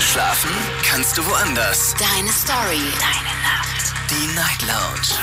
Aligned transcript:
Schlafen 0.00 0.50
kannst 0.82 1.18
du 1.18 1.26
woanders. 1.26 1.94
Deine 1.98 2.32
Story. 2.32 2.80
Deine 2.98 3.34
Nacht. 3.42 3.92
Die 4.08 4.34
Night 4.34 4.62
Lounge. 4.62 5.20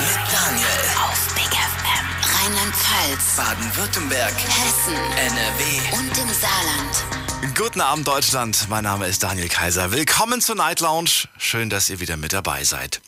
Mit 0.00 0.32
Daniel. 0.32 0.66
Auf 1.04 1.34
Big 1.34 1.44
FM. 1.44 2.06
Rheinland-Pfalz. 2.34 3.36
Baden-Württemberg. 3.36 4.32
Hessen. 4.34 4.94
NRW. 4.94 5.98
Und 5.98 6.18
im 6.18 6.28
Saarland. 6.32 7.54
Guten 7.54 7.82
Abend 7.82 8.08
Deutschland, 8.08 8.68
mein 8.70 8.84
Name 8.84 9.06
ist 9.06 9.22
Daniel 9.22 9.48
Kaiser. 9.48 9.92
Willkommen 9.92 10.40
zur 10.40 10.54
Night 10.54 10.80
Lounge. 10.80 11.28
Schön, 11.36 11.68
dass 11.68 11.90
ihr 11.90 12.00
wieder 12.00 12.16
mit 12.16 12.32
dabei 12.32 12.64
seid. 12.64 13.02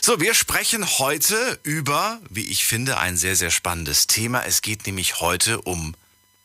So, 0.00 0.20
wir 0.20 0.34
sprechen 0.34 0.84
heute 0.98 1.60
über, 1.62 2.18
wie 2.30 2.46
ich 2.48 2.66
finde, 2.66 2.98
ein 2.98 3.16
sehr, 3.16 3.36
sehr 3.36 3.50
spannendes 3.50 4.08
Thema. 4.08 4.44
Es 4.44 4.60
geht 4.60 4.86
nämlich 4.86 5.20
heute 5.20 5.60
um 5.60 5.94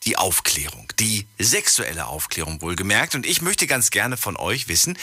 die 0.05 0.17
Aufklärung, 0.17 0.91
die 0.99 1.27
sexuelle 1.39 2.07
Aufklärung 2.07 2.61
wohlgemerkt. 2.61 3.15
Und 3.15 3.25
ich 3.25 3.41
möchte 3.41 3.67
ganz 3.67 3.91
gerne 3.91 4.17
von 4.17 4.35
euch 4.37 4.67
wissen, 4.67 4.97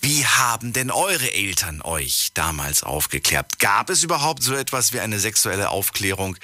wie 0.00 0.26
haben 0.26 0.72
denn 0.72 0.90
eure 0.90 1.32
Eltern 1.32 1.80
euch 1.82 2.30
damals 2.34 2.82
aufgeklärt? 2.82 3.58
Gab 3.58 3.90
es 3.90 4.02
überhaupt 4.02 4.42
so 4.42 4.54
etwas 4.54 4.92
wie 4.92 5.00
eine 5.00 5.18
sexuelle 5.18 5.70
Aufklärung? 5.70 6.36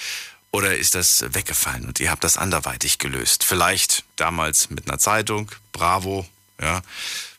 Oder 0.50 0.76
ist 0.76 0.94
das 0.94 1.24
weggefallen 1.34 1.86
und 1.86 2.00
ihr 2.00 2.10
habt 2.10 2.24
das 2.24 2.36
anderweitig 2.36 2.98
gelöst? 2.98 3.44
Vielleicht 3.44 4.04
damals 4.16 4.70
mit 4.70 4.88
einer 4.88 4.98
Zeitung, 4.98 5.50
Bravo, 5.72 6.26
ja. 6.60 6.82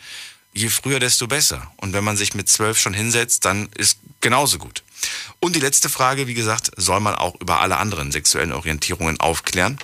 je 0.55 0.69
früher, 0.69 0.99
desto 0.99 1.27
besser. 1.27 1.71
Und 1.77 1.93
wenn 1.93 2.03
man 2.03 2.17
sich 2.17 2.33
mit 2.33 2.49
zwölf 2.49 2.79
schon 2.79 2.93
hinsetzt, 2.93 3.45
dann 3.45 3.69
ist 3.75 3.99
genauso 4.21 4.57
gut. 4.57 4.83
Und 5.39 5.55
die 5.55 5.59
letzte 5.59 5.89
Frage, 5.89 6.27
wie 6.27 6.33
gesagt, 6.33 6.71
soll 6.77 6.99
man 6.99 7.15
auch 7.15 7.35
über 7.39 7.59
alle 7.59 7.77
anderen 7.77 8.11
sexuellen 8.11 8.53
Orientierungen 8.53 9.19
aufklären? 9.19 9.77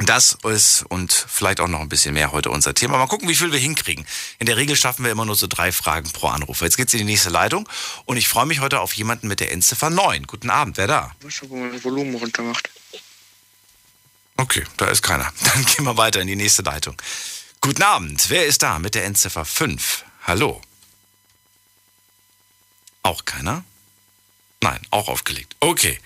Das 0.00 0.36
ist 0.42 0.84
und 0.88 1.12
vielleicht 1.12 1.60
auch 1.60 1.68
noch 1.68 1.80
ein 1.80 1.88
bisschen 1.88 2.14
mehr 2.14 2.32
heute 2.32 2.50
unser 2.50 2.74
Thema. 2.74 2.98
Mal 2.98 3.06
gucken, 3.06 3.28
wie 3.28 3.34
viel 3.34 3.52
wir 3.52 3.60
hinkriegen. 3.60 4.04
In 4.40 4.46
der 4.46 4.56
Regel 4.56 4.74
schaffen 4.74 5.04
wir 5.04 5.12
immer 5.12 5.24
nur 5.24 5.36
so 5.36 5.46
drei 5.46 5.70
Fragen 5.70 6.10
pro 6.10 6.28
Anruf. 6.28 6.62
Jetzt 6.62 6.76
geht's 6.76 6.92
in 6.94 6.98
die 6.98 7.04
nächste 7.04 7.30
Leitung 7.30 7.68
und 8.04 8.16
ich 8.16 8.26
freue 8.26 8.46
mich 8.46 8.58
heute 8.58 8.80
auf 8.80 8.92
jemanden 8.94 9.28
mit 9.28 9.38
der 9.38 9.52
Endziffer 9.52 9.90
9. 9.90 10.24
Guten 10.26 10.50
Abend, 10.50 10.78
wer 10.78 10.88
da? 10.88 11.12
Ich 11.26 11.48
man 11.48 11.72
das 11.72 11.84
Volumen 11.84 12.16
runtermacht. 12.16 12.68
Okay, 14.36 14.64
da 14.76 14.86
ist 14.86 15.02
keiner. 15.02 15.32
Dann 15.54 15.64
gehen 15.64 15.84
wir 15.84 15.96
weiter 15.96 16.20
in 16.20 16.26
die 16.26 16.36
nächste 16.36 16.62
Leitung. 16.62 16.96
Guten 17.64 17.82
Abend, 17.82 18.28
wer 18.28 18.44
ist 18.44 18.62
da 18.62 18.78
mit 18.78 18.94
der 18.94 19.06
Endziffer 19.06 19.46
5? 19.46 20.04
Hallo. 20.24 20.60
Auch 23.02 23.24
keiner? 23.24 23.64
Nein, 24.60 24.78
auch 24.90 25.08
aufgelegt. 25.08 25.56
Okay. 25.60 25.98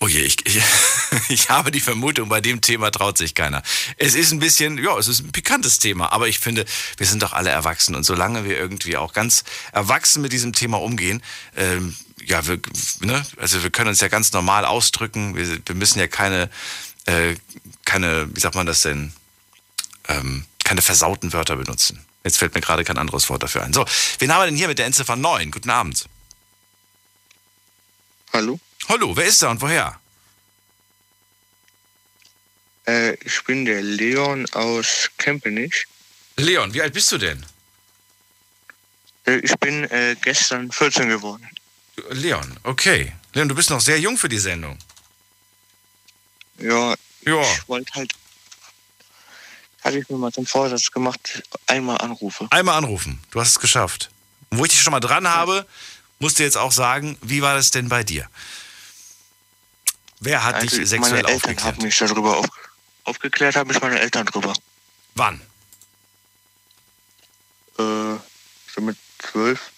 Oh 0.00 0.08
je, 0.08 0.22
ich, 0.22 0.38
ich, 0.46 0.62
ich 1.28 1.50
habe 1.50 1.70
die 1.70 1.80
Vermutung, 1.80 2.30
bei 2.30 2.40
dem 2.40 2.62
Thema 2.62 2.90
traut 2.90 3.18
sich 3.18 3.34
keiner. 3.34 3.62
Es 3.98 4.14
ist 4.14 4.32
ein 4.32 4.38
bisschen, 4.38 4.78
ja, 4.78 4.96
es 4.96 5.08
ist 5.08 5.20
ein 5.20 5.32
pikantes 5.32 5.78
Thema, 5.78 6.10
aber 6.10 6.26
ich 6.26 6.38
finde, 6.38 6.64
wir 6.96 7.06
sind 7.06 7.22
doch 7.22 7.34
alle 7.34 7.50
erwachsen 7.50 7.94
und 7.94 8.04
solange 8.04 8.46
wir 8.46 8.56
irgendwie 8.56 8.96
auch 8.96 9.12
ganz 9.12 9.44
erwachsen 9.72 10.22
mit 10.22 10.32
diesem 10.32 10.54
Thema 10.54 10.80
umgehen, 10.80 11.22
ähm, 11.54 11.94
ja, 12.24 12.46
wir, 12.46 12.58
ne, 13.00 13.26
also 13.36 13.62
wir 13.62 13.68
können 13.68 13.90
uns 13.90 14.00
ja 14.00 14.08
ganz 14.08 14.32
normal 14.32 14.64
ausdrücken, 14.64 15.36
wir, 15.36 15.58
wir 15.66 15.74
müssen 15.74 15.98
ja 15.98 16.08
keine, 16.08 16.48
äh, 17.04 17.34
keine, 17.84 18.34
wie 18.34 18.40
sagt 18.40 18.54
man 18.54 18.64
das 18.64 18.80
denn, 18.80 19.12
ähm, 20.08 20.46
keine 20.64 20.82
versauten 20.82 21.32
Wörter 21.32 21.56
benutzen. 21.56 22.04
Jetzt 22.24 22.38
fällt 22.38 22.54
mir 22.54 22.60
gerade 22.60 22.84
kein 22.84 22.98
anderes 22.98 23.28
Wort 23.28 23.42
dafür 23.42 23.62
ein. 23.62 23.72
So, 23.72 23.84
wen 24.18 24.32
haben 24.32 24.40
wir 24.42 24.46
denn 24.46 24.56
hier 24.56 24.68
mit 24.68 24.78
der 24.78 24.86
Endziffer 24.86 25.14
9? 25.16 25.50
Guten 25.50 25.70
Abend. 25.70 26.06
Hallo? 28.32 28.58
Hallo, 28.88 29.14
wer 29.16 29.26
ist 29.26 29.42
da 29.42 29.50
und 29.50 29.60
woher? 29.60 30.00
Äh, 32.86 33.14
ich 33.24 33.42
bin 33.44 33.64
der 33.64 33.82
Leon 33.82 34.46
aus 34.52 35.10
Kempenich. 35.18 35.86
Leon, 36.36 36.74
wie 36.74 36.82
alt 36.82 36.92
bist 36.92 37.12
du 37.12 37.18
denn? 37.18 37.44
Äh, 39.26 39.36
ich 39.38 39.54
bin 39.58 39.84
äh, 39.84 40.16
gestern 40.20 40.70
14 40.72 41.08
geworden. 41.08 41.48
Leon, 42.10 42.58
okay. 42.64 43.12
Leon, 43.34 43.48
du 43.48 43.54
bist 43.54 43.70
noch 43.70 43.80
sehr 43.80 43.98
jung 44.00 44.18
für 44.18 44.28
die 44.28 44.38
Sendung. 44.38 44.78
Ja, 46.58 46.94
Ja. 47.24 47.40
ich 47.42 47.68
wollte 47.68 47.92
halt, 47.94 48.12
hatte 49.84 49.98
ich 49.98 50.08
mir 50.08 50.16
mal 50.16 50.32
zum 50.32 50.46
Vorsatz 50.46 50.90
gemacht, 50.90 51.42
einmal 51.66 51.98
anrufe. 51.98 52.46
Einmal 52.50 52.76
anrufen. 52.78 53.20
Du 53.30 53.40
hast 53.40 53.50
es 53.50 53.60
geschafft. 53.60 54.10
Und 54.50 54.58
wo 54.58 54.64
ich 54.64 54.70
dich 54.70 54.80
schon 54.80 54.92
mal 54.92 55.00
dran 55.00 55.28
habe, 55.28 55.66
musst 56.18 56.38
du 56.38 56.42
jetzt 56.42 56.56
auch 56.56 56.72
sagen, 56.72 57.18
wie 57.22 57.42
war 57.42 57.54
das 57.54 57.70
denn 57.70 57.88
bei 57.88 58.02
dir? 58.02 58.28
Wer 60.20 60.42
hat 60.42 60.54
Also, 60.56 60.78
dich 60.78 60.88
sexuell 60.88 61.00
meine 61.00 61.28
Eltern 61.28 61.36
aufgeklärt? 61.36 61.76
haben 61.76 61.82
mich 61.82 61.96
darüber 61.98 62.36
auf, 62.38 62.46
aufgeklärt, 63.04 63.56
haben 63.56 63.68
mich 63.68 63.80
meine 63.80 64.00
Eltern 64.00 64.24
drüber. 64.26 64.54
Wann? 65.14 65.40
Äh, 67.78 67.82
so 68.74 68.80
mit 68.80 68.96
zwölf. 69.18 69.70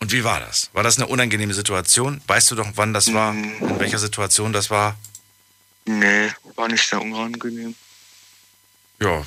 Und 0.00 0.12
wie 0.12 0.24
war 0.24 0.40
das? 0.40 0.70
War 0.72 0.82
das 0.82 0.96
eine 0.96 1.06
unangenehme 1.06 1.54
Situation? 1.54 2.20
Weißt 2.26 2.50
du 2.50 2.54
doch, 2.56 2.68
wann 2.74 2.92
das 2.92 3.14
war? 3.14 3.32
Mm. 3.32 3.68
In 3.68 3.78
welcher 3.80 3.98
Situation 3.98 4.52
das 4.52 4.68
war? 4.68 4.96
Nee, 5.84 6.30
war 6.56 6.68
nicht 6.68 6.86
sehr 6.86 7.00
unangenehm. 7.00 7.74
Ja. 9.00 9.24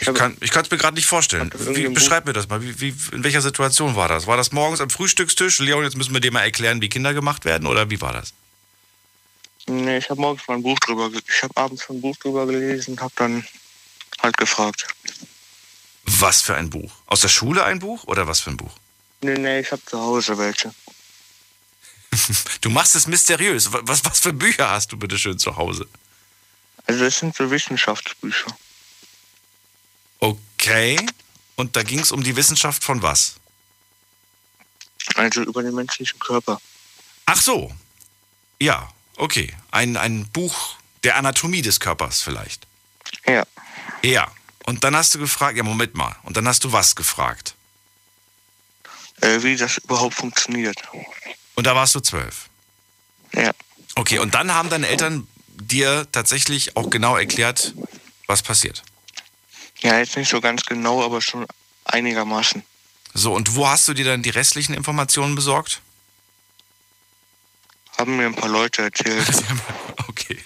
Ich 0.00 0.14
kann 0.14 0.36
ich 0.40 0.54
es 0.54 0.70
mir 0.70 0.78
gerade 0.78 0.94
nicht 0.94 1.06
vorstellen. 1.06 1.50
Wie, 1.74 1.88
beschreib 1.88 2.24
mir 2.26 2.32
das 2.32 2.48
mal. 2.48 2.62
Wie, 2.62 2.80
wie, 2.80 2.94
in 3.12 3.24
welcher 3.24 3.40
Situation 3.40 3.96
war 3.96 4.06
das? 4.08 4.28
War 4.28 4.36
das 4.36 4.52
morgens 4.52 4.80
am 4.80 4.90
Frühstückstisch? 4.90 5.58
Leon, 5.58 5.82
jetzt 5.82 5.96
müssen 5.96 6.12
wir 6.14 6.20
dir 6.20 6.30
mal 6.30 6.42
erklären, 6.42 6.80
wie 6.80 6.88
Kinder 6.88 7.14
gemacht 7.14 7.44
werden? 7.44 7.66
Oder 7.66 7.90
wie 7.90 8.00
war 8.00 8.12
das? 8.12 8.32
Nee, 9.66 9.98
ich 9.98 10.08
habe 10.08 10.20
morgens 10.20 10.46
mal 10.46 10.54
ein 10.54 10.62
Buch 10.62 10.78
drüber, 10.78 11.10
ich 11.12 11.42
habe 11.42 11.56
abends 11.56 11.82
schon 11.82 11.96
ein 11.96 12.00
Buch 12.00 12.16
drüber 12.16 12.46
gelesen 12.46 12.92
und 12.92 13.00
habe 13.00 13.12
dann 13.16 13.44
halt 14.22 14.36
gefragt. 14.36 14.86
Was 16.04 16.40
für 16.42 16.54
ein 16.54 16.70
Buch? 16.70 16.92
Aus 17.06 17.20
der 17.20 17.28
Schule 17.28 17.64
ein 17.64 17.80
Buch 17.80 18.04
oder 18.04 18.26
was 18.28 18.40
für 18.40 18.50
ein 18.50 18.56
Buch? 18.56 18.72
Nee, 19.20 19.34
nee, 19.34 19.60
ich 19.60 19.70
habe 19.72 19.84
zu 19.84 19.98
Hause 19.98 20.38
welche. 20.38 20.72
Du 22.60 22.70
machst 22.70 22.94
es 22.96 23.06
mysteriös. 23.06 23.72
Wa- 23.72 23.80
Was, 23.82 24.04
was 24.04 24.20
für 24.20 24.32
Bücher 24.32 24.70
hast 24.70 24.92
du 24.92 24.96
bitte 24.96 25.18
schön 25.18 25.38
zu 25.38 25.56
Hause? 25.56 25.86
Also 26.86 27.04
das 27.04 27.18
sind 27.18 27.36
so 27.36 27.50
Wissenschaftsbücher. 27.50 28.56
Okay. 30.20 30.98
Und 31.56 31.76
da 31.76 31.82
ging 31.82 32.00
es 32.00 32.12
um 32.12 32.22
die 32.22 32.36
Wissenschaft 32.36 32.84
von 32.84 33.02
was? 33.02 33.36
Also 35.14 35.42
über 35.42 35.62
den 35.62 35.74
menschlichen 35.74 36.18
Körper. 36.18 36.60
Ach 37.26 37.40
so. 37.40 37.72
Ja, 38.60 38.92
okay. 39.16 39.54
Ein, 39.70 39.96
ein 39.96 40.28
Buch 40.28 40.76
der 41.04 41.16
Anatomie 41.16 41.62
des 41.62 41.80
Körpers 41.80 42.22
vielleicht. 42.22 42.66
Ja. 43.26 43.44
Ja. 44.02 44.30
Und 44.66 44.84
dann 44.84 44.94
hast 44.94 45.14
du 45.14 45.18
gefragt, 45.18 45.56
ja, 45.56 45.62
Moment 45.62 45.94
mal. 45.94 46.14
Und 46.24 46.36
dann 46.36 46.46
hast 46.46 46.64
du 46.64 46.72
was 46.72 46.94
gefragt. 46.94 47.54
Äh, 49.20 49.42
wie 49.42 49.56
das 49.56 49.78
überhaupt 49.78 50.14
funktioniert. 50.14 50.76
Und 51.54 51.66
da 51.66 51.74
warst 51.74 51.94
du 51.94 52.00
zwölf. 52.00 52.48
Ja. 53.32 53.52
Okay, 53.94 54.18
und 54.18 54.34
dann 54.34 54.52
haben 54.52 54.68
deine 54.68 54.86
Eltern 54.86 55.26
dir 55.48 56.06
tatsächlich 56.12 56.76
auch 56.76 56.90
genau 56.90 57.16
erklärt, 57.16 57.74
was 58.26 58.42
passiert. 58.42 58.82
Ja, 59.80 59.98
jetzt 59.98 60.16
nicht 60.16 60.28
so 60.28 60.40
ganz 60.40 60.64
genau, 60.64 61.04
aber 61.04 61.20
schon 61.20 61.46
einigermaßen. 61.84 62.62
So, 63.14 63.32
und 63.34 63.54
wo 63.54 63.68
hast 63.68 63.88
du 63.88 63.94
dir 63.94 64.04
dann 64.04 64.22
die 64.22 64.30
restlichen 64.30 64.74
Informationen 64.74 65.34
besorgt? 65.34 65.80
Haben 67.96 68.16
mir 68.16 68.26
ein 68.26 68.34
paar 68.34 68.48
Leute 68.50 68.82
erzählt. 68.82 69.26
Okay. 70.08 70.38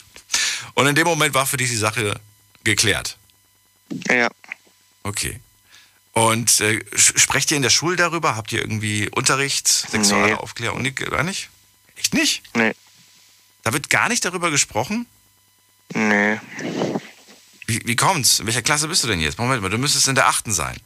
Und 0.75 0.87
in 0.87 0.95
dem 0.95 1.07
Moment 1.07 1.35
war 1.35 1.47
für 1.47 1.57
dich 1.57 1.71
die 1.71 1.77
Sache 1.77 2.21
geklärt. 2.65 3.17
Ja. 4.09 4.29
Okay. 5.03 5.41
Und 6.13 6.61
äh, 6.61 6.85
sprecht 6.95 7.51
ihr 7.51 7.57
in 7.57 7.63
der 7.63 7.71
Schule 7.71 7.97
darüber? 7.97 8.37
Habt 8.37 8.53
ihr 8.53 8.61
irgendwie 8.61 9.09
Unterricht, 9.09 9.67
sexuelle 9.69 10.27
Nee. 10.27 10.35
Aufklärung? 10.35 10.83
Nee, 10.83 10.91
gar 10.91 11.23
nicht? 11.23 11.49
Echt 11.97 12.13
nicht? 12.13 12.43
Nee. 12.55 12.75
Da 13.63 13.73
wird 13.73 13.89
gar 13.89 14.09
nicht 14.09 14.25
darüber 14.25 14.51
gesprochen? 14.51 15.07
Nee. 15.95 16.39
Wie, 17.73 17.81
wie 17.87 17.97
kommt's? 17.97 18.39
In 18.39 18.47
welcher 18.47 18.61
Klasse 18.61 18.87
bist 18.87 19.03
du 19.03 19.09
denn 19.09 19.19
jetzt? 19.19 19.39
Moment 19.39 19.63
mal, 19.63 19.71
du 19.71 19.79
müsstest 19.79 20.07
in 20.07 20.15
der 20.15 20.27
achten 20.27 20.53
sein. 20.53 20.79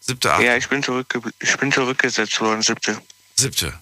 Siebte, 0.00 0.32
achte, 0.32 0.44
Ja, 0.44 0.56
ich 0.56 0.66
bin, 0.66 0.82
zurückge 0.82 1.20
ich 1.40 1.56
bin 1.58 1.70
zurückgesetzt 1.70 2.40
worden, 2.40 2.62
siebte. 2.62 3.00
siebte. 3.36 3.78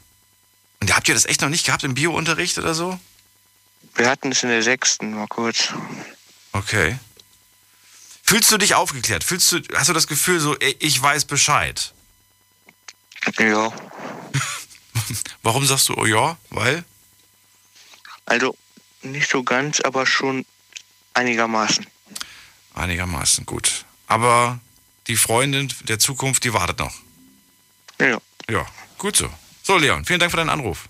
Und 0.80 0.92
habt 0.96 1.06
ihr 1.06 1.14
das 1.14 1.26
echt 1.26 1.42
noch 1.42 1.48
nicht 1.48 1.64
gehabt 1.64 1.84
im 1.84 1.94
Biounterricht 1.94 2.58
oder 2.58 2.74
so? 2.74 2.98
Wir 3.94 4.10
hatten 4.10 4.32
es 4.32 4.42
in 4.42 4.48
der 4.48 4.64
sechsten, 4.64 5.14
mal 5.14 5.28
kurz. 5.28 5.68
Okay. 6.50 6.98
Fühlst 8.24 8.50
du 8.50 8.58
dich 8.58 8.74
aufgeklärt? 8.74 9.22
Fühlst 9.22 9.52
du, 9.52 9.60
hast 9.74 9.88
du 9.88 9.92
das 9.92 10.08
Gefühl 10.08 10.40
so, 10.40 10.56
ich 10.80 11.00
weiß 11.00 11.26
Bescheid? 11.26 11.94
Ja. 13.38 13.72
Warum 15.44 15.64
sagst 15.66 15.88
du, 15.88 15.94
oh 15.94 16.06
ja? 16.06 16.36
Weil? 16.50 16.84
Also, 18.24 18.56
nicht 19.02 19.30
so 19.30 19.44
ganz, 19.44 19.80
aber 19.80 20.04
schon 20.04 20.44
einigermaßen. 21.14 21.86
Einigermaßen 22.80 23.46
gut. 23.46 23.84
Aber 24.06 24.58
die 25.06 25.16
Freundin 25.16 25.72
der 25.82 25.98
Zukunft, 25.98 26.44
die 26.44 26.52
wartet 26.52 26.78
noch. 26.78 26.94
Ja. 28.00 28.18
Ja, 28.48 28.66
gut 28.98 29.16
so. 29.16 29.28
So, 29.62 29.76
Leon, 29.76 30.04
vielen 30.04 30.18
Dank 30.18 30.30
für 30.30 30.38
deinen 30.38 30.50
Anruf. 30.50 30.88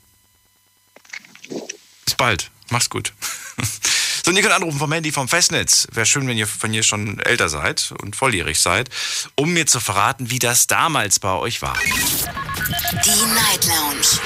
Bis 2.04 2.14
bald. 2.16 2.50
Mach's 2.70 2.90
gut. 2.90 3.12
So, 4.22 4.32
und 4.32 4.36
ihr 4.36 4.42
könnt 4.42 4.54
anrufen 4.54 4.78
vom 4.78 4.92
Handy 4.92 5.12
vom 5.12 5.28
Festnetz. 5.28 5.88
Wäre 5.92 6.04
schön, 6.04 6.28
wenn 6.28 6.36
ihr, 6.36 6.46
wenn 6.60 6.74
ihr 6.74 6.82
schon 6.82 7.18
älter 7.20 7.48
seid 7.48 7.94
und 8.02 8.16
volljährig 8.16 8.60
seid, 8.60 8.90
um 9.34 9.54
mir 9.54 9.66
zu 9.66 9.80
verraten, 9.80 10.30
wie 10.30 10.38
das 10.38 10.66
damals 10.66 11.20
bei 11.20 11.32
euch 11.32 11.62
war. 11.62 11.78
Die 11.78 13.24
Night 13.32 13.64
Lounge 13.64 14.20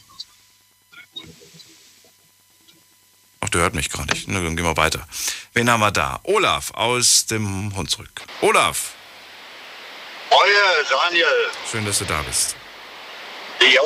Ach, 3.41 3.49
der 3.49 3.63
hört 3.63 3.75
mich 3.75 3.89
gar 3.91 4.05
nicht. 4.07 4.29
Na, 4.29 4.41
dann 4.43 4.57
gehen 4.57 4.65
wir 4.67 4.77
weiter. 4.77 5.07
Wen 5.55 5.71
haben 5.71 5.81
wir 5.81 5.91
da? 5.93 6.21
Olaf 6.25 6.73
aus 6.73 7.27
dem 7.27 7.75
Hunsrück. 7.77 8.23
Olaf, 8.41 8.93
Euer 10.31 10.85
Daniel. 11.09 11.27
schön, 11.71 11.85
dass 11.85 11.99
du 11.99 12.05
da 12.05 12.21
bist. 12.23 12.55
Ja. 13.61 13.81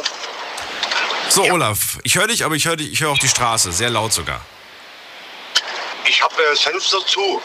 So, 1.29 1.43
Olaf, 1.51 1.99
ich 2.03 2.17
höre 2.17 2.29
dich, 2.29 2.45
aber 2.45 2.55
ich 2.55 2.67
höre 2.67 2.79
ich 2.79 3.01
höre 3.01 3.11
auch 3.11 3.19
die 3.19 3.29
Straße, 3.29 3.73
sehr 3.73 3.91
laut 3.91 4.13
sogar. 4.13 4.45
Ich 6.07 6.23
habe 6.23 6.35
das 6.51 6.61
Fenster 6.61 6.99
zu. 7.07 7.41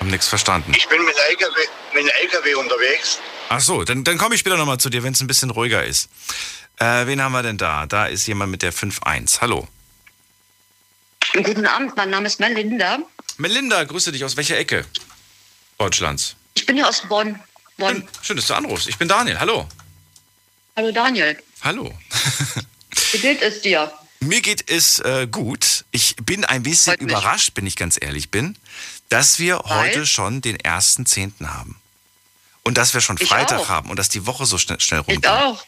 Haben 0.00 0.10
nichts 0.10 0.28
verstanden. 0.28 0.72
Ich 0.76 0.88
bin 0.88 1.04
mit 1.04 1.14
dem 1.14 1.22
LKW, 1.30 1.60
mit 1.94 2.12
LKW 2.22 2.54
unterwegs. 2.54 3.18
Ach 3.48 3.60
so, 3.60 3.84
dann, 3.84 4.04
dann 4.04 4.18
komme 4.18 4.34
ich 4.34 4.40
später 4.40 4.56
nochmal 4.56 4.78
zu 4.78 4.90
dir, 4.90 5.02
wenn 5.02 5.12
es 5.12 5.20
ein 5.20 5.26
bisschen 5.26 5.50
ruhiger 5.50 5.84
ist. 5.84 6.08
Äh, 6.78 7.06
wen 7.06 7.20
haben 7.22 7.32
wir 7.32 7.42
denn 7.42 7.58
da? 7.58 7.86
Da 7.86 8.06
ist 8.06 8.26
jemand 8.26 8.50
mit 8.50 8.62
der 8.62 8.72
5.1. 8.72 9.40
Hallo. 9.40 9.66
Guten 11.32 11.66
Abend, 11.66 11.96
mein 11.96 12.10
Name 12.10 12.26
ist 12.26 12.40
Melinda. 12.40 12.98
Melinda, 13.36 13.84
grüße 13.84 14.12
dich. 14.12 14.24
Aus 14.24 14.36
welcher 14.36 14.56
Ecke 14.56 14.84
Deutschlands? 15.78 16.36
Ich 16.54 16.66
bin 16.66 16.76
ja 16.76 16.88
aus 16.88 17.02
Bonn. 17.02 17.38
Bonn. 17.76 17.96
Schön, 17.96 18.08
schön, 18.22 18.36
dass 18.36 18.46
du 18.46 18.54
anrufst. 18.54 18.88
Ich 18.88 18.96
bin 18.98 19.08
Daniel. 19.08 19.38
Hallo. 19.38 19.68
Hallo 20.76 20.92
Daniel. 20.92 21.36
Hallo. 21.62 21.92
Wie 23.12 23.18
geht 23.18 23.42
es 23.42 23.60
dir? 23.62 23.92
Mir 24.20 24.40
geht 24.40 24.70
es 24.70 24.98
äh, 25.00 25.26
gut. 25.30 25.84
Ich 25.90 26.16
bin 26.16 26.44
ein 26.44 26.62
bisschen 26.62 26.92
Freut 26.94 27.02
mich. 27.02 27.10
überrascht, 27.12 27.52
wenn 27.54 27.66
ich 27.66 27.76
ganz 27.76 27.98
ehrlich 28.00 28.30
bin, 28.30 28.56
dass 29.08 29.38
wir 29.38 29.60
Weil? 29.64 29.88
heute 29.90 30.06
schon 30.06 30.40
den 30.40 30.56
ersten 30.58 31.06
Zehnten 31.06 31.52
haben. 31.52 31.80
Und 32.64 32.76
dass 32.78 32.94
wir 32.94 33.00
schon 33.00 33.16
Ich 33.20 33.28
Freitag 33.28 33.60
auch. 33.60 33.68
haben 33.68 33.90
und 33.90 33.98
dass 33.98 34.08
die 34.08 34.26
Woche 34.26 34.44
so 34.44 34.58
schnell, 34.58 34.80
schnell 34.80 35.00
Ich 35.06 35.14
rumgeht. 35.14 35.26
auch. 35.30 35.64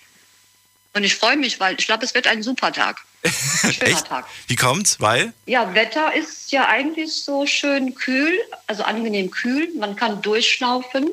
Und 0.93 1.05
ich 1.05 1.15
freue 1.17 1.37
mich, 1.37 1.61
weil 1.61 1.77
ich 1.79 1.87
glaube, 1.87 2.05
es 2.05 2.15
wird 2.15 2.27
ein 2.27 2.43
super 2.43 2.73
Tag. 2.73 3.01
Ein 3.23 3.33
schöner 3.73 3.83
Echt? 3.91 4.07
Tag. 4.07 4.27
Wie 4.49 4.57
kommt's? 4.57 4.99
Weil? 5.01 5.33
Ja, 5.47 5.73
Wetter 5.75 6.13
ist 6.15 6.51
ja 6.53 6.67
eigentlich 6.69 7.13
so 7.23 7.47
schön 7.47 7.95
kühl, 7.95 8.37
also 8.67 8.83
angenehm 8.83 9.31
kühl. 9.31 9.69
Man 9.79 9.95
kann 9.97 10.21
durchschnaufen 10.21 11.09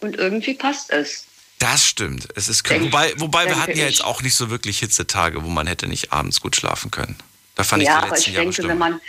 und 0.00 0.16
irgendwie 0.16 0.54
passt 0.54 0.90
es. 0.90 1.24
Das 1.60 1.86
stimmt. 1.86 2.26
Es 2.34 2.48
ist. 2.48 2.68
Denk- 2.68 2.84
Wobei, 2.84 3.12
wobei 3.18 3.46
wir 3.46 3.60
hatten 3.60 3.76
ja 3.78 3.86
jetzt 3.86 4.02
auch 4.02 4.22
nicht 4.22 4.34
so 4.34 4.50
wirklich 4.50 4.80
Hitzetage, 4.80 5.44
wo 5.44 5.48
man 5.48 5.66
hätte 5.68 5.86
nicht 5.86 6.12
abends 6.12 6.40
gut 6.40 6.56
schlafen 6.56 6.90
können. 6.90 7.16
Da 7.54 7.62
fand 7.64 7.82
ja, 7.82 7.92
ich 7.92 7.94
die 7.98 8.02
aber 8.06 8.14
letzten 8.16 8.30
ich 8.30 8.34
Jahre 8.34 8.44
denke, 8.46 8.54
schlimmer. 8.54 8.70
wenn 8.72 8.78
man, 8.78 9.00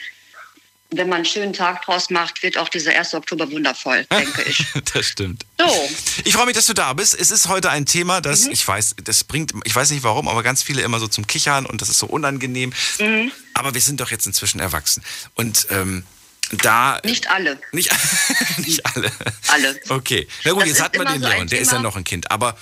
wenn 0.94 1.08
man 1.10 1.16
einen 1.18 1.26
schönen 1.26 1.54
Tag 1.54 1.84
draus 1.86 2.10
macht, 2.10 2.44
wird 2.44 2.58
auch 2.58 2.68
dieser 2.68 2.92
1. 2.92 3.14
Oktober 3.14 3.50
wundervoll, 3.50 4.06
denke 4.12 4.42
ich. 4.44 4.66
das 4.94 5.06
stimmt. 5.06 5.46
So, 5.58 5.90
Ich 6.26 6.34
freue 6.34 6.46
mich, 6.46 6.56
dass 6.56 6.66
du 6.66 6.74
da 6.74 6.92
bist. 6.92 7.18
Es 7.18 7.32
ist 7.32 7.48
heute 7.48 7.70
ein 7.70 7.86
Thema, 7.86 8.20
das 8.20 8.46
Mhm. 8.46 8.52
ich 8.52 8.68
weiß, 8.68 8.96
das 9.06 9.24
bringt, 9.24 9.54
ich 9.64 9.74
weiß 9.74 9.90
nicht 9.92 10.04
warum, 10.04 10.28
aber 10.28 10.44
ganz 10.44 10.62
viele 10.62 10.82
immer 10.82 11.00
so 11.00 11.08
zum 11.08 11.26
Kichern 11.28 11.66
und 11.66 11.82
das 11.82 11.88
ist 11.88 12.00
so 12.00 12.08
unangenehm. 12.08 12.74
Mhm. 13.00 13.32
Aber 13.54 13.74
wir 13.74 13.82
sind 13.82 14.02
doch 14.02 14.12
jetzt 14.12 14.28
inzwischen 14.28 14.60
erwachsen. 14.60 15.02
Und 15.36 15.68
ähm, 15.70 16.04
da. 16.52 17.00
nicht 17.04 17.30
alle. 17.30 17.60
Nicht, 17.72 17.92
nicht 18.58 18.86
alle. 18.86 19.12
Alle. 19.50 19.80
Okay. 19.90 20.28
Na 20.44 20.52
gut, 20.52 20.62
Das 20.62 20.70
jetzt 20.70 20.82
hat 20.82 20.98
man 20.98 21.08
den 21.08 21.22
so 21.22 21.28
Leon, 21.28 21.48
der 21.48 21.60
ist 21.60 21.72
ja 21.72 21.80
noch 21.80 21.96
ein 21.96 22.04
Kind, 22.04 22.30
aber. 22.32 22.58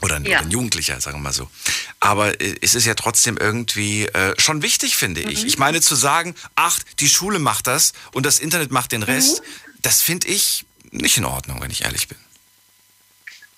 Oder 0.00 0.14
ein, 0.16 0.24
Ja. 0.24 0.38
ein 0.38 0.50
Jugendlicher, 0.52 1.00
sagen 1.00 1.16
wir 1.18 1.22
mal 1.24 1.32
so. 1.32 1.50
Aber 1.98 2.40
äh, 2.40 2.54
es 2.62 2.76
ist 2.76 2.84
ja 2.86 2.94
trotzdem 2.94 3.36
irgendwie 3.36 4.06
äh, 4.06 4.32
schon 4.40 4.62
wichtig, 4.62 4.96
finde 4.96 5.22
ich. 5.22 5.40
Mhm. 5.42 5.48
Ich 5.48 5.58
meine, 5.58 5.80
zu 5.80 5.96
sagen, 5.96 6.36
ach, 6.54 6.78
die 7.00 7.08
Schule 7.08 7.40
macht 7.40 7.66
das 7.66 7.94
und 8.12 8.24
das 8.24 8.38
Internet 8.38 8.70
macht 8.70 8.92
den 8.92 9.02
Rest, 9.02 9.40
Mhm. 9.40 9.44
das 9.82 10.00
finde 10.00 10.28
ich 10.28 10.66
nicht 10.92 11.16
in 11.16 11.24
Ordnung, 11.24 11.60
wenn 11.60 11.72
ich 11.72 11.82
ehrlich 11.82 12.06
bin. 12.06 12.16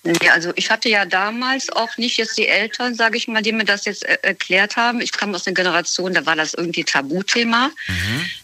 Nee, 0.03 0.29
also 0.31 0.51
ich 0.55 0.71
hatte 0.71 0.89
ja 0.89 1.05
damals 1.05 1.69
auch 1.69 1.95
nicht 1.97 2.17
jetzt 2.17 2.35
die 2.35 2.47
Eltern, 2.47 2.95
sage 2.95 3.17
ich 3.17 3.27
mal, 3.27 3.43
die 3.43 3.51
mir 3.51 3.65
das 3.65 3.85
jetzt 3.85 4.03
äh, 4.03 4.17
erklärt 4.23 4.75
haben. 4.75 4.99
Ich 4.99 5.11
kam 5.11 5.35
aus 5.35 5.45
einer 5.45 5.53
Generation, 5.53 6.13
da 6.13 6.25
war 6.25 6.35
das 6.35 6.55
irgendwie 6.55 6.83
Tabuthema. 6.83 7.69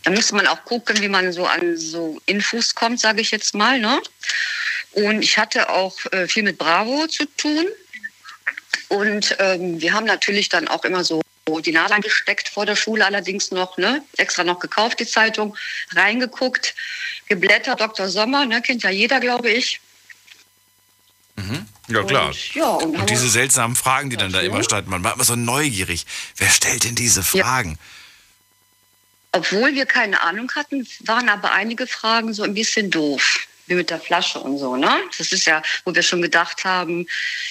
Da 0.03 0.11
müsste 0.11 0.35
man 0.35 0.45
auch 0.45 0.63
gucken, 0.65 1.01
wie 1.01 1.07
man 1.07 1.33
so 1.33 1.45
an 1.47 1.75
so 1.75 2.21
Infos 2.27 2.75
kommt, 2.75 2.99
sage 2.99 3.21
ich 3.21 3.31
jetzt 3.31 3.55
mal. 3.55 3.79
Ne? 3.79 3.99
Und 4.91 5.23
ich 5.23 5.39
hatte 5.39 5.69
auch 5.69 5.97
äh, 6.11 6.27
viel 6.27 6.43
mit 6.43 6.59
Bravo 6.59 7.07
zu 7.07 7.25
tun. 7.37 7.65
Und 8.89 9.35
ähm, 9.39 9.81
wir 9.81 9.93
haben 9.93 10.05
natürlich 10.05 10.49
dann 10.49 10.67
auch 10.67 10.85
immer 10.85 11.03
so 11.03 11.21
die 11.65 11.71
Nadel 11.71 11.95
angesteckt 11.95 12.49
vor 12.49 12.65
der 12.65 12.75
Schule, 12.75 13.05
allerdings 13.05 13.51
noch, 13.51 13.77
ne, 13.77 14.03
extra 14.17 14.43
noch 14.43 14.59
gekauft, 14.59 14.99
die 14.99 15.07
Zeitung, 15.07 15.55
reingeguckt, 15.95 16.75
geblättert, 17.27 17.79
Dr. 17.79 18.09
Sommer, 18.09 18.45
ne, 18.45 18.61
kennt 18.61 18.83
ja 18.83 18.89
jeder, 18.89 19.19
glaube 19.19 19.49
ich. 19.49 19.79
Ja, 21.89 21.99
Und, 22.01 22.11
ja, 22.53 22.65
und, 22.67 22.97
Und 22.99 23.09
diese 23.09 23.29
seltsamen 23.29 23.75
Fragen, 23.75 24.09
die 24.09 24.17
dann 24.17 24.31
da 24.33 24.41
Ja. 24.41 24.47
immer 24.47 24.63
standen, 24.63 24.89
man 24.89 25.03
war 25.03 25.13
immer 25.13 25.23
so 25.23 25.35
neugierig. 25.37 26.05
Wer 26.35 26.49
stellt 26.49 26.83
denn 26.83 26.95
diese 26.95 27.21
Ja. 27.33 27.43
Fragen? 27.45 27.77
obwohl 29.33 29.75
wir 29.75 29.85
keine 29.85 30.19
Ahnung 30.21 30.49
hatten, 30.55 30.87
waren 31.05 31.29
aber 31.29 31.51
einige 31.51 31.85
Fragen 31.85 32.33
so 32.33 32.43
ein 32.43 32.53
bisschen 32.55 32.89
doof. 32.89 33.47
wie 33.67 33.75
mit 33.75 33.89
der 33.89 33.99
Flasche 33.99 34.39
und 34.39 34.57
so, 34.57 34.77
ne? 34.77 34.89
Das 35.17 35.31
ist 35.33 35.45
ja, 35.45 35.61
wo 35.83 35.93
wir 35.93 36.01
schon 36.01 36.21
gedacht 36.21 36.63
haben, 36.63 37.05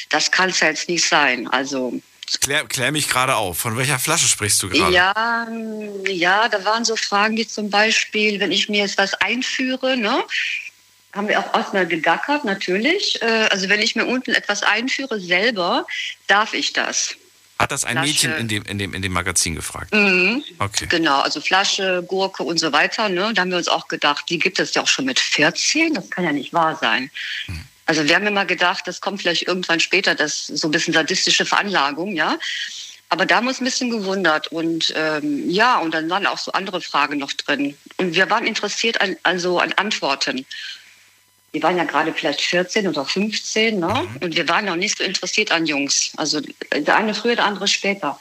das 0.09 0.31
kann 0.31 0.49
es 0.49 0.61
ja 0.61 0.69
jetzt 0.69 0.89
nicht 0.89 1.07
sein. 1.07 1.47
Also 1.49 2.01
Klär, 2.41 2.65
klär 2.67 2.91
mich 2.91 3.09
gerade 3.09 3.37
auf. 3.37 3.59
Von 3.59 3.77
welcher 3.77 3.99
Flasche 3.99 4.27
sprichst 4.27 4.63
du 4.63 4.71
gerade? 4.71 4.93
ja, 4.95 5.47
ja, 6.09 6.49
da 6.49 6.65
waren 6.65 6.85
so 6.87 6.97
Fragen, 6.97 7.37
wie 7.37 7.47
zum 7.47 7.69
Beispiel, 7.69 8.41
wenn 8.41 8.51
ich 8.51 8.69
mir 8.71 8.81
jetzt 8.81 8.97
was 8.99 9.13
einführe, 9.15 9.97
ne? 9.99 10.25
Haben 11.17 11.29
wir 11.29 11.41
auch 11.41 11.55
erstmal 11.55 11.87
gegackert, 11.87 12.45
natürlich. 12.45 13.21
Äh, 13.23 13.49
Also 13.51 13.69
wenn 13.69 13.81
ich 13.81 13.97
mir 13.97 14.07
unten 14.07 14.33
etwas 14.33 14.63
einführe 14.63 15.19
selber, 15.19 15.87
darf 16.27 16.53
ich 16.55 16.73
das. 16.73 17.17
Hat 17.59 17.73
das 17.73 17.85
ein 17.85 17.93
Flasche. 17.93 18.09
Mädchen 18.09 18.37
in 18.37 18.49
dem, 18.49 18.63
in, 18.65 18.79
dem, 18.79 18.95
in 18.95 19.01
dem 19.03 19.13
Magazin 19.13 19.55
gefragt? 19.55 19.95
Mhm. 19.95 20.45
Okay. 20.59 20.87
Genau, 20.91 21.21
also 21.21 21.41
Flasche, 21.41 22.05
Gurke 22.07 22.43
und 22.43 22.59
so 22.61 22.71
weiter. 22.73 23.09
Ne? 23.09 23.33
Da 23.35 23.43
haben 23.43 23.51
wir 23.51 23.57
uns 23.57 23.69
auch 23.69 23.89
gedacht, 23.89 24.27
die 24.29 24.39
gibt 24.39 24.59
es 24.59 24.75
ja 24.75 24.83
auch 24.83 24.89
schon 24.89 25.07
mit 25.07 25.19
14. 25.19 25.95
Das 25.95 26.11
kann 26.11 26.25
ja 26.25 26.33
nicht 26.33 26.53
wahr 26.53 26.77
sein. 26.79 27.11
Also 27.87 28.05
wir 28.05 28.15
haben 28.15 28.27
immer 28.27 28.45
gedacht, 28.45 28.87
das 28.87 29.01
kommt 29.01 29.23
vielleicht 29.23 29.47
irgendwann 29.49 29.81
später, 29.81 30.15
das 30.15 30.49
so 30.49 30.69
ein 30.69 30.73
bisschen 30.73 30.93
sadistische 30.93 31.47
Veranlagung, 31.47 32.15
ja. 32.15 32.39
Aber 33.09 33.25
da 33.25 33.37
haben 33.37 33.45
wir 33.45 33.51
uns 33.51 33.61
ein 33.61 33.65
bisschen 33.65 33.91
gewundert 33.91 34.49
und 34.49 34.93
ähm, 34.97 35.49
ja, 35.49 35.79
und 35.79 35.95
dann 35.95 36.11
waren 36.11 36.27
auch 36.27 36.39
so 36.39 36.51
andere 36.53 36.81
Fragen 36.81 37.19
noch 37.19 37.33
drin. 37.33 37.77
Und 37.97 38.17
wir 38.17 38.29
waren 38.29 38.47
interessiert 38.47 39.01
an, 39.01 39.17
also 39.23 39.61
an 39.61 39.73
Antworten. 39.75 40.45
Die 41.57 41.63
waren 41.63 41.79
ja 41.79 41.85
gerade 41.85 42.13
vielleicht 42.13 42.43
14 42.43 42.87
oder 42.87 43.07
15, 43.07 43.79
ne? 43.79 44.07
Und 44.21 44.37
wir 44.37 44.47
waren 44.47 44.67
noch 44.67 44.77
nicht 44.77 44.99
so 44.99 45.05
interessiert 45.05 45.51
an 45.51 45.65
Jungs. 45.65 46.11
Also 46.19 46.43
der 46.71 46.95
eine 46.95 47.15
früher, 47.15 47.35
der 47.35 47.47
andere 47.47 47.67
später. 47.67 48.21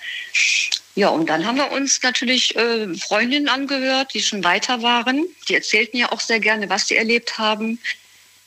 Ja, 0.95 1.09
und 1.09 1.27
dann 1.27 1.45
haben 1.45 1.57
wir 1.57 1.69
uns 1.73 2.01
natürlich 2.01 2.55
äh, 2.55 2.95
Freundinnen 2.95 3.49
angehört, 3.49 4.13
die 4.13 4.21
schon 4.21 4.41
weiter 4.45 4.81
waren. 4.83 5.25
Die 5.49 5.55
erzählten 5.55 5.97
ja 5.97 6.13
auch 6.13 6.21
sehr 6.21 6.39
gerne, 6.39 6.69
was 6.69 6.87
sie 6.87 6.95
erlebt 6.95 7.37
haben. 7.37 7.77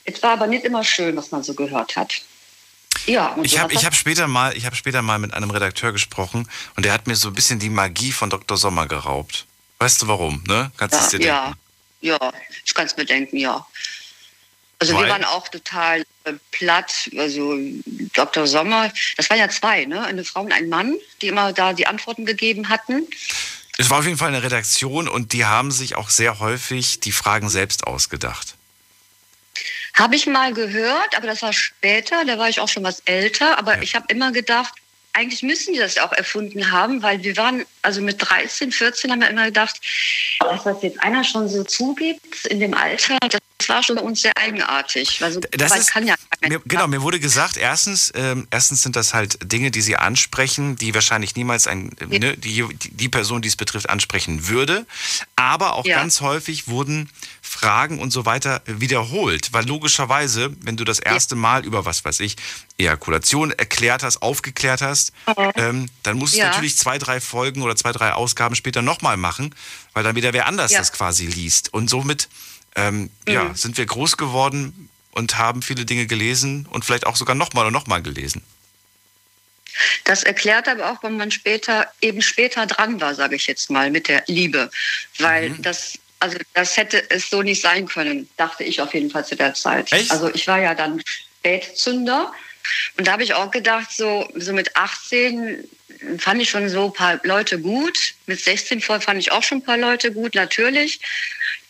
Es 0.05 0.23
war 0.23 0.31
aber 0.31 0.47
nicht 0.47 0.65
immer 0.65 0.83
schön, 0.83 1.15
was 1.15 1.29
man 1.29 1.43
so 1.43 1.53
gehört 1.53 1.95
hat. 1.95 2.21
Ja, 3.05 3.37
Ich 3.43 3.51
so 3.51 3.59
habe 3.59 3.75
hab 3.75 3.93
später, 3.93 4.27
mal- 4.27 4.57
ich 4.57 4.65
hab 4.65 4.75
später 4.75 5.03
mal 5.03 5.19
mit 5.19 5.35
einem 5.35 5.51
Redakteur 5.51 5.91
gesprochen 5.91 6.49
und 6.75 6.83
der 6.83 6.93
hat 6.93 7.05
mir 7.05 7.15
so 7.15 7.27
ein 7.27 7.35
bisschen 7.35 7.59
die 7.59 7.69
Magie 7.69 8.11
von 8.11 8.31
Dr. 8.31 8.57
Sommer 8.57 8.87
geraubt. 8.87 9.45
Weißt 9.77 10.01
du 10.01 10.07
warum, 10.07 10.43
ne? 10.47 10.71
Kannst 10.77 10.95
du 10.95 10.99
es 11.03 11.09
dir 11.09 11.19
ja, 11.21 11.43
denken? 11.43 11.59
ja, 12.01 12.17
ja, 12.19 12.33
ich 12.65 12.73
kann 12.73 12.87
es 12.87 12.97
mir 12.97 13.05
denken, 13.05 13.37
ja. 13.37 13.67
Also 14.79 14.93
Weil? 14.95 15.03
wir 15.05 15.09
waren 15.11 15.25
auch 15.25 15.47
total 15.49 16.05
äh, 16.23 16.33
platt. 16.51 17.09
Also 17.17 17.57
Dr. 18.13 18.47
Sommer, 18.47 18.91
das 19.17 19.29
waren 19.29 19.37
ja 19.39 19.49
zwei, 19.49 19.85
ne? 19.85 20.03
Eine 20.03 20.23
Frau 20.23 20.41
und 20.41 20.53
ein 20.53 20.69
Mann, 20.69 20.95
die 21.21 21.27
immer 21.27 21.51
da 21.53 21.73
die 21.73 21.85
Antworten 21.87 22.25
gegeben 22.25 22.69
hatten. 22.69 23.05
Es 23.77 23.89
war 23.89 23.99
auf 23.99 24.05
jeden 24.05 24.17
Fall 24.17 24.29
eine 24.29 24.43
Redaktion 24.43 25.07
und 25.07 25.33
die 25.33 25.45
haben 25.45 25.71
sich 25.71 25.95
auch 25.95 26.09
sehr 26.09 26.39
häufig 26.39 26.99
die 27.01 27.11
Fragen 27.11 27.49
selbst 27.49 27.85
ausgedacht. 27.87 28.55
Habe 29.95 30.15
ich 30.15 30.27
mal 30.27 30.53
gehört, 30.53 31.15
aber 31.17 31.27
das 31.27 31.41
war 31.41 31.51
später, 31.51 32.23
da 32.25 32.37
war 32.37 32.47
ich 32.47 32.59
auch 32.61 32.69
schon 32.69 32.83
was 32.83 33.01
älter. 33.01 33.57
Aber 33.57 33.75
Ja. 33.75 33.81
ich 33.81 33.95
habe 33.95 34.05
immer 34.09 34.31
gedacht, 34.31 34.73
eigentlich 35.11 35.43
müssen 35.43 35.73
die 35.73 35.79
das 35.79 35.97
auch 35.97 36.13
erfunden 36.13 36.71
haben, 36.71 37.01
weil 37.01 37.21
wir 37.23 37.35
waren, 37.35 37.65
also 37.81 37.99
mit 38.01 38.17
13, 38.19 38.71
14 38.71 39.11
haben 39.11 39.21
wir 39.21 39.29
immer 39.29 39.45
gedacht, 39.45 39.81
dass 40.39 40.63
das 40.63 40.81
jetzt 40.83 41.01
einer 41.01 41.23
schon 41.23 41.49
so 41.49 41.63
zugibt 41.63 42.45
in 42.45 42.59
dem 42.61 42.73
Alter, 42.73 43.17
das 43.29 43.41
war 43.67 43.83
schon 43.83 43.97
bei 43.97 44.01
uns 44.01 44.21
sehr 44.21 44.37
eigenartig. 44.37 45.21
Also, 45.21 45.41
Das 45.51 45.75
ist, 45.75 45.91
kann 45.91 46.07
ja 46.07 46.15
mir, 46.47 46.61
genau, 46.65 46.87
mir 46.87 47.01
wurde 47.01 47.19
gesagt, 47.19 47.57
erstens, 47.57 48.11
ähm, 48.15 48.47
erstens 48.51 48.81
sind 48.83 48.95
das 48.95 49.13
halt 49.13 49.37
Dinge, 49.51 49.71
die 49.71 49.81
sie 49.81 49.97
ansprechen, 49.97 50.77
die 50.77 50.93
wahrscheinlich 50.93 51.35
niemals 51.35 51.67
ein, 51.67 51.91
äh, 51.99 52.05
ne, 52.19 52.37
die, 52.37 52.65
die 52.73 53.09
Person, 53.09 53.41
die 53.41 53.49
es 53.49 53.57
betrifft, 53.57 53.89
ansprechen 53.89 54.47
würde. 54.47 54.85
Aber 55.35 55.73
auch 55.73 55.85
Ja. 55.85 55.97
ganz 55.97 56.21
häufig 56.21 56.67
wurden 56.67 57.09
Fragen 57.41 57.99
und 57.99 58.11
so 58.11 58.25
weiter 58.25 58.61
wiederholt. 58.65 59.51
Weil 59.51 59.65
logischerweise, 59.67 60.55
wenn 60.61 60.77
du 60.77 60.85
das 60.85 60.99
erste 60.99 61.35
Mal 61.35 61.65
über 61.65 61.85
was 61.85 62.05
weiß 62.05 62.21
ich, 62.21 62.37
Ejakulation 62.77 63.51
erklärt 63.51 64.03
hast, 64.03 64.21
aufgeklärt 64.21 64.81
hast, 64.81 65.11
ähm, 65.55 65.87
dann 66.03 66.17
musst 66.17 66.35
du 66.35 66.37
Ja. 66.39 66.45
natürlich 66.47 66.77
zwei, 66.77 66.97
drei 66.97 67.19
Folgen 67.19 67.61
oder 67.61 67.75
zwei, 67.75 67.91
drei 67.91 68.13
Ausgaben 68.13 68.55
später 68.55 68.81
nochmal 68.81 69.17
machen, 69.17 69.53
weil 69.93 70.03
dann 70.03 70.15
wieder 70.15 70.31
wer 70.31 70.45
anders 70.45 70.71
Ja. 70.71 70.79
das 70.79 70.93
quasi 70.93 71.25
liest. 71.25 71.73
Und 71.73 71.89
somit 71.89 72.29
ähm, 72.75 73.09
ja, 73.27 73.53
sind 73.55 73.77
wir 73.77 73.85
groß 73.85 74.17
geworden 74.17 74.89
und 75.11 75.37
haben 75.37 75.61
viele 75.61 75.85
Dinge 75.85 76.05
gelesen 76.07 76.67
und 76.69 76.85
vielleicht 76.85 77.05
auch 77.05 77.15
sogar 77.15 77.35
nochmal 77.35 77.65
und 77.67 77.73
nochmal 77.73 78.01
gelesen. 78.01 78.43
Das 80.03 80.23
erklärt 80.23 80.67
aber 80.67 80.91
auch, 80.91 81.03
wenn 81.03 81.17
man 81.17 81.31
später 81.31 81.87
eben 82.01 82.21
später 82.21 82.65
dran 82.65 82.99
war, 82.99 83.15
sage 83.15 83.35
ich 83.35 83.47
jetzt 83.47 83.69
mal, 83.69 83.91
mit 83.91 84.07
der 84.07 84.23
Liebe, 84.27 84.69
weil 85.19 85.49
Mhm. 85.51 85.61
das 85.61 85.93
also 86.21 86.37
das 86.53 86.75
hätte 86.75 87.09
es 87.11 87.29
so 87.29 87.41
nicht 87.43 87.61
sein 87.61 87.87
können, 87.87 88.27
dachte 88.35 88.65
ich 88.65 88.81
auf 88.81 88.93
jeden 88.93 89.09
Fall 89.09 89.25
zu 89.25 89.37
der 89.37 89.53
Zeit. 89.53 89.91
Echt? 89.93 90.11
Also 90.11 90.29
ich 90.33 90.47
war 90.47 90.59
ja 90.59 90.75
dann 90.75 91.01
Spätzünder 91.39 92.33
und 92.97 93.07
da 93.07 93.13
habe 93.13 93.23
ich 93.23 93.33
auch 93.33 93.51
gedacht, 93.51 93.89
so 93.91 94.29
so 94.35 94.51
mit 94.51 94.75
18 94.75 95.63
fand 96.17 96.41
ich 96.41 96.49
schon 96.49 96.67
so 96.67 96.87
ein 96.87 96.93
paar 96.93 97.19
Leute 97.23 97.59
gut, 97.59 98.15
mit 98.25 98.39
16 98.39 98.81
voll 98.81 98.99
fand 98.99 99.19
ich 99.19 99.31
auch 99.31 99.43
schon 99.43 99.59
ein 99.59 99.63
paar 99.63 99.77
Leute 99.77 100.11
gut, 100.11 100.35
natürlich. 100.35 100.99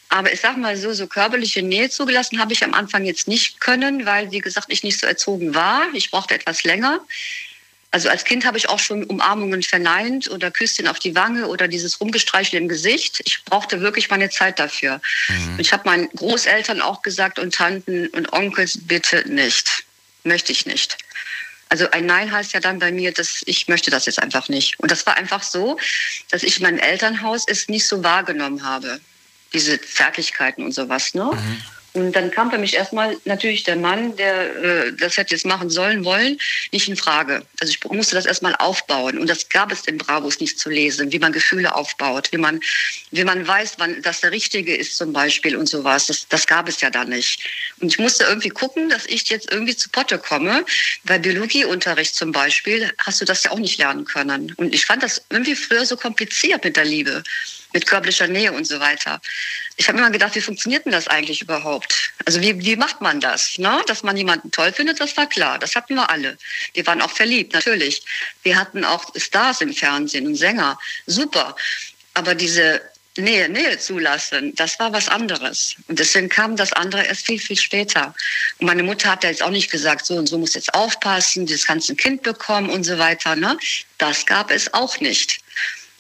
Aber 0.10 0.34
ich 0.34 0.42
sag 0.42 0.58
mal 0.58 0.76
so, 0.76 0.92
so 0.94 1.08
körperliche 1.08 1.62
Nähe 1.62 1.90
zugelassen 1.90 2.40
habe 2.40 2.54
ich 2.54 2.64
am 2.64 2.74
Anfang 2.74 3.06
jetzt 3.06 3.28
nicht 3.28 3.60
können, 3.60 4.06
weil, 4.06 4.32
wie 4.32 4.40
gesagt, 4.40 4.68
ich 4.70 4.84
nicht 4.84 5.00
so 5.00 5.06
erzogen 5.06 5.54
war. 5.54 5.84
Ich 5.94 6.10
brauchte 6.10 6.34
etwas 6.34 6.64
länger. 6.64 7.00
Also 7.92 8.10
als 8.10 8.24
Kind 8.24 8.46
habe 8.46 8.58
ich 8.58 8.70
auch 8.70 8.80
schon 8.80 9.04
Umarmungen 9.04 9.64
verneint 9.64 10.30
oder 10.30 10.52
Küsschen 10.52 10.88
auf 10.88 11.00
die 11.00 11.16
Wange 11.16 11.48
oder 11.48 11.68
dieses 11.68 12.00
Rumgestreichel 12.00 12.60
im 12.60 12.68
Gesicht. 12.68 13.22
Ich 13.26 13.44
brauchte 13.46 13.82
wirklich 13.82 14.10
meine 14.10 14.30
Zeit 14.30 14.60
dafür. 14.60 15.02
Und 15.54 15.60
ich 15.60 15.74
habe 15.74 15.90
meinen 15.90 16.10
Großeltern 16.10 16.82
auch 16.82 17.02
gesagt 17.02 17.40
und 17.40 17.54
Tanten 17.54 18.08
und 18.10 18.32
Onkels, 18.34 18.80
bitte 18.84 19.28
nicht. 19.28 19.84
Möchte 20.24 20.52
ich 20.52 20.66
nicht. 20.66 20.98
Also 21.70 21.90
ein 21.92 22.06
Nein 22.06 22.32
heißt 22.32 22.54
ja 22.54 22.60
dann 22.60 22.80
bei 22.80 22.92
mir, 22.92 23.12
dass 23.12 23.42
ich 23.46 23.68
möchte 23.68 23.90
das 23.90 24.06
jetzt 24.06 24.22
einfach 24.22 24.50
nicht. 24.50 24.80
Und 24.80 24.92
das 24.92 25.06
war 25.06 25.18
einfach 25.18 25.42
so, 25.44 25.80
dass 26.30 26.44
ich 26.44 26.58
in 26.58 26.64
meinem 26.64 26.80
Elternhaus 26.80 27.44
es 27.48 27.70
nicht 27.70 27.88
so 27.88 28.04
wahrgenommen 28.04 28.64
habe. 28.64 29.00
Diese 29.54 29.82
Zärtlichkeiten 29.82 30.64
und 30.64 30.74
sowas. 30.74 31.14
Ne? 31.14 31.32
Und 31.94 32.16
dann 32.16 32.30
kam 32.30 32.52
für 32.52 32.58
mich 32.60 32.76
erstmal 32.76 33.18
natürlich 33.26 33.64
der 33.64 33.76
Mann, 33.76 34.16
der 34.16 34.56
äh, 34.64 34.94
das 34.94 35.18
hätte 35.18 35.34
jetzt 35.34 35.46
machen 35.46 35.70
sollen, 35.70 36.06
wollen, 36.06 36.38
nicht 36.72 36.88
in 36.88 36.96
Frage. 36.96 37.44
Also 37.60 37.74
ich 37.74 37.84
musste 37.92 38.16
das 38.16 38.26
erstmal 38.26 38.56
aufbauen. 38.56 39.18
Und 39.18 39.28
das 39.28 39.50
gab 39.50 39.72
es 39.72 39.82
in 39.88 39.98
Bravos 39.98 40.40
nicht 40.40 40.60
zu 40.60 40.70
lesen, 40.70 41.12
wie 41.12 41.18
man 41.18 41.32
Gefühle 41.32 41.74
aufbaut, 41.74 42.32
wie 42.32 42.38
man, 42.38 42.60
wie 43.12 43.24
man 43.24 43.48
weiß, 43.48 43.76
wann 43.78 44.02
das 44.04 44.22
der 44.22 44.32
Richtige 44.32 44.76
ist 44.76 44.98
zum 44.98 45.14
Beispiel 45.14 45.56
und 45.56 45.68
sowas. 45.68 46.06
Das, 46.08 46.28
das 46.28 46.46
gab 46.46 46.70
es 46.70 46.80
ja 46.82 46.92
da 46.92 47.06
nicht. 47.06 47.44
Und 47.80 47.88
ich 47.88 47.98
musste 47.98 48.26
irgendwie 48.26 48.50
gucken, 48.50 48.90
dass 48.90 49.08
ich 49.08 49.28
jetzt 49.30 49.52
irgendwie 49.52 49.76
zu 49.76 49.90
Potte 49.90 50.20
komme. 50.20 50.66
Bei 51.06 51.18
Biologieunterricht 51.18 52.14
zum 52.14 52.32
Beispiel 52.32 52.92
hast 53.00 53.20
du 53.20 53.26
das 53.26 53.44
ja 53.44 53.52
auch 53.52 53.60
nicht 53.60 53.80
lernen 53.80 54.06
können. 54.06 54.54
Und 54.58 54.76
ich 54.76 54.86
fand 54.86 55.02
das 55.02 55.24
irgendwie 55.32 55.56
früher 55.56 55.86
so 55.86 55.98
kompliziert 55.98 56.64
mit 56.64 56.78
der 56.78 56.86
Liebe, 56.86 57.24
mit 57.74 57.86
körperlicher 57.86 58.28
Nähe 58.28 58.52
und 58.52 58.66
so 58.66 58.80
weiter. 58.80 59.22
Ich 59.78 59.88
habe 59.88 59.98
immer 59.98 60.12
gedacht, 60.12 60.36
wie 60.36 60.42
funktioniert 60.42 60.86
denn 60.86 60.92
das 60.92 61.08
eigentlich 61.08 61.42
überhaupt? 61.42 62.12
Also 62.26 62.42
wie, 62.42 62.60
wie 62.60 62.76
macht 62.76 63.02
man 63.02 63.20
das? 63.20 63.58
Ne? 63.58 63.82
Dass 63.88 64.04
man 64.04 64.18
jemanden 64.18 64.52
toll 64.52 64.74
findet, 64.74 65.00
das 65.00 65.16
war 65.18 65.28
klar. 65.28 65.60
Das 65.60 65.76
hatten 65.76 65.96
wir 65.96 66.10
alle. 66.10 66.38
Wir 66.74 66.86
waren 66.88 67.02
auch 67.02 67.12
verliebt, 67.12 67.54
natürlich. 67.54 68.04
Wir 68.44 68.58
hatten 68.58 68.84
auch 68.84 69.06
Stars 69.16 69.62
im 69.62 69.74
Fernsehen 69.74 70.28
und 70.28 70.36
Sänger. 70.36 70.78
Super. 71.06 71.56
Aber 72.14 72.36
diese 72.36 72.82
Nähe, 73.18 73.50
Nähe 73.50 73.78
zulassen, 73.78 74.54
das 74.56 74.80
war 74.80 74.94
was 74.94 75.10
anderes. 75.10 75.76
Und 75.88 76.00
deswegen 76.00 76.30
kam 76.30 76.56
das 76.56 76.74
andere 76.74 77.06
erst 77.06 77.26
viel, 77.26 77.40
viel 77.40 77.58
später. 77.58 78.14
Und 78.60 78.68
meine 78.68 78.84
Mutter 78.84 79.12
hat 79.12 79.24
ja 79.24 79.30
jetzt 79.30 79.44
auch 79.44 79.50
nicht 79.50 79.72
gesagt, 79.72 80.06
so 80.06 80.16
und 80.16 80.28
so 80.28 80.38
muss 80.38 80.54
jetzt 80.54 80.74
aufpassen, 80.74 81.46
das 81.46 81.68
ein 81.70 81.98
Kind 81.98 82.24
bekommen 82.24 82.70
und 82.70 82.84
so 82.84 82.98
weiter. 82.98 83.36
Ne? 83.36 83.58
Das 83.98 84.26
gab 84.26 84.52
es 84.52 84.74
auch 84.74 85.00
nicht. 85.00 85.42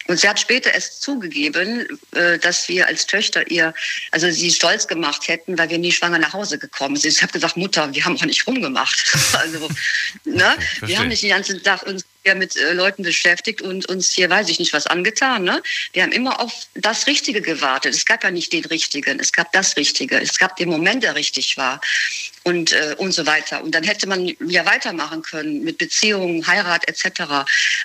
Und 0.10 0.20
sie 0.20 0.28
hat 0.28 0.40
später 0.40 0.74
erst 0.74 1.04
zugegeben, 1.04 1.88
äh, 2.16 2.40
dass 2.40 2.68
wir 2.68 2.88
als 2.88 3.06
Töchter 3.06 3.50
ihr, 3.52 3.76
also 4.10 4.32
sie 4.32 4.50
stolz 4.50 4.88
gemacht 4.88 5.28
hätten, 5.28 5.56
weil 5.56 5.70
wir 5.70 5.78
nie 5.78 5.92
schwanger 5.92 6.18
nach 6.18 6.34
Hause 6.34 6.58
gekommen 6.58 6.96
sind. 6.96 7.12
Ich 7.12 7.22
habe 7.22 7.32
gesagt, 7.32 7.58
Mutter, 7.58 7.94
wir 7.94 8.04
haben 8.04 8.18
auch 8.18 8.26
nicht 8.26 8.46
rumgemacht. 8.48 9.06
Also, 9.40 9.70
ne? 10.26 10.58
Wir 10.82 10.98
haben 10.98 11.08
nicht 11.08 11.22
den 11.22 11.30
ganzen 11.30 11.62
Tag 11.64 11.84
uns 11.84 12.04
mit 12.36 12.56
äh, 12.56 12.74
Leuten 12.74 13.04
beschäftigt 13.04 13.62
und 13.62 13.86
uns 13.88 14.12
hier, 14.12 14.30
weiß 14.30 14.50
ich 14.50 14.60
nicht, 14.60 14.74
was 14.74 14.88
angetan. 14.88 15.44
Ne? 15.44 15.62
Wir 15.94 16.04
haben 16.04 16.12
immer 16.12 16.40
auf 16.40 16.68
das 16.76 17.08
Richtige 17.08 17.42
gewartet. 17.42 17.96
Es 17.96 18.06
gab 18.06 18.24
ja 18.24 18.32
nicht 18.32 18.52
den 18.54 18.66
Richtigen, 18.66 19.20
es 19.20 19.32
gab 19.32 19.52
das 19.52 19.76
Richtige. 19.78 20.20
Es 20.20 20.38
gab 20.38 20.56
den 20.58 20.70
Moment, 20.70 21.04
der 21.04 21.16
richtig 21.16 21.58
war 21.58 21.82
und, 22.44 22.72
äh, 22.74 22.96
und 22.98 23.12
so 23.12 23.26
weiter. 23.26 23.64
Und 23.64 23.74
dann 23.74 23.84
hätte 23.84 24.08
man 24.08 24.28
ja 24.46 24.66
weitermachen 24.66 25.22
können 25.22 25.64
mit 25.64 25.78
Beziehungen, 25.78 26.46
Heirat 26.46 26.88
etc. 26.88 27.22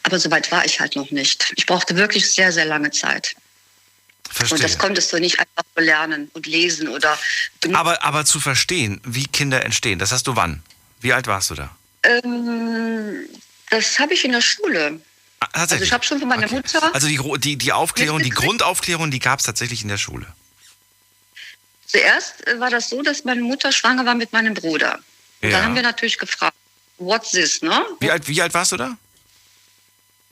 Aber 0.03 0.19
so 0.19 0.31
weit 0.31 0.51
war 0.53 0.65
ich 0.65 0.81
halt 0.81 0.97
noch 0.97 1.11
nicht. 1.11 1.53
Ich 1.57 1.67
brauchte 1.67 1.97
wirklich 1.97 2.31
sehr, 2.31 2.53
sehr 2.53 2.65
lange 2.65 2.91
Zeit. 2.91 3.37
Verstehe. 4.31 4.57
Und 4.57 4.65
das 4.65 4.79
konntest 4.79 5.13
du 5.13 5.21
nicht 5.21 5.39
einfach 5.39 5.63
so 5.77 5.83
lernen 5.83 6.31
und 6.33 6.47
lesen 6.47 6.89
oder. 6.89 7.19
aber, 7.73 8.03
aber 8.03 8.25
zu 8.25 8.41
verstehen, 8.41 9.01
wie 9.05 9.25
Kinder 9.27 9.65
entstehen, 9.65 9.99
das 9.99 10.13
hast 10.13 10.27
du 10.27 10.35
wann? 10.35 10.63
Wie 11.01 11.13
alt 11.13 11.27
warst 11.27 11.51
du 11.51 11.55
da? 11.55 11.77
Ähm, 12.03 13.29
das 13.75 13.99
habe 13.99 14.15
ich 14.15 14.25
in 14.25 14.33
der 14.33 14.41
Schule. 14.41 15.01
Ah? 15.41 15.49
Also 15.53 15.77
ich 15.77 15.93
habe 15.93 16.05
schon 16.05 16.19
von 16.19 16.29
meiner 16.29 16.49
Mutter 16.51 16.95
Also 16.95 17.07
die, 17.09 17.21
die, 17.41 17.57
die 17.57 17.73
Aufklärung, 17.73 18.23
die. 18.23 18.31
Grundaufklärung, 18.31 19.11
die 19.11 19.19
gab 19.19 19.39
es 19.41 19.45
tatsächlich 19.47 19.83
in 19.83 19.89
der 19.89 19.99
Schule. 19.99 20.27
zuerst 21.87 22.47
äh, 22.47 22.59
war 22.61 22.71
das 22.71 22.89
so, 22.91 23.03
dass 23.03 23.25
meine 23.25 23.43
Mutter 23.43 23.73
schwanger 23.73 24.05
war 24.07 24.15
mit 24.15 24.33
meinem 24.33 24.55
Bruder. 24.55 24.99
Und 25.43 25.51
Ja. 25.51 25.57
dann 25.59 25.65
haben 25.67 25.75
wir 25.75 25.83
natürlich 25.83 26.19
gefragt, 26.19 26.57
what's 26.99 27.33
this, 27.33 27.63
ne? 27.63 27.85
Wie 28.01 28.11
alt, 28.11 28.27
wie 28.29 28.41
alt 28.41 28.55
warst 28.55 28.73
du 28.73 28.77
da? 28.77 28.97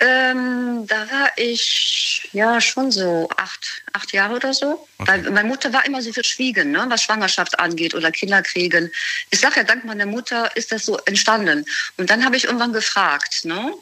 Ähm, 0.05 0.85
da 0.89 1.09
war 1.13 1.31
ich 1.37 2.29
ja 2.33 2.61
schon 2.61 2.91
so 2.91 3.29
acht, 3.37 3.85
acht 3.93 4.13
Jahre 4.13 4.35
oder 4.35 4.53
so. 4.53 4.89
Weil 4.99 5.23
meine 5.31 5.47
Mutter 5.47 5.73
war 5.73 5.87
immer 5.87 6.03
so 6.03 6.13
verschwiegen, 6.13 6.73
ne, 6.73 6.85
was 6.89 7.05
Schwangerschaft 7.05 7.57
angeht 7.61 7.95
oder 7.95 8.11
Kinder 8.11 8.43
kriegen. 8.43 8.91
Ich 9.31 9.39
sage 9.39 9.61
ja, 9.61 9.63
dank 9.63 9.85
meiner 9.85 10.07
Mutter 10.07 10.51
ist 10.57 10.73
das 10.73 10.87
so 10.87 10.99
entstanden. 11.05 11.65
Und 11.99 12.11
dann 12.11 12.25
habe 12.25 12.37
ich 12.37 12.45
irgendwann 12.45 12.73
gefragt, 12.73 13.45
ne? 13.45 13.73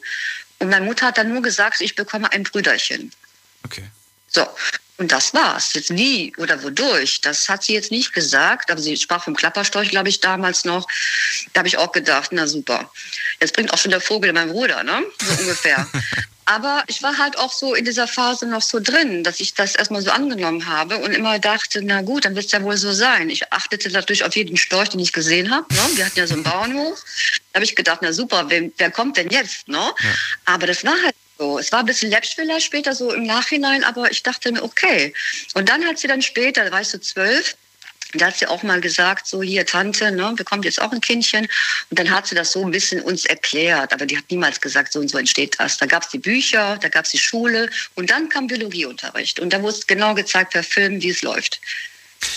Und 0.59 0.69
meine 0.69 0.85
Mutter 0.85 1.07
hat 1.07 1.17
dann 1.17 1.33
nur 1.33 1.41
gesagt, 1.41 1.81
ich 1.81 1.95
bekomme 1.95 2.31
ein 2.31 2.43
Brüderchen. 2.43 3.11
Okay. 3.65 3.85
So. 4.27 4.45
Und 4.97 5.11
das 5.11 5.33
war's. 5.33 5.73
Jetzt 5.73 5.95
wie 5.95 6.33
oder 6.37 6.61
wodurch, 6.63 7.21
das 7.21 7.49
hat 7.49 7.63
sie 7.63 7.73
jetzt 7.73 7.91
nicht 7.91 8.13
gesagt, 8.13 8.69
aber 8.69 8.81
sie 8.81 8.95
sprach 8.97 9.23
vom 9.23 9.35
Klapperstorch, 9.35 9.89
glaube 9.89 10.09
ich, 10.09 10.19
damals 10.19 10.63
noch. 10.63 10.87
Da 11.53 11.59
habe 11.59 11.67
ich 11.67 11.77
auch 11.77 11.91
gedacht, 11.91 12.29
na 12.33 12.45
super. 12.45 12.91
Jetzt 13.39 13.53
bringt 13.55 13.73
auch 13.73 13.77
schon 13.77 13.91
der 13.91 14.01
Vogel 14.01 14.31
mein 14.33 14.49
Bruder, 14.49 14.83
ne? 14.83 15.03
So 15.19 15.41
ungefähr. 15.41 15.87
Aber 16.45 16.83
ich 16.87 17.01
war 17.01 17.17
halt 17.17 17.37
auch 17.37 17.53
so 17.53 17.75
in 17.75 17.85
dieser 17.85 18.07
Phase 18.07 18.45
noch 18.45 18.61
so 18.61 18.79
drin, 18.81 19.23
dass 19.23 19.39
ich 19.39 19.53
das 19.53 19.75
erstmal 19.75 20.01
so 20.01 20.11
angenommen 20.11 20.67
habe 20.67 20.97
und 20.97 21.13
immer 21.13 21.39
dachte, 21.39 21.81
na 21.81 22.01
gut, 22.01 22.25
dann 22.25 22.35
wird 22.35 22.45
es 22.45 22.51
ja 22.51 22.61
wohl 22.61 22.75
so 22.77 22.91
sein. 22.91 23.29
Ich 23.29 23.53
achtete 23.53 23.89
natürlich 23.89 24.25
auf 24.25 24.35
jeden 24.35 24.57
Storch, 24.57 24.89
den 24.89 24.99
ich 24.99 25.13
gesehen 25.13 25.51
habe. 25.51 25.71
Ne? 25.73 25.79
Wir 25.93 26.05
hatten 26.05 26.19
ja 26.19 26.27
so 26.27 26.33
einen 26.33 26.43
Bauernhof. 26.43 26.99
Da 27.53 27.57
habe 27.57 27.63
ich 27.63 27.75
gedacht, 27.75 27.99
na 28.01 28.11
super, 28.11 28.45
wer, 28.49 28.69
wer 28.77 28.91
kommt 28.91 29.17
denn 29.17 29.29
jetzt? 29.29 29.67
Ne? 29.67 29.93
Aber 30.45 30.67
das 30.67 30.83
war 30.83 30.95
halt 31.03 31.15
so. 31.41 31.57
Es 31.57 31.71
war 31.71 31.79
ein 31.79 31.85
bisschen 31.87 32.11
läppisch 32.11 32.35
vielleicht 32.35 32.67
später 32.67 32.93
so 32.93 33.11
im 33.11 33.23
Nachhinein, 33.23 33.83
aber 33.83 34.11
ich 34.11 34.21
dachte 34.21 34.51
mir, 34.51 34.61
okay. 34.63 35.11
Und 35.55 35.69
dann 35.69 35.83
hat 35.85 35.97
sie 35.97 36.07
dann 36.07 36.21
später, 36.21 36.71
ich 36.79 36.87
so 36.87 36.99
zwölf, 36.99 37.55
da 38.13 38.27
hat 38.27 38.37
sie 38.37 38.45
auch 38.45 38.61
mal 38.61 38.79
gesagt, 38.79 39.25
so 39.25 39.41
hier 39.41 39.65
Tante, 39.65 40.11
ne, 40.11 40.33
bekommt 40.35 40.65
jetzt 40.65 40.79
auch 40.81 40.91
ein 40.91 41.01
Kindchen. 41.01 41.47
Und 41.89 41.97
dann 41.97 42.11
hat 42.11 42.27
sie 42.27 42.35
das 42.35 42.51
so 42.51 42.63
ein 42.63 42.69
bisschen 42.69 43.01
uns 43.01 43.25
erklärt, 43.25 43.91
aber 43.93 44.05
die 44.05 44.17
hat 44.17 44.25
niemals 44.29 44.61
gesagt, 44.61 44.93
so 44.93 44.99
und 44.99 45.09
so 45.09 45.17
entsteht 45.17 45.59
das. 45.59 45.77
Da 45.77 45.85
gab 45.87 46.03
es 46.03 46.09
die 46.09 46.19
Bücher, 46.19 46.77
da 46.77 46.89
gab 46.89 47.05
es 47.05 47.11
die 47.11 47.17
Schule 47.17 47.69
und 47.95 48.11
dann 48.11 48.29
kam 48.29 48.45
Biologieunterricht. 48.47 49.39
Und 49.39 49.51
da 49.51 49.61
wurde 49.63 49.79
genau 49.87 50.13
gezeigt 50.13 50.51
per 50.53 50.63
Film, 50.63 51.01
wie 51.01 51.09
es 51.09 51.21
läuft. 51.23 51.59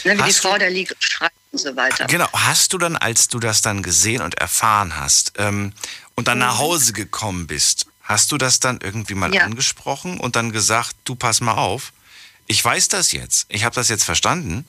Ne, 0.04 0.16
wie 0.16 0.22
Hast 0.22 0.28
die 0.28 0.40
Frau 0.40 0.52
du- 0.54 0.60
da 0.60 0.68
liegt 0.68 0.92
und 0.92 1.04
schreit 1.04 1.32
und 1.50 1.58
so 1.58 1.76
weiter. 1.76 2.06
Genau. 2.06 2.28
Hast 2.32 2.72
du 2.72 2.78
dann, 2.78 2.96
als 2.96 3.28
du 3.28 3.38
das 3.38 3.60
dann 3.60 3.82
gesehen 3.82 4.22
und 4.22 4.38
erfahren 4.38 4.96
hast 4.96 5.32
ähm, 5.38 5.72
und 6.14 6.26
dann 6.28 6.38
nach 6.38 6.58
Hause 6.58 6.92
gekommen 6.94 7.46
bist, 7.46 7.86
hast 8.04 8.30
du 8.32 8.38
das 8.38 8.60
dann 8.60 8.78
irgendwie 8.82 9.14
mal. 9.14 9.34
Ja. 9.34 9.42
angesprochen 9.44 10.20
und 10.20 10.36
dann 10.36 10.52
gesagt, 10.52 10.94
du 11.04 11.14
pass 11.16 11.40
mal 11.40 11.54
auf, 11.54 11.92
ich 12.46 12.64
weiß 12.64 12.88
das 12.88 13.12
jetzt, 13.12 13.46
ich 13.48 13.64
habe 13.64 13.74
das 13.74 13.88
jetzt 13.88 14.04
verstanden? 14.04 14.64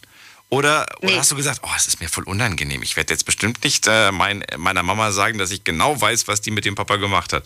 Oder, 0.49 0.85
oder 1.01 1.11
Nee. 1.11 1.17
hast 1.17 1.31
du 1.31 1.35
gesagt, 1.35 1.61
oh, 1.63 1.69
es 1.75 1.87
ist 1.87 1.99
mir 1.99 2.07
voll 2.07 2.23
unangenehm, 2.23 2.81
ich 2.81 2.95
werde 2.95 3.13
jetzt 3.13 3.25
bestimmt 3.25 3.63
nicht 3.63 3.87
äh, 3.87 4.11
mein, 4.11 4.43
meiner 4.57 4.83
Mama 4.83 5.11
sagen, 5.11 5.37
dass 5.37 5.51
ich 5.51 5.63
genau 5.63 5.99
weiß, 5.99 6.27
was 6.27 6.41
die 6.41 6.51
mit 6.51 6.65
dem 6.65 6.75
Papa 6.75 6.95
gemacht 6.97 7.33
hat? 7.33 7.43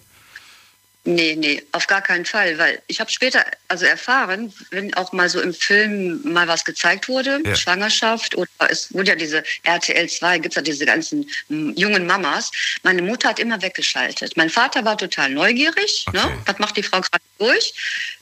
Nee, 1.05 1.35
nee, 1.37 1.63
auf 1.71 1.87
gar 1.87 2.01
keinen 2.01 2.25
Fall, 2.25 2.57
weil 2.57 2.81
ich 2.87 2.99
habe 2.99 3.09
später 3.09 3.43
also 3.69 3.85
erfahren, 3.85 4.53
wenn 4.71 4.93
auch 4.95 5.13
mal 5.13 5.29
so 5.29 5.39
im 5.39 5.53
Film 5.53 6.21
mal 6.23 6.47
was 6.47 6.65
gezeigt 6.65 7.07
wurde, 7.07 7.41
Ja. 7.45 7.55
Schwangerschaft 7.55 8.35
oder 8.35 8.49
es 8.69 8.93
wurde 8.93 9.11
ja 9.11 9.15
diese 9.15 9.41
RTL 9.63 10.09
2, 10.09 10.39
gibt's 10.39 10.57
ja 10.57 10.61
diese 10.61 10.85
ganzen 10.85 11.25
mm, 11.47 11.71
jungen 11.77 12.05
Mamas. 12.05 12.51
Meine 12.83 13.01
Mutter 13.01 13.29
hat 13.29 13.39
immer 13.39 13.61
weggeschaltet. 13.61 14.35
Mein 14.35 14.49
Vater 14.49 14.83
war 14.83 14.97
total 14.97 15.29
neugierig, 15.29 16.05
Okay. 16.09 16.17
ne? 16.17 16.37
was 16.45 16.59
macht 16.59 16.75
die 16.75 16.83
Frau 16.83 16.99
gerade 16.99 17.23
durch? 17.39 17.73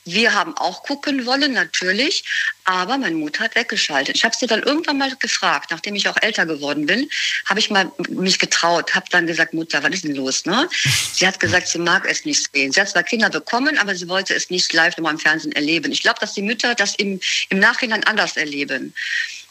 Wir 0.04 0.32
haben 0.32 0.56
auch 0.56 0.84
gucken 0.84 1.26
wollen, 1.26 1.52
natürlich, 1.52 2.24
aber 2.68 2.98
meine 2.98 3.16
Mutter 3.16 3.44
hat 3.44 3.54
weggeschaltet. 3.54 4.14
Ich 4.16 4.24
habe 4.24 4.36
sie 4.38 4.46
dann 4.46 4.62
irgendwann 4.62 4.98
mal 4.98 5.10
gefragt, 5.16 5.70
nachdem 5.70 5.94
ich 5.94 6.06
auch 6.06 6.16
älter 6.20 6.44
geworden 6.44 6.84
bin, 6.84 7.08
habe 7.46 7.60
ich 7.60 7.70
mal 7.70 7.90
mich 8.10 8.38
getraut, 8.38 8.94
habe 8.94 9.06
dann 9.10 9.26
gesagt, 9.26 9.54
Mutter, 9.54 9.82
was 9.82 9.90
ist 9.94 10.04
denn 10.04 10.14
los? 10.14 10.44
Ne? 10.44 10.68
Sie 11.14 11.26
hat 11.26 11.40
gesagt, 11.40 11.68
sie 11.68 11.78
mag 11.78 12.06
es 12.06 12.26
nicht 12.26 12.46
sehen. 12.52 12.70
Sie 12.70 12.78
hat 12.78 12.90
zwar 12.90 13.04
Kinder 13.04 13.30
bekommen, 13.30 13.78
aber 13.78 13.94
sie 13.94 14.06
wollte 14.06 14.34
es 14.34 14.50
nicht 14.50 14.70
live 14.74 14.94
nochmal 14.98 15.14
im 15.14 15.18
Fernsehen 15.18 15.52
erleben. 15.52 15.90
Ich 15.92 16.02
glaube, 16.02 16.20
dass 16.20 16.34
die 16.34 16.42
Mütter 16.42 16.74
das 16.74 16.94
im, 16.96 17.18
im 17.48 17.58
Nachhinein 17.58 18.04
anders 18.04 18.36
erleben. 18.36 18.92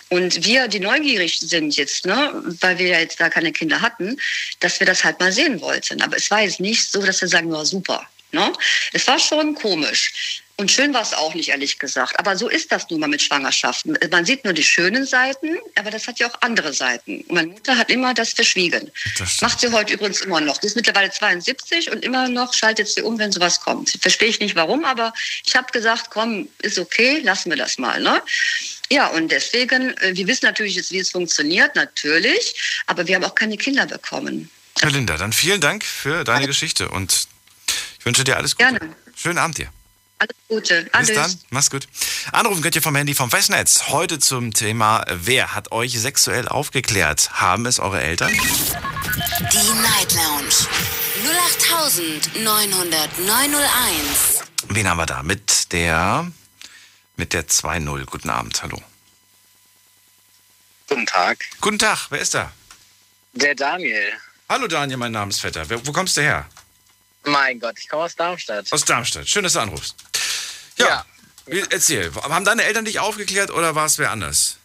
Und 0.10 0.46
wir, 0.46 0.68
die 0.68 0.80
neugierig 0.80 1.40
sind 1.40 1.76
jetzt, 1.76 2.06
ne, 2.06 2.44
weil 2.62 2.78
wir 2.78 2.88
ja 2.88 3.00
jetzt 3.00 3.20
da 3.20 3.30
keine 3.30 3.52
Kinder 3.52 3.82
hatten, 3.82 4.16
dass 4.60 4.80
wir 4.80 4.86
das 4.86 5.04
halt 5.04 5.20
mal 5.20 5.32
sehen 5.32 5.60
wollten. 5.60 6.04
Aber 6.04 6.18
es 6.18 6.30
war 6.30 6.44
jetzt 6.44 6.60
nicht 6.60 6.92
so, 6.92 7.02
dass 7.02 7.20
wir 7.20 7.28
sagen, 7.28 7.52
war 7.52 7.66
super. 7.66 8.08
Ne? 8.32 8.54
Es 8.94 9.08
war 9.08 9.18
schon 9.18 9.56
komisch. 9.56 10.44
Und 10.60 10.72
schön 10.72 10.92
war 10.92 11.04
es 11.04 11.14
auch 11.14 11.36
nicht, 11.36 11.50
ehrlich 11.50 11.78
gesagt. 11.78 12.20
Aber 12.20 12.36
so 12.36 12.50
ist 12.50 12.72
das 12.72 12.90
nun 12.90 13.00
mal 13.00 13.08
mit 13.08 13.22
Schwangerschaften. 13.22 13.96
Man 14.10 14.26
sieht 14.26 14.44
nur 14.44 14.54
die 14.54 14.64
schönen 14.64 15.06
Seiten, 15.06 15.56
aber 15.76 15.92
das 15.92 16.08
hat 16.08 16.18
ja 16.18 16.28
auch 16.28 16.42
andere 16.42 16.74
Seiten. 16.74 17.22
Und 17.22 17.32
meine 17.32 17.48
Mutter 17.50 17.78
hat 17.78 17.92
immer 17.92 18.16
das 18.16 18.34
verschwiegen. 18.34 18.92
Das. 19.20 19.40
Macht 19.42 19.60
sie 19.60 19.72
heute 19.72 19.94
übrigens 19.94 20.22
immer 20.22 20.42
noch. 20.42 20.58
Die 20.58 20.66
ist 20.66 20.76
mittlerweile 20.76 21.12
72 21.12 21.92
und 21.92 22.04
immer 22.04 22.28
noch 22.28 22.56
schaltet 22.56 22.88
sie 22.88 23.04
um, 23.04 23.20
wenn 23.20 23.32
sowas 23.32 23.62
kommt. 23.62 23.92
Verstehe 24.02 24.30
ich 24.30 24.40
nicht 24.40 24.56
warum, 24.56 24.84
aber 24.84 25.14
ich 25.46 25.56
habe 25.56 25.72
gesagt, 25.72 26.08
komm, 26.10 26.50
ist 26.64 26.80
okay, 26.80 27.20
lassen 27.20 27.52
wir 27.52 27.58
das 27.58 27.78
mal. 27.78 28.02
Ne? 28.02 28.20
Ja, 28.90 29.08
und 29.10 29.32
deswegen, 29.32 29.96
äh, 29.98 30.16
wir 30.16 30.26
wissen 30.26 30.46
natürlich 30.46 30.76
jetzt, 30.76 30.92
wie 30.92 30.98
es 30.98 31.12
funktioniert, 31.12 31.76
natürlich, 31.76 32.82
aber 32.88 33.06
wir 33.06 33.16
haben 33.16 33.24
auch 33.26 33.36
keine 33.36 33.58
Kinder 33.58 33.86
bekommen. 33.86 34.50
Herr 34.80 34.90
Linda, 34.90 35.18
dann 35.18 35.34
vielen 35.34 35.62
Dank 35.62 35.84
für 35.84 36.24
deine 36.24 36.48
Geschichte 36.48 36.90
und 36.90 37.28
ich 38.00 38.06
wünsche 38.06 38.24
dir 38.24 38.38
alles 38.38 38.56
Gute. 38.56 38.70
Gerne. 38.70 38.96
Schönen 39.16 39.38
Abend 39.38 39.60
dir. 39.60 39.72
Alles 40.20 40.36
Gute. 40.48 40.84
Bis 40.84 40.94
Alles. 40.94 41.14
dann, 41.14 41.40
mach's 41.52 41.70
gut. 41.70 41.88
Anrufen 42.32 42.62
könnt 42.62 42.76
ihr 42.76 42.82
vom 42.82 42.96
Handy 42.96 43.14
vom 43.14 43.30
Festnetz. 43.30 43.90
Heute 43.90 44.18
zum 44.20 44.54
Thema, 44.54 45.06
wer 45.10 45.54
hat 45.54 45.72
euch 45.72 46.00
sexuell 46.00 46.48
aufgeklärt? 46.48 47.32
Haben 47.34 47.66
es 47.68 47.80
eure 47.80 48.02
Eltern? 48.02 48.32
Die 48.32 49.58
Night 49.82 50.14
Lounge 50.14 50.68
0890901. 52.44 54.44
Wen 54.70 54.88
haben 54.88 54.98
wir 54.98 55.06
da? 55.06 55.24
Mit 55.24 55.72
der, 55.72 56.32
mit 57.16 57.34
der 57.34 57.48
2-0. 57.48 58.06
Guten 58.06 58.30
Abend, 58.30 58.62
hallo. 58.64 58.82
Guten 60.90 61.06
Tag. 61.06 61.46
Guten 61.62 61.80
Tag, 61.80 62.08
wer 62.10 62.20
ist 62.20 62.34
da? 62.34 62.52
Der 63.34 63.54
Daniel. 63.54 64.14
Hallo 64.50 64.68
Daniel, 64.68 64.98
mein 64.98 65.12
Namensvetter. 65.12 65.70
Wer, 65.70 65.86
wo 65.86 65.92
kommst 65.92 66.18
du 66.18 66.22
her? 66.22 66.48
Mein 67.26 67.60
Gott, 67.60 67.76
ich 67.78 67.90
komme 67.90 68.04
aus 68.04 68.16
Darmstadt. 68.16 68.72
Aus 68.72 68.86
Darmstadt. 68.86 69.28
Schön, 69.28 69.44
dass 69.44 69.54
du 69.54 69.60
anrufst. 69.60 69.96
Ja, 70.78 71.06
Ja. 71.48 71.66
erzähl. 71.70 72.14
Haben 72.16 72.46
deine 72.46 72.64
Eltern 72.64 72.86
dich 72.86 73.00
aufgeklärt 73.00 73.52
oder 73.52 73.76
war 73.76 73.86
es 73.86 73.98
wer 73.98 74.12
anders? 74.12 74.58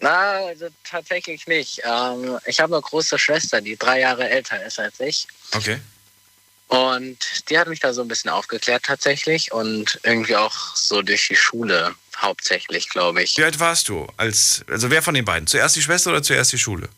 Na, 0.00 0.10
also 0.46 0.68
tatsächlich 0.84 1.46
nicht. 1.46 1.82
Ähm, 1.84 2.38
ich 2.46 2.60
habe 2.60 2.74
eine 2.74 2.82
große 2.82 3.18
Schwester, 3.18 3.60
die 3.60 3.76
drei 3.76 4.00
Jahre 4.00 4.28
älter 4.28 4.64
ist 4.64 4.78
als 4.78 5.00
ich. 5.00 5.26
Okay. 5.52 5.80
Und 6.68 7.18
die 7.48 7.58
hat 7.58 7.66
mich 7.66 7.80
da 7.80 7.92
so 7.92 8.02
ein 8.02 8.08
bisschen 8.08 8.30
aufgeklärt 8.30 8.84
tatsächlich 8.84 9.52
und 9.52 9.98
irgendwie 10.02 10.36
auch 10.36 10.76
so 10.76 11.02
durch 11.02 11.26
die 11.28 11.36
Schule 11.36 11.94
hauptsächlich, 12.16 12.90
glaube 12.90 13.22
ich. 13.22 13.36
Wie 13.38 13.44
alt 13.44 13.58
warst 13.58 13.88
du? 13.88 14.06
Als, 14.16 14.62
also 14.68 14.90
wer 14.90 15.02
von 15.02 15.14
den 15.14 15.24
beiden? 15.24 15.46
Zuerst 15.46 15.76
die 15.76 15.82
Schwester 15.82 16.10
oder 16.10 16.22
zuerst 16.22 16.52
die 16.52 16.58
Schule? 16.58 16.88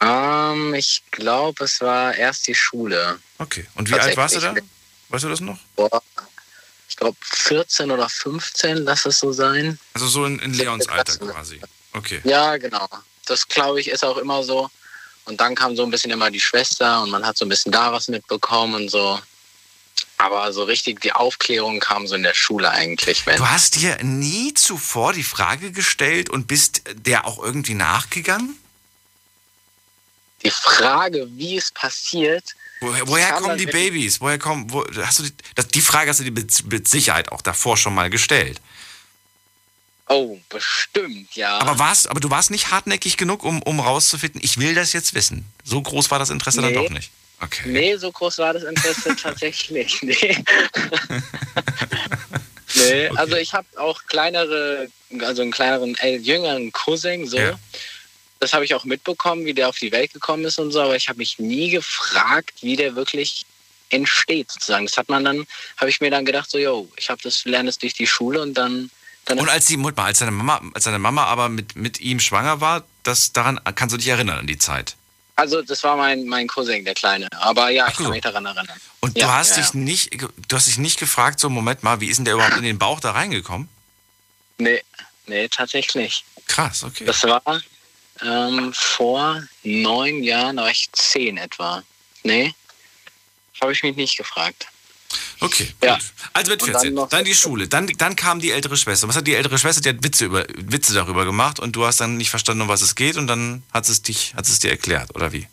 Ähm, 0.00 0.74
ich 0.74 1.02
glaube, 1.10 1.64
es 1.64 1.80
war 1.80 2.14
erst 2.14 2.46
die 2.48 2.54
Schule. 2.54 3.18
Okay. 3.38 3.66
Und 3.74 3.88
wie 3.90 3.98
alt 3.98 4.16
warst 4.16 4.36
du 4.36 4.40
da? 4.40 4.54
Weißt 5.08 5.24
du 5.24 5.28
das 5.28 5.40
noch? 5.40 5.58
Boah, 5.76 6.02
glaube 6.98 7.16
14 7.22 7.90
oder 7.90 8.08
15, 8.08 8.78
lass 8.78 9.06
es 9.06 9.18
so 9.18 9.32
sein. 9.32 9.78
Also 9.94 10.06
so 10.06 10.24
in, 10.24 10.38
in 10.40 10.54
Leons 10.54 10.88
Alter 10.88 11.16
quasi. 11.18 11.60
Okay. 11.92 12.20
Ja, 12.24 12.56
genau. 12.56 12.88
Das 13.26 13.48
glaube 13.48 13.80
ich 13.80 13.88
ist 13.88 14.04
auch 14.04 14.18
immer 14.18 14.42
so. 14.44 14.70
Und 15.24 15.40
dann 15.40 15.54
kam 15.54 15.76
so 15.76 15.82
ein 15.82 15.90
bisschen 15.90 16.10
immer 16.10 16.30
die 16.30 16.40
Schwester 16.40 17.02
und 17.02 17.10
man 17.10 17.26
hat 17.26 17.36
so 17.36 17.44
ein 17.44 17.48
bisschen 17.48 17.72
da 17.72 17.92
was 17.92 18.08
mitbekommen 18.08 18.74
und 18.74 18.90
so. 18.90 19.20
Aber 20.16 20.52
so 20.52 20.64
richtig 20.64 21.00
die 21.00 21.12
Aufklärung 21.12 21.80
kam 21.80 22.06
so 22.06 22.14
in 22.14 22.22
der 22.22 22.34
Schule 22.34 22.70
eigentlich. 22.70 23.26
Wenn 23.26 23.36
Du 23.36 23.48
hast 23.48 23.76
dir 23.76 23.96
nie 24.02 24.54
zuvor 24.54 25.12
die 25.12 25.22
Frage 25.22 25.70
gestellt 25.70 26.30
und 26.30 26.46
bist 26.46 26.82
der 26.94 27.26
auch 27.26 27.42
irgendwie 27.42 27.74
nachgegangen? 27.74 28.58
die 30.44 30.50
Frage, 30.50 31.28
wie 31.32 31.56
es 31.56 31.70
passiert, 31.70 32.54
Woher, 32.80 33.08
woher 33.08 33.32
kommen 33.32 33.58
die 33.58 33.66
Babys? 33.66 34.20
Woher 34.20 34.38
kommen, 34.38 34.70
wo, 34.72 34.84
hast 35.02 35.18
du 35.18 35.24
die, 35.24 35.32
das, 35.54 35.68
die 35.68 35.80
Frage 35.80 36.10
hast 36.10 36.20
du 36.20 36.24
dir 36.24 36.30
mit, 36.32 36.64
mit 36.70 36.86
Sicherheit 36.88 37.30
auch 37.32 37.42
davor 37.42 37.76
schon 37.76 37.94
mal 37.94 38.08
gestellt. 38.10 38.60
oh, 40.08 40.38
bestimmt, 40.48 41.34
ja. 41.34 41.58
Aber 41.58 41.78
warst, 41.78 42.08
aber 42.08 42.20
du 42.20 42.30
warst 42.30 42.50
nicht 42.50 42.70
hartnäckig 42.70 43.16
genug, 43.16 43.44
um, 43.44 43.62
um 43.62 43.80
rauszufinden, 43.80 44.40
ich 44.42 44.58
will 44.58 44.74
das 44.74 44.92
jetzt 44.92 45.14
wissen. 45.14 45.44
So 45.64 45.82
groß 45.82 46.10
war 46.10 46.18
das 46.18 46.30
Interesse 46.30 46.60
dann 46.62 46.70
Nee. 46.70 46.76
doch 46.76 46.90
nicht. 46.90 47.10
Okay. 47.40 47.68
Nee, 47.68 47.96
so 47.96 48.10
groß 48.10 48.38
war 48.38 48.52
das 48.54 48.62
Interesse 48.64 49.14
tatsächlich 49.22 50.02
nicht. 50.02 50.24
Nee. 52.74 53.08
nee, 53.08 53.08
also 53.16 53.34
ich 53.36 53.54
habe 53.54 53.66
auch 53.76 54.04
kleinere, 54.06 54.88
also 55.20 55.40
einen 55.40 55.50
kleineren, 55.50 55.94
äh, 55.96 56.16
jüngeren 56.16 56.70
Cousin, 56.70 57.26
so. 57.26 57.38
Ja. 57.38 57.58
Das 58.40 58.52
habe 58.52 58.64
ich 58.64 58.74
auch 58.74 58.84
mitbekommen, 58.84 59.44
wie 59.44 59.54
der 59.54 59.68
auf 59.68 59.78
die 59.78 59.90
Welt 59.92 60.12
gekommen 60.12 60.44
ist 60.44 60.58
und 60.58 60.70
so, 60.70 60.80
aber 60.80 60.96
ich 60.96 61.08
habe 61.08 61.18
mich 61.18 61.38
nie 61.38 61.70
gefragt, 61.70 62.54
wie 62.62 62.76
der 62.76 62.94
wirklich 62.94 63.44
entsteht, 63.90 64.50
sozusagen. 64.52 64.86
Das 64.86 64.96
hat 64.96 65.08
man 65.08 65.24
dann, 65.24 65.46
habe 65.78 65.90
ich 65.90 66.00
mir 66.00 66.10
dann 66.10 66.24
gedacht, 66.24 66.50
so, 66.50 66.58
yo, 66.58 66.88
ich 66.96 67.10
habe 67.10 67.20
das, 67.22 67.44
lerne 67.44 67.68
es 67.68 67.78
durch 67.78 67.94
die 67.94 68.06
Schule 68.06 68.40
und 68.42 68.54
dann 68.54 68.90
Und 69.30 69.48
als 69.48 69.66
die 69.66 69.76
Mutter, 69.76 70.02
als 70.04 70.18
deine 70.20 70.30
Mama, 70.30 70.60
als 70.74 70.84
deine 70.84 70.98
Mama 70.98 71.24
aber 71.24 71.48
mit, 71.48 71.74
mit 71.74 72.00
ihm 72.00 72.20
schwanger 72.20 72.60
war, 72.60 72.84
das 73.02 73.32
daran 73.32 73.60
kannst 73.74 73.92
du 73.94 73.96
dich 73.96 74.08
erinnern 74.08 74.38
an 74.38 74.46
die 74.46 74.58
Zeit. 74.58 74.94
also 75.36 75.62
das 75.62 75.82
war 75.84 75.96
mein, 75.96 76.26
mein 76.26 76.46
Cousin, 76.48 76.84
der 76.84 76.94
Kleine. 76.94 77.28
Aber 77.32 77.70
ja, 77.70 77.88
ich 77.88 77.96
so. 77.96 78.04
kann 78.04 78.12
mich 78.12 78.22
daran 78.22 78.44
erinnern. 78.44 78.78
Und 79.00 79.16
Ja, 79.16 79.26
du 79.26 79.32
hast 79.32 79.56
ja, 79.56 79.62
dich 79.62 79.72
ja. 79.74 79.80
nicht, 79.80 80.20
du 80.48 80.56
hast 80.56 80.66
dich 80.66 80.78
nicht 80.78 80.98
gefragt, 80.98 81.40
so 81.40 81.48
Moment 81.48 81.82
mal, 81.82 82.00
wie 82.00 82.06
ist 82.08 82.16
denn 82.18 82.24
der 82.24 82.34
überhaupt 82.34 82.56
in 82.56 82.62
den 82.64 82.78
Bauch 82.78 83.00
da 83.00 83.12
reingekommen? 83.12 83.68
Nee, 84.58 84.82
nee, 85.26 85.48
tatsächlich. 85.48 86.24
Krass, 86.46 86.82
okay. 86.84 87.04
Das 87.04 87.22
war 87.22 87.40
ähm, 88.22 88.72
vor 88.74 89.42
neun 89.62 90.22
Jahren, 90.22 90.56
da 90.56 90.62
war 90.62 90.70
ich 90.70 90.90
zehn 90.92 91.36
etwa. 91.36 91.82
Nee, 92.22 92.54
habe 93.60 93.72
ich 93.72 93.82
mich 93.82 93.96
nicht 93.96 94.16
gefragt. 94.16 94.66
Okay, 95.40 95.72
Ja. 95.82 95.98
Also 96.32 96.50
mit 96.50 96.62
Und 96.62 96.70
14, 96.70 96.94
dann, 96.94 97.08
dann 97.08 97.24
die 97.24 97.34
Schule, 97.34 97.68
dann, 97.68 97.86
dann 97.86 98.16
kam 98.16 98.40
die 98.40 98.50
ältere 98.50 98.76
Schwester. 98.76 99.08
Was 99.08 99.16
hat 99.16 99.26
die 99.26 99.34
ältere 99.34 99.58
Schwester? 99.58 99.80
Die 99.80 99.88
hat 99.88 100.02
Witze, 100.02 100.26
über, 100.26 100.46
Witze 100.54 100.92
darüber 100.92 101.24
gemacht 101.24 101.60
und 101.60 101.74
du 101.76 101.86
hast 101.86 102.00
dann 102.00 102.16
nicht 102.16 102.30
verstanden, 102.30 102.62
um 102.62 102.68
was 102.68 102.82
es 102.82 102.94
geht 102.94 103.16
und 103.16 103.26
dann 103.26 103.62
hat 103.72 103.88
es, 103.88 104.02
dich, 104.02 104.34
hat 104.34 104.46
es 104.46 104.58
dir 104.58 104.70
erklärt, 104.70 105.14
oder 105.14 105.32
wie? 105.32 105.46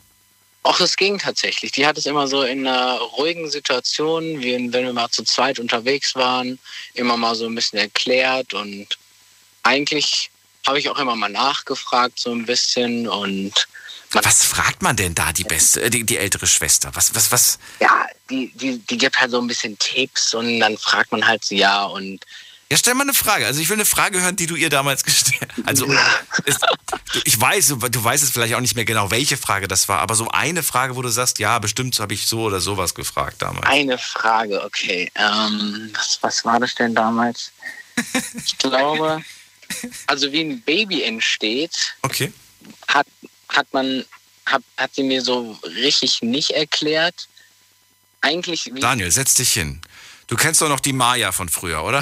Auch 0.62 0.80
es 0.80 0.96
ging 0.96 1.18
tatsächlich. 1.18 1.72
Die 1.72 1.86
hat 1.86 1.96
es 1.96 2.06
immer 2.06 2.26
so 2.26 2.42
in 2.42 2.66
einer 2.66 2.98
ruhigen 2.98 3.48
Situation, 3.48 4.40
wie 4.42 4.52
wenn 4.72 4.84
wir 4.84 4.92
mal 4.92 5.08
zu 5.08 5.22
zweit 5.22 5.58
unterwegs 5.60 6.14
waren, 6.16 6.58
immer 6.94 7.16
mal 7.16 7.34
so 7.34 7.46
ein 7.46 7.54
bisschen 7.54 7.78
erklärt 7.78 8.52
und 8.52 8.98
eigentlich 9.62 10.30
habe 10.66 10.78
ich 10.78 10.88
auch 10.88 10.98
immer 10.98 11.16
mal 11.16 11.28
nachgefragt 11.28 12.18
so 12.18 12.32
ein 12.32 12.46
bisschen 12.46 13.08
und 13.08 13.52
Was 14.12 14.44
fragt 14.44 14.82
man 14.82 14.96
denn 14.96 15.14
da, 15.14 15.32
die 15.32 15.44
beste, 15.44 15.82
äh, 15.82 15.90
die, 15.90 16.04
die 16.04 16.16
ältere 16.16 16.46
Schwester? 16.46 16.90
Was, 16.94 17.14
was, 17.14 17.30
was? 17.32 17.58
ja, 17.80 18.06
die, 18.30 18.50
die, 18.54 18.78
die 18.78 18.98
gibt 18.98 19.18
halt 19.20 19.30
so 19.30 19.40
ein 19.40 19.46
bisschen 19.46 19.78
Tipps 19.78 20.34
und 20.34 20.60
dann 20.60 20.76
fragt 20.78 21.12
man 21.12 21.26
halt 21.26 21.44
so 21.44 21.54
ja 21.54 21.84
und 21.84 22.24
Ja, 22.70 22.76
stell 22.76 22.94
mal 22.94 23.02
eine 23.02 23.14
Frage. 23.14 23.46
Also 23.46 23.60
ich 23.60 23.68
will 23.68 23.76
eine 23.76 23.84
Frage 23.84 24.20
hören, 24.20 24.36
die 24.36 24.46
du 24.46 24.56
ihr 24.56 24.70
damals 24.70 25.04
gestellt 25.04 25.48
hast. 25.52 25.56
Also 25.66 25.86
ist, 26.44 26.64
ich 27.24 27.40
weiß, 27.40 27.68
du, 27.68 27.76
du 27.76 28.02
weißt 28.04 28.22
es 28.22 28.30
vielleicht 28.30 28.54
auch 28.54 28.60
nicht 28.60 28.74
mehr 28.76 28.84
genau, 28.84 29.10
welche 29.10 29.36
Frage 29.36 29.68
das 29.68 29.88
war, 29.88 30.00
aber 30.00 30.14
so 30.14 30.28
eine 30.30 30.62
Frage, 30.62 30.96
wo 30.96 31.02
du 31.02 31.08
sagst, 31.08 31.38
ja, 31.38 31.58
bestimmt 31.58 31.98
habe 32.00 32.14
ich 32.14 32.26
so 32.26 32.42
oder 32.42 32.60
sowas 32.60 32.94
gefragt 32.94 33.42
damals. 33.42 33.66
Eine 33.66 33.98
Frage, 33.98 34.62
okay. 34.64 35.10
Ähm, 35.14 35.90
was, 35.94 36.18
was 36.22 36.44
war 36.44 36.60
das 36.60 36.74
denn 36.74 36.94
damals? 36.94 37.52
Ich 38.44 38.58
glaube, 38.58 39.22
also 40.06 40.32
wie 40.32 40.40
ein 40.42 40.62
Baby 40.62 41.02
entsteht, 41.02 41.94
Okay. 42.02 42.32
hat, 42.88 43.06
hat 43.48 43.72
man, 43.72 44.04
hat, 44.46 44.62
hat 44.76 44.94
sie 44.94 45.02
mir 45.02 45.22
so 45.22 45.58
richtig 45.64 46.22
nicht 46.22 46.50
erklärt. 46.50 47.28
Eigentlich 48.20 48.70
Daniel, 48.74 49.10
setz 49.10 49.34
dich 49.34 49.52
hin. 49.52 49.80
Du 50.26 50.36
kennst 50.36 50.60
doch 50.60 50.68
noch 50.68 50.80
die 50.80 50.92
Maya 50.92 51.30
von 51.32 51.48
früher, 51.48 51.84
oder? 51.84 52.00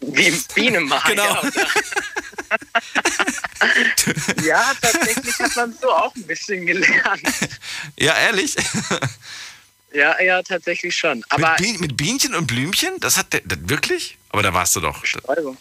wie 0.00 0.30
Biene 0.54 0.80
mal. 0.80 1.02
Genau. 1.06 1.42
Ja, 4.44 4.72
tatsächlich 4.80 5.38
hat 5.38 5.56
man 5.56 5.76
so 5.80 5.90
auch 5.90 6.14
ein 6.16 6.24
bisschen 6.26 6.66
gelernt. 6.66 7.22
ja, 7.98 8.16
ehrlich? 8.18 8.56
Ja, 9.92 10.20
ja, 10.20 10.42
tatsächlich 10.42 10.96
schon. 10.96 11.24
Aber 11.28 11.50
mit, 11.50 11.58
Bien, 11.58 11.80
mit 11.80 11.96
Bienchen 11.96 12.34
und 12.34 12.46
Blümchen? 12.46 12.98
Das 13.00 13.16
hat 13.16 13.32
der, 13.32 13.40
das, 13.44 13.58
wirklich? 13.64 14.18
Aber 14.30 14.42
da 14.42 14.52
warst 14.52 14.74
du 14.76 14.80
doch. 14.80 15.00
Bestäubung. 15.00 15.56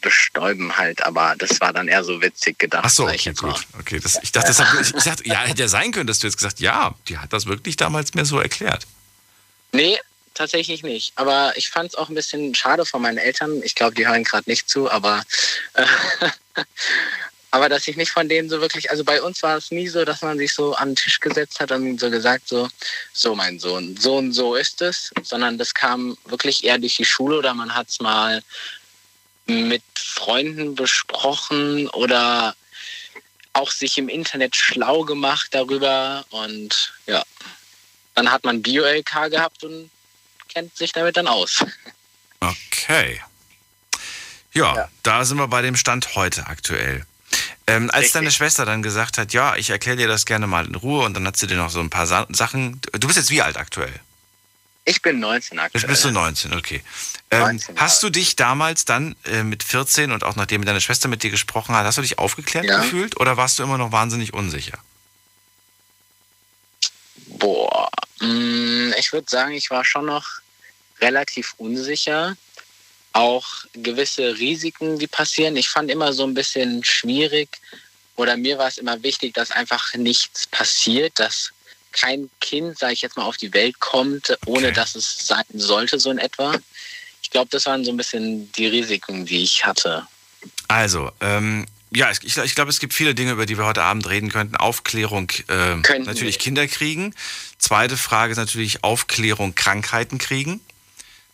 Bestäuben 0.00 0.76
halt, 0.76 1.04
aber 1.04 1.34
das 1.38 1.60
war 1.60 1.72
dann 1.72 1.88
eher 1.88 2.04
so 2.04 2.20
witzig 2.22 2.58
gedacht. 2.58 2.84
Ach 2.86 2.90
so, 2.90 3.06
okay, 3.06 3.32
mal. 3.40 3.52
gut. 3.52 3.66
Okay, 3.80 4.00
das, 4.00 4.18
ich 4.22 4.32
dachte, 4.32 4.48
deshalb, 4.48 4.80
ich, 4.80 4.94
ich 4.94 5.04
dachte, 5.04 5.26
ja, 5.26 5.40
hätte 5.40 5.62
ja 5.62 5.68
sein 5.68 5.92
können, 5.92 6.06
dass 6.06 6.18
du 6.18 6.26
jetzt 6.26 6.36
gesagt 6.36 6.60
ja, 6.60 6.94
die 7.08 7.18
hat 7.18 7.32
das 7.32 7.46
wirklich 7.46 7.76
damals 7.76 8.14
mir 8.14 8.24
so 8.24 8.40
erklärt. 8.40 8.86
Nee, 9.72 9.98
tatsächlich 10.34 10.82
nicht. 10.82 11.12
Aber 11.16 11.52
ich 11.56 11.70
fand 11.70 11.90
es 11.90 11.94
auch 11.94 12.08
ein 12.08 12.14
bisschen 12.14 12.54
schade 12.54 12.84
von 12.84 13.02
meinen 13.02 13.18
Eltern. 13.18 13.62
Ich 13.62 13.74
glaube, 13.74 13.94
die 13.94 14.06
hören 14.06 14.24
gerade 14.24 14.48
nicht 14.50 14.68
zu, 14.68 14.90
aber, 14.90 15.22
äh, 15.74 15.86
aber 17.50 17.68
dass 17.68 17.88
ich 17.88 17.96
nicht 17.96 18.10
von 18.10 18.28
denen 18.28 18.48
so 18.48 18.60
wirklich, 18.60 18.90
also 18.90 19.04
bei 19.04 19.22
uns 19.22 19.42
war 19.42 19.56
es 19.56 19.70
nie 19.70 19.88
so, 19.88 20.04
dass 20.04 20.22
man 20.22 20.38
sich 20.38 20.52
so 20.52 20.74
an 20.74 20.90
den 20.90 20.96
Tisch 20.96 21.20
gesetzt 21.20 21.60
hat 21.60 21.72
und 21.72 21.98
so 21.98 22.10
gesagt, 22.10 22.48
so, 22.48 22.68
so 23.12 23.34
mein 23.34 23.58
Sohn, 23.58 23.96
so 23.96 24.16
und 24.16 24.32
so 24.32 24.56
ist 24.56 24.82
es, 24.82 25.10
sondern 25.22 25.56
das 25.56 25.72
kam 25.72 26.16
wirklich 26.26 26.64
eher 26.64 26.78
durch 26.78 26.96
die 26.96 27.04
Schule 27.04 27.38
oder 27.38 27.54
man 27.54 27.74
hat 27.74 27.88
es 27.88 28.00
mal 28.00 28.42
mit 29.46 29.82
Freunden 29.96 30.74
besprochen 30.74 31.88
oder 31.90 32.54
auch 33.52 33.70
sich 33.70 33.98
im 33.98 34.08
Internet 34.08 34.56
schlau 34.56 35.02
gemacht 35.02 35.48
darüber 35.52 36.24
und 36.30 36.92
ja, 37.06 37.22
dann 38.14 38.30
hat 38.30 38.44
man 38.44 38.62
Bio-LK 38.62 39.30
gehabt 39.30 39.62
und 39.64 39.90
kennt 40.48 40.76
sich 40.76 40.92
damit 40.92 41.16
dann 41.16 41.26
aus. 41.28 41.64
Okay. 42.40 43.22
Ja, 44.52 44.76
Ja. 44.76 44.88
da 45.02 45.24
sind 45.24 45.38
wir 45.38 45.48
bei 45.48 45.62
dem 45.62 45.76
Stand 45.76 46.14
heute 46.14 46.46
aktuell. 46.46 47.06
Ähm, 47.66 47.88
als 47.90 48.00
Richtig. 48.00 48.12
deine 48.12 48.30
Schwester 48.30 48.66
dann 48.66 48.82
gesagt 48.82 49.16
hat, 49.16 49.32
ja, 49.32 49.56
ich 49.56 49.70
erkläre 49.70 49.96
dir 49.96 50.08
das 50.08 50.26
gerne 50.26 50.46
mal 50.46 50.66
in 50.66 50.74
Ruhe 50.74 51.06
und 51.06 51.14
dann 51.14 51.26
hat 51.26 51.38
sie 51.38 51.46
dir 51.46 51.56
noch 51.56 51.70
so 51.70 51.80
ein 51.80 51.88
paar 51.88 52.06
Sa 52.06 52.26
Sachen. 52.30 52.82
Du 52.92 53.06
bist 53.06 53.16
jetzt 53.16 53.30
wie 53.30 53.40
alt 53.40 53.56
aktuell? 53.56 53.98
Ich 54.86 55.00
bin 55.00 55.18
19 55.18 55.58
aktuell. 55.58 55.80
Jetzt 55.80 55.88
bist 55.88 56.04
du 56.04 56.10
19, 56.10 56.52
okay. 56.54 56.82
Ähm, 57.30 57.40
19 57.40 57.80
hast 57.80 58.02
du 58.02 58.10
dich 58.10 58.36
damals 58.36 58.84
dann 58.84 59.16
äh, 59.24 59.42
mit 59.42 59.62
14 59.62 60.12
und 60.12 60.24
auch 60.24 60.36
nachdem 60.36 60.64
deine 60.64 60.80
Schwester 60.80 61.08
mit 61.08 61.22
dir 61.22 61.30
gesprochen 61.30 61.74
hat, 61.74 61.86
hast 61.86 61.96
du 61.98 62.02
dich 62.02 62.18
aufgeklärt 62.18 62.66
Ja. 62.66 62.80
gefühlt 62.80 63.18
oder 63.18 63.36
warst 63.36 63.58
du 63.58 63.62
immer 63.62 63.78
noch 63.78 63.92
wahnsinnig 63.92 64.34
unsicher? 64.34 64.78
Boah, 67.38 67.88
mm, 68.20 68.92
ich 68.98 69.12
würde 69.12 69.26
sagen, 69.28 69.52
ich 69.52 69.70
war 69.70 69.84
schon 69.84 70.06
noch 70.06 70.26
relativ 71.00 71.54
unsicher. 71.56 72.36
Auch 73.12 73.46
gewisse 73.74 74.36
Risiken, 74.38 74.98
die 74.98 75.06
passieren. 75.06 75.56
Ich 75.56 75.68
fand 75.68 75.90
immer 75.90 76.12
so 76.12 76.24
ein 76.24 76.34
bisschen 76.34 76.82
schwierig 76.84 77.48
oder 78.16 78.36
mir 78.36 78.58
war 78.58 78.68
es 78.68 78.78
immer 78.78 79.02
wichtig, 79.02 79.34
dass 79.34 79.50
einfach 79.50 79.94
nichts 79.94 80.46
passiert, 80.46 81.18
dass 81.18 81.52
kein 81.94 82.28
Kind, 82.40 82.78
sage 82.78 82.92
ich 82.92 83.02
jetzt 83.02 83.16
mal, 83.16 83.24
auf 83.24 83.36
die 83.36 83.54
Welt 83.54 83.80
kommt, 83.80 84.36
ohne 84.46 84.66
Okay. 84.66 84.74
dass 84.74 84.94
es 84.94 85.26
sein 85.26 85.44
sollte, 85.54 85.98
so 85.98 86.10
in 86.10 86.18
etwa. 86.18 86.54
Ich 87.22 87.30
glaube, 87.30 87.48
das 87.50 87.66
waren 87.66 87.84
so 87.84 87.90
ein 87.90 87.96
bisschen 87.96 88.52
die 88.52 88.66
Risiken, 88.66 89.24
die 89.24 89.42
ich 89.42 89.64
hatte. 89.64 90.06
Also, 90.68 91.10
ähm, 91.20 91.66
ja, 91.90 92.10
ich, 92.10 92.36
ich, 92.36 92.54
glaube, 92.54 92.70
es 92.70 92.80
gibt 92.80 92.92
viele 92.92 93.14
Dinge, 93.14 93.32
über 93.32 93.46
die 93.46 93.56
wir 93.56 93.64
heute 93.64 93.82
Abend 93.82 94.08
reden 94.08 94.30
könnten. 94.30 94.56
Aufklärung, 94.56 95.30
äh, 95.48 95.76
natürlich 96.00 96.34
wir. 96.34 96.42
Kinder 96.42 96.66
kriegen. 96.66 97.14
Zweite 97.58 97.96
Frage 97.96 98.32
ist 98.32 98.38
natürlich 98.38 98.82
Aufklärung, 98.82 99.54
Krankheiten 99.54 100.18
kriegen. 100.18 100.60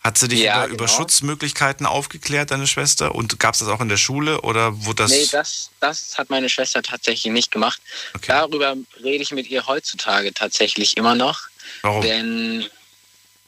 Hat 0.01 0.17
sie 0.17 0.29
dich 0.29 0.41
Ja, 0.41 0.65
über, 0.65 0.75
über 0.75 0.87
genau. 0.87 0.97
Schutzmöglichkeiten 0.97 1.85
aufgeklärt, 1.85 2.51
deine 2.51 2.67
Schwester? 2.67 3.15
Und 3.15 3.39
gab 3.39 3.55
es 3.55 3.61
das 3.61 3.69
auch 3.69 3.81
in 3.81 3.91
der 3.91 3.99
Schule 3.99 4.41
oder 4.41 4.85
wurde 4.85 5.03
das... 5.03 5.11
nee, 5.11 5.29
das, 5.31 5.71
das 5.81 6.17
hat 6.17 6.31
meine 6.31 6.49
Schwester 6.49 6.83
tatsächlich 6.83 7.33
nicht 7.33 7.51
gemacht. 7.51 7.81
okay. 8.15 8.29
Darüber 8.29 8.77
rede 9.03 9.23
ich 9.23 9.31
mit 9.31 9.49
ihr 9.49 9.67
heutzutage 9.67 10.33
tatsächlich 10.33 10.97
immer 10.97 11.15
noch. 11.15 11.43
Warum? 11.83 12.03
Denn 12.03 12.67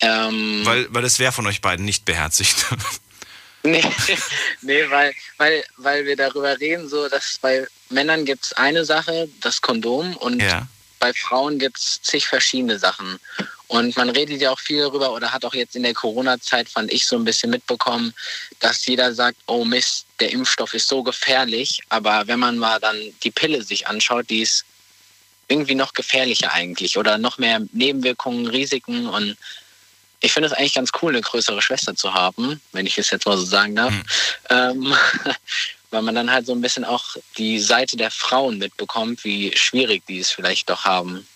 ähm, 0.02 0.60
Weil, 0.64 0.86
weil 0.90 1.04
es 1.04 1.18
wer 1.18 1.32
von 1.32 1.46
euch 1.46 1.60
beiden 1.60 1.84
nicht 1.84 2.04
beherzigt. 2.04 2.66
nee, 3.62 3.82
nee, 4.60 4.90
weil, 4.90 5.14
weil, 5.38 5.64
weil 5.76 6.04
wir 6.04 6.16
darüber 6.16 6.58
reden, 6.58 6.88
so 6.88 7.08
dass 7.08 7.38
bei 7.40 7.66
Männern 7.88 8.24
gibt 8.24 8.44
es 8.44 8.52
eine 8.54 8.84
Sache, 8.84 9.28
das 9.40 9.62
Kondom, 9.62 10.16
und 10.16 10.40
ja. 10.40 10.66
bei 10.98 11.14
Frauen 11.14 11.58
gibt 11.58 11.78
es 11.78 12.02
zig 12.02 12.26
verschiedene 12.26 12.78
Sachen. 12.78 13.18
Und 13.72 13.96
man 13.96 14.10
redet 14.10 14.38
ja 14.42 14.50
auch 14.50 14.60
viel 14.60 14.82
darüber 14.82 15.14
oder 15.14 15.32
hat 15.32 15.46
auch 15.46 15.54
jetzt 15.54 15.76
in 15.76 15.82
der 15.82 15.94
Corona-Zeit, 15.94 16.68
fand 16.68 16.92
ich, 16.92 17.06
so 17.06 17.16
ein 17.16 17.24
bisschen 17.24 17.48
mitbekommen, 17.48 18.12
dass 18.60 18.84
jeder 18.84 19.14
sagt, 19.14 19.38
oh 19.46 19.64
Mist, 19.64 20.04
der 20.20 20.30
Impfstoff 20.30 20.74
ist 20.74 20.88
so 20.88 21.02
gefährlich. 21.02 21.80
Aber 21.88 22.26
wenn 22.26 22.38
man 22.38 22.58
mal 22.58 22.78
dann 22.80 22.98
die 23.22 23.30
Pille 23.30 23.62
sich 23.62 23.86
anschaut, 23.86 24.28
die 24.28 24.42
ist 24.42 24.66
irgendwie 25.48 25.74
noch 25.74 25.94
gefährlicher 25.94 26.52
eigentlich 26.52 26.98
oder 26.98 27.16
noch 27.16 27.38
mehr 27.38 27.62
Nebenwirkungen, 27.72 28.46
Risiken. 28.46 29.06
Und 29.06 29.38
ich 30.20 30.34
finde 30.34 30.48
es 30.48 30.52
eigentlich 30.52 30.74
ganz 30.74 30.90
cool, 31.00 31.12
eine 31.12 31.22
größere 31.22 31.62
Schwester 31.62 31.96
zu 31.96 32.12
haben, 32.12 32.60
wenn 32.72 32.84
ich 32.84 32.98
es 32.98 33.08
jetzt 33.08 33.24
mal 33.24 33.38
so 33.38 33.46
sagen 33.46 33.74
darf. 33.74 33.94
Hm. 33.94 34.04
Ähm, 34.50 34.94
weil 35.90 36.02
man 36.02 36.14
dann 36.14 36.30
halt 36.30 36.44
so 36.44 36.52
ein 36.52 36.60
bisschen 36.60 36.84
auch 36.84 37.16
die 37.38 37.58
Seite 37.58 37.96
der 37.96 38.10
Frauen 38.10 38.58
mitbekommt, 38.58 39.24
wie 39.24 39.56
schwierig 39.56 40.02
die 40.06 40.18
es 40.18 40.30
vielleicht 40.30 40.68
doch 40.68 40.84
haben. 40.84 41.26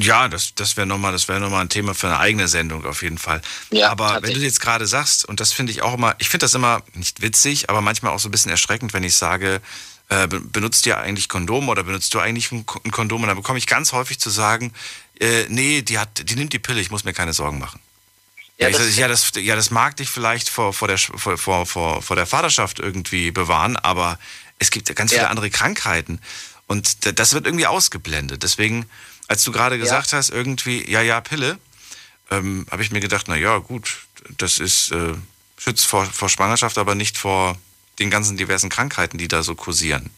Ja, 0.00 0.28
das, 0.28 0.54
das 0.56 0.76
wäre 0.76 0.86
nochmal 0.88 1.16
wär 1.28 1.38
noch 1.38 1.50
mal 1.50 1.60
ein 1.60 1.68
Thema 1.68 1.94
für 1.94 2.08
eine 2.08 2.18
eigene 2.18 2.48
Sendung 2.48 2.84
auf 2.84 3.02
jeden 3.02 3.18
Fall. 3.18 3.40
Ja, 3.70 3.90
aber 3.90 4.20
wenn 4.22 4.34
du 4.34 4.40
jetzt 4.40 4.60
gerade 4.60 4.86
sagst, 4.88 5.24
und 5.24 5.38
das 5.38 5.52
finde 5.52 5.70
ich 5.72 5.82
auch 5.82 5.94
immer, 5.94 6.16
ich 6.18 6.28
finde 6.28 6.44
das 6.44 6.54
immer 6.54 6.82
nicht 6.94 7.22
witzig, 7.22 7.70
aber 7.70 7.80
manchmal 7.80 8.12
auch 8.12 8.18
so 8.18 8.28
ein 8.28 8.32
bisschen 8.32 8.50
erschreckend, 8.50 8.92
wenn 8.92 9.04
ich 9.04 9.14
sage, 9.16 9.60
äh, 10.08 10.26
be- 10.26 10.40
benutzt 10.40 10.84
ihr 10.86 10.98
eigentlich 10.98 11.28
Kondom 11.28 11.68
oder 11.68 11.84
benutzt 11.84 12.12
du 12.12 12.18
eigentlich 12.18 12.50
ein 12.50 12.66
Ko- 12.66 12.80
ein 12.84 12.90
Kondom? 12.90 13.22
Und 13.22 13.28
dann 13.28 13.36
bekomme 13.36 13.58
ich 13.58 13.68
ganz 13.68 13.92
häufig 13.92 14.18
zu 14.18 14.30
sagen, 14.30 14.72
äh, 15.20 15.44
nee, 15.48 15.82
die, 15.82 15.98
hat, 15.98 16.28
die 16.28 16.34
nimmt 16.34 16.52
die 16.52 16.58
Pille, 16.58 16.80
ich 16.80 16.90
muss 16.90 17.04
mir 17.04 17.12
keine 17.12 17.32
Sorgen 17.32 17.60
machen. 17.60 17.78
Ja, 18.58 18.68
Ja, 18.68 18.76
das- 18.78 18.88
sag, 18.88 18.96
ja, 18.96 19.06
das, 19.08 19.30
ja, 19.36 19.54
das 19.54 19.70
mag 19.70 19.94
dich 19.96 20.10
vielleicht 20.10 20.48
vor, 20.48 20.72
vor, 20.72 20.88
der, 20.88 20.98
vor, 20.98 21.38
vor, 21.38 21.66
vor, 21.66 22.02
vor 22.02 22.16
der 22.16 22.26
Vaterschaft 22.26 22.80
irgendwie 22.80 23.30
bewahren, 23.30 23.76
aber 23.76 24.18
es 24.58 24.70
gibt 24.72 24.92
ganz 24.96 25.12
viele 25.12 25.22
Ja. 25.24 25.28
andere 25.30 25.50
Krankheiten. 25.50 26.20
Und 26.66 27.18
das 27.18 27.32
wird 27.32 27.46
irgendwie 27.46 27.66
ausgeblendet. 27.66 28.42
Deswegen, 28.42 28.86
als 29.28 29.44
du 29.44 29.52
gerade 29.52 29.78
gesagt 29.78 30.12
hast, 30.12 30.30
irgendwie, 30.30 30.90
ja, 30.90 31.00
ja, 31.02 31.20
Pille, 31.20 31.58
ähm, 32.30 32.66
habe 32.70 32.82
ich 32.82 32.90
mir 32.90 33.00
gedacht, 33.00 33.26
na 33.28 33.36
ja, 33.36 33.58
gut, 33.58 33.98
das 34.36 34.58
ist, 34.58 34.90
äh, 34.90 35.14
schützt 35.56 35.86
vor, 35.86 36.04
vor 36.06 36.28
Schwangerschaft, 36.28 36.78
aber 36.78 36.94
nicht 36.94 37.16
vor 37.16 37.56
den 37.98 38.10
ganzen 38.10 38.36
diversen 38.36 38.68
Krankheiten, 38.70 39.18
die 39.18 39.28
da 39.28 39.42
so 39.42 39.54
kursieren. 39.54 40.10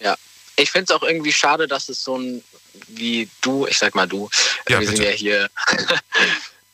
Ja. 0.00 0.16
Ich 0.56 0.70
finde 0.70 0.84
es 0.92 0.98
auch 0.98 1.02
irgendwie 1.02 1.32
schade, 1.32 1.66
dass 1.68 1.88
es 1.88 2.02
so 2.02 2.16
ein, 2.18 2.42
wie 2.88 3.28
du, 3.42 3.66
ich 3.66 3.78
sag 3.78 3.94
mal 3.94 4.08
du, 4.08 4.30
Ja, 4.68 4.80
wir 4.80 4.86
sind 4.86 4.98
bitte. 4.98 5.10
ja 5.10 5.16
hier 5.16 5.50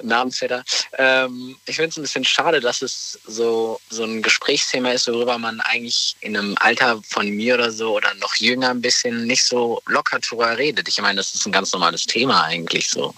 Namensvetter. 0.03 0.65
Ähm, 0.99 1.57
ich 1.67 1.77
finde 1.77 1.91
es 1.91 1.97
ein 1.97 2.03
bisschen 2.03 2.25
schade, 2.25 2.61
dass 2.61 2.83
es 2.83 3.19
so, 3.27 3.81
so 3.91 4.05
ein 4.05 4.23
Gesprächsthema 4.23 4.93
ist, 4.93 5.09
worüber 5.09 5.39
man 5.39 5.61
eigentlich 5.61 6.17
in 6.21 6.37
einem 6.37 6.57
Alter 6.61 7.01
von 7.09 7.29
mir 7.31 7.55
oder 7.55 7.71
so 7.71 7.97
oder 7.97 8.15
noch 8.15 8.35
jünger 8.37 8.71
ein 8.71 8.83
bisschen 8.83 9.27
nicht 9.27 9.45
so 9.45 9.83
locker 9.87 10.19
drüber 10.19 10.57
redet. 10.57 10.89
Ich 10.89 11.01
meine, 11.01 11.17
das 11.17 11.35
ist 11.35 11.47
ein 11.47 11.53
ganz 11.53 11.73
normales 11.73 12.07
Thema 12.07 12.45
eigentlich 12.45 12.89
so. 12.91 13.15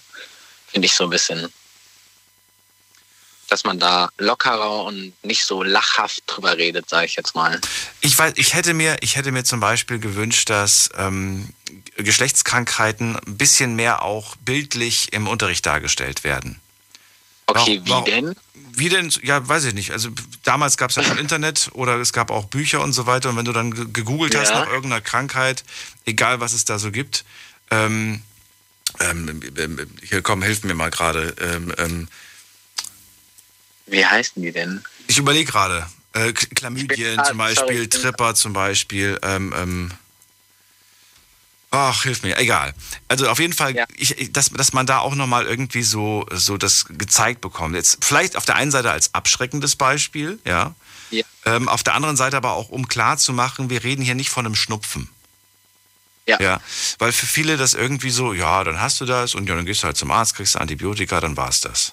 Finde 0.69 0.87
ich 0.87 0.95
so 0.95 1.05
ein 1.05 1.11
bisschen. 1.11 1.53
Dass 3.49 3.63
man 3.65 3.79
da 3.79 4.09
lockerer 4.19 4.85
und 4.85 5.13
nicht 5.23 5.45
so 5.45 5.63
lachhaft 5.63 6.23
drüber 6.27 6.57
redet, 6.57 6.89
sage 6.89 7.07
ich 7.07 7.17
jetzt 7.17 7.35
mal. 7.35 7.61
Ich 8.01 8.19
weiß, 8.19 8.33
ich 8.37 8.55
hätte 8.55 8.75
mir, 8.75 8.97
ich 9.01 9.17
hätte 9.17 9.33
mir 9.33 9.45
zum 9.45 9.61
Beispiel 9.61 9.99
gewünscht, 9.99 10.51
dass 10.51 10.89
ähm, 10.97 11.51
Geschlechtskrankheiten 11.97 13.17
ein 13.17 13.37
bisschen 13.37 13.77
mehr 13.77 14.03
auch 14.03 14.37
bildlich 14.37 15.13
im 15.13 15.29
Unterricht 15.29 15.65
dargestellt 15.67 16.25
werden. 16.25 16.61
Okay, 17.47 17.81
Warum- 17.87 18.07
wie 18.07 18.11
denn? 18.11 18.35
Wie 18.77 18.89
denn? 18.89 19.13
Ja, 19.23 19.47
weiß 19.47 19.65
ich 19.65 19.75
nicht. 19.75 19.93
Also 19.93 20.09
damals 20.43 20.77
gab 20.77 20.91
es 20.91 20.97
ja 20.97 21.03
schon 21.05 21.19
Internet 21.19 21.71
oder 21.75 21.97
es 22.01 22.13
gab 22.13 22.31
auch 22.31 22.47
Bücher 22.47 22.81
und 22.83 22.93
so 22.93 23.07
weiter. 23.07 23.31
Und 23.31 23.37
wenn 23.37 23.45
du 23.45 23.53
dann 23.53 23.73
ge- 23.73 23.87
gegoogelt 23.93 24.35
hast 24.37 24.51
Ja. 24.51 24.61
nach 24.61 24.67
irgendeiner 24.69 25.01
Krankheit, 25.01 25.63
egal 26.07 26.41
was 26.41 26.53
es 26.55 26.65
da 26.65 26.79
so 26.79 26.91
gibt, 26.91 27.25
ähm, 27.71 28.23
ähm, 29.01 29.41
ähm, 29.57 29.87
hier 30.03 30.23
komm, 30.23 30.43
hilf 30.43 30.65
mir 30.65 30.75
mal 30.75 30.91
gerade. 30.91 31.35
Ähm, 31.41 31.73
ähm, 31.79 32.09
Wie 33.87 34.05
heißen 34.05 34.43
die 34.43 34.53
denn? 34.53 34.83
ich 35.07 35.19
überlege 35.19 35.51
gerade. 35.51 35.87
Äh, 36.15 36.33
bin 36.33 36.49
Chlamydien 36.55 37.17
grad- 37.17 37.27
zum 37.27 37.39
Beispiel, 37.39 37.77
sorry, 37.77 37.89
Tripper 37.89 38.35
zum 38.35 38.53
Beispiel. 38.53 39.19
Ähm, 39.23 39.53
ähm, 39.57 39.91
ach, 41.75 42.03
hilf 42.03 42.23
mir, 42.23 42.37
egal. 42.39 42.75
Also 43.09 43.29
auf 43.29 43.39
jeden 43.39 43.53
Fall, 43.53 43.75
Ja. 43.75 43.85
ich, 43.97 44.33
dass, 44.33 44.51
dass 44.51 44.73
man 44.73 44.87
da 44.87 44.99
auch 44.99 45.15
nochmal 45.15 45.47
irgendwie 45.47 45.83
so, 45.83 46.27
so 46.33 46.57
das 46.57 46.87
gezeigt 46.89 47.41
bekommt. 47.41 47.75
Jetzt 47.75 48.05
vielleicht 48.05 48.37
auf 48.37 48.45
der 48.45 48.57
einen 48.57 48.71
Seite 48.71 48.91
als 48.91 49.15
abschreckendes 49.15 49.77
Beispiel, 49.77 50.39
ja. 50.45 50.75
Ja. 51.11 51.25
Ähm, 51.45 51.69
auf 51.69 51.83
der 51.83 51.95
anderen 51.95 52.17
Seite 52.17 52.37
aber 52.37 52.53
auch, 52.53 52.71
um 52.71 52.89
klar 52.89 53.19
zu 53.19 53.33
machen, 53.33 53.71
wir 53.71 53.85
reden 53.85 54.03
hier 54.03 54.15
nicht 54.15 54.31
von 54.31 54.47
einem 54.47 54.55
Schnupfen. 54.55 55.09
Ja. 56.27 56.41
Ja, 56.41 56.61
weil 56.99 57.13
für 57.13 57.27
viele 57.27 57.57
das 57.59 57.75
irgendwie 57.75 58.09
so, 58.11 58.33
ja, 58.33 58.65
dann 58.65 58.81
hast 58.81 59.01
du 59.01 59.05
das 59.05 59.35
und 59.35 59.47
ja, 59.49 59.55
dann 59.55 59.67
gehst 59.67 59.83
du 59.83 59.87
halt 59.87 59.97
zum 59.99 60.11
Arzt, 60.11 60.35
kriegst 60.35 60.55
du 60.55 60.59
Antibiotika, 60.59 61.21
dann 61.21 61.37
war's 61.37 61.61
das. 61.61 61.93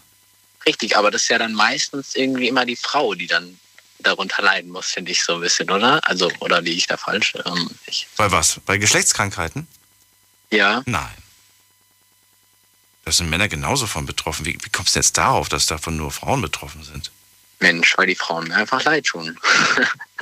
Richtig, 0.66 0.96
aber 0.96 1.12
das 1.12 1.24
ist 1.24 1.28
ja 1.30 1.38
dann 1.38 1.54
meistens 1.54 2.16
irgendwie 2.16 2.48
immer 2.48 2.66
die 2.66 2.78
Frau, 2.78 3.14
die 3.14 3.28
dann 3.28 3.60
darunter 4.04 4.42
leiden 4.42 4.72
muss, 4.72 4.88
finde 4.88 5.12
ich 5.12 5.24
so 5.24 5.36
ein 5.36 5.42
bisschen, 5.42 5.70
oder? 5.72 6.00
Also, 6.08 6.32
oder 6.40 6.62
liege 6.62 6.78
ich 6.78 6.88
da 6.88 6.98
falsch? 6.98 7.34
Ähm, 7.46 7.70
ich, 7.88 8.08
Bei 8.18 8.32
was? 8.32 8.60
Bei 8.66 8.78
Geschlechtskrankheiten? 8.78 9.68
ja, 10.52 10.84
Nein. 10.86 11.10
Da 13.04 13.12
sind 13.12 13.30
Männer 13.32 13.48
genauso 13.48 13.88
von 13.88 14.06
betroffen. 14.06 14.46
Wie, 14.46 14.54
wie 14.62 14.70
kommst 14.70 14.96
du 14.96 15.00
jetzt 15.00 15.18
darauf, 15.18 15.50
dass 15.50 15.66
davon 15.66 15.98
nur 15.98 16.12
Frauen 16.12 16.40
betroffen 16.42 16.84
sind? 16.84 17.12
Mensch, 17.60 17.98
weil 17.98 18.06
die 18.08 18.16
Frauen 18.16 18.48
mir 18.48 18.56
einfach 18.56 18.84
leid 18.84 19.06
tun. 19.08 19.38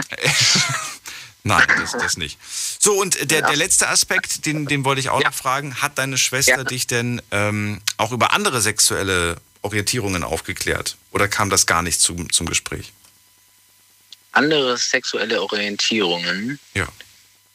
Nein, 1.43 1.65
das, 1.77 1.93
das 1.93 2.17
nicht. 2.17 2.37
So, 2.79 2.93
und 2.99 3.31
der, 3.31 3.39
Ja. 3.39 3.47
der 3.47 3.55
letzte 3.55 3.87
Aspekt, 3.89 4.45
den, 4.45 4.67
den 4.67 4.83
wollte 4.85 4.99
ich 4.99 5.09
auch 5.09 5.21
Ja. 5.21 5.29
noch 5.29 5.33
fragen. 5.35 5.81
Hat 5.81 5.97
deine 5.97 6.17
Schwester 6.17 6.57
Ja. 6.59 6.63
dich 6.63 6.85
denn 6.87 7.21
ähm, 7.31 7.81
auch 7.97 8.11
über 8.11 8.33
andere 8.33 8.61
sexuelle 8.61 9.37
Orientierungen 9.61 10.23
aufgeklärt? 10.23 10.97
Oder 11.11 11.27
kam 11.27 11.49
das 11.49 11.65
gar 11.65 11.81
nicht 11.81 12.01
zum, 12.01 12.31
zum 12.31 12.47
Gespräch? 12.47 12.91
Andere 14.31 14.77
sexuelle 14.77 15.41
Orientierungen, 15.41 16.59
Ja. 16.73 16.87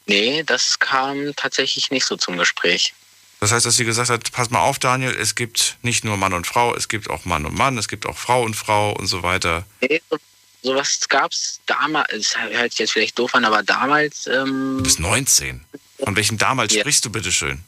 nee, 0.07 0.43
das 0.45 0.79
kam 0.79 1.35
tatsächlich 1.37 1.91
nicht 1.91 2.05
so 2.07 2.17
zum 2.17 2.37
Gespräch. 2.37 2.93
Das 3.41 3.53
heißt, 3.53 3.67
dass 3.67 3.77
sie 3.77 3.85
gesagt 3.85 4.09
hat, 4.11 4.33
pass 4.33 4.51
mal 4.51 4.61
auf, 4.61 4.79
Daniel, 4.79 5.15
es 5.15 5.35
gibt 5.35 5.77
nicht 5.83 6.05
nur 6.05 6.17
Mann 6.17 6.33
und 6.33 6.47
Frau, 6.47 6.75
es 6.75 6.89
gibt 6.89 7.11
auch 7.11 7.25
Mann 7.25 7.45
und 7.47 7.55
Mann, 7.55 7.77
es 7.79 7.89
gibt 7.89 8.07
auch 8.07 8.17
Frau 8.17 8.43
und 8.43 8.55
Frau 8.55 8.93
und 8.93 9.07
so 9.07 9.23
weiter. 9.23 9.65
Nee, 9.81 10.01
so- 10.11 10.19
sowas 10.63 11.01
gab 11.09 11.33
es 11.33 11.61
damals, 11.67 12.11
es 12.13 12.37
hört 12.37 12.71
sich 12.73 12.79
jetzt 12.81 12.93
vielleicht 12.93 13.19
doof 13.19 13.35
an, 13.35 13.45
aber 13.45 13.63
damals 13.63 14.27
ähm, 14.27 14.79
Du 14.79 14.85
bist 14.85 14.99
19. 15.01 15.63
Von 16.03 16.17
welchem 16.17 16.39
damals 16.39 16.73
Ja. 16.75 16.81
sprichst 16.81 17.05
du 17.05 17.11
bitte 17.11 17.31
schön? 17.33 17.63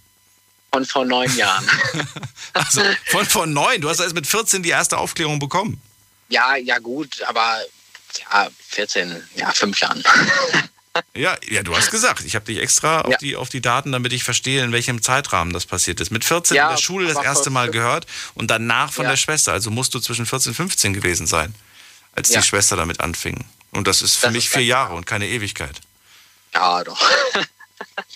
von 0.72 0.84
vor 0.84 1.04
neun 1.06 1.34
Jahren. 1.36 1.66
Also 2.52 2.82
von 3.06 3.24
vor 3.26 3.46
neun. 3.46 3.80
Du 3.82 3.88
hast 3.88 4.00
erst 4.00 4.14
mit 4.14 4.26
14 4.26 4.62
die 4.62 4.70
erste 4.70 4.96
Aufklärung 4.98 5.38
bekommen. 5.38 5.80
ja, 6.28 6.56
ja 6.56 6.78
gut, 6.78 7.22
aber 7.22 7.60
ja, 8.20 8.48
14, 8.68 9.22
ja, 9.36 9.50
fünf 9.52 9.80
Jahren. 9.80 10.02
Ja, 11.14 11.36
ja, 11.46 11.62
du 11.62 11.76
hast 11.76 11.90
gesagt, 11.90 12.24
ich 12.24 12.34
habe 12.36 12.46
dich 12.46 12.56
extra 12.56 13.02
auf, 13.02 13.10
Ja. 13.10 13.18
die, 13.18 13.36
auf 13.36 13.50
die 13.50 13.60
Daten, 13.60 13.92
damit 13.92 14.14
ich 14.14 14.24
verstehe, 14.24 14.64
in 14.64 14.72
welchem 14.72 15.02
Zeitrahmen 15.02 15.52
das 15.52 15.66
passiert 15.66 16.00
ist. 16.00 16.10
Mit 16.10 16.24
14 16.24 16.56
Ja, 16.56 16.70
in 16.70 16.76
der 16.76 16.80
Schule 16.82 17.12
das 17.12 17.22
erste 17.22 17.50
Mal 17.50 17.70
gehört 17.70 18.06
und 18.32 18.50
danach 18.50 18.90
von 18.94 19.04
Ja. 19.04 19.10
der 19.10 19.18
Schwester. 19.18 19.52
Also 19.52 19.70
musst 19.70 19.92
du 19.92 20.00
zwischen 20.00 20.24
14 20.24 20.52
und 20.52 20.54
15 20.54 20.94
gewesen 20.94 21.26
sein, 21.26 21.54
als 22.12 22.30
die 22.30 22.40
Schwester 22.42 22.76
damit 22.76 23.00
anfing. 23.00 23.44
Und 23.72 23.86
das 23.86 24.00
ist 24.00 24.16
für 24.16 24.28
Das 24.28 24.32
mich 24.32 24.46
ist 24.46 24.54
vier 24.54 24.64
Jahre 24.64 24.94
und 24.94 25.04
keine 25.04 25.26
Ewigkeit. 25.28 25.78
Ja, 26.54 26.82
doch. 26.82 26.98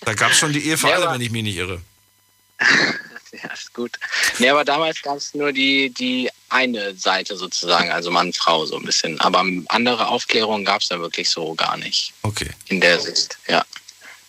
Da 0.03 0.15
gab 0.15 0.31
es 0.31 0.39
schon 0.39 0.51
die 0.51 0.65
Ehe 0.65 0.75
für 0.75 0.91
alle, 0.91 1.11
wenn 1.11 1.21
ich 1.21 1.29
mich 1.29 1.43
nicht 1.43 1.57
irre. 1.57 1.83
Ja, 3.43 3.49
ist 3.53 3.73
gut. 3.73 3.97
Nee, 4.39 4.49
aber 4.49 4.65
damals 4.65 5.01
gab 5.01 5.15
es 5.17 5.33
nur 5.33 5.53
die, 5.53 5.89
die 5.89 6.29
eine 6.49 6.93
Seite 6.95 7.37
sozusagen, 7.37 7.89
also 7.89 8.11
Mann, 8.11 8.33
Frau 8.33 8.65
so 8.65 8.75
ein 8.77 8.83
bisschen. 8.83 9.19
Aber 9.21 9.45
andere 9.69 10.07
Aufklärungen 10.09 10.65
gab 10.65 10.81
es 10.81 10.89
da 10.89 10.99
wirklich 10.99 11.29
so 11.29 11.55
gar 11.55 11.77
nicht 11.77 12.13
Okay. 12.23 12.49
in 12.67 12.81
der 12.81 12.99
Sicht. 12.99 13.37
Ja. 13.47 13.63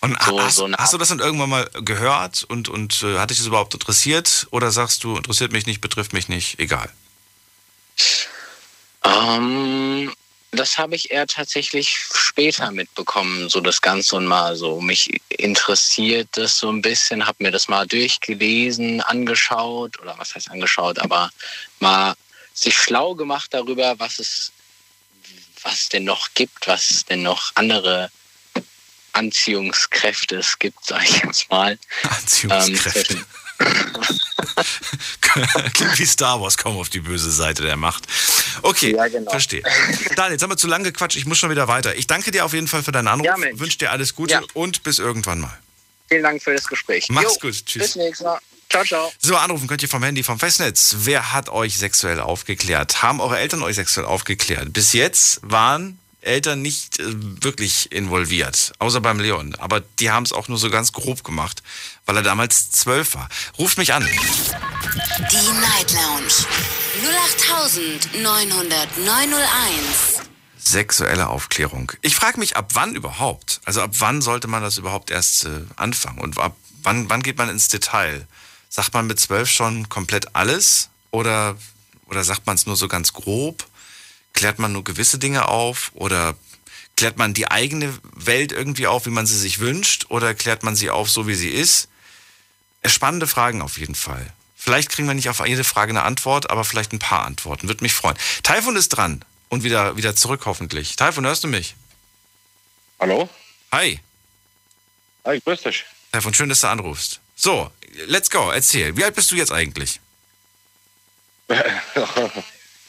Und 0.00 0.16
So- 0.22 0.40
hast, 0.40 0.54
so 0.56 0.68
hast 0.72 0.92
du 0.92 0.98
das 0.98 1.08
dann 1.08 1.18
irgendwann 1.20 1.50
mal 1.50 1.68
gehört 1.84 2.44
und, 2.44 2.68
und 2.68 3.02
äh, 3.02 3.18
hat 3.18 3.30
dich 3.30 3.38
das 3.38 3.46
überhaupt 3.46 3.74
interessiert? 3.74 4.46
Oder 4.50 4.70
sagst 4.70 5.02
du, 5.04 5.16
interessiert 5.16 5.52
mich 5.52 5.66
nicht, 5.66 5.80
betrifft 5.80 6.12
mich 6.12 6.28
nicht, 6.28 6.58
egal? 6.60 6.88
Ähm, 9.04 10.12
das 10.52 10.76
habe 10.76 10.94
ich 10.94 11.10
eher 11.10 11.26
tatsächlich 11.26 11.88
später 12.14 12.70
mitbekommen, 12.70 13.48
so 13.48 13.60
das 13.60 13.80
Ganze 13.80 14.16
und 14.16 14.26
mal 14.26 14.54
so. 14.54 14.80
Mich 14.80 15.10
interessiert 15.28 16.28
das 16.32 16.58
so 16.58 16.70
ein 16.70 16.82
bisschen, 16.82 17.26
habe 17.26 17.42
mir 17.42 17.50
das 17.50 17.68
mal 17.68 17.86
durchgelesen, 17.86 19.00
angeschaut 19.00 19.98
oder 20.00 20.14
was 20.18 20.34
heißt 20.34 20.50
angeschaut, 20.50 20.98
aber 20.98 21.30
mal 21.80 22.14
sich 22.52 22.76
schlau 22.76 23.14
gemacht 23.14 23.48
darüber, 23.54 23.98
was 23.98 24.18
es, 24.18 24.52
was 25.62 25.80
es 25.84 25.88
denn 25.88 26.04
noch 26.04 26.28
gibt, 26.34 26.66
was 26.66 26.90
es 26.90 27.04
denn 27.06 27.22
noch 27.22 27.52
andere 27.54 28.10
Anziehungskräfte 29.12 30.36
es 30.36 30.58
gibt, 30.58 30.84
sage 30.84 31.04
ich 31.06 31.22
jetzt 31.22 31.50
mal. 31.50 31.78
Anziehungskräfte. 32.02 33.04
zwischen- 33.04 33.41
Klingt 35.72 35.98
wie 35.98 36.06
Star 36.06 36.40
Wars, 36.40 36.56
komm 36.58 36.76
auf 36.78 36.88
die 36.88 37.00
böse 37.00 37.30
Seite 37.30 37.62
der 37.62 37.76
Macht. 37.76 38.04
Okay, 38.62 38.94
Ja, 38.94 39.08
genau. 39.08 39.30
verstehe. 39.30 39.62
Daniel, 40.16 40.32
jetzt 40.32 40.42
haben 40.42 40.50
wir 40.50 40.56
zu 40.56 40.66
lange 40.66 40.84
gequatscht, 40.84 41.16
ich 41.16 41.26
muss 41.26 41.38
schon 41.38 41.50
wieder 41.50 41.68
weiter. 41.68 41.94
Ich 41.96 42.06
danke 42.06 42.30
dir 42.30 42.44
auf 42.44 42.52
jeden 42.52 42.68
Fall 42.68 42.82
für 42.82 42.92
deinen 42.92 43.08
Anruf, 43.08 43.26
Ja, 43.26 43.36
wünsche 43.58 43.78
dir 43.78 43.90
alles 43.90 44.14
Gute 44.14 44.34
Ja. 44.34 44.42
und 44.54 44.82
bis 44.82 44.98
irgendwann 44.98 45.40
mal. 45.40 45.58
Vielen 46.08 46.22
Dank 46.22 46.42
für 46.42 46.52
das 46.54 46.66
Gespräch. 46.68 47.06
Mach's 47.08 47.34
Jo, 47.34 47.48
gut, 47.48 47.64
tschüss. 47.66 47.82
Bis 47.82 47.96
nächstes 47.96 48.24
Mal. 48.24 48.38
Ciao, 48.68 48.84
ciao. 48.84 49.12
So, 49.20 49.36
anrufen 49.36 49.66
könnt 49.66 49.82
ihr 49.82 49.88
vom 49.88 50.02
Handy, 50.02 50.22
vom 50.22 50.38
Festnetz. 50.38 50.96
Wer 51.00 51.32
hat 51.32 51.48
euch 51.50 51.76
sexuell 51.76 52.20
aufgeklärt? 52.20 53.02
Haben 53.02 53.20
eure 53.20 53.38
Eltern 53.38 53.62
euch 53.62 53.76
sexuell 53.76 54.06
aufgeklärt? 54.06 54.72
Bis 54.72 54.92
jetzt 54.94 55.40
waren 55.42 55.98
Eltern 56.22 56.62
nicht 56.62 57.00
äh, 57.00 57.04
wirklich 57.42 57.92
involviert, 57.92 58.72
außer 58.78 59.00
beim 59.00 59.20
Leon. 59.20 59.54
Aber 59.56 59.80
die 59.80 60.10
haben 60.10 60.24
es 60.24 60.32
auch 60.32 60.48
nur 60.48 60.58
so 60.58 60.70
ganz 60.70 60.92
grob 60.92 61.24
gemacht, 61.24 61.62
weil 62.06 62.16
er 62.16 62.22
damals 62.22 62.70
zwölf 62.70 63.14
war. 63.14 63.28
Ruft 63.58 63.78
mich 63.78 63.92
an. 63.92 64.04
Die 64.04 65.60
Night 65.60 65.92
Lounge 65.92 66.32
0890901. 68.14 70.22
Sexuelle 70.58 71.28
Aufklärung. 71.28 71.92
Ich 72.02 72.14
frage 72.14 72.38
mich, 72.38 72.56
ab 72.56 72.70
wann 72.74 72.94
überhaupt? 72.94 73.60
Also 73.64 73.82
ab 73.82 73.90
wann 73.98 74.22
sollte 74.22 74.46
man 74.46 74.62
das 74.62 74.78
überhaupt 74.78 75.10
erst 75.10 75.46
äh, 75.46 75.64
anfangen? 75.76 76.20
Und 76.20 76.38
ab 76.38 76.56
wann, 76.82 77.10
wann 77.10 77.22
geht 77.22 77.38
man 77.38 77.48
ins 77.48 77.68
Detail? 77.68 78.26
Sagt 78.68 78.94
man 78.94 79.06
mit 79.06 79.18
zwölf 79.18 79.50
schon 79.50 79.88
komplett 79.88 80.36
alles? 80.36 80.90
Oder, 81.10 81.56
oder 82.06 82.22
sagt 82.22 82.46
man 82.46 82.54
es 82.54 82.66
nur 82.66 82.76
so 82.76 82.86
ganz 82.86 83.12
grob? 83.12 83.66
Klärt 84.32 84.58
man 84.58 84.72
nur 84.72 84.84
gewisse 84.84 85.18
Dinge 85.18 85.48
auf? 85.48 85.90
Oder 85.94 86.34
klärt 86.96 87.16
man 87.16 87.34
die 87.34 87.50
eigene 87.50 87.98
Welt 88.14 88.52
irgendwie 88.52 88.86
auf, 88.86 89.06
wie 89.06 89.10
man 89.10 89.26
sie 89.26 89.38
sich 89.38 89.58
wünscht? 89.60 90.06
Oder 90.08 90.34
klärt 90.34 90.62
man 90.62 90.76
sie 90.76 90.90
auf, 90.90 91.10
so 91.10 91.26
wie 91.26 91.34
sie 91.34 91.50
ist? 91.50 91.88
Äh, 92.82 92.88
Spannende 92.88 93.26
Fragen 93.26 93.62
auf 93.62 93.78
jeden 93.78 93.94
Fall. 93.94 94.32
Vielleicht 94.56 94.90
kriegen 94.90 95.08
wir 95.08 95.14
nicht 95.14 95.28
auf 95.28 95.44
jede 95.44 95.64
Frage 95.64 95.90
eine 95.90 96.02
Antwort, 96.02 96.50
aber 96.50 96.64
vielleicht 96.64 96.92
ein 96.92 96.98
paar 97.00 97.24
Antworten. 97.24 97.68
Würde 97.68 97.82
mich 97.82 97.94
freuen. 97.94 98.16
Taifun 98.42 98.76
ist 98.76 98.90
dran 98.90 99.24
und 99.48 99.64
wieder, 99.64 99.96
wieder 99.96 100.14
zurück 100.14 100.42
hoffentlich. 100.46 100.94
Taifun, 100.96 101.26
hörst 101.26 101.42
du 101.42 101.48
mich? 101.48 101.74
Hallo? 103.00 103.28
Hi. 103.72 103.98
Hi, 105.24 105.40
grüß 105.40 105.62
dich. 105.62 105.84
Taifun, 106.12 106.34
schön, 106.34 106.48
dass 106.48 106.60
du 106.60 106.68
anrufst. 106.68 107.20
So, 107.34 107.72
let's 108.06 108.30
go, 108.30 108.50
erzähl. 108.50 108.96
Wie 108.96 109.04
alt 109.04 109.16
bist 109.16 109.30
du 109.30 109.36
jetzt 109.36 109.52
eigentlich? 109.52 110.00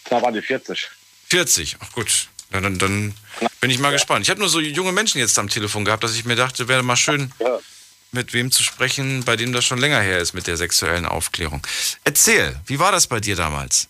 Da 0.10 0.21
war 0.21 0.32
die 0.34 0.41
40. 0.41 0.89
40, 1.38 1.78
ach 1.80 1.91
gut. 1.93 2.28
Ja, 2.52 2.62
dann, 2.62 2.78
dann 2.78 3.15
bin 3.60 3.72
ich 3.72 3.80
mal 3.80 3.89
gespannt. 3.89 4.24
Ich 4.24 4.30
habe 4.30 4.39
nur 4.39 4.50
so 4.50 4.60
junge 4.60 4.91
Menschen 4.91 5.17
jetzt 5.17 5.39
am 5.39 5.50
Telefon 5.50 5.84
gehabt, 5.84 6.04
dass 6.04 6.13
ich 6.15 6.26
mir 6.26 6.36
dachte, 6.36 6.67
wäre 6.67 6.84
mal 6.84 6.96
schön, 6.96 7.32
Ja. 7.39 7.58
mit 8.12 8.34
wem 8.34 8.52
zu 8.52 8.62
sprechen, 8.62 9.24
bei 9.26 9.36
dem 9.36 9.52
das 9.52 9.65
schon 9.65 9.80
länger 9.80 10.00
her 10.00 10.19
ist 10.19 10.34
mit 10.34 10.46
der 10.46 10.58
sexuellen 10.58 11.08
Aufklärung. 11.08 11.65
Erzähl, 12.04 12.56
wie 12.67 12.78
war 12.78 12.91
das 12.91 13.08
bei 13.08 13.19
dir 13.19 13.36
damals? 13.36 13.88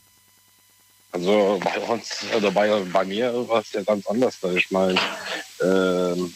Also 1.12 1.60
bei 1.62 1.78
uns, 1.82 2.06
also 2.34 2.50
bei, 2.50 2.80
bei 2.94 3.04
mir 3.04 3.34
war 3.50 3.60
es 3.60 3.74
ja 3.74 3.82
ganz 3.84 4.08
anders. 4.08 4.36
Ich 4.56 4.72
meine, 4.72 4.98
ähm, 5.62 6.34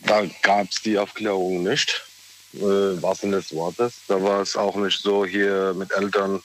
da 0.00 0.22
gab 0.40 0.70
es 0.70 0.80
die 0.80 0.96
Aufklärung 0.96 1.64
nicht, 1.64 2.02
äh, 2.54 2.60
was 3.02 3.20
Sinne 3.20 3.36
des 3.42 3.52
Wortes. 3.54 3.92
Da 4.08 4.22
war 4.22 4.40
es 4.40 4.56
auch 4.56 4.74
nicht 4.76 5.02
so 5.02 5.26
hier 5.26 5.74
mit 5.76 5.92
Eltern, 5.92 6.42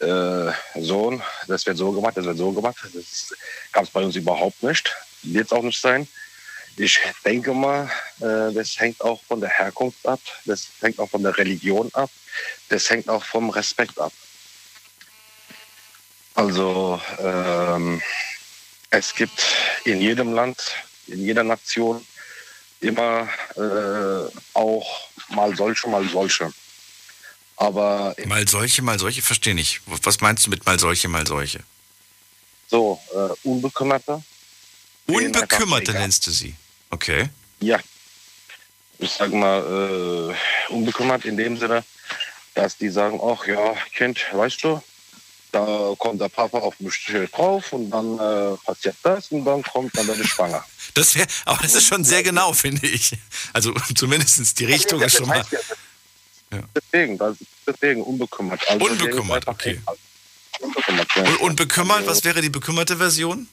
äh, 0.00 0.52
Sohn, 0.80 1.22
das 1.48 1.66
wird 1.66 1.76
so 1.78 1.92
gemacht, 1.92 2.16
das 2.16 2.24
wird 2.24 2.38
so 2.38 2.52
gemacht. 2.52 2.76
Das 2.92 3.34
gab 3.72 3.84
es 3.84 3.90
bei 3.90 4.02
uns 4.02 4.16
überhaupt 4.16 4.62
nicht. 4.62 4.94
Wird 5.22 5.46
es 5.46 5.52
auch 5.52 5.62
nicht 5.62 5.80
sein. 5.80 6.06
Ich 6.78 7.00
denke 7.24 7.54
mal, 7.54 7.90
äh, 8.20 8.52
das 8.52 8.78
hängt 8.78 9.00
auch 9.00 9.22
von 9.24 9.40
der 9.40 9.48
Herkunft 9.48 10.06
ab, 10.06 10.20
das 10.44 10.68
hängt 10.82 10.98
auch 10.98 11.08
von 11.08 11.22
der 11.22 11.36
Religion 11.38 11.88
ab, 11.94 12.10
das 12.68 12.90
hängt 12.90 13.08
auch 13.08 13.24
vom 13.24 13.48
Respekt 13.48 13.98
ab. 13.98 14.12
Also 16.34 17.00
ähm, 17.18 18.02
es 18.90 19.14
gibt 19.14 19.42
in 19.84 20.02
jedem 20.02 20.34
Land, 20.34 20.58
in 21.06 21.24
jeder 21.24 21.44
Nation 21.44 22.06
immer 22.80 23.26
äh, 23.56 24.30
auch 24.52 25.08
mal 25.30 25.56
solche, 25.56 25.88
mal 25.88 26.06
solche. 26.06 26.52
Aber 27.56 28.14
Mal 28.26 28.46
solche, 28.46 28.82
mal 28.82 28.98
solche, 28.98 29.22
verstehe 29.22 29.54
nicht. 29.54 29.80
Was 29.86 30.20
meinst 30.20 30.46
du 30.46 30.50
mit 30.50 30.66
mal 30.66 30.78
solche, 30.78 31.08
mal 31.08 31.26
solche? 31.26 31.60
so, 32.68 33.00
äh, 33.14 33.48
Unbekümmerte, 33.48 34.22
Unbekümmerte 35.06 35.92
nennst 35.92 36.26
du 36.26 36.30
sie. 36.30 36.54
Okay. 36.90 37.28
ja, 37.60 37.78
ich 38.98 39.10
sag 39.10 39.32
mal, 39.32 40.32
äh, 40.70 40.72
unbekümmert 40.72 41.24
in 41.24 41.36
dem 41.36 41.56
Sinne, 41.56 41.84
dass 42.54 42.76
die 42.76 42.88
sagen, 42.88 43.20
ach 43.22 43.46
ja, 43.46 43.74
Kind, 43.94 44.24
weißt 44.32 44.64
du, 44.64 44.82
da 45.52 45.94
kommt 45.98 46.20
der 46.20 46.28
Papa 46.28 46.58
auf 46.58 46.78
mich 46.80 47.12
drauf 47.32 47.72
und 47.72 47.90
dann 47.90 48.18
äh, 48.18 48.56
passiert 48.64 48.96
das 49.02 49.28
und 49.30 49.44
dann 49.44 49.62
kommt 49.62 49.96
dann 49.96 50.06
die 50.06 50.26
Schwanger. 50.26 50.64
Das 50.94 51.14
wäre, 51.14 51.26
aber 51.44 51.62
das 51.62 51.74
ist 51.74 51.86
schon 51.86 52.04
sehr 52.04 52.22
genau, 52.22 52.52
finde 52.52 52.86
ich. 52.86 53.12
Also 53.52 53.74
zumindest 53.94 54.58
die 54.58 54.64
Richtung 54.64 55.00
ist 55.02 55.16
schon 55.16 55.28
mal. 55.28 55.44
heißt 55.44 55.76
ja. 56.56 56.68
Deswegen, 56.74 57.18
das, 57.18 57.36
deswegen 57.66 58.02
unbekümmert. 58.02 58.60
Also 58.68 58.86
Unbekümmert, 58.86 59.44
ist 59.44 59.48
okay. 59.48 59.80
Unbekümmert, 60.60 61.08
ja. 61.14 61.22
Und, 61.22 61.40
und 61.40 61.56
bekümmert, 61.56 62.06
was 62.06 62.24
wäre 62.24 62.40
die 62.40 62.50
bekümmerte 62.50 62.96
Version? 62.96 63.48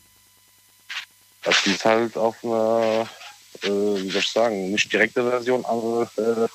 die 1.65 1.71
es 1.71 1.83
halt 1.85 2.15
auf 2.17 2.35
einer, 2.43 3.09
äh, 3.63 3.67
wie 3.67 4.09
soll 4.09 4.21
ich 4.21 4.31
sagen, 4.31 4.71
nicht 4.71 4.91
direkte 4.91 5.29
Version 5.29 5.65
aber, 5.65 6.09
äh, 6.17 6.47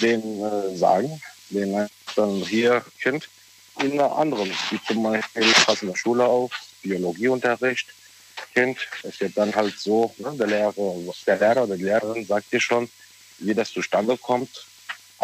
den 0.00 0.42
äh, 0.42 0.76
sagen, 0.76 1.20
den 1.50 1.88
dann 2.14 2.30
hier 2.42 2.84
Kind 3.00 3.28
in 3.80 3.92
einer 3.92 4.14
anderen, 4.16 4.50
wie 4.70 4.80
zum 4.86 5.02
Beispiel 5.02 5.52
pass 5.66 5.82
in 5.82 5.88
der 5.88 5.96
Schule 5.96 6.24
auf, 6.24 6.52
Biologieunterricht, 6.82 7.88
Kind, 8.52 8.78
es 9.02 9.20
wird 9.20 9.36
dann 9.36 9.54
halt 9.54 9.78
so, 9.78 10.14
ne, 10.18 10.32
der 10.38 10.46
Lehrer, 10.46 10.74
der 11.26 11.36
Lehrer 11.36 11.64
oder 11.64 11.76
die 11.76 11.84
Lehrerin 11.84 12.24
sagt 12.26 12.52
dir 12.52 12.60
schon, 12.60 12.88
wie 13.38 13.54
das 13.54 13.72
zustande 13.72 14.16
kommt. 14.16 14.66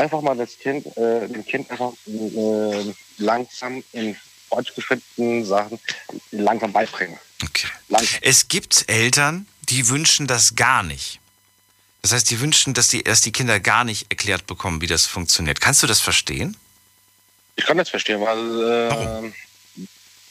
Einfach 0.00 0.22
mal 0.22 0.34
das 0.34 0.58
Kind, 0.58 0.86
äh, 0.96 1.28
dem 1.28 1.44
Kind 1.44 1.70
einfach 1.70 1.92
äh, 2.06 2.94
langsam 3.18 3.84
in 3.92 4.16
fortgeschrittenen 4.48 5.44
Sachen 5.44 5.78
langsam 6.30 6.72
beibringen. 6.72 7.18
Okay. 7.44 7.68
Langsam. 7.88 8.18
Es 8.22 8.48
gibt 8.48 8.86
Eltern, 8.88 9.46
die 9.68 9.88
wünschen 9.88 10.26
das 10.26 10.56
gar 10.56 10.82
nicht. 10.82 11.20
Das 12.00 12.12
heißt, 12.12 12.30
die 12.30 12.40
wünschen, 12.40 12.72
dass 12.72 12.88
die, 12.88 13.04
dass 13.04 13.20
die 13.20 13.30
Kinder 13.30 13.60
gar 13.60 13.84
nicht 13.84 14.06
erklärt 14.10 14.46
bekommen, 14.46 14.80
wie 14.80 14.86
das 14.86 15.04
funktioniert. 15.04 15.60
Kannst 15.60 15.82
du 15.82 15.86
das 15.86 16.00
verstehen? 16.00 16.56
Ich 17.56 17.66
kann 17.66 17.76
das 17.76 17.90
verstehen, 17.90 18.22
weil 18.22 19.28
äh, 19.28 19.84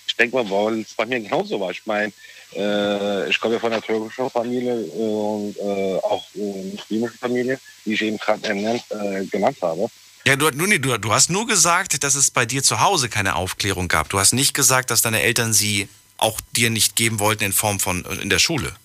ich 0.07 0.15
denke 0.15 0.35
mal, 0.35 0.49
weil 0.49 0.81
es 0.81 0.95
bei 0.95 1.05
mir 1.05 1.19
genauso 1.19 1.59
war. 1.59 1.69
Ich 1.69 1.85
meine, 1.85 2.11
äh, 2.55 3.29
ich 3.29 3.39
komme 3.39 3.55
ja 3.55 3.59
von 3.59 3.71
einer 3.71 3.81
türkischen 3.81 4.29
Familie 4.29 4.73
äh, 4.73 5.01
und 5.01 5.55
äh, 5.57 5.95
auch 5.97 6.25
äh, 6.35 6.63
muslimische 6.75 7.17
Familie, 7.17 7.59
die 7.85 7.93
ich 7.93 8.01
eben 8.01 8.17
gerade 8.17 8.47
ernannt, 8.47 8.83
äh, 8.89 9.25
genannt 9.25 9.57
habe. 9.61 9.87
Ja, 10.25 10.35
du, 10.35 10.49
du, 10.51 10.97
du, 10.97 11.13
hast 11.13 11.29
nur 11.29 11.47
gesagt, 11.47 12.03
dass 12.03 12.15
es 12.15 12.29
bei 12.31 12.45
dir 12.45 12.61
zu 12.61 12.81
Hause 12.81 13.09
keine 13.09 13.35
Aufklärung 13.35 13.87
gab. 13.87 14.09
Du 14.09 14.19
hast 14.19 14.33
nicht 14.33 14.53
gesagt, 14.53 14.91
dass 14.91 15.01
deine 15.01 15.21
Eltern 15.21 15.53
sie 15.53 15.87
auch 16.17 16.39
dir 16.55 16.69
nicht 16.69 16.95
geben 16.95 17.19
wollten 17.19 17.45
in 17.45 17.53
Form 17.53 17.79
von 17.79 18.05
äh, 18.05 18.21
in 18.21 18.29
der 18.29 18.39
Schule. 18.39 18.75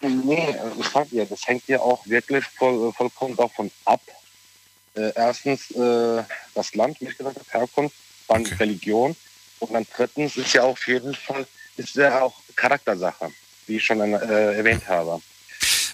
Nee, 0.00 0.50
äh, 0.50 0.80
ich 0.80 0.86
sag 0.88 1.08
dir, 1.10 1.24
das 1.24 1.46
hängt 1.46 1.66
ja 1.68 1.80
auch 1.80 2.04
wirklich 2.06 2.44
voll, 2.44 2.92
vollkommen 2.92 3.36
davon 3.36 3.70
ab. 3.84 4.00
Äh, 4.94 5.12
erstens 5.14 5.70
äh, 5.70 6.22
das 6.54 6.74
Land, 6.74 7.00
wie 7.00 7.06
ich 7.06 7.16
gesagt 7.16 7.38
habe, 7.38 7.50
Herkunft, 7.50 7.96
dann 8.28 8.42
Okay. 8.42 8.54
Religion 8.54 9.16
und 9.60 9.72
dann 9.72 9.86
drittens 9.94 10.36
ist 10.36 10.52
ja 10.52 10.62
auf 10.64 10.86
jeden 10.86 11.14
Fall 11.14 11.46
ist 11.76 11.94
ja 11.96 12.20
auch 12.20 12.34
Charaktersache, 12.56 13.30
wie 13.66 13.76
ich 13.76 13.84
schon 13.84 14.00
äh, 14.00 14.54
erwähnt 14.54 14.86
habe. 14.88 15.20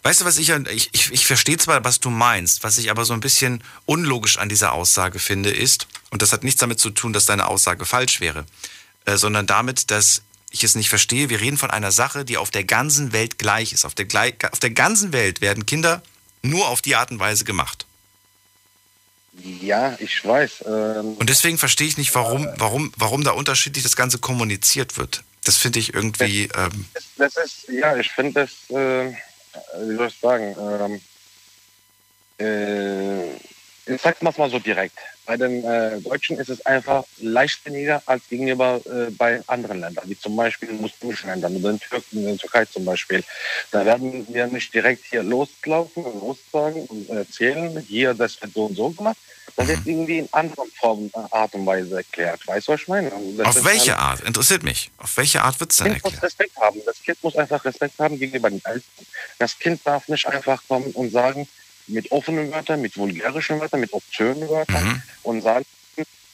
Weißt 0.02 0.20
du, 0.20 0.24
was 0.24 0.38
ich, 0.38 0.50
ich, 0.50 0.88
ich, 0.92 1.12
ich 1.12 1.26
verstehe 1.26 1.58
zwar, 1.58 1.84
was 1.84 2.00
du 2.00 2.10
meinst, 2.10 2.62
was 2.62 2.78
ich 2.78 2.90
aber 2.90 3.04
so 3.04 3.12
ein 3.12 3.20
bisschen 3.20 3.62
unlogisch 3.84 4.38
an 4.38 4.48
dieser 4.48 4.72
Aussage 4.72 5.18
finde, 5.18 5.50
ist, 5.50 5.86
und 6.10 6.22
das 6.22 6.32
hat 6.32 6.44
nichts 6.44 6.60
damit 6.60 6.80
zu 6.80 6.90
tun, 6.90 7.12
dass 7.12 7.26
deine 7.26 7.46
Aussage 7.46 7.84
falsch 7.84 8.20
wäre, 8.20 8.46
äh, 9.04 9.16
sondern 9.16 9.46
damit, 9.46 9.90
dass 9.90 10.22
ich 10.50 10.64
es 10.64 10.74
nicht 10.74 10.88
verstehe. 10.88 11.28
Wir 11.28 11.40
reden 11.40 11.58
von 11.58 11.70
einer 11.70 11.92
Sache, 11.92 12.24
die 12.24 12.38
auf 12.38 12.50
der 12.50 12.64
ganzen 12.64 13.12
Welt 13.12 13.38
gleich 13.38 13.72
ist. 13.72 13.84
Auf 13.84 13.94
der, 13.94 14.06
auf 14.50 14.60
der 14.60 14.70
ganzen 14.70 15.12
Welt 15.12 15.40
werden 15.40 15.66
Kinder 15.66 16.02
nur 16.42 16.68
auf 16.68 16.80
die 16.80 16.96
Art 16.96 17.10
und 17.10 17.18
Weise 17.18 17.44
gemacht. 17.44 17.84
Ja, 19.60 19.96
ich 20.00 20.24
weiß. 20.24 20.64
Ähm, 20.66 21.14
Und 21.18 21.28
deswegen 21.28 21.58
verstehe 21.58 21.86
ich 21.86 21.98
nicht, 21.98 22.14
warum, 22.14 22.48
warum, 22.56 22.92
warum 22.96 23.24
da 23.24 23.32
unterschiedlich 23.32 23.84
das 23.84 23.94
Ganze 23.94 24.18
kommuniziert 24.18 24.96
wird. 24.96 25.22
Das 25.48 25.56
finde 25.56 25.78
ich 25.78 25.94
irgendwie. 25.94 26.50
Ähm, 26.54 26.84
das 27.16 27.36
ist, 27.38 27.68
ja, 27.70 27.96
ich 27.96 28.10
finde 28.10 28.42
das, 28.42 28.50
äh, 28.68 29.14
wie 29.80 29.96
soll 29.96 30.08
ich 30.08 30.18
sagen, 30.18 30.54
ähm, 30.60 31.00
äh, 32.38 33.34
ich 33.86 34.02
sag 34.02 34.20
mal 34.20 34.50
so 34.50 34.58
direkt. 34.58 34.98
Bei 35.28 35.36
den 35.36 35.62
äh, 35.62 36.00
Deutschen 36.00 36.38
ist 36.38 36.48
es 36.48 36.64
einfach 36.64 37.04
leichtsinniger 37.18 38.02
als 38.06 38.26
gegenüber 38.30 38.80
äh, 38.86 39.10
bei 39.10 39.42
anderen 39.46 39.80
Ländern, 39.80 40.08
wie 40.08 40.18
zum 40.18 40.34
Beispiel 40.34 40.72
muslimischen 40.72 41.28
Ländern, 41.28 41.54
oder 41.56 41.68
in, 41.68 41.78
Türken, 41.78 42.20
in 42.20 42.24
der 42.24 42.38
Türkei 42.38 42.64
zum 42.64 42.86
Beispiel. 42.86 43.22
Da 43.70 43.84
werden 43.84 44.26
wir 44.32 44.46
nicht 44.46 44.72
direkt 44.72 45.04
hier 45.04 45.22
loslaufen 45.22 46.02
und 46.02 46.20
lossagen 46.20 46.86
und 46.86 47.10
erzählen, 47.10 47.78
hier, 47.86 48.14
das 48.14 48.40
wird 48.40 48.54
so 48.54 48.64
und 48.64 48.74
so 48.74 48.88
gemacht. 48.88 49.18
Da 49.54 49.68
wird 49.68 49.80
irgendwie 49.84 50.20
in 50.20 50.28
anderen 50.32 50.70
Formen, 50.70 51.10
äh, 51.14 51.18
Art 51.30 51.52
und 51.52 51.66
Weise 51.66 51.98
erklärt. 51.98 52.46
Weißt 52.46 52.66
du, 52.66 52.72
was 52.72 52.80
ich 52.80 52.88
meine? 52.88 53.12
Also 53.12 53.32
das 53.36 53.48
auf 53.48 53.64
welche 53.66 53.98
halt- 53.98 54.20
Art? 54.20 54.20
Interessiert 54.22 54.62
mich. 54.62 54.90
Auf 54.96 55.14
welche 55.18 55.42
Art 55.42 55.60
wird 55.60 55.72
es 55.72 55.76
denn 55.76 55.92
Kind 55.92 56.04
muss 56.04 56.12
erklärt? 56.14 56.32
Respekt 56.32 56.56
haben. 56.56 56.80
Das 56.86 57.02
Kind 57.02 57.22
muss 57.22 57.36
einfach 57.36 57.62
Respekt 57.66 57.98
haben 57.98 58.18
gegenüber 58.18 58.48
den 58.48 58.64
Eltern. 58.64 58.82
Das 59.38 59.58
Kind 59.58 59.82
darf 59.84 60.08
nicht 60.08 60.26
einfach 60.26 60.62
kommen 60.66 60.90
und 60.92 61.10
sagen, 61.12 61.46
mit 61.88 62.10
offenen 62.12 62.50
Wörtern, 62.52 62.80
mit 62.80 62.96
vulgärischen 62.96 63.60
Wörtern, 63.60 63.80
mit 63.80 63.92
obszönen 63.92 64.48
Wörtern 64.48 64.84
Mhm. 64.84 65.02
und 65.22 65.42
sagen, 65.42 65.66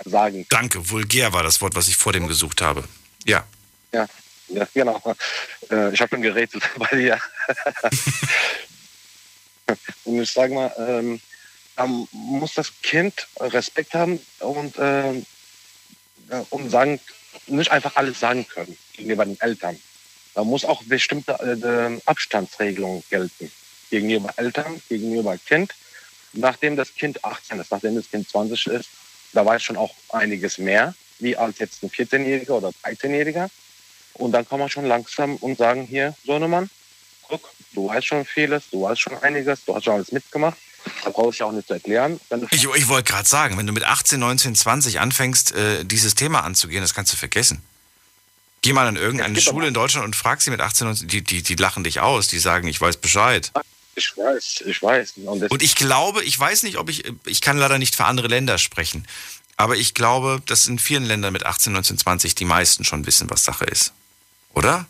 sagen. 0.05 0.47
Danke, 0.51 0.91
vulgär 0.91 1.33
war 1.33 1.43
das 1.43 1.61
Wort, 1.61 1.75
was 1.75 1.89
ich 1.89 1.97
vor 1.97 2.13
dem 2.13 2.27
gesucht 2.29 2.61
habe. 2.61 2.85
Ja. 3.25 3.47
Ja, 3.93 4.07
ja 4.49 4.67
genau. 4.75 5.01
Äh, 5.71 5.93
ich 5.95 6.01
habe 6.01 6.11
schon 6.11 6.23
gerätselt 6.23 6.65
bei 6.77 6.97
dir. 6.97 7.19
und 10.05 10.21
ich 10.21 10.31
sage 10.31 10.55
mal, 10.55 10.73
ähm, 10.79 11.21
muss 12.13 12.55
das 12.55 12.73
Kind 12.83 13.27
Respekt 13.41 13.95
haben 13.95 14.21
und, 14.41 14.75
ähm, 14.79 15.25
äh, 16.29 16.41
und 16.51 16.71
sagen, 16.71 17.01
nicht 17.47 17.71
einfach 17.71 17.97
alles 17.97 18.21
sagen 18.21 18.47
können 18.47 18.77
gegenüber 18.93 19.25
den 19.25 19.41
Eltern. 19.41 19.79
Da 20.35 20.45
muss 20.45 20.65
auch 20.65 20.83
bestimmte 20.85 21.33
äh, 21.33 22.01
Abstandsregelungen 22.07 23.03
gelten. 23.11 23.51
Gegenüber 23.91 24.33
Eltern, 24.37 24.81
gegenüber 24.89 25.37
Kind. 25.39 25.75
Nachdem 26.33 26.77
das 26.77 26.95
Kind 26.95 27.25
18 27.25 27.61
ist, 27.61 27.71
nachdem 27.71 27.95
das 27.95 28.11
Kind 28.11 28.29
20 28.29 28.67
ist, 28.67 28.89
da 29.33 29.45
weiß 29.45 29.63
schon 29.63 29.77
auch 29.77 29.95
einiges 30.11 30.59
mehr, 30.59 30.95
wie 31.19 31.37
als 31.37 31.59
jetzt 31.59 31.83
ein 31.83 31.91
14-Jähriger 31.91 32.51
oder 32.51 32.71
13-Jähriger. 32.85 33.49
Und 34.15 34.33
dann 34.33 34.49
kann 34.49 34.61
man 34.61 34.69
schon 34.69 34.87
langsam 34.87 35.37
und 35.37 35.59
sagen, 35.59 35.83
hier, 35.83 36.15
Sohnemann, 36.25 36.71
guck, 37.23 37.51
du 37.73 37.89
weißt 37.89 38.07
schon 38.07 38.25
vieles, 38.25 38.71
du 38.71 38.83
weißt 38.83 39.01
schon 39.01 39.17
einiges, 39.23 39.65
du 39.65 39.75
hast 39.75 39.85
schon 39.85 39.95
alles 39.95 40.13
mitgemacht. 40.13 40.57
Da 41.03 41.11
brauche 41.11 41.31
ich 41.31 41.43
auch 41.43 41.53
nicht 41.53 41.67
zu 41.67 41.75
erklären. 41.75 42.21
Ich, 42.51 42.65
ich 42.65 42.89
wollte 42.89 43.11
gerade 43.11 43.29
sagen, 43.29 43.57
wenn 43.57 43.67
du 43.67 43.73
mit 43.73 43.85
18, 43.85 44.21
19, 44.21 44.55
20 44.55 45.01
anfängst, 45.01 45.53
äh, 45.53 45.85
dieses 45.85 46.15
Thema 46.15 46.43
anzugehen, 46.45 46.83
das 46.83 46.95
kannst 46.95 47.13
du 47.13 47.17
vergessen. 47.17 47.63
Geh 48.61 48.73
mal 48.73 48.87
an 48.87 48.97
irgendeine 48.97 49.41
Schule 49.41 49.69
in 49.69 49.75
Deutschland 49.75 50.07
und 50.07 50.17
frag 50.17 50.41
sie 50.41 50.51
mit 50.51 50.61
18, 50.61 50.87
19, 50.87 51.09
die, 51.09 51.23
die, 51.23 51.43
die 51.43 51.55
lachen 51.55 51.85
dich 51.85 52.01
aus, 52.01 52.29
die 52.29 52.39
sagen, 52.39 52.69
ich 52.69 52.81
weiß 52.81 52.99
Bescheid. 52.99 53.51
Ich 53.97 54.17
weiß, 54.17 54.65
ich 54.67 54.83
weiß. 54.83 55.15
Und 55.25 55.51
Und 55.51 55.63
ich 55.63 55.75
glaube, 55.75 56.23
ich 56.25 56.39
weiß 56.39 56.63
nicht, 56.65 56.77
ob 56.77 56.89
ich, 56.89 57.05
ich 57.27 57.41
kann 57.41 57.59
leider 57.59 57.79
nicht 57.79 57.95
für 57.97 58.05
andere 58.05 58.29
Länder 58.29 58.59
sprechen, 58.59 59.07
Aber 59.57 59.77
ich 59.77 59.95
glaube, 59.95 60.43
dass 60.47 60.67
in 60.67 60.81
vielen 60.81 61.05
Ländern 61.05 61.33
mit 61.33 61.47
18, 61.47 61.73
19, 61.73 61.97
20 61.99 62.35
die 62.35 62.45
meisten 62.45 62.85
schon 62.85 63.07
wissen, 63.07 63.31
was 63.31 63.45
Sache 63.45 63.65
ist. 63.65 63.93
Oder? 64.53 64.87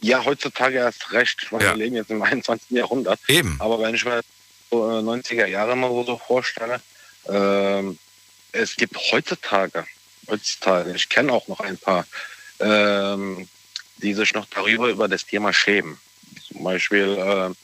Ja, 0.00 0.24
heutzutage 0.24 0.76
erst 0.76 1.10
recht. 1.12 1.40
Ich 1.42 1.50
meine, 1.50 1.64
Ja. 1.64 1.70
wir 1.72 1.78
leben 1.78 1.96
jetzt 1.96 2.10
im 2.10 2.22
21. 2.22 2.70
Jahrhundert. 2.70 3.18
Eben. 3.26 3.56
Aber 3.60 3.80
wenn 3.80 3.94
ich 3.94 4.04
mir 4.04 4.20
so 4.70 4.88
äh, 4.88 5.02
90er 5.02 5.46
Jahre 5.46 5.74
mal 5.74 5.90
so 6.06 6.16
vorstelle, 6.16 6.80
ähm, 7.28 7.98
es 8.52 8.76
gibt 8.76 8.96
heutzutage, 9.10 9.84
heutzutage, 10.28 10.92
ich 10.94 11.08
kenne 11.08 11.32
auch 11.32 11.48
noch 11.48 11.58
ein 11.60 11.76
paar, 11.76 12.06
ähm, 12.60 13.48
die 13.98 14.14
sich 14.14 14.32
noch 14.34 14.46
darüber 14.46 14.88
über 14.88 15.08
das 15.08 15.26
Thema 15.26 15.52
schämen. 15.52 15.98
Zum 16.46 16.62
Beispiel, 16.62 17.16
äh, 17.18 17.54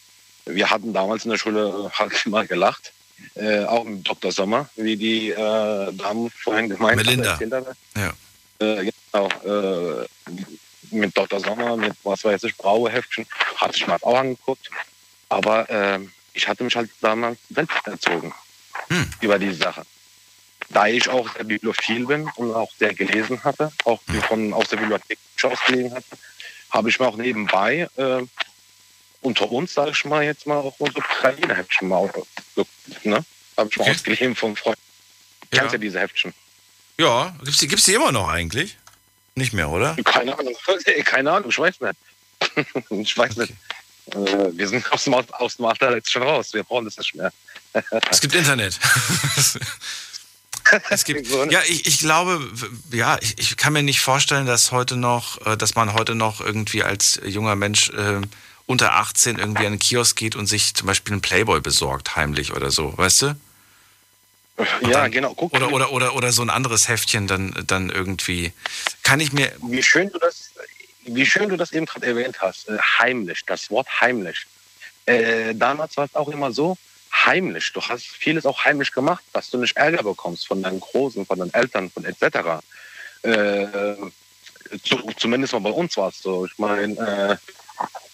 wir 0.47 0.70
hatten 0.70 0.93
damals 0.93 1.24
in 1.24 1.30
der 1.30 1.38
Schule 1.38 1.90
äh, 1.93 1.99
halt 1.99 2.12
immer 2.26 2.45
gelacht, 2.47 2.93
äh, 3.34 3.64
auch 3.64 3.84
mit 3.84 4.07
Dr. 4.09 4.32
Sommer, 4.32 4.68
wie 4.76 4.97
die 4.97 5.30
äh, 5.30 5.93
Damen 5.93 6.30
vorhin 6.30 6.68
gemeint 6.68 6.97
Melinda. 6.97 7.38
haben. 7.38 7.53
haben. 7.53 7.66
Ja. 7.97 8.12
Äh, 8.59 8.90
genau, 9.12 9.28
äh, 10.03 10.07
mit 10.90 11.16
Dr. 11.16 11.40
Sommer, 11.40 11.76
mit 11.76 11.95
was 12.03 12.24
weiß 12.24 12.43
ich, 12.45 12.57
braue 12.57 12.90
Heftchen, 12.90 13.26
hatte 13.57 13.76
ich 13.76 13.86
mir 13.86 13.97
auch 14.03 14.18
angeguckt. 14.18 14.70
Aber 15.28 15.68
ähm, 15.70 16.12
ich 16.34 16.47
hatte 16.47 16.64
mich 16.64 16.76
halt 16.76 16.90
damals 17.01 17.38
selbst 17.51 17.76
erzogen 17.86 18.34
Hm. 18.88 19.11
über 19.20 19.38
die 19.38 19.53
Sache. 19.55 19.82
Da 20.70 20.86
ich 20.86 21.09
auch 21.09 21.32
sehr 21.34 21.45
bibliophil 21.45 22.07
bin 22.07 22.28
und 22.36 22.55
auch 22.55 22.70
sehr 22.78 22.93
gelesen 22.95 23.43
hatte, 23.45 23.70
auch 23.84 24.01
Hm. 24.09 24.22
von 24.22 24.53
aus 24.55 24.68
der 24.68 24.78
Bibliothek 24.78 25.18
ausgelesen 25.43 25.95
hatte, 25.95 26.07
habe 26.70 26.88
ich 26.90 26.99
mir 26.99 27.07
auch 27.07 27.16
nebenbei 27.16 27.88
äh, 27.97 28.22
unter 29.22 29.50
uns, 29.50 29.72
sage 29.72 29.92
ich 29.92 30.04
mal 30.04 30.22
jetzt 30.22 30.46
mal, 30.46 30.56
auch 30.58 30.74
unsere 30.78 30.98
Ukraine-Heftchen 30.98 31.88
mal 31.88 32.10
äh, 32.56 32.64
ne? 33.08 33.24
Habe 33.56 33.70
ich 33.70 33.76
mal 33.76 33.84
Okay. 33.84 33.90
ausgeliehen 33.90 34.36
von 34.36 34.56
Freunden. 34.56 34.80
Ja. 35.52 35.60
Kennst 35.60 35.72
ja 35.72 35.78
diese 35.78 36.00
Heftchen? 36.00 36.34
Ja, 36.98 37.34
gibt's 37.42 37.58
die, 37.58 37.68
gibt's 37.68 37.84
die 37.84 37.94
immer 37.94 38.12
noch 38.12 38.28
eigentlich? 38.28 38.76
Nicht 39.34 39.52
mehr, 39.52 39.70
oder? 39.70 39.96
Keine 40.04 40.38
Ahnung. 40.38 40.54
Keine 41.04 41.32
Ahnung, 41.32 41.50
ich 41.50 41.58
weiß 41.58 41.80
nicht. 41.80 41.96
ich 42.90 43.16
weiß 43.16 43.36
nicht. 43.36 43.52
Äh, 44.10 44.16
wir 44.52 44.68
sind 44.68 44.90
aus 44.92 45.04
dem, 45.04 45.14
aus 45.14 45.56
dem 45.56 45.64
Alter 45.64 45.94
jetzt 45.94 46.10
schon 46.10 46.22
raus. 46.22 46.52
Wir 46.52 46.64
brauchen 46.64 46.84
das 46.84 46.98
nicht 46.98 47.14
mehr. 47.14 47.32
Es 48.10 48.20
gibt 48.20 48.34
Internet. 48.34 48.78
es 50.90 51.04
gibt, 51.04 51.26
ja, 51.50 51.60
ich, 51.66 51.86
ich 51.86 51.98
glaube, 52.00 52.50
ja, 52.90 53.16
ich, 53.20 53.38
ich 53.38 53.56
kann 53.56 53.72
mir 53.72 53.82
nicht 53.82 54.00
vorstellen, 54.00 54.44
dass 54.46 54.72
heute 54.72 54.96
noch, 54.96 55.44
äh, 55.46 55.56
dass 55.56 55.74
man 55.74 55.94
heute 55.94 56.14
noch 56.14 56.40
irgendwie 56.40 56.82
als 56.82 57.20
junger 57.24 57.56
Mensch 57.56 57.88
äh, 57.90 58.20
unter 58.66 58.94
18 58.94 59.38
irgendwie 59.38 59.66
an 59.66 59.72
den 59.72 59.78
Kiosk 59.78 60.16
geht 60.16 60.36
und 60.36 60.46
sich 60.46 60.74
zum 60.74 60.86
Beispiel 60.86 61.12
einen 61.14 61.22
Playboy 61.22 61.60
besorgt, 61.60 62.16
heimlich 62.16 62.52
oder 62.52 62.70
so, 62.70 62.96
weißt 62.96 63.22
du? 63.22 63.36
ja, 64.82 64.90
dann- 64.90 65.10
genau. 65.10 65.34
Guck, 65.34 65.52
Oder, 65.54 65.72
oder, 65.72 65.92
oder, 65.92 66.14
oder 66.14 66.32
so 66.32 66.42
ein 66.42 66.50
anderes 66.50 66.88
Heftchen 66.88 67.26
dann, 67.26 67.54
dann 67.66 67.90
irgendwie. 67.90 68.52
Kann 69.02 69.20
ich 69.20 69.32
mir. 69.32 69.50
wie 69.62 69.82
schön 69.82 70.10
du 70.10 70.18
das, 70.18 70.50
wie 71.04 71.26
schön 71.26 71.48
du 71.48 71.56
das 71.56 71.72
eben 71.72 71.86
gerade 71.86 72.06
erwähnt 72.06 72.40
hast. 72.40 72.68
Äh, 72.68 72.78
heimlich, 72.98 73.40
das 73.46 73.70
Wort 73.70 73.88
heimlich. 74.00 74.46
Äh, 75.06 75.54
damals 75.54 75.96
war 75.96 76.04
es 76.04 76.14
auch 76.14 76.28
immer 76.28 76.52
so, 76.52 76.76
heimlich. 77.12 77.72
Du 77.72 77.80
hast 77.82 78.06
vieles 78.06 78.46
auch 78.46 78.64
heimlich 78.64 78.92
gemacht, 78.92 79.24
dass 79.32 79.50
du 79.50 79.58
nicht 79.58 79.76
Ärger 79.76 80.02
bekommst 80.04 80.46
von 80.46 80.62
deinen 80.62 80.78
Großen, 80.80 81.26
von 81.26 81.38
deinen 81.38 81.52
Eltern, 81.54 81.90
von 81.90 82.04
etc. 82.04 82.62
Äh, 83.22 83.66
zu, 84.84 84.96
zumindest 85.16 85.52
mal 85.54 85.60
bei 85.60 85.70
uns 85.70 85.96
war 85.96 86.08
es 86.10 86.20
so. 86.22 86.46
Ich 86.46 86.56
meine, 86.58 86.94
äh, 86.94 87.36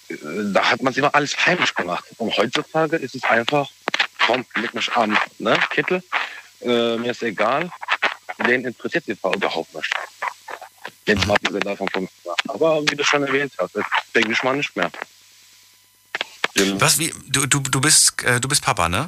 da 0.08 0.70
hat 0.70 0.82
man 0.82 0.94
immer 0.94 1.14
alles 1.14 1.36
heimlich 1.46 1.74
gemacht. 1.74 2.04
Und 2.18 2.36
heutzutage 2.36 2.96
ist 2.96 3.14
es 3.14 3.22
einfach, 3.24 3.70
komm, 4.26 4.44
leg 4.56 4.74
mich 4.74 4.90
an, 4.92 5.16
ne, 5.38 5.58
Kittel, 5.70 6.02
äh, 6.60 6.96
mir 6.96 7.10
ist 7.10 7.22
egal, 7.22 7.70
den 8.46 8.64
interessiert 8.64 9.06
die 9.06 9.14
Frau 9.14 9.32
überhaupt 9.34 9.74
nicht. 9.74 9.92
Jetzt 11.06 11.26
mal 11.26 11.34
abgesehen 11.34 11.62
davon 11.62 11.88
von 11.88 12.02
mir. 12.02 12.34
Aber 12.48 12.82
wie 12.82 12.96
du 12.96 13.04
schon 13.04 13.22
erwähnt 13.22 13.52
hast, 13.58 13.74
das 13.74 13.84
denke 14.14 14.32
ich 14.32 14.42
mal 14.42 14.56
nicht 14.56 14.74
mehr. 14.76 14.90
Was, 16.78 16.98
wie, 16.98 17.14
du, 17.28 17.46
du, 17.46 17.60
du, 17.60 17.80
bist, 17.80 18.22
äh, 18.24 18.40
du 18.40 18.48
bist 18.48 18.62
Papa, 18.62 18.88
ne? 18.88 19.06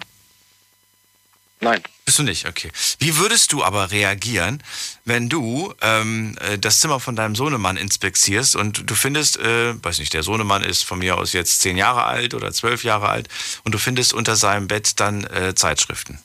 Nein. 1.61 1.83
Bist 2.11 2.19
du 2.19 2.25
nicht, 2.25 2.49
okay. 2.49 2.73
Wie 2.99 3.19
würdest 3.19 3.53
du 3.53 3.63
aber 3.63 3.93
reagieren, 3.93 4.61
wenn 5.05 5.29
du 5.29 5.73
ähm, 5.81 6.37
äh, 6.41 6.59
das 6.59 6.81
Zimmer 6.81 6.99
von 6.99 7.15
deinem 7.15 7.37
Sohnemann 7.37 7.77
inspizierst 7.77 8.57
und 8.57 8.91
du 8.91 8.97
findest, 8.97 9.39
äh, 9.39 9.81
weiß 9.81 10.01
nicht, 10.01 10.13
der 10.13 10.25
Sohnemann 10.25 10.65
ist 10.65 10.83
von 10.83 10.99
mir 10.99 11.17
aus 11.17 11.33
jetzt 11.35 11.61
zehn 11.61 11.77
Jahre 11.77 12.03
alt 12.03 12.35
oder 12.35 12.53
zwölf 12.53 12.83
Jahre 12.83 13.11
alt 13.11 13.29
und 13.63 13.71
du 13.71 13.79
findest 13.79 14.13
unter 14.13 14.35
seinem 14.35 14.67
Bett 14.67 14.99
dann 14.99 15.23
äh, 15.23 15.55
Zeitschriften? 15.55 16.19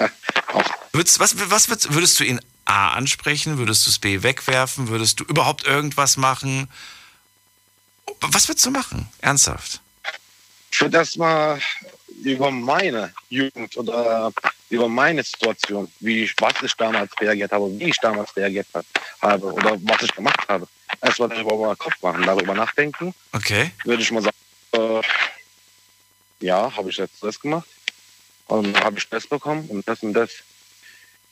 Würdest, 0.92 1.20
was 1.20 1.36
was 1.48 1.68
würdest, 1.68 1.94
würdest 1.94 2.18
du 2.18 2.24
ihn 2.24 2.40
A 2.64 2.94
ansprechen? 2.94 3.58
Würdest 3.58 3.86
du 3.86 3.90
es 3.90 4.00
B 4.00 4.24
wegwerfen? 4.24 4.88
Würdest 4.88 5.20
du 5.20 5.24
überhaupt 5.24 5.64
irgendwas 5.64 6.16
machen? 6.16 6.68
Was 8.20 8.48
würdest 8.48 8.66
du 8.66 8.72
machen? 8.72 9.08
Ernsthaft? 9.20 9.80
Ich 10.72 10.80
würde 10.80 10.96
erstmal 10.96 11.60
über 12.24 12.50
meine 12.50 13.12
Jugend 13.28 13.76
oder 13.76 14.32
über 14.70 14.88
meine 14.88 15.22
Situation, 15.22 15.90
wie 16.00 16.24
ich, 16.24 16.34
was 16.40 16.54
ich 16.62 16.74
damals 16.74 17.10
reagiert 17.20 17.52
habe, 17.52 17.78
wie 17.78 17.90
ich 17.90 17.96
damals 17.98 18.34
reagiert 18.36 18.66
habe 19.20 19.46
oder 19.52 19.78
was 19.82 20.02
ich 20.02 20.14
gemacht 20.14 20.48
habe, 20.48 20.66
erstmal 21.00 21.28
darüber 21.28 21.56
mal 21.56 21.76
Kopf 21.76 22.00
machen, 22.02 22.22
darüber 22.24 22.54
nachdenken, 22.54 23.14
Okay. 23.32 23.70
würde 23.84 24.02
ich 24.02 24.10
mal 24.10 24.22
sagen, 24.22 24.36
äh, 24.72 25.02
ja, 26.40 26.74
habe 26.74 26.90
ich 26.90 26.96
jetzt 26.96 27.22
das 27.22 27.38
gemacht 27.38 27.68
und 28.46 28.78
habe 28.82 28.98
ich 28.98 29.08
das 29.08 29.26
bekommen 29.26 29.68
und 29.68 29.86
das 29.88 30.02
und 30.02 30.14
das. 30.14 30.30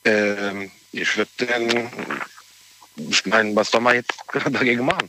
Ähm, 0.05 0.71
ich 0.93 1.17
würde 1.17 1.31
dann, 1.39 1.91
ich 2.97 3.27
meine, 3.27 3.55
was 3.55 3.71
soll 3.71 3.81
man 3.81 3.97
jetzt 3.97 4.15
dagegen 4.51 4.85
machen? 4.85 5.09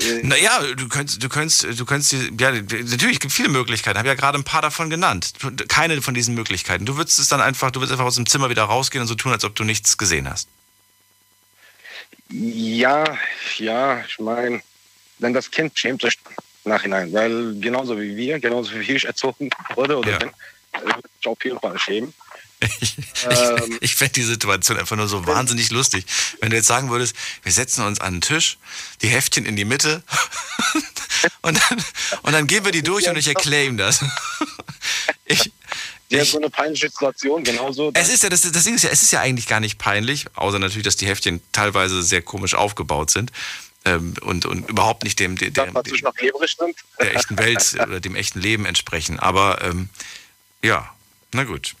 Äh, 0.00 0.22
Naja, 0.22 0.60
du 0.74 0.88
könntest, 0.88 1.22
du 1.22 1.28
könntest, 1.28 1.78
du 1.78 1.84
könntest, 1.84 2.12
ja, 2.12 2.50
natürlich, 2.50 3.14
es 3.14 3.20
gibt 3.20 3.32
viele 3.32 3.48
Möglichkeiten. 3.48 3.98
Habe 3.98 4.08
ja 4.08 4.14
gerade 4.14 4.38
ein 4.38 4.44
paar 4.44 4.62
davon 4.62 4.90
genannt. 4.90 5.32
Keine 5.68 6.00
von 6.02 6.14
diesen 6.14 6.34
Möglichkeiten. 6.34 6.84
Du 6.86 6.96
würdest 6.96 7.18
es 7.18 7.28
dann 7.28 7.40
einfach, 7.40 7.70
du 7.70 7.80
würdest 7.80 7.92
einfach 7.92 8.06
aus 8.06 8.16
dem 8.16 8.26
Zimmer 8.26 8.50
wieder 8.50 8.64
rausgehen 8.64 9.02
und 9.02 9.08
so 9.08 9.14
tun, 9.14 9.32
als 9.32 9.44
ob 9.44 9.54
du 9.54 9.64
nichts 9.64 9.96
gesehen 9.98 10.28
hast. 10.28 10.48
Ja, 12.30 13.18
ja, 13.58 14.04
ich 14.06 14.18
meine, 14.18 14.62
denn 15.18 15.34
das 15.34 15.50
Kind 15.50 15.78
schämt 15.78 16.02
sich 16.02 16.18
im 16.64 16.70
nachhinein, 16.72 17.12
weil 17.12 17.54
genauso 17.60 18.00
wie 18.00 18.16
wir, 18.16 18.40
genauso 18.40 18.72
wie 18.74 18.92
ich 18.92 19.04
erzogen 19.04 19.50
wurde 19.74 19.98
oder 19.98 20.12
Ja. 20.12 20.18
bin, 20.18 20.30
äh, 20.72 20.80
würde 20.84 21.08
ich 21.20 21.26
auf 21.26 21.44
jeden 21.44 21.60
Fall 21.60 21.78
schämen. 21.78 22.12
Ich, 22.80 22.96
Ähm. 23.28 23.78
ich 23.80 23.94
fände 23.94 24.14
die 24.14 24.22
Situation 24.22 24.78
einfach 24.78 24.96
nur 24.96 25.08
so 25.08 25.26
wahnsinnig 25.26 25.70
lustig. 25.70 26.06
Wenn 26.40 26.50
du 26.50 26.56
jetzt 26.56 26.66
sagen 26.66 26.90
würdest, 26.90 27.14
wir 27.42 27.52
setzen 27.52 27.84
uns 27.84 28.00
an 28.00 28.14
den 28.14 28.20
Tisch, 28.20 28.58
die 29.02 29.08
Heftchen 29.08 29.46
in 29.46 29.56
die 29.56 29.64
Mitte 29.64 30.02
und 31.42 31.60
dann, 31.68 31.84
und 32.22 32.32
dann 32.32 32.46
gehen 32.46 32.64
wir 32.64 32.72
die 32.72 32.82
durch 32.82 33.08
und 33.08 33.16
ich 33.16 33.28
erkläre 33.28 33.66
ihm 33.66 33.76
das. 33.76 34.04
Ich, 35.26 35.50
Ja, 36.10 36.20
ich, 36.20 36.30
so 36.30 36.36
eine 36.36 36.50
peinliche 36.50 36.90
Situation, 36.90 37.42
genauso. 37.44 37.90
Es 37.94 38.10
ist 38.10 38.22
ja, 38.22 38.28
das, 38.28 38.42
das 38.42 38.64
Ding 38.64 38.74
ist 38.74 38.84
ja, 38.84 38.90
es 38.90 39.02
ist 39.02 39.10
ja 39.10 39.20
eigentlich 39.20 39.46
gar 39.46 39.58
nicht 39.58 39.78
peinlich, 39.78 40.26
außer 40.34 40.58
natürlich, 40.58 40.84
dass 40.84 40.96
die 40.96 41.06
Heftchen 41.06 41.40
teilweise 41.52 42.02
sehr 42.02 42.20
komisch 42.20 42.54
aufgebaut 42.54 43.10
sind 43.10 43.32
ähm, 43.84 44.14
und, 44.20 44.44
und 44.44 44.68
überhaupt 44.68 45.04
nicht 45.04 45.18
dem, 45.18 45.36
dem, 45.36 45.52
dem, 45.52 45.72
nimmt. 46.60 46.76
der 47.00 47.14
echten 47.16 47.38
Welt 47.38 47.74
oder 47.74 48.00
dem 48.00 48.16
echten 48.16 48.40
Leben 48.40 48.66
entsprechen. 48.66 49.18
Aber 49.18 49.62
ähm, 49.62 49.88
ja, 50.62 50.94
na 51.32 51.44
gut. 51.44 51.74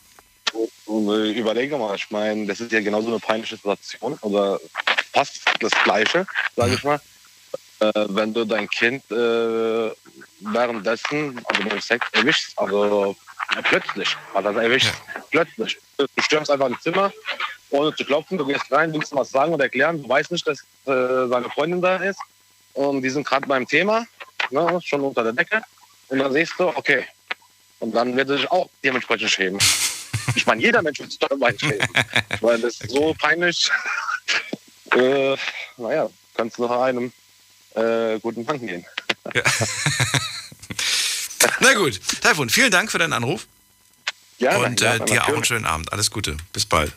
Und, 0.86 1.08
äh, 1.08 1.32
überlege 1.32 1.76
mal, 1.78 1.94
ich 1.96 2.10
meine, 2.10 2.46
das 2.46 2.60
ist 2.60 2.72
ja 2.72 2.80
genauso 2.80 3.08
eine 3.08 3.18
peinliche 3.18 3.56
Situation 3.56 4.18
oder 4.20 4.60
fast 5.12 5.40
das 5.60 5.72
Gleiche, 5.84 6.26
sage 6.56 6.74
ich 6.74 6.84
mal. 6.84 7.00
Äh, 7.80 8.06
wenn 8.08 8.32
du 8.32 8.44
dein 8.44 8.68
Kind 8.68 9.02
äh, 9.10 9.90
währenddessen, 10.40 11.40
also 11.44 11.68
beim 11.68 11.80
Sex 11.80 12.06
erwischst, 12.12 12.58
also 12.58 13.16
äh, 13.56 13.62
plötzlich, 13.62 14.16
also 14.32 14.52
das 14.52 14.62
erwischt, 14.62 14.92
plötzlich. 15.30 15.78
Du 15.96 16.06
stürmst 16.22 16.50
einfach 16.50 16.68
ins 16.68 16.82
Zimmer, 16.82 17.12
ohne 17.70 17.94
zu 17.94 18.04
klopfen, 18.04 18.38
du 18.38 18.46
gehst 18.46 18.70
rein, 18.70 18.92
willst 18.92 19.14
was 19.14 19.30
sagen 19.30 19.52
oder 19.52 19.64
erklären, 19.64 20.02
du 20.02 20.08
weißt 20.08 20.30
nicht, 20.30 20.46
dass 20.46 20.60
äh, 20.86 21.28
seine 21.28 21.50
Freundin 21.50 21.80
da 21.80 21.96
ist 21.96 22.18
und 22.74 23.02
die 23.02 23.10
sind 23.10 23.26
gerade 23.26 23.46
beim 23.46 23.66
Thema, 23.66 24.06
ne, 24.50 24.80
schon 24.82 25.00
unter 25.00 25.22
der 25.22 25.32
Decke 25.32 25.62
und 26.08 26.18
dann 26.18 26.32
siehst 26.32 26.54
du, 26.58 26.68
okay, 26.68 27.04
und 27.80 27.94
dann 27.94 28.16
wird 28.16 28.30
er 28.30 28.36
sich 28.36 28.50
auch 28.50 28.68
dementsprechend 28.82 29.30
schämen. 29.30 29.60
Ich 30.34 30.46
meine, 30.46 30.62
jeder 30.62 30.82
Mensch 30.82 30.98
wird 30.98 31.10
sich 31.10 31.18
dabei 31.18 31.54
schämen. 31.56 31.86
Ich 32.32 32.40
meine, 32.40 32.60
das 32.60 32.80
ist 32.80 32.90
so 32.90 33.14
peinlich. 33.14 33.70
äh, 34.92 35.36
naja, 35.76 36.08
kannst 36.34 36.58
du 36.58 36.66
nach 36.66 36.80
einem 36.82 37.12
äh, 37.74 38.18
guten 38.20 38.44
Bank 38.44 38.60
gehen. 38.60 38.84
Na 41.60 41.74
gut. 41.74 42.00
Taifun, 42.20 42.50
vielen 42.50 42.70
Dank 42.70 42.90
für 42.90 42.98
deinen 42.98 43.12
Anruf 43.12 43.46
Ja, 44.38 44.56
und 44.58 44.80
äh, 44.82 44.98
dir 45.04 45.24
auch 45.24 45.28
einen 45.28 45.44
schönen 45.44 45.66
Abend. 45.66 45.92
Alles 45.92 46.10
Gute. 46.10 46.36
Bis 46.52 46.66
bald. 46.66 46.92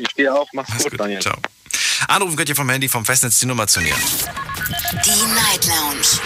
Ich 0.00 0.10
stehe 0.10 0.32
auch. 0.34 0.48
Mach's 0.52 0.70
Alles 0.70 0.84
gut, 0.84 0.92
gut. 0.92 1.00
Daniel. 1.00 1.20
Ciao. 1.20 1.36
Anrufen 2.08 2.36
könnt 2.36 2.48
ihr 2.48 2.56
vom 2.56 2.68
Handy, 2.68 2.88
vom 2.88 3.04
Festnetz 3.04 3.38
die 3.40 3.46
Nummer 3.46 3.66
zu 3.66 3.80
mir. 3.80 3.94
Die 5.04 5.26
Night 5.34 5.66
Lounge 5.66 6.20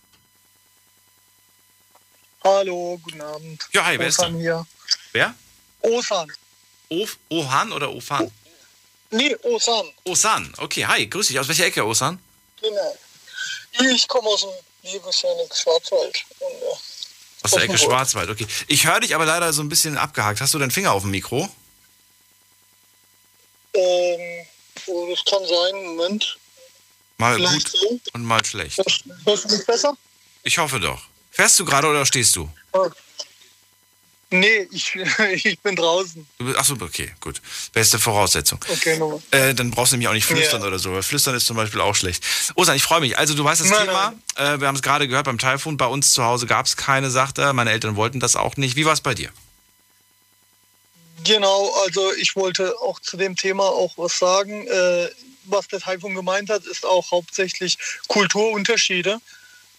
Hallo, 2.43 2.99
guten 3.03 3.21
Abend. 3.21 3.67
Ja, 3.71 3.85
hi, 3.85 3.97
wer 3.99 4.07
ist 4.07 4.19
da? 4.19 4.27
hier. 4.29 4.65
Wer? 5.13 5.33
Osan. 5.81 6.31
Of 6.89 7.17
Ohan 7.29 7.71
oder 7.71 7.93
Ofan? 7.93 8.29
Nee, 9.11 9.35
Osan. 9.43 9.85
Osan. 10.05 10.53
Okay, 10.57 10.85
hi, 10.85 11.07
grüß 11.07 11.27
dich. 11.27 11.39
Aus 11.39 11.47
welcher 11.47 11.65
Ecke, 11.65 11.85
Osan? 11.85 12.19
Genau. 12.61 12.97
Ich 13.93 14.07
komme 14.07 14.27
aus 14.29 14.41
dem 14.41 14.49
Liebesjanik 14.91 15.55
Schwarzwald. 15.55 16.25
Und, 16.39 16.51
äh, 16.51 17.43
Aus 17.43 17.51
der 17.51 17.63
Ecke. 17.63 17.77
Schwarzwald, 17.77 18.29
okay. 18.29 18.47
Ich 18.67 18.85
höre 18.87 18.99
dich 18.99 19.15
aber 19.15 19.25
leider 19.25 19.53
so 19.53 19.61
ein 19.61 19.69
bisschen 19.69 19.97
abgehakt. 19.97 20.41
Hast 20.41 20.53
du 20.53 20.59
deinen 20.59 20.71
Finger 20.71 20.91
auf 20.91 21.03
dem 21.03 21.11
Mikro? 21.11 21.47
Ähm, 23.73 24.45
das 25.09 25.25
kann 25.25 25.45
sein, 25.45 25.85
Moment. 25.95 26.37
Mal 27.17 27.35
Vielleicht 27.35 27.71
gut 27.73 27.79
so. 27.79 27.99
und 28.13 28.23
mal 28.23 28.43
schlecht. 28.45 28.77
Hörst 29.25 29.45
du 29.45 29.55
mich 29.55 29.65
besser? 29.65 29.97
Ich 30.43 30.57
hoffe 30.57 30.79
doch. 30.79 31.01
Fährst 31.31 31.59
du 31.59 31.65
gerade 31.65 31.87
oder 31.87 32.05
stehst 32.05 32.35
du? 32.35 32.49
Nee, 34.31 34.67
ich, 34.71 34.95
ich 35.43 35.59
bin 35.59 35.75
draußen. 35.75 36.25
achso, 36.55 36.75
okay, 36.79 37.11
gut. 37.19 37.41
Beste 37.73 37.97
Voraussetzung. 37.97 38.59
Okay, 38.69 38.97
nochmal. 38.97 39.19
Äh, 39.31 39.55
dann 39.55 39.71
brauchst 39.71 39.91
du 39.91 39.95
nämlich 39.95 40.07
auch 40.07 40.13
nicht 40.13 40.25
flüstern 40.25 40.61
Ja. 40.61 40.67
oder 40.67 40.77
so. 40.77 40.93
weil 40.93 41.01
Flüstern 41.01 41.33
ist 41.35 41.47
zum 41.47 41.57
Beispiel 41.57 41.81
auch 41.81 41.95
schlecht. 41.95 42.23
Osan, 42.55 42.75
ich 42.75 42.83
freue 42.83 43.01
mich. 43.01 43.17
Also 43.17 43.33
du 43.33 43.43
weißt 43.43 43.61
das 43.61 43.69
Nein, 43.69 43.87
Thema. 43.87 44.13
Äh, 44.35 44.59
wir 44.59 44.67
haben 44.67 44.75
es 44.75 44.83
gerade 44.83 45.07
gehört 45.07 45.25
beim 45.25 45.39
Taifun. 45.39 45.77
Bei 45.77 45.87
uns 45.87 46.13
zu 46.13 46.23
Hause 46.23 46.45
gab 46.45 46.67
es 46.67 46.77
keine, 46.77 47.09
sagt 47.09 47.39
er. 47.39 47.53
Meine 47.53 47.71
Eltern 47.71 47.95
wollten 47.95 48.19
das 48.19 48.35
auch 48.35 48.55
nicht. 48.55 48.75
Wie 48.75 48.85
war 48.85 48.93
es 48.93 49.01
bei 49.01 49.15
dir? 49.15 49.31
Genau, 51.23 51.71
also 51.85 52.13
ich 52.13 52.35
wollte 52.35 52.79
auch 52.81 52.99
zu 52.99 53.17
dem 53.17 53.35
Thema 53.35 53.63
auch 53.63 53.97
was 53.97 54.17
sagen. 54.19 54.67
Äh, 54.67 55.09
was 55.45 55.67
der 55.67 55.79
Taifun 55.79 56.13
gemeint 56.13 56.49
hat, 56.49 56.65
ist 56.65 56.85
auch 56.85 57.11
hauptsächlich 57.11 57.77
Kulturunterschiede. 58.07 59.19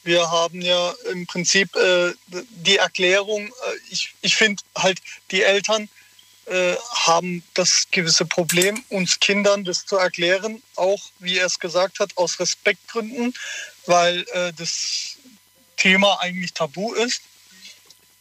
Wir 0.03 0.31
haben 0.31 0.61
ja 0.61 0.95
im 1.13 1.27
Prinzip 1.27 1.75
äh, 1.77 2.13
die 2.51 2.79
Erklärung, 2.79 3.47
äh, 3.47 3.77
ich, 3.91 4.15
ich 4.23 4.37
finde 4.37 4.63
halt, 4.77 5.01
die 5.31 5.43
Eltern 5.43 5.89
äh, 6.47 6.75
haben 6.93 7.43
das 7.55 7.85
gewisse 7.91 8.25
Problem, 8.25 8.83
uns 8.89 9.21
Kindern 9.21 9.65
das 9.65 9.87
zu 9.87 9.97
erklären, 9.97 10.63
auch 10.77 11.01
wie 11.19 11.39
er 11.39 11.47
es 11.47 11.59
gesagt 11.59 12.01
hat, 12.01 12.17
aus 12.17 12.41
Respektgründen, 12.41 13.35
weil 13.87 14.25
äh, 14.33 14.53
das 14.57 15.17
Thema 15.77 16.21
eigentlich 16.21 16.53
tabu 16.53 16.95
ist. 16.95 17.21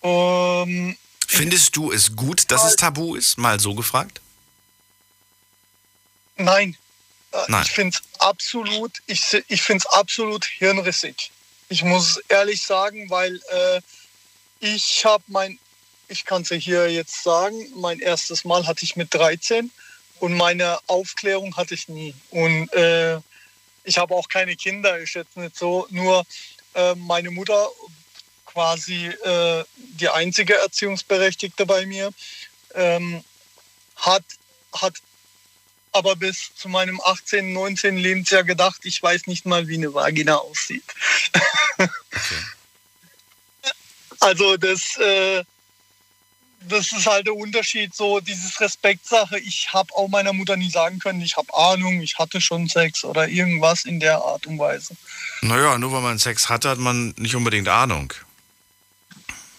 Ähm, 0.03 0.97
Findest 1.31 1.75
du 1.75 1.91
es 1.91 2.15
gut, 2.15 2.49
dass 2.49 2.63
es 2.63 2.75
tabu 2.75 3.15
ist? 3.15 3.37
Mal 3.37 3.59
so 3.59 3.75
gefragt. 3.75 4.19
Nein. 6.37 6.75
Äh, 7.31 7.37
Nein. 7.47 7.63
Ich 7.63 7.71
finde 7.71 7.95
es 7.95 8.19
absolut, 8.19 8.91
ich, 9.05 9.21
ich 9.47 9.61
find's 9.61 9.85
absolut 9.85 10.45
hirnrissig. 10.45 11.31
Ich 11.69 11.83
muss 11.83 12.17
ehrlich 12.29 12.63
sagen, 12.63 13.11
weil 13.11 13.39
äh, 13.51 13.79
ich 14.59 15.05
habe 15.05 15.23
mein, 15.27 15.59
ich 16.07 16.25
kann 16.25 16.41
es 16.41 16.49
ja 16.49 16.57
hier 16.57 16.91
jetzt 16.91 17.21
sagen, 17.21 17.55
mein 17.75 17.99
erstes 17.99 18.43
Mal 18.43 18.65
hatte 18.65 18.83
ich 18.83 18.95
mit 18.95 19.13
13 19.13 19.69
und 20.19 20.33
meine 20.33 20.79
Aufklärung 20.87 21.55
hatte 21.55 21.75
ich 21.75 21.87
nie. 21.87 22.15
Und 22.31 22.73
äh, 22.73 23.19
ich 23.83 23.99
habe 23.99 24.15
auch 24.15 24.27
keine 24.29 24.55
Kinder, 24.55 24.97
ist 24.97 25.13
jetzt 25.13 25.37
nicht 25.37 25.55
so. 25.55 25.85
Nur 25.91 26.25
äh, 26.73 26.95
meine 26.95 27.29
Mutter, 27.29 27.69
quasi 28.51 29.07
äh, 29.07 29.63
die 29.75 30.09
einzige 30.09 30.55
Erziehungsberechtigte 30.55 31.65
bei 31.65 31.85
mir, 31.85 32.11
ähm, 32.73 33.23
hat, 33.95 34.23
hat 34.73 34.95
aber 35.91 36.15
bis 36.15 36.51
zu 36.55 36.69
meinem 36.69 36.99
18., 37.01 37.53
19. 37.53 37.97
Lebensjahr 37.97 38.43
gedacht, 38.43 38.81
ich 38.83 39.01
weiß 39.01 39.27
nicht 39.27 39.45
mal, 39.45 39.67
wie 39.67 39.75
eine 39.75 39.93
Vagina 39.93 40.37
aussieht. 40.37 40.83
Also 44.21 44.57
das, 44.57 44.97
äh, 44.97 45.43
das 46.67 46.91
ist 46.91 47.07
halt 47.07 47.27
der 47.27 47.35
Unterschied, 47.35 47.95
so 47.95 48.19
dieses 48.19 48.59
Respektsache. 48.59 49.39
Ich 49.39 49.71
habe 49.71 49.95
auch 49.95 50.09
meiner 50.09 50.33
Mutter 50.33 50.57
nie 50.57 50.69
sagen 50.69 50.99
können, 50.99 51.21
ich 51.21 51.37
habe 51.37 51.53
Ahnung, 51.53 52.01
ich 52.01 52.17
hatte 52.19 52.41
schon 52.41 52.67
Sex 52.67 53.05
oder 53.05 53.29
irgendwas 53.29 53.85
in 53.85 54.01
der 54.01 54.17
Art 54.17 54.45
und 54.45 54.59
Weise. 54.59 54.95
Naja, 55.41 55.77
nur 55.77 55.93
weil 55.93 56.01
man 56.01 56.19
Sex 56.19 56.49
hat, 56.49 56.65
hat 56.65 56.79
man 56.79 57.13
nicht 57.17 57.35
unbedingt 57.35 57.69
Ahnung. 57.69 58.13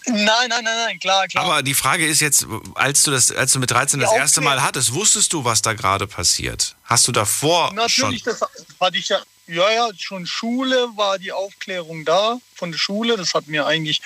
Nein, 0.07 0.25
nein, 0.25 0.63
nein, 0.63 0.63
nein, 0.63 0.99
klar, 0.99 1.27
klar. 1.27 1.45
Aber 1.45 1.63
die 1.63 1.75
Frage 1.75 2.07
ist 2.07 2.21
jetzt, 2.21 2.47
als 2.73 3.03
du 3.03 3.11
das, 3.11 3.31
als 3.31 3.53
du 3.53 3.59
mit 3.59 3.69
13 3.69 3.99
das 3.99 4.11
erste 4.11 4.41
Mal 4.41 4.63
hattest, 4.63 4.93
wusstest 4.93 5.31
du, 5.33 5.45
was 5.45 5.61
da 5.61 5.73
gerade 5.73 6.07
passiert? 6.07 6.75
Hast 6.85 7.07
du 7.07 7.11
davor 7.11 7.67
schon? 7.67 7.75
Natürlich, 7.75 8.23
das 8.23 8.41
hatte 8.79 8.97
ich 8.97 9.09
ja, 9.09 9.21
ja, 9.47 9.69
ja, 9.71 9.89
schon 9.97 10.25
Schule 10.25 10.89
war 10.95 11.19
die 11.19 11.31
Aufklärung 11.31 12.03
da 12.05 12.39
von 12.55 12.71
der 12.71 12.79
Schule. 12.79 13.15
Das 13.15 13.33
hat 13.33 13.47
mir 13.47 13.65
eigentlich 13.65 14.01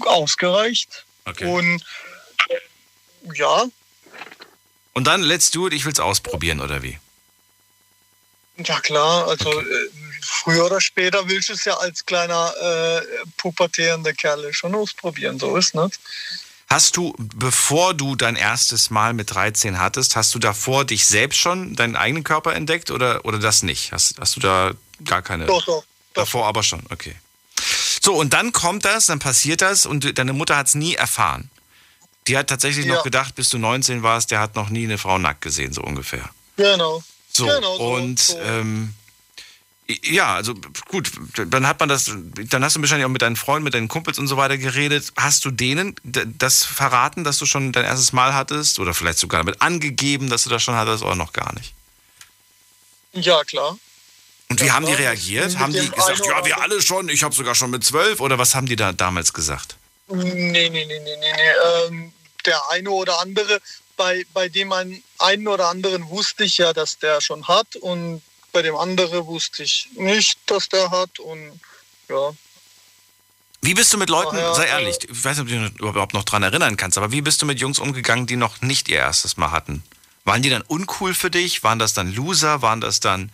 ausgereicht. 0.00 1.04
Okay. 1.24 1.46
Und 1.46 1.84
ja, 3.34 3.64
Und 4.94 5.06
dann 5.06 5.22
let's 5.22 5.50
do 5.52 5.68
it, 5.68 5.72
ich 5.72 5.84
will's 5.84 6.00
ausprobieren 6.00 6.60
oder 6.60 6.82
wie? 6.82 6.98
ja 8.58 8.80
klar, 8.80 9.28
also 9.28 9.60
äh, 9.60 9.90
früher 10.22 10.66
oder 10.66 10.80
später 10.80 11.28
willst 11.28 11.48
du 11.48 11.52
es 11.54 11.64
ja 11.64 11.74
als 11.78 12.06
kleiner 12.06 12.52
äh, 12.60 13.00
pubertierender 13.36 14.12
Kerl 14.12 14.52
schon 14.54 14.74
ausprobieren, 14.74 15.38
so 15.38 15.56
ist 15.56 15.74
nicht. 15.74 15.98
Hast 16.68 16.96
du, 16.96 17.14
bevor 17.18 17.92
du 17.92 18.16
dein 18.16 18.34
erstes 18.36 18.88
Mal 18.88 19.12
mit 19.12 19.34
13 19.34 19.78
hattest, 19.78 20.16
hast 20.16 20.34
du 20.34 20.38
davor 20.38 20.86
dich 20.86 21.06
selbst 21.06 21.38
schon 21.38 21.76
deinen 21.76 21.96
eigenen 21.96 22.24
Körper 22.24 22.54
entdeckt 22.54 22.90
oder, 22.90 23.24
oder 23.26 23.38
das 23.38 23.62
nicht? 23.62 23.92
Hast, 23.92 24.14
hast 24.18 24.36
du 24.36 24.40
da 24.40 24.72
gar 25.04 25.20
keine? 25.20 25.44
Doch, 25.46 25.62
doch. 25.66 25.84
Davor 26.14 26.46
aber 26.46 26.62
schon, 26.62 26.82
okay. 26.90 27.14
So, 28.02 28.14
und 28.14 28.32
dann 28.32 28.52
kommt 28.52 28.84
das, 28.86 29.06
dann 29.06 29.18
passiert 29.18 29.60
das 29.60 29.84
und 29.86 30.18
deine 30.18 30.32
Mutter 30.32 30.56
hat 30.56 30.68
es 30.68 30.74
nie 30.74 30.94
erfahren. 30.94 31.50
Die 32.26 32.38
hat 32.38 32.48
tatsächlich 32.48 32.86
Ja. 32.86 32.94
noch 32.96 33.02
gedacht, 33.04 33.34
bis 33.34 33.50
du 33.50 33.58
19 33.58 34.02
warst, 34.02 34.30
der 34.30 34.40
hat 34.40 34.54
noch 34.54 34.68
nie 34.70 34.84
eine 34.84 34.96
Frau 34.98 35.18
nackt 35.18 35.40
gesehen, 35.42 35.72
so 35.72 35.82
ungefähr. 35.82 36.30
Genau. 36.56 37.02
So, 37.32 37.46
Genau 37.46 37.76
und 37.76 38.18
so. 38.18 38.38
Ähm, 38.38 38.94
ja, 39.88 40.34
also 40.34 40.54
gut, 40.88 41.10
dann 41.34 41.66
hat 41.66 41.80
man 41.80 41.88
das, 41.88 42.10
dann 42.50 42.64
hast 42.64 42.76
du 42.76 42.80
wahrscheinlich 42.80 43.04
auch 43.04 43.10
mit 43.10 43.22
deinen 43.22 43.36
Freunden, 43.36 43.64
mit 43.64 43.74
deinen 43.74 43.88
Kumpels 43.88 44.18
und 44.18 44.28
so 44.28 44.36
weiter 44.36 44.56
geredet. 44.56 45.12
Hast 45.16 45.44
du 45.44 45.50
denen 45.50 45.96
das 46.04 46.64
verraten, 46.64 47.24
dass 47.24 47.38
du 47.38 47.46
schon 47.46 47.72
dein 47.72 47.84
erstes 47.84 48.12
Mal 48.12 48.32
hattest? 48.32 48.78
Oder 48.78 48.94
vielleicht 48.94 49.18
sogar 49.18 49.40
damit 49.40 49.60
angegeben, 49.60 50.30
dass 50.30 50.44
du 50.44 50.50
das 50.50 50.62
schon 50.62 50.74
hattest 50.74 51.02
oder 51.02 51.16
noch 51.16 51.32
gar 51.32 51.52
nicht? 51.54 51.74
Ja, 53.12 53.42
klar. 53.44 53.76
Und 54.48 54.60
wie 54.60 54.66
Ja, 54.66 54.74
haben 54.74 54.86
die 54.86 54.92
reagiert? 54.92 55.58
Haben 55.58 55.72
die 55.72 55.90
gesagt, 55.90 56.24
ja, 56.26 56.44
wir 56.44 56.60
alle 56.60 56.80
schon, 56.80 57.08
ich 57.08 57.22
habe 57.22 57.34
sogar 57.34 57.54
schon 57.54 57.70
mit 57.70 57.84
zwölf? 57.84 58.20
Oder 58.20 58.38
was 58.38 58.54
haben 58.54 58.66
die 58.66 58.76
da 58.76 58.92
damals 58.92 59.32
gesagt? 59.32 59.76
Nee, 60.08 60.22
nee, 60.24 60.68
nee, 60.70 60.84
nee, 60.86 61.00
nee. 61.00 61.16
nee. 61.16 61.86
Ähm, 61.88 62.12
der 62.46 62.60
eine 62.70 62.90
oder 62.90 63.20
andere, 63.20 63.60
bei, 63.96 64.24
bei 64.32 64.48
dem 64.48 64.72
einen, 64.72 65.02
einen 65.18 65.48
oder 65.48 65.68
anderen 65.68 66.08
wusste 66.08 66.44
ich 66.44 66.58
ja, 66.58 66.72
dass 66.72 66.98
der 66.98 67.20
schon 67.20 67.48
hat 67.48 67.76
und 67.76 68.22
bei 68.52 68.62
dem 68.62 68.76
anderen 68.76 69.26
wusste 69.26 69.62
ich 69.62 69.88
nicht, 69.94 70.38
dass 70.46 70.68
der 70.68 70.90
hat 70.90 71.18
und 71.18 71.60
ja. 72.08 72.32
Wie 73.62 73.74
bist 73.74 73.92
du 73.92 73.98
mit 73.98 74.10
Leuten, 74.10 74.36
Ah, 74.36 74.40
ja, 74.40 74.54
sei 74.54 74.64
äh, 74.64 74.68
ehrlich, 74.68 74.98
ich 75.08 75.24
weiß 75.24 75.38
nicht, 75.38 75.42
ob 75.42 75.48
du 75.48 75.70
dich 75.70 75.80
überhaupt 75.80 76.14
noch 76.14 76.24
dran 76.24 76.42
erinnern 76.42 76.76
kannst, 76.76 76.98
aber 76.98 77.12
wie 77.12 77.22
bist 77.22 77.40
du 77.42 77.46
mit 77.46 77.60
Jungs 77.60 77.78
umgegangen, 77.78 78.26
die 78.26 78.36
noch 78.36 78.60
nicht 78.60 78.88
ihr 78.88 78.98
erstes 78.98 79.36
Mal 79.36 79.50
hatten? 79.52 79.82
Waren 80.24 80.42
die 80.42 80.50
dann 80.50 80.62
uncool 80.62 81.14
für 81.14 81.30
dich? 81.30 81.62
Waren 81.62 81.78
das 81.78 81.94
dann 81.94 82.12
Loser? 82.12 82.62
Waren 82.62 82.80
das 82.80 83.00
dann 83.00 83.30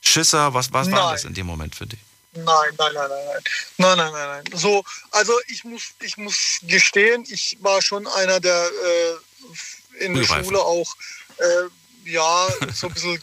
Schisser? 0.00 0.54
Was, 0.54 0.72
was 0.72 0.90
war 0.90 1.12
das 1.12 1.24
in 1.24 1.34
dem 1.34 1.46
Moment 1.46 1.74
für 1.74 1.86
dich? 1.86 1.98
Nein, 2.32 2.44
nein, 2.44 2.92
nein, 2.92 3.08
nein, 3.08 3.08
nein. 3.08 3.42
Nein, 3.78 3.96
nein, 3.96 4.12
nein, 4.12 4.42
nein. 4.44 4.58
So, 4.58 4.84
also 5.10 5.32
ich 5.48 5.64
muss, 5.64 5.82
ich 6.02 6.18
muss 6.18 6.58
gestehen, 6.62 7.24
ich 7.28 7.56
war 7.60 7.80
schon 7.80 8.06
einer, 8.06 8.40
der 8.40 8.66
äh, 8.66 10.04
in 10.04 10.14
der 10.14 10.24
Frühreife. 10.24 10.44
Schule 10.44 10.60
auch 10.60 10.94
äh, 11.38 12.10
ja 12.10 12.48
so 12.74 12.88
ein 12.88 12.92
bisschen 12.94 13.22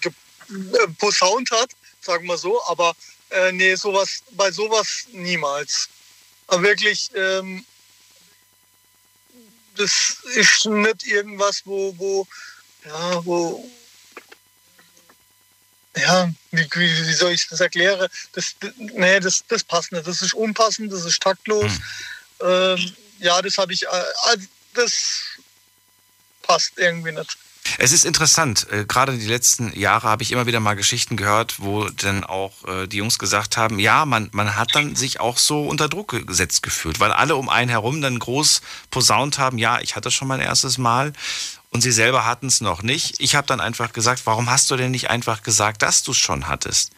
posaunt 0.98 1.50
hat, 1.52 1.72
sagen 2.02 2.28
wir 2.28 2.38
so, 2.38 2.64
aber 2.66 2.96
äh, 3.30 3.52
nee, 3.52 3.76
sowas, 3.76 4.24
bei 4.32 4.52
sowas 4.52 5.06
niemals. 5.12 5.90
Aber 6.48 6.64
wirklich, 6.64 7.10
ähm, 7.16 7.66
das 9.76 10.18
ist 10.36 10.66
nicht 10.66 11.08
irgendwas, 11.08 11.62
wo, 11.66 11.98
wo, 11.98 12.28
ja, 12.86 13.26
wo, 13.26 13.70
ja, 15.96 16.30
wie, 16.52 16.68
wie, 16.72 17.14
soll 17.14 17.34
ich 17.34 17.48
das 17.48 17.60
erklären? 17.60 18.10
Das, 18.34 18.56
nee, 18.78 19.20
das, 19.20 19.44
das 19.48 19.64
passt 19.64 19.92
nicht. 19.92 20.08
Das 20.08 20.22
ist 20.22 20.34
unpassend, 20.34 20.92
das 20.92 21.06
ist 21.06 21.22
taktlos. 21.22 21.72
Ähm, 22.42 22.96
ja, 23.20 23.42
das 23.42 23.58
habe 23.58 23.74
ich, 23.74 23.84
äh, 23.84 24.04
also 24.24 24.46
das 24.74 25.22
passt 26.42 26.74
irgendwie 26.78 27.12
nicht. 27.12 27.38
Es 27.78 27.92
ist 27.92 28.06
interessant, 28.06 28.68
äh, 28.72 28.86
gerade 28.86 29.18
die 29.18 29.28
letzten 29.28 29.78
Jahre 29.78 30.08
habe 30.10 30.24
ich 30.24 30.32
immer 30.32 30.46
wieder 30.46 30.60
mal 30.60 30.76
Geschichten 30.76 31.18
gehört, 31.18 31.60
wo 31.60 31.88
dann 31.90 32.24
auch 32.24 32.52
äh, 32.68 32.88
die 32.88 32.98
Jungs 32.98 33.18
gesagt 33.20 33.58
haben, 33.58 33.80
ja, 33.80 34.06
man, 34.06 34.30
man 34.34 34.56
hat 34.56 34.76
dann 34.76 34.96
sich 34.96 35.20
auch 35.20 35.38
so 35.38 35.66
unter 35.66 35.90
Druck 35.90 36.28
gesetzt 36.28 36.62
gefühlt, 36.62 37.00
weil 37.00 37.12
alle 37.12 37.36
um 37.36 37.50
einen 37.50 37.70
herum 37.70 38.02
dann 38.02 38.20
groß 38.20 38.62
posaunt 38.92 39.40
haben, 39.40 39.58
ja, 39.58 39.80
ich 39.80 39.96
hatte 39.96 40.12
schon 40.12 40.28
mein 40.28 40.42
erstes 40.42 40.78
Mal 40.78 41.14
und 41.70 41.82
sie 41.82 41.92
selber 41.92 42.26
hatten 42.26 42.48
es 42.48 42.62
noch 42.62 42.84
nicht. 42.84 43.16
Ich 43.20 43.36
habe 43.36 43.48
dann 43.48 43.62
einfach 43.62 43.94
gesagt, 43.94 44.22
warum 44.26 44.50
hast 44.50 44.70
du 44.70 44.76
denn 44.76 44.92
nicht 44.92 45.10
einfach 45.10 45.42
gesagt, 45.42 45.82
dass 45.82 46.04
du 46.04 46.12
es 46.12 46.18
schon 46.18 46.48
hattest? 46.48 46.92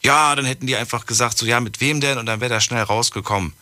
Ja, 0.00 0.34
dann 0.34 0.44
hätten 0.44 0.66
die 0.66 0.76
einfach 0.76 1.06
gesagt, 1.06 1.38
so 1.38 1.46
ja, 1.46 1.60
mit 1.60 1.80
wem 1.80 2.00
denn? 2.00 2.18
Und 2.18 2.26
dann 2.26 2.40
wäre 2.40 2.54
das 2.54 2.64
schnell 2.64 2.82
rausgekommen. 2.82 3.52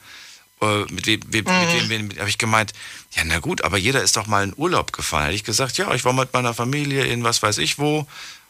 Äh, 0.63 0.85
mit 0.93 1.07
wem, 1.07 1.21
wem, 1.27 1.45
mit 1.45 1.91
wem, 1.91 2.11
wem 2.11 2.19
habe 2.19 2.29
ich 2.29 2.39
gemeint, 2.39 2.73
ja, 3.13 3.23
na 3.25 3.41
gut, 3.41 3.65
aber 3.65 3.79
jeder 3.79 4.03
ist 4.03 4.17
doch 4.17 4.27
mal 4.27 4.45
in 4.45 4.55
Urlaub 4.57 4.93
gefahren. 4.93 5.25
Hätte 5.25 5.35
ich 5.35 5.45
gesagt, 5.45 5.77
ja, 5.77 5.93
ich 5.93 6.05
war 6.05 6.13
mit 6.13 6.33
meiner 6.33 6.55
Familie 6.55 7.05
in 7.05 7.25
was 7.25 7.43
weiß 7.43 7.59
ich 7.59 7.79
wo 7.79 8.07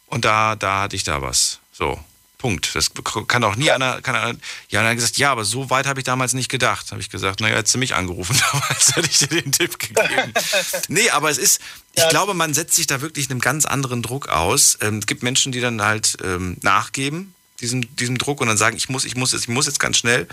und 0.07 0.25
da, 0.25 0.55
da 0.55 0.83
hatte 0.83 0.95
ich 0.95 1.05
da 1.05 1.23
was. 1.23 1.59
So, 1.73 1.99
Punkt. 2.43 2.75
Das 2.75 2.91
kann 3.29 3.45
auch 3.45 3.57
nie 3.57 3.71
einer, 3.71 4.03
kann 4.03 4.15
einer, 4.15 4.39
ja, 4.69 4.81
und 4.81 4.87
dann 4.87 4.97
gesagt, 4.97 5.17
ja, 5.17 5.31
aber 5.33 5.45
so 5.45 5.71
weit 5.71 5.87
habe 5.87 6.01
ich 6.01 6.05
damals 6.05 6.35
nicht 6.35 6.49
gedacht. 6.49 6.91
Habe 6.91 7.01
ich 7.01 7.09
gesagt, 7.09 7.41
naja, 7.41 7.57
hättest 7.57 7.77
du 7.77 7.79
mich 7.79 7.95
angerufen, 7.95 8.37
damals 8.53 8.97
hätte 8.97 9.09
ich 9.09 9.19
dir 9.19 9.29
den 9.29 9.53
Tipp 9.53 9.79
gegeben. 9.79 10.35
nee, 10.89 11.09
aber 11.11 11.31
es 11.31 11.39
ist, 11.39 11.61
ich 11.95 12.09
glaube, 12.09 12.35
man 12.35 12.53
setzt 12.53 12.75
sich 12.75 12.87
da 12.87 13.01
wirklich 13.01 13.31
einem 13.31 13.41
ganz 13.41 13.65
anderen 13.65 14.03
Druck 14.03 14.29
aus. 14.29 14.77
Ähm, 14.83 14.99
es 14.99 15.07
gibt 15.07 15.23
Menschen, 15.23 15.53
die 15.53 15.61
dann 15.61 15.81
halt 15.81 16.19
ähm, 16.23 16.57
nachgeben, 16.63 17.33
diesem, 17.63 17.97
diesem 17.97 18.19
Druck 18.19 18.41
und 18.41 18.49
dann 18.49 18.59
sagen, 18.59 18.77
ich 18.77 18.89
muss, 18.89 19.05
ich 19.05 19.15
muss 19.15 19.33
jetzt, 19.33 19.43
ich 19.43 19.49
muss 19.49 19.67
jetzt 19.67 19.81
ganz 19.81 19.97
schnell. 19.97 20.29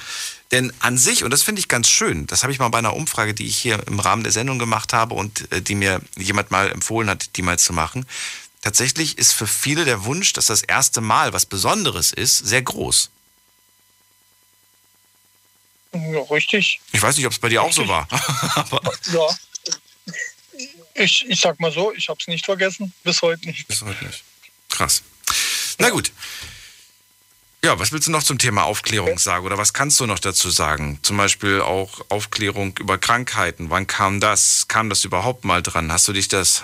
Denn 0.51 0.73
an 0.79 0.97
sich, 0.97 1.23
und 1.23 1.31
das 1.31 1.43
finde 1.43 1.59
ich 1.59 1.67
ganz 1.67 1.89
schön, 1.89 2.27
das 2.27 2.43
habe 2.43 2.51
ich 2.51 2.59
mal 2.59 2.69
bei 2.69 2.79
einer 2.79 2.95
Umfrage, 2.95 3.33
die 3.33 3.47
ich 3.47 3.57
hier 3.57 3.81
im 3.87 3.99
Rahmen 3.99 4.23
der 4.23 4.33
Sendung 4.33 4.59
gemacht 4.59 4.93
habe 4.93 5.15
und 5.15 5.51
äh, 5.51 5.61
die 5.61 5.75
mir 5.75 6.01
jemand 6.17 6.51
mal 6.51 6.69
empfohlen 6.71 7.09
hat, 7.09 7.37
die 7.37 7.41
mal 7.41 7.57
zu 7.57 7.71
machen. 7.71 8.05
Tatsächlich 8.61 9.17
ist 9.17 9.31
für 9.31 9.47
viele 9.47 9.85
der 9.85 10.03
Wunsch, 10.03 10.33
dass 10.33 10.47
das 10.47 10.63
erste 10.63 10.99
Mal 10.99 11.31
was 11.31 11.45
Besonderes 11.45 12.11
ist, 12.11 12.39
sehr 12.39 12.61
groß. 12.61 13.09
Ja, 15.93 16.21
richtig. 16.29 16.81
Ich 16.91 17.01
weiß 17.01 17.15
nicht, 17.17 17.25
ob 17.25 17.31
es 17.31 17.39
bei 17.39 17.49
dir 17.49 17.63
auch 17.63 17.73
so 17.73 17.87
war. 17.87 18.07
Aber 18.55 18.81
Ja. 19.11 19.27
Ich, 20.95 21.25
ich 21.29 21.39
sag 21.39 21.59
mal 21.61 21.71
so, 21.71 21.93
ich 21.93 22.09
habe 22.09 22.19
es 22.19 22.27
nicht 22.27 22.45
vergessen, 22.45 22.93
bis 23.03 23.21
heute 23.21 23.47
nicht. 23.47 23.65
bis 23.67 23.81
heute 23.81 24.03
nicht. 24.03 24.23
Krass. 24.67 25.01
Na 25.77 25.89
gut. 25.89 26.11
Ja, 27.63 27.77
was 27.77 27.91
willst 27.91 28.07
du 28.07 28.11
noch 28.11 28.23
zum 28.23 28.37
Thema 28.37 28.63
Aufklärung 28.63 29.19
sagen 29.19 29.45
oder 29.45 29.57
was 29.57 29.73
kannst 29.73 29.99
du 29.99 30.05
noch 30.05 30.19
dazu 30.19 30.49
sagen? 30.49 30.99
Zum 31.03 31.17
Beispiel 31.17 31.59
auch 31.59 31.99
Aufklärung 32.07 32.77
über 32.79 32.97
Krankheiten. 32.97 33.69
Wann 33.69 33.85
kam 33.85 34.21
das? 34.21 34.69
Kam 34.69 34.89
das 34.89 35.03
überhaupt 35.03 35.43
mal 35.43 35.61
dran? 35.61 35.91
Hast 35.91 36.07
du 36.07 36.13
dich 36.13 36.29
das, 36.29 36.63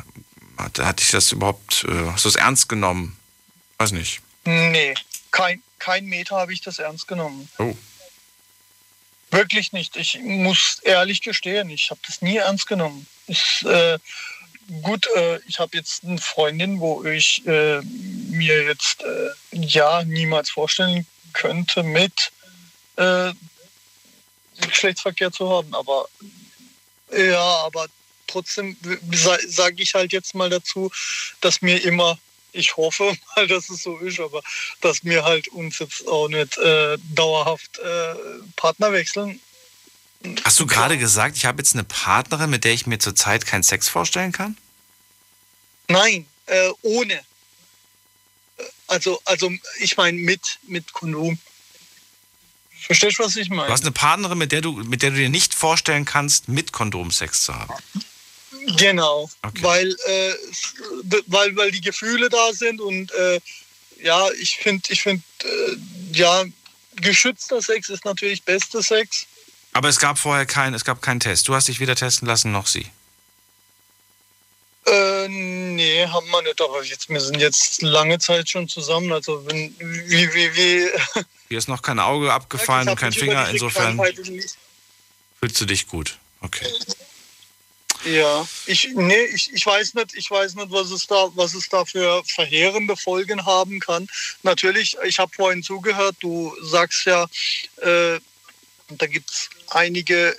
hat, 0.58 0.80
hat 0.80 1.02
dich 1.02 1.12
das 1.12 1.34
überhaupt, 1.34 1.86
äh, 1.90 2.12
hast 2.12 2.24
du 2.24 2.30
es 2.30 2.36
ernst 2.36 2.70
genommen? 2.70 3.18
Weiß 3.78 3.92
nicht. 3.92 4.22
Nee, 4.46 4.94
kein, 5.32 5.62
kein 5.80 6.06
Meter 6.06 6.38
habe 6.38 6.54
ich 6.54 6.62
das 6.62 6.80
ernst 6.80 7.10
genommen. 7.10 7.50
Oh. 7.58 7.76
Wirklich 9.32 9.74
nicht. 9.74 9.98
Ich 9.98 10.18
muss 10.22 10.80
ehrlich 10.84 11.22
gestehen, 11.22 11.70
ich 11.70 11.90
habe 11.90 12.00
das 12.08 12.22
nie 12.22 12.38
ernst 12.38 12.68
genommen. 12.68 13.06
Ich, 13.28 13.66
äh, 13.66 14.00
gut, 14.82 15.08
äh, 15.16 15.40
ich 15.48 15.60
habe 15.60 15.78
jetzt 15.78 16.04
eine 16.04 16.18
Freundin, 16.18 16.80
wo 16.80 17.04
ich 17.04 17.46
äh, 17.46 17.82
mir 17.82 18.64
jetzt 18.64 19.04
äh, 19.04 19.30
ja 19.52 20.04
niemals 20.04 20.50
vorstellen 20.50 21.06
könnte, 21.34 21.84
mit 21.84 22.32
äh, 22.96 23.34
Geschlechtsverkehr 24.62 25.32
zu 25.32 25.50
haben. 25.50 25.74
Aber 25.74 26.08
ja, 27.12 27.64
aber 27.66 27.88
trotzdem 28.28 28.76
sage 29.12 29.82
ich 29.82 29.94
halt 29.94 30.12
jetzt 30.12 30.36
mal 30.36 30.50
dazu, 30.50 30.92
dass 31.42 31.62
mir 31.62 31.84
immer, 31.84 32.18
ich 32.52 32.76
hoffe 32.78 33.16
mal, 33.36 33.48
dass 33.48 33.70
es 33.70 33.84
so 33.84 33.98
ist, 33.98 34.20
aber 34.20 34.42
dass 34.82 35.04
mir 35.04 35.24
halt 35.24 35.48
uns 35.50 35.80
jetzt 35.80 36.08
auch 36.08 36.28
nicht 36.28 36.58
äh, 36.58 36.98
dauerhaft 37.14 37.80
äh, 37.80 38.16
Partner 38.56 38.92
wechseln. 38.92 39.40
Hast 40.44 40.60
du 40.60 40.66
gerade 40.66 40.98
gesagt, 40.98 41.38
ich 41.38 41.46
habe 41.46 41.60
jetzt 41.60 41.74
eine 41.74 41.84
Partnerin, 41.84 42.50
mit 42.50 42.64
der 42.64 42.74
ich 42.74 42.86
mir 42.86 43.00
zurzeit 43.00 43.46
keinen 43.46 43.64
Sex 43.64 43.88
vorstellen 43.90 44.32
kann? 44.32 44.58
Nein, 45.88 46.26
äh, 46.48 46.70
ohne. 46.82 47.14
Äh, 47.14 48.64
Also, 48.88 49.22
also 49.26 49.52
ich 49.80 49.98
meine 49.98 50.18
mit, 50.18 50.60
mit 50.68 50.94
Kondom. 50.94 51.38
Verstehst 52.86 53.18
du, 53.20 53.24
was 53.24 53.36
ich 53.36 53.50
meine? 53.50 53.68
Du 53.68 53.74
hast 53.74 53.82
eine 53.82 53.92
Partnerin, 53.92 54.38
mit 54.38 54.52
der 54.52 54.62
du, 54.62 54.74
mit 54.74 55.02
der 55.02 55.10
du 55.12 55.18
dir 55.18 55.30
nicht 55.30 55.54
vorstellen 55.56 56.06
kannst, 56.06 56.48
mit 56.48 56.72
Kondom 56.72 57.10
Sex 57.12 57.44
zu 57.46 57.56
haben. 57.56 57.74
Genau, 58.78 59.30
Okay. 59.44 59.62
weil, 59.64 59.96
äh, 60.08 60.34
weil, 61.28 61.56
weil 61.56 61.72
die 61.72 61.82
Gefühle 61.82 62.30
da 62.30 62.52
sind 62.54 62.82
und 62.82 63.12
äh, 63.12 63.40
ja, 64.02 64.28
ich 64.40 64.58
finde, 64.58 64.92
ich 64.92 65.02
finde, 65.04 65.24
äh, 65.44 65.78
ja, 66.14 66.44
geschützter 66.96 67.62
Sex 67.62 67.90
ist 67.90 68.06
natürlich 68.06 68.44
bester 68.44 68.82
Sex. 68.82 69.28
Aber 69.76 69.90
es 69.90 70.00
gab 70.00 70.18
vorher 70.18 70.46
keinen, 70.46 70.74
es 70.74 70.86
gab 70.86 71.02
keinen 71.02 71.20
Test. 71.20 71.50
Du 71.50 71.54
hast 71.54 71.68
dich 71.68 71.82
weder 71.82 71.98
testen 71.98 72.30
lassen 72.30 72.50
noch 72.54 72.66
sie. 72.66 72.86
Äh, 74.86 75.28
nee, 75.28 76.08
haben 76.08 76.30
wir 76.30 76.42
nicht, 76.44 76.62
aber 76.62 76.82
jetzt, 76.82 77.10
wir 77.10 77.20
sind 77.20 77.42
jetzt 77.42 77.82
lange 77.82 78.18
Zeit 78.20 78.50
schon 78.50 78.70
zusammen, 78.70 79.12
also 79.12 79.46
wenn, 79.48 79.76
wie, 79.78 80.34
wie, 80.34 80.56
wie, 80.56 80.90
Hier 81.50 81.58
ist 81.58 81.68
noch 81.68 81.82
kein 81.82 82.00
Auge 82.00 82.32
abgefallen 82.32 82.88
und 82.88 82.96
kein 82.96 83.12
Finger. 83.12 83.50
Insofern 83.50 84.00
fühlst 85.42 85.60
du 85.60 85.66
dich 85.66 85.88
gut. 85.90 86.20
Okay. 86.40 86.72
Ja, 88.06 88.48
ich, 88.68 88.88
nee, 88.94 89.26
ich, 89.26 89.52
ich 89.52 89.66
weiß 89.66 89.96
nicht, 89.96 90.16
ich 90.16 90.32
weiß 90.32 90.56
nicht, 90.56 90.72
was 90.72 90.90
es 90.92 91.06
da, 91.06 91.28
was 91.36 91.54
es 91.54 91.68
da 91.68 91.84
für 91.84 92.24
verheerende 92.24 92.96
Folgen 92.96 93.46
haben 93.46 93.82
kann. 93.82 94.08
Natürlich, 94.44 94.96
ich 95.04 95.20
habe 95.20 95.34
vorhin 95.36 95.64
zugehört, 95.64 96.16
du 96.22 96.56
sagst 96.62 97.06
ja, 97.06 97.26
äh, 97.82 98.22
da 98.90 99.08
gibt 99.08 99.30
es 99.32 99.50
einige, 99.76 100.30
äh, 100.32 100.36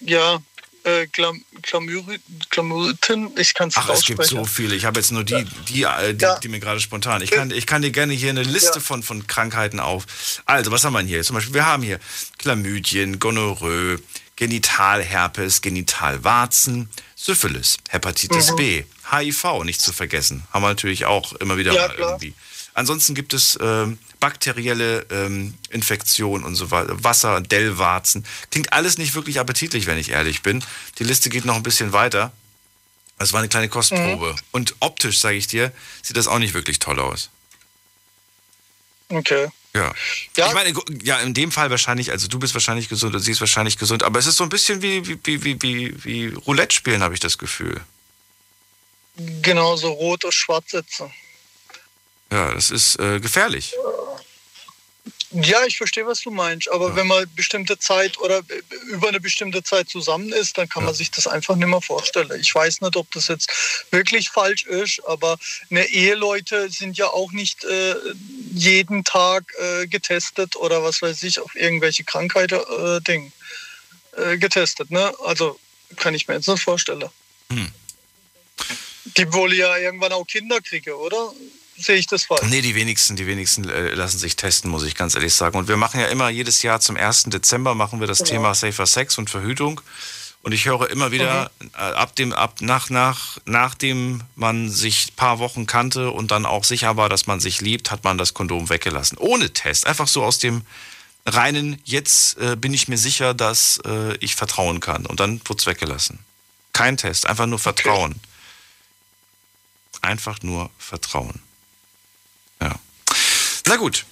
ja, 0.00 0.40
äh, 0.84 1.06
Glam 1.08 1.44
Klamyten, 1.62 3.30
ich 3.36 3.52
kann 3.54 3.68
es 3.68 3.76
Ach, 3.76 3.88
es 3.90 4.04
gibt 4.04 4.24
so 4.24 4.44
viele. 4.46 4.74
Ich 4.74 4.84
habe 4.86 4.98
jetzt 4.98 5.12
nur 5.12 5.24
die, 5.24 5.44
die, 5.68 5.82
äh, 5.82 6.14
die, 6.14 6.22
Ja. 6.24 6.38
die 6.38 6.48
mir 6.48 6.58
gerade 6.60 6.80
spontan. 6.80 7.20
Ich 7.22 7.30
kann, 7.30 7.50
ich 7.50 7.66
kann 7.66 7.82
dir 7.82 7.90
gerne 7.90 8.14
hier 8.14 8.30
eine 8.30 8.42
Liste 8.42 8.76
Ja. 8.78 8.80
von, 8.80 9.02
von 9.02 9.26
Krankheiten 9.26 9.78
auf. 9.78 10.06
Also, 10.46 10.70
was 10.70 10.84
haben 10.84 10.94
wir 10.94 11.00
hier? 11.00 11.22
Zum 11.22 11.34
Beispiel, 11.34 11.54
wir 11.54 11.66
haben 11.66 11.82
hier 11.82 12.00
Chlamydien, 12.38 13.18
Gonorrhoe, 13.18 13.98
Genitalherpes, 14.36 15.60
Genitalwarzen, 15.60 16.88
Syphilis, 17.14 17.76
Hepatitis 17.90 18.52
Mhm. 18.52 18.56
B, 18.56 18.84
HIV, 19.10 19.64
nicht 19.64 19.80
zu 19.82 19.92
vergessen. 19.92 20.44
Haben 20.52 20.62
wir 20.62 20.68
natürlich 20.68 21.04
auch 21.04 21.34
immer 21.34 21.58
wieder 21.58 21.72
Ja, 21.74 21.88
mal 21.88 21.96
irgendwie. 21.98 22.34
Ansonsten 22.74 23.14
gibt 23.14 23.34
es 23.34 23.58
ähm, 23.60 23.98
bakterielle 24.20 25.06
ähm, 25.10 25.54
Infektionen 25.70 26.44
und 26.44 26.54
so 26.54 26.70
weiter, 26.70 27.02
Wasser, 27.02 27.40
Dellwarzen. 27.40 28.24
Klingt 28.50 28.72
alles 28.72 28.98
nicht 28.98 29.14
wirklich 29.14 29.40
appetitlich, 29.40 29.86
wenn 29.86 29.98
ich 29.98 30.10
ehrlich 30.10 30.42
bin. 30.42 30.64
Die 30.98 31.04
Liste 31.04 31.30
geht 31.30 31.44
noch 31.44 31.56
ein 31.56 31.62
bisschen 31.62 31.92
weiter. 31.92 32.32
Das 33.18 33.32
war 33.32 33.40
eine 33.40 33.48
kleine 33.48 33.68
Kostprobe. 33.68 34.34
Und 34.50 34.76
optisch, 34.80 35.20
sage 35.20 35.36
ich 35.36 35.46
dir, 35.46 35.72
sieht 36.02 36.16
das 36.16 36.26
auch 36.26 36.38
nicht 36.38 36.54
wirklich 36.54 36.78
toll 36.78 36.98
aus. 37.00 37.28
Okay. 39.08 39.48
Ja. 39.74 39.92
Ja. 40.36 40.48
Ich 40.48 40.54
meine, 40.54 40.74
ja, 41.02 41.20
in 41.20 41.34
dem 41.34 41.52
Fall 41.52 41.70
wahrscheinlich, 41.70 42.10
also 42.10 42.28
du 42.28 42.38
bist 42.38 42.54
wahrscheinlich 42.54 42.88
gesund 42.88 43.14
und 43.14 43.20
sie 43.20 43.32
ist 43.32 43.40
wahrscheinlich 43.40 43.78
gesund, 43.78 44.02
aber 44.02 44.18
es 44.18 44.26
ist 44.26 44.36
so 44.36 44.44
ein 44.44 44.48
bisschen 44.48 44.82
wie, 44.82 45.06
wie, 45.06 45.44
wie, 45.44 45.62
wie, 45.62 46.04
wie, 46.04 46.26
Roulette 46.28 46.74
spielen, 46.74 47.02
habe 47.02 47.14
ich 47.14 47.20
das 47.20 47.38
Gefühl. 47.38 47.80
Genau, 49.42 49.76
so 49.76 49.90
rot 49.92 50.24
oder 50.24 50.32
schwarz 50.32 50.70
setzen. 50.70 51.12
Ja, 52.32 52.54
das 52.54 52.70
ist 52.70 52.98
äh, 52.98 53.20
gefährlich. 53.20 53.74
Ja, 55.32 55.64
ich 55.64 55.76
verstehe, 55.76 56.06
was 56.06 56.22
du 56.22 56.32
meinst, 56.32 56.68
aber 56.72 56.96
wenn 56.96 57.06
man 57.06 57.24
bestimmte 57.36 57.78
Zeit 57.78 58.18
oder 58.18 58.38
äh, 58.38 58.62
über 58.88 59.08
eine 59.08 59.20
bestimmte 59.20 59.62
Zeit 59.62 59.88
zusammen 59.88 60.32
ist, 60.32 60.58
dann 60.58 60.68
kann 60.68 60.84
man 60.84 60.92
sich 60.92 61.12
das 61.12 61.28
einfach 61.28 61.54
nicht 61.54 61.68
mehr 61.68 61.80
vorstellen. 61.80 62.28
Ich 62.40 62.52
weiß 62.52 62.80
nicht, 62.80 62.96
ob 62.96 63.08
das 63.12 63.28
jetzt 63.28 63.48
wirklich 63.92 64.30
falsch 64.30 64.64
ist, 64.64 65.00
aber 65.06 65.38
eine 65.70 65.86
Eheleute 65.86 66.68
sind 66.68 66.98
ja 66.98 67.06
auch 67.06 67.30
nicht 67.30 67.62
äh, 67.62 67.94
jeden 68.52 69.04
Tag 69.04 69.52
äh, 69.58 69.86
getestet 69.86 70.56
oder 70.56 70.82
was 70.82 71.00
weiß 71.00 71.22
ich, 71.22 71.38
auf 71.38 71.54
irgendwelche 71.54 72.02
Krankheiten 72.02 72.58
äh, 72.58 73.00
Ding, 73.00 73.32
äh, 74.16 74.36
getestet. 74.36 74.90
Ne? 74.90 75.12
Also 75.24 75.60
kann 75.94 76.14
ich 76.14 76.26
mir 76.26 76.34
jetzt 76.34 76.48
nicht 76.48 76.62
vorstellen. 76.62 77.08
Hm. 77.52 77.70
Die 79.16 79.32
wollen 79.32 79.56
ja 79.56 79.76
irgendwann 79.76 80.12
auch 80.12 80.26
Kinder 80.26 80.60
kriegen, 80.60 80.92
oder? 80.92 81.32
Sehe 81.80 81.96
ich 81.96 82.06
das 82.06 82.24
falsch? 82.24 82.42
Nee, 82.48 82.60
die 82.60 82.74
wenigsten, 82.74 83.16
die 83.16 83.26
wenigsten 83.26 83.68
äh, 83.68 83.94
lassen 83.94 84.18
sich 84.18 84.36
testen, 84.36 84.70
muss 84.70 84.84
ich 84.84 84.94
ganz 84.94 85.14
ehrlich 85.14 85.34
sagen. 85.34 85.56
Und 85.56 85.68
wir 85.68 85.76
machen 85.76 86.00
ja 86.00 86.06
immer 86.06 86.28
jedes 86.28 86.62
Jahr 86.62 86.80
zum 86.80 86.96
1. 86.96 87.24
Dezember 87.24 87.74
machen 87.74 88.00
wir 88.00 88.06
das 88.06 88.18
Thema 88.18 88.54
Safer 88.54 88.86
Sex 88.86 89.18
und 89.18 89.30
Verhütung. 89.30 89.80
Und 90.42 90.52
ich 90.52 90.64
höre 90.66 90.88
immer 90.90 91.12
wieder, 91.12 91.50
äh, 91.74 91.78
ab 91.78 92.16
dem, 92.16 92.32
ab 92.32 92.60
nach, 92.60 92.88
nach, 92.88 93.38
nachdem 93.44 94.22
man 94.36 94.70
sich 94.70 95.08
ein 95.08 95.16
paar 95.16 95.38
Wochen 95.38 95.66
kannte 95.66 96.10
und 96.10 96.30
dann 96.30 96.46
auch 96.46 96.64
sicher 96.64 96.96
war, 96.96 97.08
dass 97.08 97.26
man 97.26 97.40
sich 97.40 97.60
liebt, 97.60 97.90
hat 97.90 98.04
man 98.04 98.16
das 98.16 98.32
Kondom 98.32 98.70
weggelassen. 98.70 99.18
Ohne 99.18 99.52
Test. 99.52 99.86
Einfach 99.86 100.08
so 100.08 100.22
aus 100.22 100.38
dem 100.38 100.62
reinen, 101.26 101.80
jetzt 101.84 102.38
äh, 102.38 102.56
bin 102.56 102.72
ich 102.72 102.88
mir 102.88 102.96
sicher, 102.96 103.34
dass 103.34 103.80
äh, 103.84 104.16
ich 104.16 104.34
vertrauen 104.34 104.80
kann. 104.80 105.04
Und 105.04 105.20
dann 105.20 105.40
wurde 105.44 105.60
es 105.60 105.66
weggelassen. 105.66 106.18
Kein 106.72 106.96
Test, 106.96 107.26
einfach 107.26 107.46
nur 107.46 107.58
Vertrauen. 107.58 108.14
Einfach 110.00 110.42
nur 110.42 110.70
Vertrauen. 110.78 111.42
Na 113.70 113.76
gut. 113.76 114.04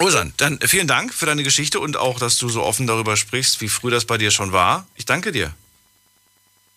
Osan, 0.00 0.34
dann 0.36 0.58
vielen 0.66 0.88
Dank 0.88 1.14
für 1.14 1.26
deine 1.26 1.44
Geschichte 1.44 1.78
und 1.78 1.96
auch, 1.96 2.18
dass 2.18 2.38
du 2.38 2.48
so 2.48 2.64
offen 2.64 2.88
darüber 2.88 3.16
sprichst, 3.16 3.60
wie 3.60 3.68
früh 3.68 3.88
das 3.88 4.04
bei 4.04 4.18
dir 4.18 4.32
schon 4.32 4.50
war. 4.50 4.88
Ich 4.96 5.04
danke 5.04 5.30
dir. 5.30 5.54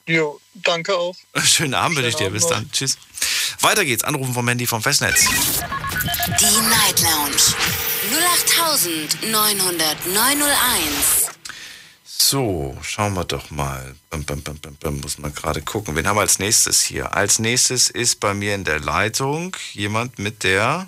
Jo, 0.06 0.40
danke 0.54 0.96
auch. 0.96 1.16
Schönen 1.44 1.74
Abend 1.74 1.98
wünsche 1.98 2.10
ich 2.10 2.16
dir. 2.16 2.26
Schönen 2.26 2.34
Bis 2.34 2.44
Abend 2.44 2.56
dann. 2.56 2.72
Tschüss. 2.72 3.00
Weiter 3.62 3.84
geht's. 3.84 4.04
Anrufen 4.04 4.36
vom 4.36 4.48
Handy 4.48 4.68
vom 4.68 4.84
Festnetz. 4.84 5.26
Die 5.26 6.62
Night 6.70 7.02
Lounge 7.02 7.42
0890901. 9.24 11.32
So, 12.06 12.78
schauen 12.84 13.16
wir 13.16 13.26
doch 13.26 13.50
mal. 13.50 13.96
Bum, 14.12 14.24
bum, 14.24 14.44
bum, 14.44 14.60
bum, 14.60 14.76
bum, 14.76 15.02
muss 15.02 15.18
man 15.18 15.34
gerade 15.34 15.64
gucken. 15.64 15.96
Wen 15.96 16.06
haben 16.06 16.18
wir 16.18 16.22
als 16.22 16.38
nächstes 16.38 16.84
hier? 16.84 17.16
Als 17.16 17.40
nächstes 17.40 17.90
ist 17.90 18.20
bei 18.20 18.36
mir 18.36 18.54
in 18.54 18.66
der 18.66 18.82
Leitung 18.82 19.58
jemand 19.74 20.20
mit 20.20 20.44
der, 20.44 20.88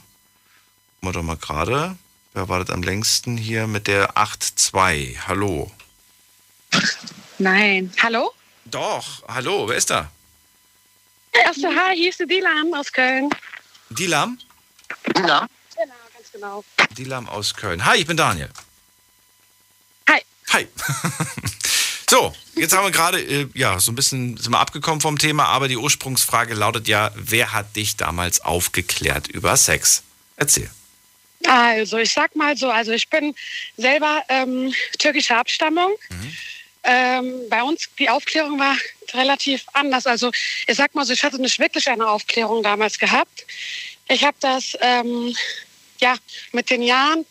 wir 1.08 1.14
doch 1.14 1.24
mal 1.24 1.38
gerade, 1.38 1.95
wer 2.34 2.50
wartet 2.50 2.72
am 2.72 2.84
längsten 2.84 3.38
hier 3.38 3.68
mit 3.68 3.88
der 3.88 4.18
8.2. 4.18 5.18
Hallo. 5.28 5.72
Nein. 7.38 7.91
Hallo? 8.02 8.34
Doch, 8.66 9.24
hallo, 9.28 9.68
wer 9.68 9.78
ist 9.78 9.89
da? 9.89 10.12
Erste 11.32 11.68
Hi, 11.68 11.95
hier 11.95 12.10
ist 12.10 12.20
die 12.20 12.28
Dilan 12.28 12.74
aus 12.74 12.91
Köln. 12.91 13.30
Dilam? 13.89 14.38
Ja. 15.16 15.47
Genau, 15.76 15.93
ganz 16.14 16.32
genau. 16.32 16.64
Dilam 16.97 17.30
aus 17.30 17.54
Köln. 17.56 17.86
Hi, 17.86 17.97
ich 17.97 18.06
bin 18.06 18.18
Daniel. 18.18 18.50
Hi. 20.10 20.22
Hi. 20.52 20.68
so, 22.10 22.36
jetzt 22.56 22.76
haben 22.76 22.84
wir 22.84 22.91
gerade, 22.91 23.22
äh, 23.22 23.47
ja, 23.54 23.80
so 23.80 23.91
ein 23.91 23.95
bisschen 23.95 24.38
sind 24.38 24.52
wir 24.52 24.60
abgekommen 24.60 25.02
vom 25.02 25.18
Thema, 25.18 25.45
aber 25.45 25.68
die 25.68 25.78
Ursprungsfrage 25.78 26.54
lautet 26.54 26.88
ja, 26.88 27.12
wer 27.16 27.54
hat 27.54 27.76
dich 27.76 27.95
damals 27.95 28.41
aufgeklärt 28.41 29.28
über 29.28 29.56
Sex? 29.56 30.04
Erzähl. 30.36 30.70
Also, 31.46 31.98
ich 31.98 32.12
sag 32.12 32.36
mal 32.36 32.58
so, 32.58 32.70
also 32.70 32.92
ich 32.92 33.10
bin 33.10 33.34
selber 33.78 34.24
ähm, 34.30 34.74
türkischer 34.98 35.38
Abstammung. 35.38 35.92
Ähm, 36.84 37.50
bei 37.50 37.64
uns, 37.64 37.90
die 37.98 38.10
Aufklärung 38.10 38.60
war 38.60 38.76
relativ 39.14 39.66
anders. 39.74 40.06
Also, 40.06 40.32
ich 40.68 40.76
sag 40.76 40.96
mal 40.96 41.06
so, 41.06 41.14
ich 41.14 41.24
hatte 41.24 41.42
nicht 41.42 41.60
wirklich 41.60 41.90
eine 41.90 42.08
Aufklärung 42.08 42.64
damals 42.64 43.00
gehabt. 43.00 43.46
Ich 44.08 44.24
habe 44.24 44.38
das 44.40 44.78
ähm, 44.82 45.36
ja 46.00 46.16
mit 46.52 46.70
den 46.70 46.82
Jahren 46.82 47.26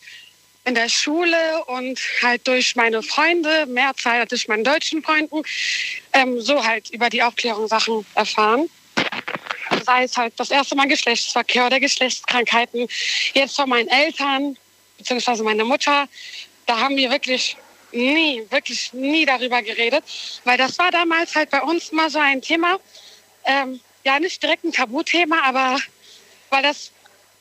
in 0.65 0.75
der 0.75 0.89
Schule 0.89 1.63
und 1.65 1.99
halt 2.21 2.47
durch 2.47 2.75
meine 2.75 3.01
Freunde, 3.01 3.65
mehr 3.65 3.93
Zeit 3.95 4.31
durch 4.31 4.47
meinen 4.47 4.63
deutschen 4.63 5.01
Freunden, 5.01 5.41
ähm, 6.13 6.39
so 6.41 6.63
halt 6.63 6.89
über 6.91 7.09
die 7.09 7.23
Aufklärung 7.23 7.67
Sachen 7.67 8.05
erfahren. 8.15 8.69
Sei 9.85 10.03
es 10.03 10.17
halt 10.17 10.33
das 10.37 10.51
erste 10.51 10.75
Mal 10.75 10.87
Geschlechtsverkehr 10.87 11.65
oder 11.65 11.79
Geschlechtskrankheiten. 11.79 12.87
Jetzt 13.33 13.55
von 13.55 13.69
meinen 13.69 13.87
Eltern, 13.87 14.57
beziehungsweise 14.97 15.43
meiner 15.43 15.65
Mutter, 15.65 16.07
da 16.65 16.79
haben 16.79 16.95
wir 16.95 17.09
wirklich 17.09 17.57
nie, 17.91 18.43
wirklich 18.49 18.93
nie 18.93 19.25
darüber 19.25 19.61
geredet, 19.61 20.03
weil 20.43 20.57
das 20.57 20.77
war 20.77 20.91
damals 20.91 21.35
halt 21.35 21.49
bei 21.49 21.61
uns 21.61 21.89
immer 21.89 22.09
so 22.09 22.19
ein 22.19 22.41
Thema, 22.41 22.77
ähm, 23.45 23.79
ja 24.03 24.19
nicht 24.19 24.41
direkt 24.41 24.63
ein 24.63 24.71
Tabuthema, 24.71 25.41
aber 25.43 25.79
weil 26.49 26.63
das, 26.63 26.91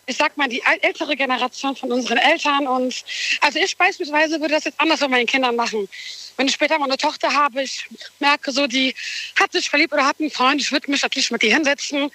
ich 0.09 0.17
sag 0.17 0.37
mal, 0.37 0.49
die 0.49 0.63
äl- 0.63 0.83
ältere 0.83 1.15
Generation 1.15 1.77
von 1.77 1.93
unseren 1.93 2.17
Eltern 2.17 2.67
und 2.67 3.05
also 3.43 3.59
ich 3.59 3.77
beispielsweise 3.77 4.41
würde 4.41 4.55
das 4.55 4.65
jetzt 4.65 4.81
anders 4.81 5.01
mit 5.01 5.11
meinen 5.11 5.27
Kindern 5.27 5.55
machen. 5.55 5.89
Wenn 6.37 6.49
ich 6.49 6.55
später 6.55 6.79
mal 6.79 6.87
eine 6.87 6.97
Tochter 6.97 7.33
habe, 7.33 7.63
ich 7.63 7.87
merke 8.19 8.51
so, 8.51 8.67
die 8.67 8.95
hat 9.39 9.53
sich 9.53 9.69
verliebt 9.69 9.93
oder 9.93 10.07
hat 10.07 10.19
einen 10.19 10.31
Freund, 10.31 10.61
ich 10.63 10.73
würde 10.73 10.91
mich 10.91 11.03
natürlich 11.03 11.31
mit 11.31 11.43
die 11.43 11.53
hinsetzen. 11.53 12.11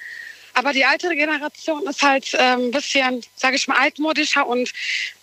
Aber 0.55 0.71
die 0.71 0.81
ältere 0.81 1.15
Generation 1.15 1.85
ist 1.87 2.01
halt 2.01 2.31
ähm, 2.33 2.67
ein 2.67 2.71
bisschen, 2.71 3.23
sage 3.35 3.55
ich 3.55 3.67
mal, 3.67 3.77
altmodischer 3.77 4.45
und 4.45 4.71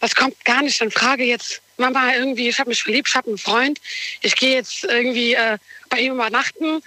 das 0.00 0.14
kommt 0.14 0.44
gar 0.44 0.62
nicht 0.62 0.80
in 0.80 0.90
Frage 0.90 1.24
jetzt. 1.24 1.60
Mama, 1.76 2.14
irgendwie, 2.14 2.48
ich 2.48 2.58
habe 2.58 2.70
mich 2.70 2.82
verliebt, 2.82 3.08
ich 3.08 3.14
habe 3.14 3.28
einen 3.28 3.38
Freund, 3.38 3.80
ich 4.22 4.36
gehe 4.36 4.54
jetzt 4.54 4.84
irgendwie 4.84 5.34
äh, 5.34 5.58
bei 5.88 6.00
ihm 6.00 6.14
übernachten. 6.14 6.82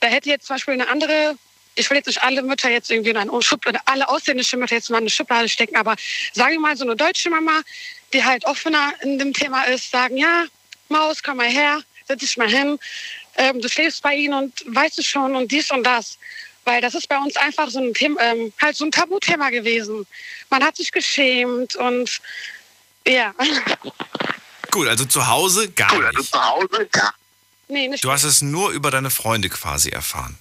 Da 0.00 0.08
hätte 0.08 0.28
jetzt 0.28 0.46
zum 0.46 0.56
Beispiel 0.56 0.74
eine 0.74 0.88
andere, 0.88 1.36
ich 1.74 1.90
will 1.90 1.96
jetzt 1.96 2.06
nicht 2.06 2.22
alle 2.22 2.42
Mütter 2.42 2.70
jetzt 2.70 2.90
irgendwie 2.90 3.10
in 3.10 3.16
eine 3.16 3.42
Schublade, 3.42 3.80
alle 3.86 4.08
ausländische 4.08 4.56
Mütter 4.56 4.76
jetzt 4.76 4.90
mal 4.90 4.98
in 4.98 5.04
eine 5.04 5.10
Schublade 5.10 5.48
stecken, 5.48 5.76
aber 5.76 5.96
sagen 6.32 6.52
wir 6.52 6.60
mal 6.60 6.76
so 6.76 6.84
eine 6.84 6.96
deutsche 6.96 7.30
Mama, 7.30 7.62
die 8.12 8.24
halt 8.24 8.44
offener 8.44 8.92
in 9.02 9.18
dem 9.18 9.32
Thema 9.32 9.64
ist, 9.64 9.90
sagen, 9.90 10.16
ja, 10.16 10.44
Maus, 10.88 11.22
komm 11.22 11.38
mal 11.38 11.48
her, 11.48 11.80
setz 12.06 12.20
dich 12.20 12.36
mal 12.36 12.48
hin, 12.48 12.78
ähm, 13.36 13.60
du 13.60 13.68
schläfst 13.68 14.02
bei 14.02 14.14
ihnen 14.14 14.34
und 14.34 14.64
weißt 14.66 14.98
du 14.98 15.02
schon 15.02 15.34
und 15.34 15.50
dies 15.50 15.70
und 15.70 15.84
das. 15.84 16.18
Weil 16.64 16.80
das 16.80 16.94
ist 16.94 17.08
bei 17.08 17.18
uns 17.18 17.36
einfach 17.36 17.68
so 17.68 17.78
ein 17.78 17.92
Thema, 17.92 18.20
ähm, 18.22 18.52
halt 18.60 18.76
so 18.76 18.84
ein 18.84 18.90
Tabuthema 18.90 19.50
gewesen. 19.50 20.06
Man 20.50 20.64
hat 20.64 20.76
sich 20.76 20.92
geschämt 20.92 21.76
und 21.76 22.20
ja. 23.06 23.34
Gut, 24.70 24.88
also 24.88 25.04
zu 25.04 25.26
Hause 25.26 25.70
gar 25.70 25.94
nicht. 26.12 26.32
Zu 26.32 26.42
Hause? 26.42 26.88
Ja. 26.94 27.12
Nee, 27.68 27.88
nicht 27.88 28.04
Du 28.04 28.10
hast 28.10 28.24
es 28.24 28.40
nur 28.40 28.70
über 28.70 28.90
deine 28.90 29.10
Freunde 29.10 29.48
quasi 29.48 29.90
erfahren. 29.90 30.38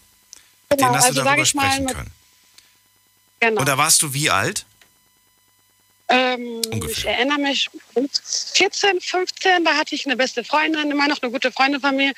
Genau, 0.76 0.88
denen 0.88 0.98
hast 0.98 1.06
also 1.06 1.20
du 1.20 1.26
darüber 1.26 1.44
ich 1.44 1.54
mal 1.54 1.72
sprechen 1.72 1.88
können. 1.88 2.12
genau. 3.40 3.60
Und 3.62 3.68
da 3.68 3.78
warst 3.78 4.02
du 4.02 4.14
wie 4.14 4.30
alt? 4.30 4.66
Ähm, 6.10 6.62
ich 6.86 7.06
erinnere 7.06 7.40
mich, 7.40 7.70
14, 8.54 9.00
15, 9.00 9.64
da 9.64 9.76
hatte 9.76 9.96
ich 9.96 10.06
eine 10.06 10.18
beste 10.18 10.44
Freundin, 10.44 10.92
immer 10.92 11.08
noch 11.08 11.22
eine 11.22 11.32
gute 11.32 11.52
Freundin 11.52 11.80
von 11.80 11.96
mir. 11.96 12.14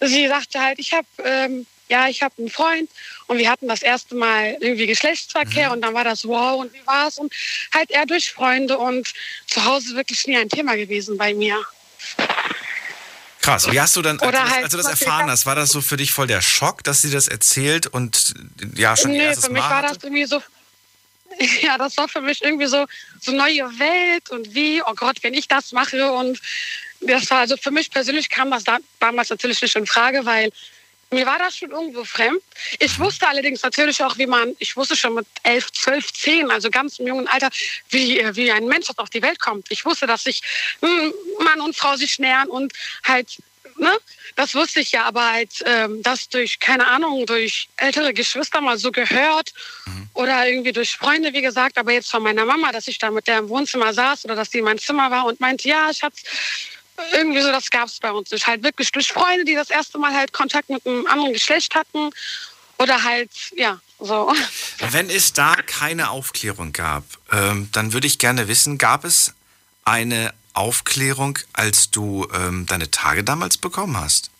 Sie 0.00 0.28
sagte 0.28 0.60
halt, 0.60 0.78
ich 0.78 0.92
habe 0.92 1.06
ähm, 1.24 1.66
ja, 1.88 2.08
ich 2.08 2.22
habe 2.22 2.34
einen 2.38 2.50
Freund 2.50 2.90
und 3.26 3.38
wir 3.38 3.50
hatten 3.50 3.68
das 3.68 3.82
erste 3.82 4.14
Mal 4.14 4.56
irgendwie 4.60 4.86
Geschlechtsverkehr 4.86 5.70
und 5.72 5.82
dann 5.82 5.94
war 5.94 6.04
das 6.04 6.26
wow 6.26 6.60
und 6.60 6.72
wie 6.72 6.84
war's 6.84 7.18
und 7.18 7.32
halt 7.72 7.90
eher 7.90 8.06
durch 8.06 8.32
Freunde 8.32 8.78
und 8.78 9.12
zu 9.46 9.64
Hause 9.64 9.94
wirklich 9.94 10.26
nie 10.26 10.36
ein 10.36 10.48
Thema 10.48 10.74
gewesen 10.76 11.16
bei 11.16 11.34
mir. 11.34 11.56
Krass. 13.46 13.70
Wie 13.70 13.80
hast 13.80 13.94
du 13.94 14.02
dann, 14.02 14.18
als, 14.18 14.28
Oder 14.28 14.38
du 14.40 14.44
das- 14.44 14.52
halt 14.54 14.64
als 14.64 14.72
du 14.72 14.76
das 14.78 14.86
erfahren 14.88 15.30
hast, 15.30 15.46
war 15.46 15.54
das 15.54 15.70
so 15.70 15.80
für 15.80 15.96
dich 15.96 16.10
voll 16.10 16.26
der 16.26 16.42
Schock, 16.42 16.82
dass 16.82 17.02
sie 17.02 17.10
das 17.12 17.28
erzählt 17.28 17.86
und 17.86 18.34
ja 18.74 18.96
schon 18.96 19.12
Nee, 19.12 19.18
erstes 19.24 19.46
für 19.46 19.52
mich 19.52 19.62
Mal 19.62 19.70
war 19.70 19.82
hatte? 19.82 19.94
das 19.94 20.02
irgendwie 20.04 20.24
so, 20.24 20.42
ja, 21.62 21.78
das 21.78 21.96
war 21.96 22.08
für 22.08 22.20
mich 22.20 22.42
irgendwie 22.42 22.66
so, 22.66 22.86
so 23.20 23.30
neue 23.30 23.62
Welt 23.78 24.30
und 24.30 24.52
wie, 24.52 24.82
oh 24.84 24.94
Gott, 24.96 25.18
wenn 25.22 25.32
ich 25.34 25.46
das 25.46 25.70
mache 25.70 26.10
und 26.10 26.40
das 27.02 27.30
war, 27.30 27.38
also 27.38 27.56
für 27.56 27.70
mich 27.70 27.88
persönlich 27.88 28.28
kam 28.30 28.50
das 28.50 28.64
da, 28.64 28.78
damals 28.98 29.30
natürlich 29.30 29.62
nicht 29.62 29.76
in 29.76 29.86
Frage, 29.86 30.26
weil 30.26 30.50
mir 31.10 31.26
war 31.26 31.38
das 31.38 31.56
schon 31.56 31.70
irgendwo 31.70 32.04
fremd. 32.04 32.42
Ich 32.78 32.98
wusste 32.98 33.28
allerdings 33.28 33.62
natürlich 33.62 34.02
auch, 34.02 34.18
wie 34.18 34.26
man, 34.26 34.54
ich 34.58 34.76
wusste 34.76 34.96
schon 34.96 35.14
mit 35.14 35.26
11, 35.44 35.72
12, 35.72 36.12
10, 36.12 36.50
also 36.50 36.70
ganz 36.70 36.98
im 36.98 37.06
jungen 37.06 37.28
Alter, 37.28 37.50
wie, 37.90 38.18
äh, 38.18 38.34
wie 38.34 38.50
ein 38.50 38.66
Mensch 38.66 38.88
auf 38.96 39.10
die 39.10 39.22
Welt 39.22 39.38
kommt. 39.38 39.70
Ich 39.70 39.84
wusste, 39.84 40.06
dass 40.06 40.24
sich 40.24 40.42
hm, 40.80 41.12
Mann 41.40 41.60
und 41.60 41.76
Frau 41.76 41.96
sich 41.96 42.18
nähern 42.18 42.48
und 42.48 42.72
halt, 43.04 43.38
ne, 43.76 43.96
das 44.34 44.54
wusste 44.54 44.80
ich 44.80 44.92
ja, 44.92 45.04
aber 45.04 45.32
halt, 45.32 45.50
ähm, 45.64 46.02
das 46.02 46.28
durch, 46.28 46.58
keine 46.58 46.86
Ahnung, 46.86 47.24
durch 47.26 47.68
ältere 47.76 48.12
Geschwister 48.12 48.60
mal 48.60 48.78
so 48.78 48.90
gehört 48.90 49.52
oder 50.14 50.46
irgendwie 50.46 50.72
durch 50.72 50.96
Freunde, 50.96 51.32
wie 51.32 51.42
gesagt, 51.42 51.78
aber 51.78 51.92
jetzt 51.92 52.10
von 52.10 52.22
meiner 52.22 52.44
Mama, 52.44 52.72
dass 52.72 52.88
ich 52.88 52.98
da 52.98 53.10
mit 53.10 53.26
der 53.26 53.38
im 53.38 53.48
Wohnzimmer 53.48 53.94
saß 53.94 54.24
oder 54.24 54.34
dass 54.34 54.50
die 54.50 54.58
in 54.58 54.64
meinem 54.64 54.78
Zimmer 54.78 55.10
war 55.10 55.26
und 55.26 55.40
meinte, 55.40 55.68
ja, 55.68 55.92
Schatz, 55.92 56.22
irgendwie 57.12 57.40
so, 57.40 57.50
das 57.50 57.70
gab 57.70 57.88
es 57.88 57.98
bei 57.98 58.10
uns 58.12 58.30
nicht. 58.30 58.46
Halt 58.46 58.62
wirklich 58.62 58.90
durch 58.92 59.12
Freunde, 59.12 59.44
die 59.44 59.54
das 59.54 59.70
erste 59.70 59.98
Mal 59.98 60.14
halt 60.14 60.32
Kontakt 60.32 60.68
mit 60.68 60.86
einem 60.86 61.06
anderen 61.06 61.32
Geschlecht 61.32 61.74
hatten. 61.74 62.10
Oder 62.78 63.02
halt, 63.02 63.30
ja, 63.56 63.80
so. 63.98 64.32
Wenn 64.90 65.08
es 65.08 65.32
da 65.32 65.56
keine 65.56 66.10
Aufklärung 66.10 66.72
gab, 66.72 67.04
ähm, 67.32 67.70
dann 67.72 67.92
würde 67.92 68.06
ich 68.06 68.18
gerne 68.18 68.48
wissen, 68.48 68.76
gab 68.76 69.04
es 69.04 69.34
eine 69.84 70.34
Aufklärung, 70.52 71.38
als 71.52 71.90
du 71.90 72.28
ähm, 72.34 72.66
deine 72.66 72.90
Tage 72.90 73.24
damals 73.24 73.56
bekommen 73.56 73.96
hast? 73.96 74.30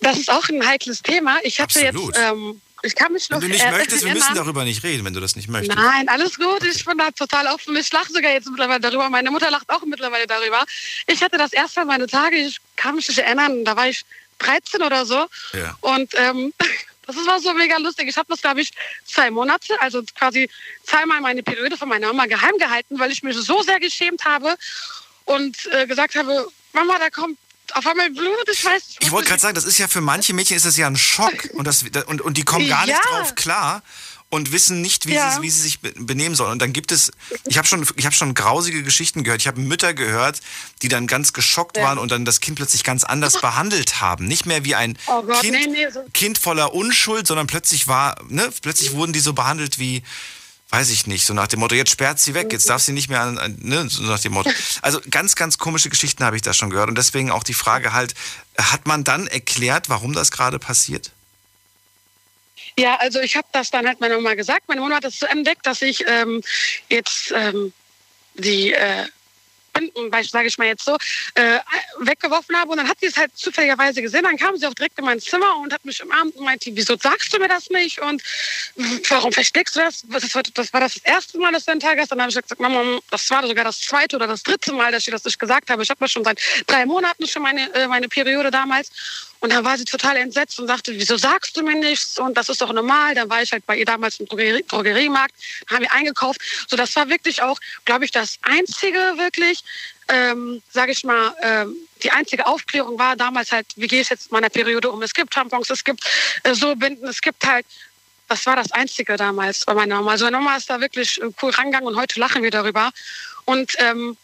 Das 0.00 0.18
ist 0.18 0.30
auch 0.30 0.48
ein 0.48 0.66
heikles 0.66 1.02
Thema. 1.02 1.38
Ich 1.42 1.60
hatte 1.60 1.86
Absolut. 1.88 2.14
jetzt, 2.14 2.24
ähm, 2.24 2.60
ich 2.82 2.94
kann 2.94 3.12
mich 3.12 3.28
noch 3.30 3.40
Wenn 3.40 3.48
du 3.48 3.54
nicht 3.54 3.64
äh, 3.64 3.70
möchtest, 3.70 4.04
wir 4.04 4.12
müssen 4.12 4.34
darüber 4.34 4.64
nicht 4.64 4.82
reden, 4.82 5.04
wenn 5.04 5.14
du 5.14 5.20
das 5.20 5.36
nicht 5.36 5.48
möchtest. 5.48 5.78
Nein, 5.78 6.08
alles 6.08 6.36
gut. 6.36 6.62
Ich 6.64 6.84
bin 6.84 6.98
da 6.98 7.10
total 7.10 7.46
offen. 7.48 7.76
Ich 7.76 7.92
lache 7.92 8.12
sogar 8.12 8.32
jetzt 8.32 8.48
mittlerweile 8.48 8.80
darüber. 8.80 9.08
Meine 9.10 9.30
Mutter 9.30 9.50
lacht 9.50 9.68
auch 9.70 9.84
mittlerweile 9.84 10.26
darüber. 10.26 10.64
Ich 11.06 11.22
hatte 11.22 11.38
das 11.38 11.52
erste 11.52 11.80
Mal 11.80 11.86
meine 11.86 12.06
Tage, 12.06 12.36
ich 12.36 12.60
kann 12.76 12.96
mich 12.96 13.08
nicht 13.08 13.18
erinnern, 13.18 13.64
da 13.64 13.76
war 13.76 13.88
ich 13.88 14.04
13 14.38 14.82
oder 14.82 15.06
so. 15.06 15.26
Ja. 15.52 15.76
Und 15.80 16.12
ähm, 16.16 16.52
das 17.06 17.16
war 17.26 17.40
so 17.40 17.54
mega 17.54 17.76
lustig. 17.78 18.08
Ich 18.08 18.16
habe 18.16 18.28
das, 18.28 18.42
glaube 18.42 18.60
ich, 18.60 18.72
zwei 19.04 19.30
Monate, 19.30 19.80
also 19.80 20.02
quasi 20.18 20.48
zweimal 20.84 21.20
meine 21.20 21.42
Periode 21.42 21.76
von 21.76 21.88
meiner 21.88 22.08
Mama 22.08 22.26
geheim 22.26 22.56
gehalten, 22.58 22.98
weil 22.98 23.10
ich 23.10 23.22
mich 23.22 23.36
so 23.36 23.62
sehr 23.62 23.80
geschämt 23.80 24.24
habe 24.24 24.56
und 25.24 25.66
äh, 25.72 25.86
gesagt 25.86 26.14
habe, 26.14 26.48
Mama, 26.72 26.98
da 26.98 27.10
kommt 27.10 27.38
auf 27.74 27.86
einmal 27.86 28.10
Blut, 28.10 28.48
ich 28.52 28.64
weiß 28.64 28.86
nicht. 28.88 28.98
Ich 29.00 29.10
wollte 29.10 29.28
gerade 29.28 29.40
sagen, 29.40 29.54
das 29.54 29.64
ist 29.64 29.78
ja 29.78 29.88
für 29.88 30.00
manche 30.00 30.32
Mädchen 30.34 30.56
ist 30.56 30.66
das 30.66 30.76
ja 30.76 30.86
ein 30.86 30.96
Schock 30.96 31.48
und, 31.54 31.66
das, 31.66 31.84
und, 32.06 32.20
und 32.20 32.36
die 32.36 32.44
kommen 32.44 32.68
gar 32.68 32.86
nicht 32.86 32.94
Ja. 32.96 33.18
drauf 33.18 33.34
klar 33.34 33.82
und 34.28 34.50
wissen 34.50 34.82
nicht, 34.82 35.06
wie, 35.06 35.14
Ja. 35.14 35.30
sie, 35.32 35.42
wie 35.42 35.50
sie 35.50 35.60
sich 35.62 35.80
be- 35.80 35.92
benehmen 35.96 36.34
sollen. 36.34 36.50
Und 36.52 36.58
dann 36.60 36.72
gibt 36.72 36.90
es, 36.90 37.12
ich 37.46 37.58
habe 37.58 37.66
schon, 37.68 37.86
ich 37.94 38.04
habe 38.06 38.14
schon 38.14 38.34
grausige 38.34 38.82
Geschichten 38.82 39.22
gehört. 39.22 39.40
Ich 39.40 39.46
habe 39.46 39.60
Mütter 39.60 39.94
gehört, 39.94 40.40
die 40.82 40.88
dann 40.88 41.06
ganz 41.06 41.32
geschockt 41.32 41.76
Ja. 41.76 41.84
waren 41.84 41.98
und 41.98 42.10
dann 42.10 42.24
das 42.24 42.40
Kind 42.40 42.56
plötzlich 42.56 42.82
ganz 42.82 43.04
anders 43.04 43.40
behandelt 43.40 44.00
haben. 44.00 44.26
Nicht 44.26 44.44
mehr 44.46 44.64
wie 44.64 44.74
ein 44.74 44.98
Oh 45.06 45.22
Gott, 45.22 45.40
kind, 45.42 45.52
nee, 45.52 45.66
nee, 45.68 45.90
so- 45.92 46.04
kind 46.12 46.38
voller 46.38 46.74
Unschuld, 46.74 47.26
sondern 47.26 47.46
plötzlich 47.46 47.86
war, 47.86 48.16
ne, 48.28 48.50
plötzlich 48.62 48.92
wurden 48.92 49.12
die 49.12 49.20
so 49.20 49.32
behandelt 49.32 49.78
wie, 49.78 50.02
weiß 50.70 50.90
ich 50.90 51.06
nicht, 51.06 51.24
so 51.24 51.32
nach 51.32 51.46
dem 51.46 51.60
Motto, 51.60 51.74
jetzt 51.74 51.92
sperrt 51.92 52.18
sie 52.18 52.34
weg, 52.34 52.52
jetzt 52.52 52.68
darf 52.68 52.82
sie 52.82 52.92
nicht 52.92 53.08
mehr 53.08 53.20
an, 53.20 53.38
an 53.38 53.56
ne, 53.60 53.88
so 53.88 54.02
nach 54.02 54.20
dem 54.20 54.32
Motto. 54.32 54.50
Also 54.82 55.00
ganz, 55.10 55.34
ganz 55.36 55.58
komische 55.58 55.90
Geschichten 55.90 56.24
habe 56.24 56.36
ich 56.36 56.42
da 56.42 56.52
schon 56.52 56.70
gehört 56.70 56.88
und 56.88 56.98
deswegen 56.98 57.30
auch 57.30 57.44
die 57.44 57.54
Frage 57.54 57.92
halt, 57.92 58.14
hat 58.58 58.86
man 58.86 59.04
dann 59.04 59.26
erklärt, 59.26 59.88
warum 59.88 60.12
das 60.12 60.30
gerade 60.30 60.58
passiert? 60.58 61.12
Ja, 62.78 62.96
also 62.96 63.20
ich 63.20 63.36
habe 63.36 63.46
das 63.52 63.70
dann 63.70 63.86
halt 63.86 64.00
meiner 64.00 64.16
Mama 64.16 64.34
gesagt. 64.34 64.68
Meine 64.68 64.80
Mama 64.80 64.96
hat 64.96 65.04
das 65.04 65.18
so 65.18 65.26
entdeckt, 65.26 65.64
dass 65.66 65.80
ich 65.82 66.04
ähm, 66.06 66.42
jetzt 66.90 67.32
ähm, 67.34 67.72
die 68.34 68.72
äh, 68.72 69.06
Binden, 69.78 70.10
sage 70.30 70.48
ich 70.48 70.58
mal 70.58 70.66
jetzt 70.66 70.84
so, 70.84 70.96
äh, 71.34 71.58
weggeworfen 72.00 72.56
habe. 72.56 72.70
Und 72.70 72.78
dann 72.78 72.88
hat 72.88 72.98
sie 73.00 73.06
es 73.06 73.16
halt 73.16 73.36
zufälligerweise 73.36 74.02
gesehen. 74.02 74.22
Dann 74.22 74.36
kam 74.36 74.56
sie 74.56 74.66
auch 74.66 74.74
direkt 74.74 74.98
in 74.98 75.04
mein 75.04 75.20
Zimmer 75.20 75.56
und 75.58 75.72
hat 75.72 75.84
mich 75.84 76.02
umarmt 76.02 76.34
und 76.36 76.44
meinte, 76.44 76.70
wieso 76.74 76.96
sagst 76.96 77.32
du 77.32 77.38
mir 77.38 77.48
das 77.48 77.70
nicht? 77.70 78.00
Und 78.00 78.22
warum 79.08 79.32
versteckst 79.32 79.76
du 79.76 79.80
das? 79.80 80.04
Das 80.08 80.34
war 80.34 80.42
das, 80.42 80.72
war 80.72 80.80
das, 80.80 80.96
erste 80.98 81.38
Mal, 81.38 81.52
dass 81.52 81.64
du 81.64 81.72
einen 81.72 81.80
Tag 81.80 81.98
hast. 81.98 82.10
Dann 82.10 82.20
habe 82.20 82.30
ich 82.30 82.36
gesagt, 82.36 82.60
Mama, 82.60 82.98
das 83.10 83.28
war 83.30 83.46
sogar 83.46 83.64
das 83.64 83.80
zweite 83.80 84.16
oder 84.16 84.26
das 84.26 84.42
dritte 84.42 84.72
Mal, 84.72 84.92
dass 84.92 85.06
ich 85.06 85.12
das 85.12 85.24
nicht 85.24 85.38
gesagt 85.38 85.70
habe. 85.70 85.82
Ich 85.82 85.90
habe 85.90 86.00
ja 86.00 86.08
schon 86.08 86.24
seit 86.24 86.40
drei 86.66 86.86
Monaten 86.86 87.26
schon 87.26 87.42
meine, 87.42 87.72
äh, 87.74 87.86
meine 87.86 88.08
Periode 88.08 88.50
damals. 88.50 88.90
Und 89.40 89.52
dann 89.52 89.64
war 89.64 89.76
sie 89.76 89.84
total 89.84 90.16
entsetzt 90.16 90.58
und 90.58 90.66
sagte, 90.66 90.92
wieso 90.94 91.16
sagst 91.16 91.56
du 91.56 91.62
mir 91.62 91.74
nichts? 91.74 92.18
Und 92.18 92.36
das 92.36 92.48
ist 92.48 92.60
doch 92.60 92.72
normal. 92.72 93.14
Dann 93.14 93.28
war 93.28 93.42
ich 93.42 93.52
halt 93.52 93.66
bei 93.66 93.76
ihr 93.76 93.84
damals 93.84 94.18
im 94.20 94.26
Drogerie, 94.26 94.64
Drogeriemarkt, 94.66 95.34
haben 95.70 95.82
wir 95.82 95.92
eingekauft. 95.92 96.40
So, 96.68 96.76
das 96.76 96.94
war 96.96 97.08
wirklich 97.08 97.42
auch, 97.42 97.58
glaube 97.84 98.04
ich, 98.04 98.10
das 98.10 98.38
einzige 98.42 98.98
wirklich, 99.16 99.62
ähm, 100.08 100.62
sage 100.70 100.92
ich 100.92 101.04
mal, 101.04 101.34
ähm, 101.42 101.76
die 102.02 102.10
einzige 102.10 102.46
Aufklärung 102.46 102.98
war 102.98 103.16
damals 103.16 103.52
halt, 103.52 103.66
wie 103.76 103.86
gehe 103.86 104.00
ich 104.00 104.08
jetzt 104.08 104.30
meiner 104.32 104.48
Periode 104.50 104.90
um? 104.90 105.02
Es 105.02 105.14
gibt 105.14 105.32
Tampons, 105.32 105.70
es 105.70 105.84
gibt 105.84 106.04
äh, 106.44 106.54
so 106.54 106.74
Binden, 106.76 107.06
es 107.06 107.20
gibt 107.20 107.44
halt, 107.46 107.66
das 108.28 108.44
war 108.46 108.56
das 108.56 108.72
Einzige 108.72 109.16
damals 109.16 109.64
bei 109.64 109.74
meiner 109.74 109.96
Mama. 109.96 110.12
Also 110.12 110.24
meine 110.24 110.38
Mama 110.38 110.56
ist 110.56 110.68
da 110.68 110.80
wirklich 110.80 111.20
äh, 111.20 111.30
cool 111.42 111.50
rangegangen 111.50 111.88
und 111.88 111.96
heute 111.96 112.20
lachen 112.20 112.42
wir 112.42 112.50
darüber. 112.50 112.90
Und 113.44 113.72
ähm, 113.78 114.16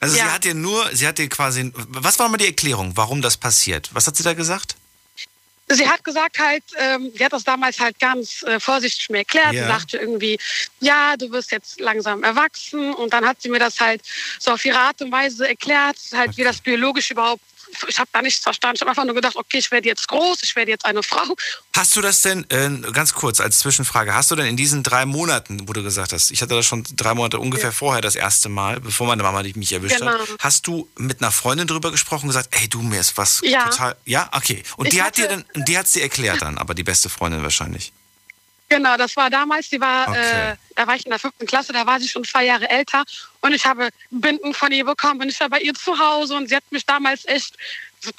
Also 0.00 0.14
sie 0.14 0.20
Ja. 0.20 0.32
hat 0.32 0.44
dir 0.44 0.54
nur, 0.54 0.94
sie 0.94 1.06
hat 1.06 1.18
dir 1.18 1.28
quasi, 1.28 1.72
was 1.74 2.18
war 2.18 2.28
mal 2.28 2.36
die 2.36 2.46
Erklärung, 2.46 2.92
warum 2.96 3.20
das 3.20 3.36
passiert? 3.36 3.90
Was 3.92 4.06
hat 4.06 4.16
sie 4.16 4.22
da 4.22 4.34
gesagt? 4.34 4.76
Sie 5.70 5.86
hat 5.86 6.02
gesagt 6.02 6.38
halt, 6.38 6.64
ähm, 6.78 7.12
sie 7.14 7.22
hat 7.22 7.32
das 7.32 7.44
damals 7.44 7.78
halt 7.78 7.98
ganz 7.98 8.42
äh, 8.44 8.58
vorsichtig 8.58 9.10
mir 9.10 9.18
erklärt. 9.18 9.52
Ja. 9.52 9.64
Sie 9.64 9.68
sagte 9.68 9.98
irgendwie, 9.98 10.38
ja, 10.80 11.14
du 11.18 11.30
wirst 11.30 11.50
jetzt 11.52 11.78
langsam 11.78 12.22
erwachsen. 12.24 12.94
Und 12.94 13.12
dann 13.12 13.26
hat 13.26 13.42
sie 13.42 13.50
mir 13.50 13.58
das 13.58 13.78
halt 13.78 14.00
so 14.38 14.52
auf 14.52 14.64
ihre 14.64 14.78
Art 14.78 15.02
und 15.02 15.12
Weise 15.12 15.46
erklärt, 15.46 15.98
halt 16.14 16.36
wie 16.38 16.44
das 16.44 16.60
biologisch 16.60 17.10
überhaupt. 17.10 17.42
Ich 17.88 17.98
habe 17.98 18.08
da 18.12 18.22
nichts 18.22 18.42
verstanden. 18.42 18.76
Ich 18.76 18.80
habe 18.80 18.90
einfach 18.90 19.04
nur 19.04 19.14
gedacht, 19.14 19.36
okay, 19.36 19.58
ich 19.58 19.70
werde 19.70 19.88
jetzt 19.88 20.08
groß, 20.08 20.42
ich 20.42 20.54
werde 20.56 20.70
jetzt 20.70 20.84
eine 20.84 21.02
Frau. 21.02 21.22
Hast 21.76 21.94
du 21.96 22.00
das 22.00 22.20
denn, 22.20 22.48
äh, 22.50 22.90
ganz 22.92 23.12
kurz 23.14 23.40
als 23.40 23.58
Zwischenfrage, 23.60 24.14
hast 24.14 24.30
du 24.30 24.36
denn 24.36 24.46
in 24.46 24.56
diesen 24.56 24.82
drei 24.82 25.06
Monaten, 25.06 25.68
wo 25.68 25.72
du 25.72 25.82
gesagt 25.82 26.12
hast, 26.12 26.30
ich 26.30 26.42
hatte 26.42 26.54
das 26.54 26.66
schon 26.66 26.84
drei 26.96 27.14
Monate 27.14 27.38
ungefähr 27.38 27.72
vorher 27.72 28.00
das 28.00 28.16
erste 28.16 28.48
Mal, 28.48 28.80
bevor 28.80 29.06
meine 29.06 29.22
Mama 29.22 29.42
mich 29.54 29.72
erwischt 29.72 30.00
hat, 30.00 30.18
Genau. 30.18 30.36
hast 30.40 30.66
du 30.66 30.88
mit 30.96 31.20
einer 31.22 31.30
Freundin 31.30 31.66
drüber 31.66 31.90
gesprochen 31.90 32.24
und 32.24 32.28
gesagt, 32.28 32.48
ey 32.52 32.68
du, 32.68 32.82
mir 32.82 33.00
ist 33.00 33.16
was 33.16 33.40
Ja. 33.44 33.68
total, 33.68 33.96
ja, 34.04 34.28
okay. 34.32 34.62
Und 34.76 34.86
Ich 34.86 34.94
die 34.94 35.02
hat 35.02 35.16
dir 35.16 35.28
dann, 35.28 35.44
die 35.54 35.78
hat's 35.78 35.92
dir 35.92 36.02
erklärt 36.02 36.42
dann, 36.42 36.58
aber 36.58 36.74
die 36.74 36.84
beste 36.84 37.08
Freundin 37.08 37.42
wahrscheinlich. 37.42 37.92
Genau, 38.70 38.96
das 38.98 39.16
war 39.16 39.30
damals, 39.30 39.70
die 39.70 39.80
war, 39.80 40.08
Okay. 40.10 40.52
äh, 40.52 40.56
da 40.76 40.86
war 40.86 40.94
ich 40.94 41.04
in 41.06 41.10
der 41.10 41.18
fünften 41.18 41.46
Klasse, 41.46 41.72
da 41.72 41.86
war 41.86 41.98
sie 42.00 42.08
schon 42.08 42.24
zwei 42.24 42.44
Jahre 42.44 42.68
älter 42.68 43.02
und 43.40 43.52
ich 43.54 43.64
habe 43.64 43.88
Binden 44.10 44.52
von 44.52 44.70
ihr 44.72 44.84
bekommen 44.84 45.22
und 45.22 45.28
ich 45.30 45.40
war 45.40 45.48
bei 45.48 45.60
ihr 45.60 45.72
zu 45.74 45.98
Hause 45.98 46.34
und 46.34 46.48
sie 46.48 46.56
hat 46.56 46.64
mich 46.70 46.84
damals 46.84 47.24
echt 47.26 47.54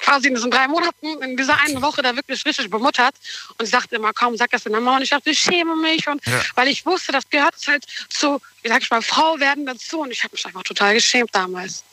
quasi 0.00 0.28
in 0.28 0.34
diesen 0.34 0.50
drei 0.50 0.66
Monaten, 0.68 1.22
in 1.22 1.36
dieser 1.36 1.58
einen 1.60 1.80
Woche 1.80 2.02
da 2.02 2.14
wirklich 2.16 2.44
richtig 2.44 2.68
bemuttert 2.68 3.14
und 3.58 3.64
sie 3.64 3.70
sagte 3.70 3.94
immer, 3.96 4.12
komm, 4.12 4.36
sag 4.36 4.50
das 4.50 4.66
in 4.66 4.72
der 4.72 4.80
Mama 4.80 4.96
und 4.98 5.02
ich 5.04 5.10
dachte, 5.10 5.30
ich 5.30 5.38
schäme 5.38 5.76
mich 5.76 6.06
und 6.08 6.24
Ja. 6.26 6.42
weil 6.56 6.68
ich 6.68 6.84
wusste, 6.84 7.12
das 7.12 7.28
gehört 7.30 7.54
halt 7.68 7.86
zu, 8.08 8.40
wie 8.62 8.68
sag 8.68 8.82
ich 8.82 8.90
mal, 8.90 9.02
Frau 9.02 9.38
werden 9.38 9.64
dazu 9.66 10.00
und 10.00 10.10
ich 10.10 10.22
habe 10.24 10.32
mich 10.34 10.44
einfach 10.44 10.64
total 10.64 10.94
geschämt 10.94 11.30
damals. 11.32 11.84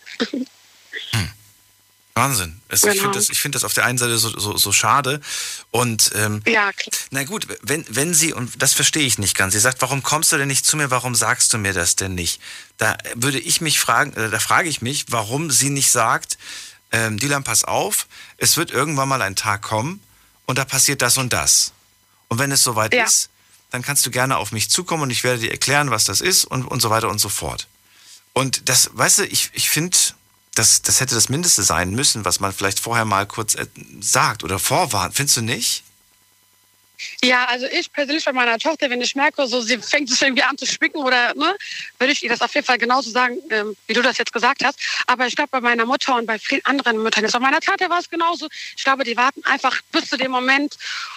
Wahnsinn. 2.17 2.59
Es, 2.69 2.83
Ich 2.83 2.89
Genau. 2.91 3.03
finde 3.03 3.17
das, 3.19 3.29
ich 3.29 3.39
find 3.39 3.55
das 3.55 3.63
auf 3.63 3.73
der 3.73 3.85
einen 3.85 3.97
Seite 3.97 4.17
so, 4.17 4.29
so, 4.37 4.57
so 4.57 4.71
schade. 4.71 5.21
Und 5.71 6.11
ähm, 6.15 6.41
Ja, 6.45 6.71
klar. 6.73 6.93
na 7.11 7.23
gut, 7.23 7.47
wenn, 7.61 7.85
wenn 7.89 8.13
sie, 8.13 8.33
und 8.33 8.61
das 8.61 8.73
verstehe 8.73 9.05
ich 9.05 9.17
nicht 9.17 9.35
ganz, 9.35 9.53
sie 9.53 9.59
sagt, 9.59 9.81
warum 9.81 10.03
kommst 10.03 10.31
du 10.31 10.37
denn 10.37 10.47
nicht 10.47 10.65
zu 10.65 10.77
mir, 10.77 10.91
warum 10.91 11.15
sagst 11.15 11.53
du 11.53 11.57
mir 11.57 11.73
das 11.73 11.95
denn 11.95 12.15
nicht? 12.15 12.41
Da 12.77 12.97
würde 13.15 13.39
ich 13.39 13.61
mich 13.61 13.79
fragen, 13.79 14.13
äh, 14.13 14.29
da 14.29 14.39
frage 14.39 14.69
ich 14.69 14.81
mich, 14.81 15.05
warum 15.09 15.51
sie 15.51 15.69
nicht 15.69 15.91
sagt, 15.91 16.37
ähm, 16.91 17.17
Dylan, 17.19 17.43
pass 17.43 17.63
auf, 17.63 18.07
es 18.37 18.57
wird 18.57 18.71
irgendwann 18.71 19.09
mal 19.09 19.21
ein 19.21 19.35
Tag 19.35 19.61
kommen 19.61 20.01
und 20.45 20.57
da 20.57 20.65
passiert 20.65 21.01
das 21.01 21.17
und 21.17 21.33
das. 21.33 21.73
Und 22.29 22.39
wenn 22.39 22.51
es 22.51 22.63
soweit 22.63 22.93
Ja. 22.93 23.03
ist, 23.05 23.29
dann 23.71 23.81
kannst 23.81 24.05
du 24.05 24.11
gerne 24.11 24.37
auf 24.37 24.51
mich 24.53 24.69
zukommen 24.69 25.03
und 25.03 25.09
ich 25.09 25.23
werde 25.25 25.39
dir 25.39 25.51
erklären, 25.51 25.91
was 25.91 26.05
das 26.05 26.21
ist 26.21 26.45
und, 26.45 26.63
und 26.65 26.81
so 26.81 26.89
weiter 26.89 27.09
und 27.09 27.19
so 27.19 27.27
fort. 27.29 27.67
Und 28.33 28.69
das, 28.69 28.89
weißt 28.93 29.19
du, 29.19 29.25
ich, 29.25 29.49
ich 29.53 29.69
finde, 29.69 29.97
das, 30.57 30.81
das 30.81 30.99
hätte 30.99 31.15
das 31.15 31.29
Mindeste 31.29 31.63
sein 31.63 31.91
müssen, 31.91 32.25
was 32.25 32.39
man 32.39 32.51
vielleicht 32.51 32.79
vorher 32.79 33.05
mal 33.05 33.25
kurz 33.25 33.55
äh, 33.55 33.67
sagt 33.99 34.43
oder 34.43 34.59
vorwarnt. 34.59 35.15
Findest 35.15 35.37
du 35.37 35.41
nicht? 35.41 35.83
Ja, 37.23 37.45
also 37.45 37.67
ich 37.67 37.91
persönlich 37.93 38.25
bei 38.25 38.33
meiner 38.33 38.57
Tochter, 38.57 38.89
wenn 38.89 39.01
ich 39.01 39.15
merke, 39.15 39.45
so 39.45 39.61
sie 39.61 39.77
fängt 39.77 40.09
sich 40.09 40.19
irgendwie 40.19 40.41
an 40.41 40.57
zu 40.57 40.65
spicken 40.65 40.97
oder 40.97 41.33
ne, 41.35 41.55
würde 41.99 42.11
ich 42.11 42.23
ihr 42.23 42.29
das 42.29 42.41
auf 42.41 42.53
jeden 42.55 42.65
Fall 42.65 42.79
genauso 42.79 43.11
sagen, 43.11 43.37
ähm, 43.51 43.75
wie 43.85 43.93
du 43.93 44.01
das 44.01 44.17
jetzt 44.17 44.33
gesagt 44.33 44.63
hast. 44.65 44.79
Aber 45.05 45.27
ich 45.27 45.35
glaube 45.35 45.49
bei 45.51 45.61
meiner 45.61 45.85
Mutter 45.85 46.15
und 46.15 46.25
bei 46.25 46.39
vielen 46.39 46.65
anderen 46.65 47.03
Müttern, 47.03 47.23
jetzt 47.23 47.33
bei 47.33 47.39
meiner 47.39 47.59
Tante 47.59 47.87
war 47.89 47.99
es 47.99 48.09
genauso. 48.09 48.47
Ich 48.75 48.83
glaube, 48.83 49.03
die 49.03 49.15
warten 49.15 49.43
einfach 49.45 49.79
bis 49.91 50.09
zu 50.09 50.17
dem 50.17 50.31
Moment 50.31 50.75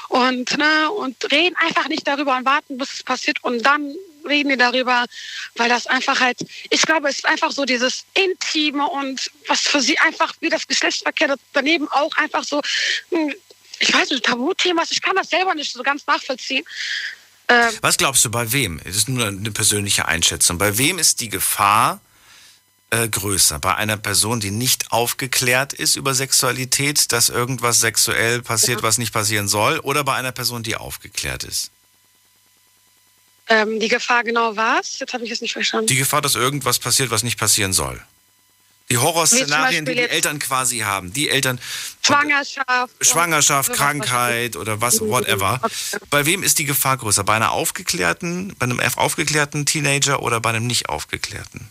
und 0.08 0.56
ne 0.58 0.90
und 0.90 1.32
reden 1.32 1.56
einfach 1.56 1.88
nicht 1.88 2.06
darüber 2.06 2.36
und 2.36 2.44
warten, 2.44 2.76
bis 2.76 2.92
es 2.92 3.02
passiert 3.02 3.42
und 3.42 3.62
dann 3.62 3.94
reden 4.30 4.48
die 4.48 4.56
darüber, 4.56 5.04
weil 5.56 5.68
das 5.68 5.86
einfach 5.86 6.20
halt, 6.20 6.38
ich 6.70 6.82
glaube, 6.82 7.08
es 7.08 7.16
ist 7.16 7.26
einfach 7.26 7.52
so 7.52 7.64
dieses 7.64 8.04
Intime 8.14 8.88
und 8.88 9.30
was 9.48 9.60
für 9.60 9.80
sie 9.80 9.98
einfach 9.98 10.32
wie 10.40 10.48
das 10.48 10.66
Geschlechtsverkehr 10.66 11.36
daneben 11.52 11.88
auch 11.88 12.16
einfach 12.16 12.44
so, 12.44 12.62
hm, 13.10 13.34
ich 13.80 13.92
weiß 13.92 14.10
nicht, 14.10 14.24
Tabuthema 14.24 14.82
ist. 14.82 14.92
Ich 14.92 15.02
kann 15.02 15.16
das 15.16 15.30
selber 15.30 15.54
nicht 15.54 15.72
so 15.72 15.82
ganz 15.82 16.06
nachvollziehen. 16.06 16.64
Ähm, 17.48 17.72
Was 17.80 17.96
glaubst 17.96 18.24
du, 18.24 18.30
bei 18.30 18.52
wem? 18.52 18.80
Das 18.84 18.94
ist 18.94 19.08
nur 19.08 19.26
eine 19.26 19.50
persönliche 19.50 20.06
Einschätzung. 20.06 20.58
Bei 20.58 20.78
wem 20.78 20.98
ist 20.98 21.20
die 21.20 21.28
Gefahr 21.28 22.00
äh, 22.90 23.08
größer? 23.08 23.58
Bei 23.58 23.74
einer 23.74 23.96
Person, 23.96 24.38
die 24.38 24.50
nicht 24.50 24.92
aufgeklärt 24.92 25.72
ist 25.72 25.96
über 25.96 26.14
Sexualität, 26.14 27.10
dass 27.10 27.28
irgendwas 27.28 27.80
sexuell 27.80 28.42
passiert, 28.42 28.82
was 28.82 28.98
nicht 28.98 29.12
passieren 29.12 29.48
soll, 29.48 29.78
oder 29.80 30.04
bei 30.04 30.14
einer 30.14 30.32
Person, 30.32 30.62
die 30.62 30.76
aufgeklärt 30.76 31.42
ist? 31.42 31.70
Ähm, 33.50 33.80
die 33.80 33.88
Gefahr 33.88 34.24
genau 34.24 34.56
war 34.56 34.80
es. 34.80 34.98
Jetzt 34.98 35.12
habe 35.12 35.24
ich 35.24 35.30
es 35.30 35.40
nicht 35.40 35.52
verstanden. 35.52 35.88
Die 35.88 35.96
Gefahr, 35.96 36.22
dass 36.22 36.36
irgendwas 36.36 36.78
passiert, 36.78 37.10
was 37.10 37.22
nicht 37.22 37.38
passieren 37.38 37.72
soll. 37.72 38.00
Die 38.90 38.98
Horrorszenarien, 38.98 39.84
die 39.84 39.94
die 39.94 40.00
Eltern 40.00 40.38
quasi 40.38 40.78
haben. 40.78 41.12
Die 41.12 41.28
Eltern 41.28 41.60
Schwangerschaft. 42.04 42.94
Schwangerschaft, 43.00 43.72
Krankheit 43.72 44.56
oder 44.56 44.80
was, 44.80 45.00
whatever. 45.00 45.60
Bei 46.10 46.26
wem 46.26 46.42
ist 46.42 46.58
die 46.58 46.64
Gefahr 46.64 46.96
größer? 46.96 47.22
Bei 47.22 47.34
einer 47.34 47.52
aufgeklärten, 47.52 48.54
bei 48.58 48.64
einem 48.64 48.80
aufgeklärten 48.80 49.66
Teenager 49.66 50.22
oder 50.22 50.40
bei 50.40 50.50
einem 50.50 50.66
nicht 50.66 50.88
aufgeklärten? 50.88 51.70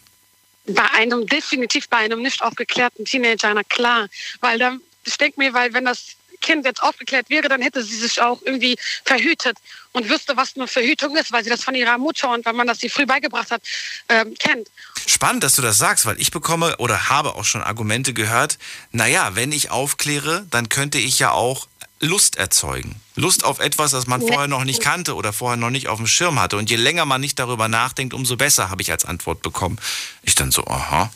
Bei 0.67 0.89
einem, 0.91 1.25
definitiv 1.27 1.89
bei 1.89 1.97
einem 1.97 2.21
nicht 2.21 2.41
aufgeklärten 2.41 3.03
Teenager, 3.03 3.53
na 3.53 3.63
klar. 3.63 4.07
Weil 4.39 4.57
dann, 4.59 4.81
ich 5.03 5.17
denke 5.17 5.41
mir, 5.41 5.53
weil 5.53 5.73
wenn 5.73 5.85
das 5.85 6.15
Kind 6.41 6.65
jetzt 6.65 6.81
aufgeklärt 6.81 7.29
wäre, 7.29 7.49
dann 7.49 7.61
hätte 7.61 7.83
sie 7.83 7.97
sich 7.97 8.21
auch 8.21 8.41
irgendwie 8.43 8.77
verhütet 9.03 9.57
und 9.93 10.09
wüsste, 10.09 10.37
was 10.37 10.55
eine 10.55 10.67
Verhütung 10.67 11.15
ist, 11.15 11.31
weil 11.31 11.43
sie 11.43 11.49
das 11.49 11.63
von 11.63 11.75
ihrer 11.75 11.97
Mutter 11.97 12.31
und 12.31 12.45
weil 12.45 12.53
man 12.53 12.67
das 12.67 12.79
sie 12.79 12.89
früh 12.89 13.05
beigebracht 13.05 13.51
hat, 13.51 13.61
ähm, 14.09 14.35
kennt. 14.37 14.67
Spannend, 15.05 15.43
dass 15.43 15.55
du 15.55 15.61
das 15.61 15.77
sagst, 15.77 16.05
weil 16.05 16.19
ich 16.19 16.31
bekomme 16.31 16.77
oder 16.77 17.09
habe 17.09 17.35
auch 17.35 17.45
schon 17.45 17.63
Argumente 17.63 18.13
gehört, 18.13 18.57
naja, 18.91 19.35
wenn 19.35 19.51
ich 19.51 19.71
aufkläre, 19.71 20.45
dann 20.51 20.69
könnte 20.69 20.97
ich 20.97 21.19
ja 21.19 21.31
auch 21.31 21.67
Lust 22.01 22.37
erzeugen. 22.37 22.95
Lust 23.15 23.43
auf 23.43 23.59
etwas, 23.59 23.91
das 23.91 24.07
man 24.07 24.21
vorher 24.21 24.47
noch 24.47 24.63
nicht 24.63 24.81
kannte 24.81 25.15
oder 25.15 25.33
vorher 25.33 25.57
noch 25.57 25.69
nicht 25.69 25.89
auf 25.89 25.97
dem 25.97 26.07
Schirm 26.07 26.39
hatte. 26.39 26.55
Und 26.55 26.69
je 26.69 26.77
länger 26.77 27.05
man 27.05 27.19
nicht 27.19 27.37
darüber 27.39 27.67
nachdenkt, 27.67 28.13
umso 28.13 28.37
besser, 28.37 28.69
habe 28.69 28.81
ich 28.81 28.91
als 28.91 29.03
Antwort 29.03 29.41
bekommen. 29.41 29.77
Ich 30.21 30.35
dann 30.35 30.51
so, 30.51 30.65
aha. 30.65 31.11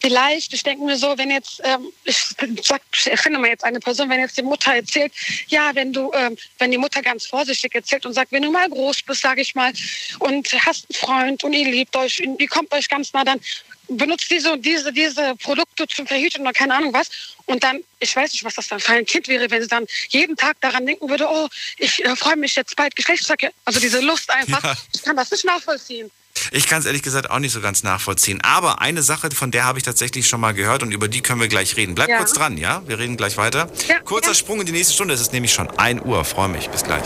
Vielleicht, 0.00 0.52
ich 0.52 0.62
denke 0.62 0.84
mir 0.84 0.96
so, 0.96 1.16
wenn 1.16 1.30
jetzt, 1.30 1.60
ähm, 1.64 1.90
ich, 2.04 2.16
sag, 2.62 2.82
ich 2.94 3.10
erfinde 3.10 3.38
mal 3.38 3.48
jetzt 3.48 3.64
eine 3.64 3.80
Person, 3.80 4.10
wenn 4.10 4.20
jetzt 4.20 4.36
die 4.36 4.42
Mutter 4.42 4.74
erzählt, 4.74 5.12
ja, 5.48 5.74
wenn 5.74 5.92
du, 5.92 6.12
ähm, 6.12 6.36
wenn 6.58 6.70
die 6.70 6.78
Mutter 6.78 7.00
ganz 7.00 7.26
vorsichtig 7.26 7.74
erzählt 7.74 8.04
und 8.04 8.12
sagt, 8.12 8.30
wenn 8.30 8.42
du 8.42 8.50
mal 8.50 8.68
groß 8.68 9.02
bist, 9.02 9.22
sage 9.22 9.40
ich 9.40 9.54
mal, 9.54 9.72
und 10.18 10.52
hast 10.64 10.86
einen 10.90 11.00
Freund 11.00 11.44
und 11.44 11.54
ihr 11.54 11.70
liebt 11.70 11.96
euch, 11.96 12.22
und 12.24 12.40
ihr 12.40 12.48
kommt 12.48 12.72
euch 12.72 12.88
ganz 12.88 13.12
nah, 13.14 13.24
dann 13.24 13.40
benutzt 13.88 14.30
diese 14.30 14.52
und 14.52 14.64
diese, 14.66 14.92
diese 14.92 15.34
Produkte 15.36 15.86
zum 15.86 16.06
Verhüten 16.06 16.42
oder 16.42 16.52
keine 16.52 16.74
Ahnung 16.74 16.92
was. 16.92 17.08
Und 17.46 17.62
dann, 17.62 17.82
ich 18.00 18.14
weiß 18.14 18.32
nicht, 18.32 18.44
was 18.44 18.56
das 18.56 18.68
dann 18.68 18.80
für 18.80 18.92
ein 18.92 19.06
Kind 19.06 19.28
wäre, 19.28 19.50
wenn 19.50 19.62
sie 19.62 19.68
dann 19.68 19.86
jeden 20.08 20.36
Tag 20.36 20.60
daran 20.60 20.84
denken 20.84 21.08
würde, 21.08 21.26
oh, 21.28 21.48
ich 21.78 22.04
äh, 22.04 22.16
freue 22.16 22.36
mich 22.36 22.54
jetzt 22.56 22.76
bald 22.76 22.94
Geschlechtsverkehr. 22.96 23.52
Also 23.64 23.80
diese 23.80 24.00
Lust 24.00 24.30
einfach. 24.30 24.62
Ja. 24.62 24.76
Ich 24.94 25.02
kann 25.02 25.16
das 25.16 25.30
nicht 25.30 25.44
nachvollziehen. 25.44 26.10
Ich 26.52 26.66
kann 26.66 26.80
es 26.80 26.86
ehrlich 26.86 27.02
gesagt 27.02 27.30
auch 27.30 27.38
nicht 27.38 27.52
so 27.52 27.60
ganz 27.60 27.82
nachvollziehen. 27.82 28.40
Aber 28.42 28.80
eine 28.80 29.02
Sache, 29.02 29.30
von 29.32 29.50
der 29.50 29.64
habe 29.64 29.78
ich 29.78 29.84
tatsächlich 29.84 30.26
schon 30.28 30.40
mal 30.40 30.52
gehört 30.54 30.82
und 30.82 30.92
über 30.92 31.08
die 31.08 31.20
können 31.22 31.40
wir 31.40 31.48
gleich 31.48 31.76
reden. 31.76 31.94
Bleib 31.94 32.08
Ja. 32.08 32.18
kurz 32.18 32.32
dran, 32.32 32.56
ja? 32.56 32.82
Wir 32.86 32.98
reden 32.98 33.16
gleich 33.16 33.36
weiter. 33.36 33.68
Ja, 33.88 34.00
Kurzer 34.00 34.28
ja. 34.28 34.34
Sprung 34.34 34.60
in 34.60 34.66
die 34.66 34.72
nächste 34.72 34.94
Stunde. 34.94 35.14
Es 35.14 35.20
ist 35.20 35.32
nämlich 35.32 35.52
schon 35.52 35.68
1 35.78 36.02
Uhr. 36.04 36.24
Freue 36.24 36.48
mich. 36.48 36.68
Bis 36.70 36.82
gleich. 36.84 37.04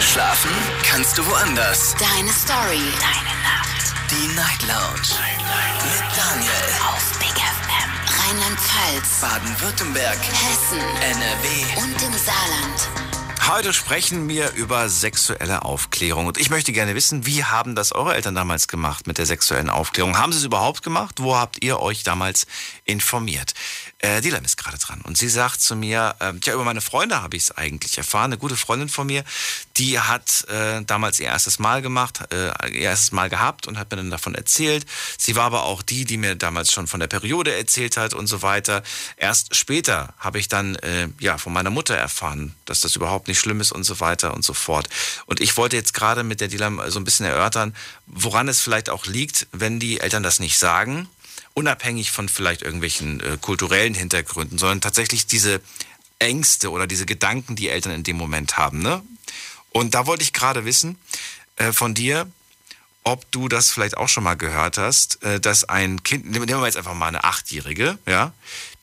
Schlafen 0.00 0.50
kannst 0.88 1.16
du 1.18 1.26
woanders. 1.26 1.94
Deine 1.98 2.30
Story. 2.32 2.82
Deine 2.98 3.34
Nacht. 3.42 3.94
Die 4.10 4.26
Night 4.34 4.62
Lounge. 4.62 5.20
Mit 5.84 6.16
Daniel. 6.16 6.66
Auf 6.88 7.18
Big 7.18 7.36
FM. 7.36 7.90
Rheinland-Pfalz. 8.18 9.20
Baden-Württemberg. 9.20 10.18
Hessen. 10.18 10.80
NRW. 11.02 11.82
Und 11.82 12.02
im 12.02 12.12
Saarland. 12.18 12.99
Heute 13.52 13.72
sprechen 13.72 14.28
wir 14.28 14.52
über 14.52 14.88
sexuelle 14.88 15.64
Aufklärung. 15.64 16.26
Und 16.26 16.38
ich 16.38 16.50
möchte 16.50 16.72
gerne 16.72 16.94
wissen, 16.94 17.26
wie 17.26 17.42
haben 17.42 17.74
das 17.74 17.90
eure 17.90 18.14
Eltern 18.14 18.36
damals 18.36 18.68
gemacht 18.68 19.08
mit 19.08 19.18
der 19.18 19.26
sexuellen 19.26 19.70
Aufklärung? 19.70 20.16
Haben 20.16 20.30
sie 20.30 20.38
es 20.38 20.44
überhaupt 20.44 20.84
gemacht? 20.84 21.16
Wo 21.18 21.36
habt 21.36 21.64
ihr 21.64 21.80
euch 21.80 22.04
damals 22.04 22.46
informiert? 22.84 23.54
Äh, 24.02 24.22
Dylan 24.22 24.44
ist 24.46 24.56
gerade 24.56 24.78
dran 24.78 25.02
und 25.02 25.18
sie 25.18 25.28
sagt 25.28 25.60
zu 25.60 25.76
mir, 25.76 26.14
äh, 26.20 26.32
ja, 26.44 26.54
über 26.54 26.64
meine 26.64 26.80
Freunde 26.80 27.20
habe 27.20 27.36
ich 27.36 27.44
es 27.44 27.56
eigentlich 27.56 27.98
erfahren. 27.98 28.32
Eine 28.32 28.38
gute 28.38 28.56
Freundin 28.56 28.88
von 28.88 29.06
mir, 29.06 29.24
die 29.76 29.98
hat 30.00 30.48
äh, 30.48 30.82
damals 30.86 31.20
ihr 31.20 31.26
erstes 31.26 31.58
Mal 31.58 31.82
gemacht, 31.82 32.20
äh, 32.32 32.46
ihr 32.72 32.80
erstes 32.80 33.12
Mal 33.12 33.28
gehabt 33.28 33.66
und 33.66 33.78
hat 33.78 33.90
mir 33.90 33.98
dann 33.98 34.10
davon 34.10 34.34
erzählt. 34.34 34.86
Sie 35.18 35.36
war 35.36 35.44
aber 35.44 35.64
auch 35.64 35.82
die, 35.82 36.06
die 36.06 36.16
mir 36.16 36.34
damals 36.34 36.72
schon 36.72 36.86
von 36.86 36.98
der 36.98 37.08
Periode 37.08 37.54
erzählt 37.54 37.98
hat 37.98 38.14
und 38.14 38.26
so 38.26 38.40
weiter. 38.40 38.82
Erst 39.18 39.54
später 39.54 40.14
habe 40.18 40.38
ich 40.38 40.48
dann 40.48 40.76
äh, 40.76 41.08
ja 41.18 41.36
von 41.36 41.52
meiner 41.52 41.70
Mutter 41.70 41.94
erfahren, 41.94 42.54
dass 42.64 42.80
das 42.80 42.96
überhaupt 42.96 43.28
nicht 43.28 43.38
schlimm 43.38 43.60
ist 43.60 43.70
und 43.70 43.84
so 43.84 44.00
weiter 44.00 44.32
und 44.32 44.44
so 44.44 44.54
fort. 44.54 44.88
Und 45.26 45.40
ich 45.40 45.58
wollte 45.58 45.76
jetzt 45.76 45.92
gerade 45.92 46.22
mit 46.22 46.40
der 46.40 46.48
Dylan 46.48 46.80
so 46.90 46.98
ein 46.98 47.04
bisschen 47.04 47.26
erörtern, 47.26 47.74
woran 48.06 48.48
es 48.48 48.62
vielleicht 48.62 48.88
auch 48.88 49.04
liegt, 49.04 49.46
wenn 49.52 49.78
die 49.78 50.00
Eltern 50.00 50.22
das 50.22 50.40
nicht 50.40 50.58
sagen 50.58 51.06
unabhängig 51.54 52.10
von 52.10 52.28
vielleicht 52.28 52.62
irgendwelchen 52.62 53.20
äh, 53.20 53.38
kulturellen 53.40 53.94
Hintergründen, 53.94 54.58
sondern 54.58 54.80
tatsächlich 54.80 55.26
diese 55.26 55.60
Ängste 56.18 56.70
oder 56.70 56.86
diese 56.86 57.06
Gedanken, 57.06 57.56
die 57.56 57.68
Eltern 57.68 57.92
in 57.92 58.02
dem 58.02 58.16
Moment 58.16 58.58
haben. 58.58 58.80
Ne? 58.80 59.02
Und 59.70 59.94
da 59.94 60.06
wollte 60.06 60.22
ich 60.22 60.32
gerade 60.32 60.64
wissen 60.64 60.98
äh, 61.56 61.72
von 61.72 61.94
dir, 61.94 62.30
ob 63.02 63.30
du 63.32 63.48
das 63.48 63.70
vielleicht 63.70 63.96
auch 63.96 64.08
schon 64.08 64.24
mal 64.24 64.36
gehört 64.36 64.78
hast, 64.78 65.22
äh, 65.22 65.40
dass 65.40 65.64
ein 65.64 66.02
Kind, 66.02 66.30
nehmen 66.30 66.48
wir 66.48 66.66
jetzt 66.66 66.76
einfach 66.76 66.94
mal 66.94 67.08
eine 67.08 67.24
Achtjährige, 67.24 67.98
ja, 68.06 68.32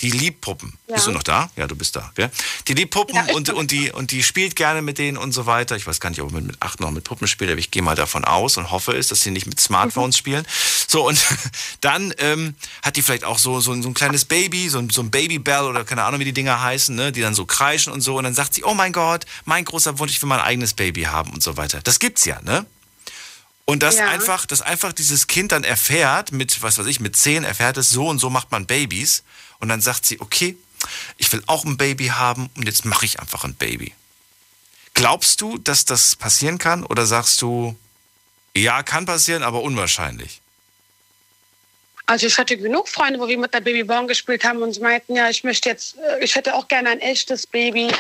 die 0.02 0.12
liebt 0.12 0.42
Puppen. 0.42 0.78
Ja. 0.88 0.94
Bist 0.96 1.08
du 1.08 1.12
noch 1.12 1.24
da? 1.24 1.50
Ja, 1.56 1.66
du 1.66 1.76
bist 1.76 1.96
da. 1.96 2.12
Ja? 2.18 2.30
Die 2.68 2.74
liebt 2.76 2.92
Puppen 2.94 3.16
Ja, 3.16 3.34
und, 3.34 3.50
und, 3.50 3.72
die, 3.72 3.92
und 3.92 4.12
die 4.12 4.22
spielt 4.22 4.56
gerne 4.56 4.84
mit 4.84 5.00
denen 5.00 5.18
und 5.18 5.32
so 5.32 5.48
weiter. 5.48 5.76
Ich 5.76 5.88
weiß 5.88 6.00
gar 6.00 6.10
nicht, 6.12 6.22
ob 6.22 6.32
man 6.32 6.46
mit 6.46 6.62
acht 6.62 6.80
noch 6.80 6.92
mit 6.92 7.04
Puppen 7.04 7.28
spielt, 7.28 7.50
aber 7.50 7.60
ich 7.60 7.72
gehe 7.72 7.82
mal 7.82 7.96
davon 7.96 8.24
aus 8.24 8.58
und 8.58 8.70
hoffe 8.70 8.92
es, 8.96 9.08
dass 9.08 9.22
sie 9.22 9.32
nicht 9.32 9.48
mit 9.48 9.60
Smartphones 9.60 10.16
Mhm. 10.16 10.20
spielen. 10.20 10.48
So, 10.88 11.08
und 11.08 11.20
dann 11.82 12.14
ähm, 12.20 12.54
hat 12.84 12.96
die 12.96 13.02
vielleicht 13.02 13.24
auch 13.24 13.40
so, 13.40 13.60
so, 13.60 13.72
ein- 13.72 13.82
so 13.82 13.90
ein 13.90 13.96
kleines 13.96 14.26
Baby, 14.26 14.70
so 14.70 14.78
ein, 14.78 14.90
so 14.92 15.02
ein 15.02 15.10
Babybell 15.10 15.64
oder 15.64 15.84
keine 15.84 16.04
Ahnung, 16.04 16.20
wie 16.20 16.26
die 16.26 16.34
Dinger 16.34 16.62
heißen, 16.62 16.96
ne? 16.96 17.12
die 17.12 17.22
dann 17.22 17.34
so 17.34 17.46
kreischen 17.48 17.92
und 17.92 18.02
so. 18.02 18.18
Und 18.18 18.24
dann 18.24 18.36
sagt 18.36 18.54
sie, 18.54 18.64
oh 18.64 18.76
mein 18.76 18.94
Gott, 18.94 19.26
mein 19.46 19.66
großer 19.66 19.98
Wunsch, 19.98 20.12
ich 20.12 20.22
will 20.22 20.30
mein 20.30 20.42
eigenes 20.42 20.76
Baby 20.76 21.04
haben 21.04 21.32
und 21.34 21.42
so 21.42 21.58
weiter. 21.58 21.82
Das 21.82 21.98
gibt's 21.98 22.24
ja, 22.26 22.40
ne? 22.44 22.66
Und 23.66 23.84
dass 23.84 23.98
Ja. 23.98 24.08
einfach, 24.08 24.46
dass 24.46 24.62
einfach 24.62 24.94
dieses 24.94 25.28
Kind 25.28 25.52
dann 25.52 25.66
erfährt, 25.66 26.32
mit, 26.32 26.62
was 26.62 26.78
weiß 26.78 26.86
ich, 26.86 27.02
mit 27.02 27.18
zehn 27.18 27.44
erfährt 27.44 27.76
es, 27.76 27.90
so 27.90 28.08
und 28.08 28.20
so 28.20 28.30
macht 28.30 28.50
man 28.52 28.66
Babys. 28.66 29.24
Und 29.60 29.70
dann 29.70 29.82
sagt 29.82 30.06
sie, 30.06 30.20
okay, 30.22 30.58
ich 31.18 31.32
will 31.32 31.44
auch 31.48 31.66
ein 31.66 31.78
Baby 31.78 32.08
haben 32.08 32.50
und 32.56 32.66
jetzt 32.66 32.86
mache 32.86 33.06
ich 33.06 33.20
einfach 33.20 33.44
ein 33.44 33.56
Baby. 33.56 33.94
Glaubst 34.94 35.42
du, 35.42 35.58
dass 35.58 35.86
das 35.86 36.16
passieren 36.16 36.58
kann? 36.58 36.84
Oder 36.84 37.06
sagst 37.06 37.42
du, 37.42 37.76
ja, 38.56 38.84
kann 38.84 39.06
passieren, 39.06 39.44
aber 39.44 39.62
unwahrscheinlich? 39.62 40.42
Also 42.08 42.26
ich 42.26 42.38
hatte 42.38 42.58
genug 42.58 42.88
Freunde, 42.88 43.20
wo 43.20 43.28
wir 43.28 43.38
mit 43.38 43.54
der 43.54 43.60
Babyborn 43.60 44.08
gespielt 44.08 44.44
haben 44.44 44.62
und 44.62 44.74
sie 44.74 44.80
meinten, 44.80 45.16
ja, 45.16 45.30
ich 45.30 45.44
möchte 45.44 45.70
jetzt, 45.70 45.98
äh, 45.98 46.24
ich 46.24 46.36
hätte 46.36 46.56
auch 46.56 46.68
gerne 46.68 46.90
ein 46.90 47.00
echtes 47.00 47.46
Baby 47.46 47.92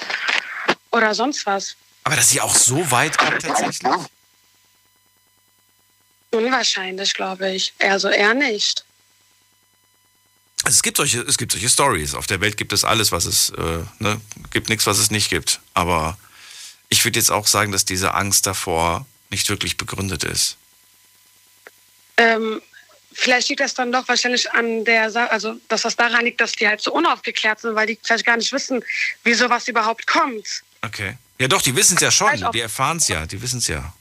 oder 0.92 1.14
sonst 1.14 1.46
was. 1.46 1.76
Aber 2.06 2.16
dass 2.16 2.30
sie 2.30 2.40
auch 2.40 2.56
so 2.56 2.90
weit 2.90 3.18
kommt 3.18 3.42
tatsächlich? 3.42 3.92
Unwahrscheinlich, 6.32 7.14
glaube 7.14 7.52
ich. 7.52 7.74
Also 7.80 8.08
eher 8.08 8.34
nicht. 8.34 8.86
Also 10.64 10.76
es 10.76 10.84
gibt 10.84 10.98
solche, 10.98 11.22
es 11.22 11.38
gibt 11.38 11.52
solche 11.52 11.70
Stories. 11.70 12.14
Auf 12.16 12.28
der 12.28 12.42
Welt 12.42 12.58
gibt 12.58 12.74
es 12.74 12.84
alles, 12.84 13.12
was 13.12 13.26
es, 13.26 13.52
äh, 13.52 13.80
ne, 14.00 14.20
gibt 14.52 14.70
nichts, 14.70 14.86
was 14.88 14.98
es 14.98 15.12
nicht 15.12 15.30
gibt. 15.30 15.60
Aber 15.74 16.18
ich 16.90 17.04
würde 17.06 17.20
jetzt 17.20 17.32
auch 17.32 17.48
sagen, 17.48 17.72
dass 17.72 17.86
diese 17.86 18.14
Angst 18.14 18.48
davor 18.48 19.06
nicht 19.30 19.50
wirklich 19.50 19.78
begründet 19.78 20.24
ist. 20.24 20.58
Ähm, 22.18 22.62
vielleicht 23.14 23.50
liegt 23.50 23.62
das 23.62 23.74
dann 23.74 23.92
doch 23.92 24.08
wahrscheinlich 24.08 24.52
an 24.52 24.86
der 24.86 25.12
Sache, 25.12 25.32
also 25.32 25.56
dass 25.68 25.84
das 25.84 25.96
daran 25.96 26.26
liegt, 26.26 26.42
dass 26.42 26.54
die 26.54 26.68
halt 26.68 26.82
so 26.82 26.92
unaufgeklärt 26.94 27.60
sind, 27.60 27.76
weil 27.76 27.88
die 27.88 28.00
vielleicht 28.02 28.26
gar 28.26 28.38
nicht 28.38 28.52
wissen, 28.52 28.84
wie 29.24 29.34
sowas 29.34 29.68
überhaupt 29.68 30.08
kommt. 30.08 30.64
Okay. 30.82 31.18
Ja 31.40 31.48
doch, 31.48 31.62
die 31.62 31.76
wissen 31.76 31.96
es 31.96 32.02
ja 32.02 32.12
schon. 32.12 32.52
Die 32.54 32.62
erfahren 32.62 32.98
es 32.98 33.08
ja. 33.08 33.26
Die 33.26 33.42
wissen 33.42 33.60
es 33.60 33.68
ja. 33.68 33.94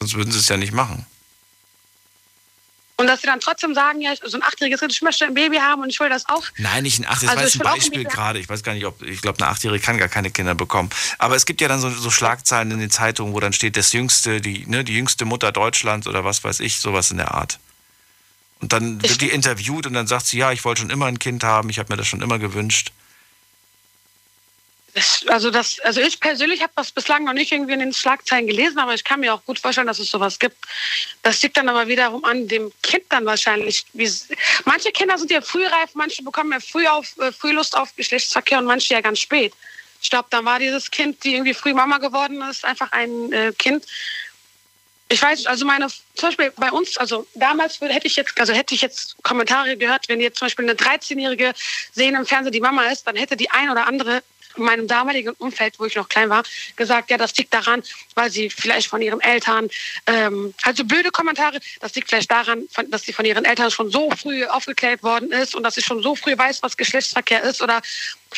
Sonst 0.00 0.14
würden 0.14 0.32
sie 0.32 0.38
es 0.38 0.48
ja 0.48 0.56
nicht 0.56 0.72
machen. 0.72 1.06
Und 2.96 3.08
dass 3.08 3.22
sie 3.22 3.26
dann 3.26 3.40
trotzdem 3.40 3.74
sagen, 3.74 4.00
ja, 4.00 4.14
so 4.22 4.36
ein 4.36 4.42
achtjähriges 4.44 4.78
Kind, 4.78 4.92
ich 4.92 5.02
möchte 5.02 5.24
ein 5.24 5.34
Baby 5.34 5.56
haben 5.56 5.82
und 5.82 5.90
ich 5.90 5.98
will 5.98 6.08
das 6.08 6.28
auch. 6.28 6.44
Nein, 6.58 6.84
nicht 6.84 7.00
ein 7.00 7.06
Achtjähriges. 7.06 7.28
Also 7.28 7.42
das 7.42 7.54
ich 7.56 7.60
war 7.60 7.72
ein 7.72 7.78
Beispiel 7.78 8.04
gerade. 8.04 8.38
Ich 8.38 8.48
weiß 8.48 8.62
gar 8.62 8.74
nicht, 8.74 8.86
ob, 8.86 9.02
ich 9.02 9.20
glaube, 9.20 9.40
eine 9.40 9.50
Achtjährige 9.50 9.84
kann 9.84 9.98
gar 9.98 10.08
keine 10.08 10.30
Kinder 10.30 10.54
bekommen. 10.54 10.90
Aber 11.18 11.34
es 11.34 11.44
gibt 11.44 11.60
ja 11.60 11.66
dann 11.66 11.80
so, 11.80 11.90
so 11.90 12.10
Schlagzeilen 12.10 12.70
in 12.70 12.78
den 12.78 12.90
Zeitungen, 12.90 13.34
wo 13.34 13.40
dann 13.40 13.52
steht, 13.52 13.76
das 13.76 13.92
jüngste, 13.92 14.40
die, 14.40 14.64
ne, 14.66 14.84
die 14.84 14.94
jüngste 14.94 15.24
Mutter 15.24 15.50
Deutschlands 15.50 16.06
oder 16.06 16.24
was 16.24 16.44
weiß 16.44 16.60
ich, 16.60 16.78
sowas 16.78 17.10
in 17.10 17.16
der 17.16 17.34
Art. 17.34 17.58
Und 18.60 18.72
dann 18.72 19.02
wird 19.02 19.20
die 19.20 19.30
interviewt 19.30 19.86
und 19.86 19.94
dann 19.94 20.06
sagt 20.06 20.26
sie, 20.26 20.38
ja, 20.38 20.52
ich 20.52 20.64
wollte 20.64 20.82
schon 20.82 20.90
immer 20.90 21.06
ein 21.06 21.18
Kind 21.18 21.42
haben, 21.42 21.70
ich 21.70 21.80
habe 21.80 21.92
mir 21.92 21.96
das 21.96 22.06
schon 22.06 22.22
immer 22.22 22.38
gewünscht. 22.38 22.92
Also, 25.26 25.50
das, 25.50 25.80
also 25.80 26.00
ich 26.00 26.20
persönlich 26.20 26.62
habe 26.62 26.72
das 26.76 26.92
bislang 26.92 27.24
noch 27.24 27.32
nicht 27.32 27.50
irgendwie 27.50 27.72
in 27.72 27.80
den 27.80 27.92
Schlagzeilen 27.92 28.46
gelesen, 28.46 28.78
aber 28.78 28.94
ich 28.94 29.02
kann 29.02 29.20
mir 29.20 29.34
auch 29.34 29.44
gut 29.44 29.58
vorstellen, 29.58 29.88
dass 29.88 29.98
es 29.98 30.08
sowas 30.08 30.38
gibt. 30.38 30.56
Das 31.22 31.42
liegt 31.42 31.56
dann 31.56 31.68
aber 31.68 31.88
wiederum 31.88 32.24
an 32.24 32.46
dem 32.46 32.72
Kind 32.82 33.04
dann 33.08 33.24
wahrscheinlich. 33.26 33.84
Wie, 33.92 34.08
manche 34.64 34.92
Kinder 34.92 35.18
sind 35.18 35.32
ja 35.32 35.40
frühreif, 35.40 35.90
manche 35.94 36.22
bekommen 36.22 36.52
ja 36.52 36.60
früh, 36.60 36.86
auf, 36.86 37.18
äh, 37.18 37.32
früh 37.32 37.50
Lust 37.50 37.76
auf 37.76 37.94
Geschlechtsverkehr 37.96 38.58
und 38.58 38.66
manche 38.66 38.94
ja 38.94 39.00
ganz 39.00 39.18
spät. 39.18 39.52
Ich 40.00 40.10
glaube, 40.10 40.28
dann 40.30 40.44
war 40.44 40.60
dieses 40.60 40.90
Kind, 40.90 41.24
die 41.24 41.34
irgendwie 41.34 41.54
früh 41.54 41.74
Mama 41.74 41.98
geworden 41.98 42.40
ist, 42.42 42.64
einfach 42.64 42.92
ein 42.92 43.32
äh, 43.32 43.52
Kind. 43.58 43.84
Ich 45.08 45.20
weiß, 45.20 45.46
also 45.46 45.66
meine, 45.66 45.88
zum 45.88 46.28
Beispiel 46.28 46.52
bei 46.56 46.70
uns, 46.70 46.96
also 46.98 47.26
damals 47.34 47.80
hätte 47.80 48.06
ich 48.06 48.14
jetzt, 48.16 48.38
also 48.38 48.52
hätte 48.52 48.74
ich 48.74 48.80
jetzt 48.80 49.16
Kommentare 49.22 49.76
gehört, 49.76 50.08
wenn 50.08 50.20
jetzt 50.20 50.38
zum 50.38 50.46
Beispiel 50.46 50.68
eine 50.68 50.74
13-Jährige 50.74 51.52
sehen 51.92 52.14
im 52.14 52.26
Fernsehen, 52.26 52.52
die 52.52 52.60
Mama 52.60 52.84
ist, 52.84 53.06
dann 53.06 53.16
hätte 53.16 53.36
die 53.36 53.50
ein 53.50 53.70
oder 53.70 53.86
andere 53.86 54.22
in 54.56 54.64
meinem 54.64 54.86
damaligen 54.86 55.34
Umfeld, 55.38 55.78
wo 55.78 55.84
ich 55.84 55.94
noch 55.96 56.08
klein 56.08 56.30
war, 56.30 56.42
gesagt, 56.76 57.10
ja, 57.10 57.16
das 57.16 57.36
liegt 57.36 57.52
daran, 57.52 57.82
weil 58.14 58.30
sie 58.30 58.50
vielleicht 58.50 58.88
von 58.88 59.02
ihren 59.02 59.20
Eltern, 59.20 59.68
ähm, 60.06 60.54
also 60.62 60.84
blöde 60.84 61.10
Kommentare, 61.10 61.60
das 61.80 61.94
liegt 61.94 62.08
vielleicht 62.08 62.30
daran, 62.30 62.64
dass 62.88 63.02
sie 63.02 63.12
von 63.12 63.24
ihren 63.24 63.44
Eltern 63.44 63.70
schon 63.70 63.90
so 63.90 64.10
früh 64.10 64.44
aufgeklärt 64.46 65.02
worden 65.02 65.32
ist 65.32 65.54
und 65.54 65.62
dass 65.62 65.74
sie 65.74 65.82
schon 65.82 66.02
so 66.02 66.14
früh 66.14 66.36
weiß, 66.36 66.62
was 66.62 66.76
Geschlechtsverkehr 66.76 67.42
ist 67.42 67.62
oder 67.62 67.82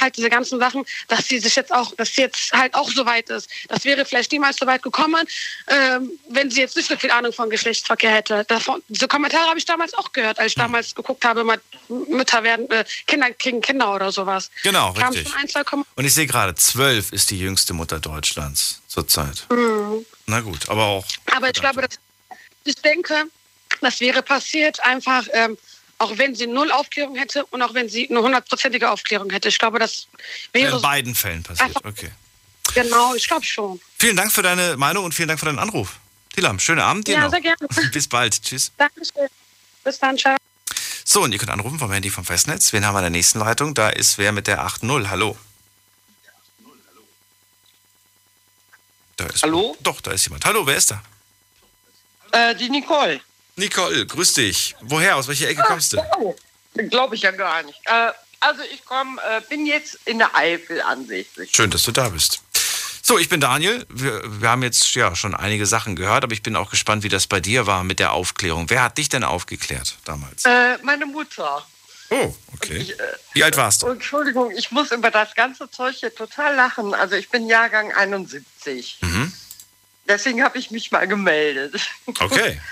halt 0.01 0.17
diese 0.17 0.31
ganzen 0.31 0.59
Sachen, 0.59 0.85
dass 1.09 1.27
sie 1.27 1.39
sich 1.39 1.57
jetzt 1.57 1.73
auch, 1.73 1.95
dass 1.97 2.15
sie 2.15 2.23
jetzt 2.23 2.53
halt 2.53 2.75
auch 2.75 2.91
so 2.91 3.07
weit 3.07 3.31
ist. 3.31 3.49
Das 3.69 3.85
wäre 3.85 4.05
vielleicht 4.05 4.33
niemals 4.33 4.57
so 4.57 4.67
weit 4.67 4.83
gekommen, 4.83 5.27
ähm, 5.69 6.11
wenn 6.29 6.51
sie 6.51 6.61
jetzt 6.61 6.77
nicht 6.77 6.89
so 6.89 6.97
viel 6.97 7.11
Ahnung 7.11 7.33
von 7.33 7.51
Geschlechtsverkehr 7.51 8.11
hätte. 8.11 8.45
Davon, 8.49 8.83
diese 8.89 9.09
Kommentare 9.09 9.49
habe 9.49 9.59
ich 9.59 9.65
damals 9.65 9.95
auch 9.95 10.13
gehört, 10.13 10.39
als 10.39 10.49
ich 10.49 10.55
damals 10.55 10.95
geguckt 10.95 11.25
habe, 11.25 11.45
Mütter 11.89 12.43
werden, 12.43 12.71
äh, 12.71 12.85
Kinder 13.07 13.31
kriegen 13.33 13.61
Kinder 13.61 13.95
oder 13.95 14.13
sowas. 14.13 14.51
Genau, 14.63 14.93
Kam 14.93 15.13
richtig. 15.13 15.33
ein. 15.35 15.85
Und 15.95 16.05
ich 16.05 16.15
sehe 16.15 16.27
gerade, 16.27 16.55
zwölf 16.55 17.13
ist 17.13 17.31
die 17.31 17.39
jüngste 17.39 17.73
Mutter 17.73 17.99
Deutschlands 18.01 18.81
zurzeit. 18.89 19.47
Mhm. 19.51 20.05
Na 20.27 20.41
gut, 20.41 20.69
aber 20.69 20.85
auch. 20.85 21.07
Aber 21.35 21.49
ich 21.49 21.61
glaube, 21.61 21.83
dass, 21.83 21.99
ich 22.65 22.77
denke, 22.77 23.25
das 23.81 24.01
wäre 24.01 24.23
passiert 24.23 24.81
einfach, 24.81 25.27
ähm, 25.33 25.57
auch 25.99 26.19
wenn 26.19 26.35
sie 26.35 26.47
null 26.47 26.71
Aufklärung 26.73 27.17
hätte 27.17 27.45
und 27.47 27.63
auch 27.63 27.75
wenn 27.75 27.89
sie 27.89 28.09
eine 28.11 28.21
hundertprozentige 28.21 28.91
Aufklärung 28.91 29.31
hätte. 29.31 29.49
Ich 29.49 29.59
glaube, 29.59 29.79
das 29.79 30.07
wäre 30.53 30.77
In 30.77 30.83
beiden 30.83 31.15
Fällen 31.15 31.43
passiert. 31.43 31.77
Okay. 31.85 32.11
genau, 32.75 33.15
ich 33.15 33.27
glaube 33.27 33.45
schon. 33.45 33.81
Vielen 33.99 34.17
Dank 34.17 34.31
für 34.33 34.43
deine 34.43 34.77
Meinung 34.77 35.05
und 35.05 35.13
vielen 35.15 35.29
Dank 35.29 35.41
für 35.41 35.47
deinen 35.47 35.59
Anruf. 35.59 35.97
Tilam, 36.35 36.59
schönen 36.59 36.81
Abend 36.81 37.07
dir 37.09 37.15
Ja, 37.15 37.21
noch. 37.23 37.31
sehr 37.31 37.41
gerne. 37.41 37.57
Bis 37.93 38.07
bald. 38.09 38.43
Tschüss. 38.43 38.73
Dankeschön. 38.77 39.29
Bis 39.85 39.99
dann, 39.99 40.19
ciao. 40.19 40.37
So, 41.05 41.23
und 41.23 41.33
ihr 41.33 41.39
könnt 41.39 41.51
anrufen 41.53 41.79
vom 41.79 41.91
Handy 41.93 42.11
vom 42.11 42.25
Festnetz. 42.25 42.73
Wen 42.73 42.85
haben 42.85 42.95
wir 42.95 42.99
in 42.99 43.05
der 43.05 43.11
nächsten 43.11 43.39
Leitung? 43.39 43.75
Da 43.75 43.89
ist 43.89 44.19
wer 44.19 44.33
mit 44.33 44.49
der 44.49 44.67
8.0. 44.67 45.09
Hallo. 45.09 45.39
Da 49.17 49.27
ist 49.27 49.43
Hallo? 49.43 49.77
Doch, 49.81 50.01
da 50.03 50.11
ist 50.11 50.25
jemand. 50.27 50.45
Hallo, 50.45 50.67
wer 50.67 50.77
ist 50.77 50.91
da? 50.91 51.03
Äh, 52.33 52.55
die 52.57 52.69
Nicole. 52.69 53.21
Nicole, 53.57 54.07
grüß 54.07 54.35
dich. 54.35 54.77
Woher? 54.83 55.17
Aus 55.17 55.29
welcher 55.29 55.49
Ecke 55.49 55.63
kommst 55.63 55.95
du? 55.95 56.35
Glaube 56.91 57.15
ich 57.15 57.23
ja 57.23 57.31
gar 57.31 57.63
nicht. 57.63 57.81
Äh, 57.87 58.11
also 58.41 58.63
ich 58.73 58.85
komm, 58.85 59.19
äh, 59.27 59.41
bin 59.49 59.65
jetzt 59.65 59.99
in 60.05 60.19
der 60.19 60.35
Eifel 60.37 60.83
ansässig. 60.83 61.51
Schön, 61.55 61.71
dass 61.71 61.83
du 61.85 61.93
da 61.93 62.11
bist. 62.11 62.43
So, 63.03 63.19
ich 63.19 63.31
bin 63.31 63.41
Daniel. 63.41 63.87
Wir, 63.89 64.21
wir 64.43 64.51
haben 64.51 64.63
jetzt 64.63 64.95
ja 64.95 65.17
schon 65.17 65.35
einige 65.35 65.65
Sachen 65.65 65.97
gehört, 65.97 66.25
aber 66.25 66.35
ich 66.35 66.43
bin 66.43 66.55
auch 66.55 66.71
gespannt, 66.71 67.03
wie 67.03 67.09
das 67.09 67.27
bei 67.27 67.41
dir 67.41 67.67
war 67.67 67.83
mit 67.83 67.99
der 67.99 68.13
Aufklärung. 68.13 68.69
Wer 68.69 68.83
hat 68.83 68.99
dich 68.99 69.09
denn 69.09 69.25
aufgeklärt 69.25 69.97
damals? 70.05 70.45
Äh, 70.45 70.77
meine 70.83 71.07
Mutter. 71.07 71.67
Oh, 72.11 72.35
okay. 72.55 72.77
Ich, 72.77 73.01
äh, 73.01 73.03
Wie 73.33 73.43
alt 73.43 73.57
warst 73.57 73.83
du? 73.83 73.87
Entschuldigung, 73.89 74.51
ich 74.51 74.71
muss 74.71 74.91
über 74.93 75.11
das 75.11 75.35
ganze 75.35 75.71
Zeug 75.71 75.97
hier 75.97 76.15
total 76.15 76.55
lachen. 76.57 76.93
Also 76.93 77.15
ich 77.15 77.31
bin 77.31 77.47
Jahrgang 77.49 77.93
71. 77.93 78.99
Mhm. 79.01 79.33
Deswegen 80.07 80.43
habe 80.43 80.59
ich 80.59 80.71
mich 80.71 80.91
mal 80.93 81.09
gemeldet. 81.09 81.81
Okay. 82.19 82.61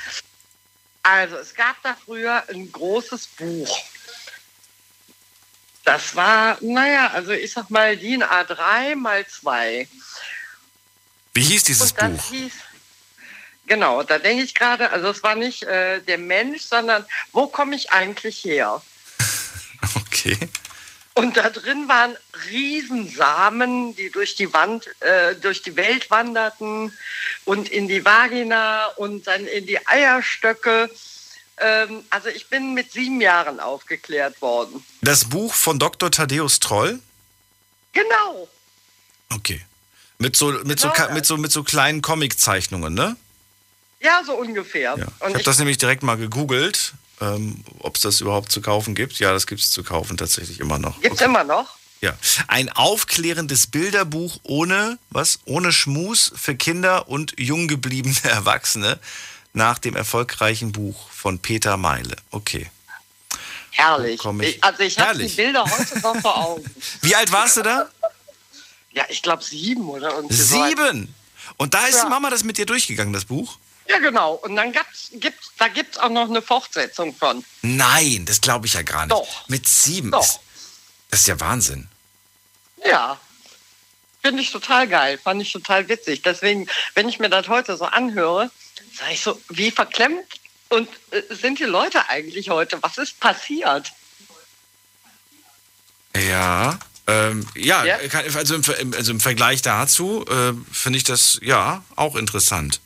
Also 1.04 1.36
es 1.36 1.54
gab 1.54 1.80
da 1.82 1.96
früher 2.02 2.42
ein 2.48 2.72
großes 2.72 3.26
Buch. 3.28 3.78
Das 5.84 6.16
war, 6.16 6.56
naja, 6.62 7.10
also 7.12 7.32
ich 7.32 7.52
sag 7.52 7.68
mal 7.68 7.94
DIN 7.96 8.24
A3 8.24 8.96
mal 8.96 9.26
2. 9.26 9.86
Wie 11.34 11.42
hieß 11.42 11.64
dieses 11.64 11.92
Und 11.92 12.00
das 12.00 12.10
Buch? 12.10 12.30
hieß, 12.30 12.52
genau, 13.66 14.02
da 14.02 14.18
denke 14.18 14.44
ich 14.44 14.54
gerade, 14.54 14.90
also 14.90 15.10
es 15.10 15.22
war 15.22 15.34
nicht 15.34 15.62
äh, 15.64 16.00
der 16.00 16.16
Mensch, 16.16 16.62
sondern 16.62 17.04
wo 17.32 17.46
komme 17.48 17.76
ich 17.76 17.92
eigentlich 17.92 18.42
her? 18.44 18.82
Okay. 19.96 20.38
Und 21.16 21.36
da 21.36 21.48
drin 21.48 21.88
waren 21.88 22.16
Riesensamen, 22.50 23.94
die 23.94 24.10
durch 24.10 24.34
die 24.34 24.52
Wand, 24.52 24.88
äh, 25.00 25.34
durch 25.36 25.62
die 25.62 25.76
Welt 25.76 26.10
wanderten 26.10 26.92
und 27.44 27.68
in 27.68 27.86
die 27.88 28.04
Vagina 28.04 28.86
und 28.96 29.26
dann 29.26 29.46
in 29.46 29.66
die 29.66 29.84
Eierstöcke. 29.86 30.90
Ähm, 31.58 32.02
also 32.10 32.28
ich 32.30 32.48
bin 32.48 32.74
mit 32.74 32.90
sieben 32.92 33.20
Jahren 33.20 33.60
aufgeklärt 33.60 34.42
worden. 34.42 34.84
Das 35.02 35.26
Buch 35.26 35.54
von 35.54 35.78
Dr. 35.78 36.10
Thaddeus 36.10 36.58
Troll? 36.58 36.98
Genau. 37.92 38.48
Okay. 39.32 39.64
Mit 40.18 40.34
so, 40.36 40.50
mit 40.64 40.80
so, 40.80 40.88
Genau 40.90 41.06
ka- 41.06 41.14
mit 41.14 41.26
so, 41.26 41.36
mit 41.36 41.52
so 41.52 41.62
kleinen 41.62 42.02
Comiczeichnungen, 42.02 42.92
ne? 42.92 43.16
Ja, 44.00 44.22
so 44.26 44.34
ungefähr. 44.34 44.96
Ja. 44.98 45.06
Ich 45.28 45.34
habe 45.34 45.42
das 45.44 45.58
nämlich 45.58 45.78
direkt 45.78 46.02
mal 46.02 46.16
gegoogelt, 46.16 46.92
ähm, 47.20 47.64
ob 47.80 47.96
es 47.96 48.02
das 48.02 48.20
überhaupt 48.20 48.50
zu 48.52 48.60
kaufen 48.60 48.94
gibt. 48.94 49.18
Ja, 49.18 49.32
das 49.32 49.46
gibt 49.46 49.60
es 49.60 49.70
zu 49.70 49.82
kaufen 49.84 50.16
tatsächlich 50.16 50.60
immer 50.60 50.78
noch. 50.78 51.00
Gibt's 51.00 51.20
immer 51.20 51.44
noch? 51.44 51.76
Ja. 52.00 52.12
Ein 52.48 52.68
aufklärendes 52.70 53.66
Bilderbuch 53.68 54.38
ohne, 54.42 54.98
was? 55.10 55.38
Ohne 55.46 55.72
Schmus 55.72 56.32
für 56.36 56.54
Kinder 56.54 57.08
und 57.08 57.34
jung 57.38 57.66
gebliebene 57.68 58.16
Erwachsene 58.24 58.98
nach 59.54 59.78
dem 59.78 59.96
erfolgreichen 59.96 60.72
Buch 60.72 61.08
von 61.10 61.38
Peter 61.38 61.76
Meile. 61.76 62.16
Okay. 62.30 62.70
Herrlich. 63.70 64.18
Komm 64.20 64.40
ich- 64.42 64.62
also 64.62 64.82
ich 64.82 64.98
habe 64.98 65.18
die. 65.18 65.28
Bilder 65.28 65.64
heute 65.64 65.98
noch 66.00 66.16
vor 66.20 66.36
Augen. 66.36 66.64
Wie 67.00 67.14
alt 67.16 67.32
warst 67.32 67.56
du 67.56 67.62
da? 67.62 67.88
Ja, 68.92 69.04
ich 69.08 69.22
glaube 69.22 69.42
sieben 69.42 69.88
oder 69.88 70.14
irgendwie 70.14 70.34
so. 70.36 70.62
Sieben! 70.64 71.12
Und 71.56 71.74
da 71.74 71.86
ist 71.86 71.96
Ja. 71.96 72.04
die 72.04 72.10
Mama 72.10 72.30
das 72.30 72.44
mit 72.44 72.58
dir 72.58 72.66
durchgegangen, 72.66 73.12
das 73.12 73.24
Buch? 73.24 73.58
Ja, 73.86 73.98
genau. 73.98 74.34
Und 74.34 74.56
dann 74.56 74.72
gab's, 74.72 75.08
gibt's, 75.12 75.50
da 75.58 75.68
gibt 75.68 75.94
es 75.96 76.00
auch 76.00 76.08
noch 76.08 76.28
eine 76.28 76.40
Fortsetzung 76.42 77.14
von. 77.14 77.44
Nein, 77.62 78.24
das 78.26 78.40
glaube 78.40 78.66
ich 78.66 78.74
ja 78.74 78.82
gar 78.82 79.02
nicht. 79.06 79.12
Doch. 79.12 79.48
Mit 79.48 79.68
sieben. 79.68 80.10
Doch. 80.10 80.40
Das 81.10 81.20
ist 81.20 81.26
ja 81.28 81.38
Wahnsinn. 81.40 81.88
Ja. 82.84 83.18
Finde 84.22 84.42
ich 84.42 84.50
total 84.50 84.88
geil. 84.88 85.18
Fand 85.22 85.42
ich 85.42 85.52
total 85.52 85.88
witzig. 85.88 86.22
Deswegen, 86.22 86.66
wenn 86.94 87.08
ich 87.08 87.18
mir 87.18 87.28
das 87.28 87.48
heute 87.48 87.76
so 87.76 87.84
anhöre, 87.84 88.50
sage 88.98 89.12
ich 89.12 89.20
so, 89.20 89.38
wie 89.50 89.70
verklemmt 89.70 90.24
und 90.70 90.88
äh, 91.10 91.22
sind 91.34 91.58
die 91.58 91.64
Leute 91.64 92.08
eigentlich 92.08 92.48
heute? 92.48 92.82
Was 92.82 92.96
ist 92.96 93.20
passiert? 93.20 93.92
Ja. 96.16 96.78
Ähm, 97.06 97.46
ja, 97.54 97.84
Ja? 97.84 97.96
Also, 98.34 98.54
im- 98.54 98.94
also 98.94 99.10
im 99.10 99.20
Vergleich 99.20 99.60
dazu 99.60 100.24
äh, 100.26 100.54
finde 100.72 100.96
ich 100.96 101.04
das 101.04 101.38
ja 101.42 101.84
auch 101.96 102.16
interessant. 102.16 102.80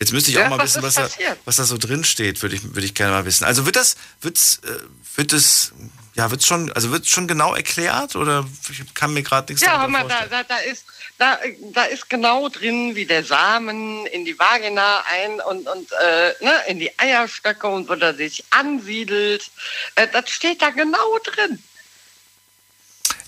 Jetzt 0.00 0.12
müsste 0.12 0.30
ich 0.30 0.38
Ja, 0.38 0.46
auch 0.46 0.50
mal 0.50 0.58
was 0.58 0.76
wissen, 0.76 0.82
was 0.82 0.94
da, 0.94 1.08
was 1.44 1.56
da 1.56 1.64
so 1.64 1.76
drin 1.76 2.04
steht, 2.04 2.40
würde 2.40 2.56
ich, 2.56 2.62
würde 2.64 2.86
ich 2.86 2.94
gerne 2.94 3.12
mal 3.12 3.26
wissen. 3.26 3.44
Also 3.44 3.66
wird 3.66 3.76
das, 3.76 3.96
wird's, 4.22 4.60
äh, 4.64 4.78
wird 5.16 5.34
es, 5.34 5.72
ja, 6.14 6.30
wird's 6.30 6.46
schon, 6.46 6.72
also 6.72 6.90
wird 6.90 7.06
schon 7.06 7.28
genau 7.28 7.54
erklärt 7.54 8.16
oder 8.16 8.48
ich 8.70 8.94
kann 8.94 9.12
mir 9.12 9.22
gerade 9.22 9.52
nichts 9.52 9.64
Ja, 9.64 9.78
hör 9.78 9.88
mal, 9.88 10.08
da, 10.08 10.24
da, 10.24 10.42
da, 10.42 10.56
ist, 10.56 10.86
da, 11.18 11.38
da 11.74 11.84
ist 11.84 12.08
genau 12.08 12.48
drin, 12.48 12.94
wie 12.94 13.04
der 13.04 13.24
Samen 13.24 14.06
in 14.06 14.24
die 14.24 14.38
Vagina 14.38 15.04
ein 15.06 15.38
und, 15.42 15.68
und 15.68 15.92
äh, 15.92 16.34
ne, 16.40 16.52
in 16.68 16.78
die 16.78 16.98
Eierstöcke 16.98 17.68
und 17.68 17.90
wo 17.90 17.94
der 17.94 18.14
sich 18.14 18.42
ansiedelt. 18.48 19.50
Äh, 19.96 20.08
das 20.10 20.30
steht 20.30 20.62
da 20.62 20.70
genau 20.70 21.18
drin. 21.24 21.62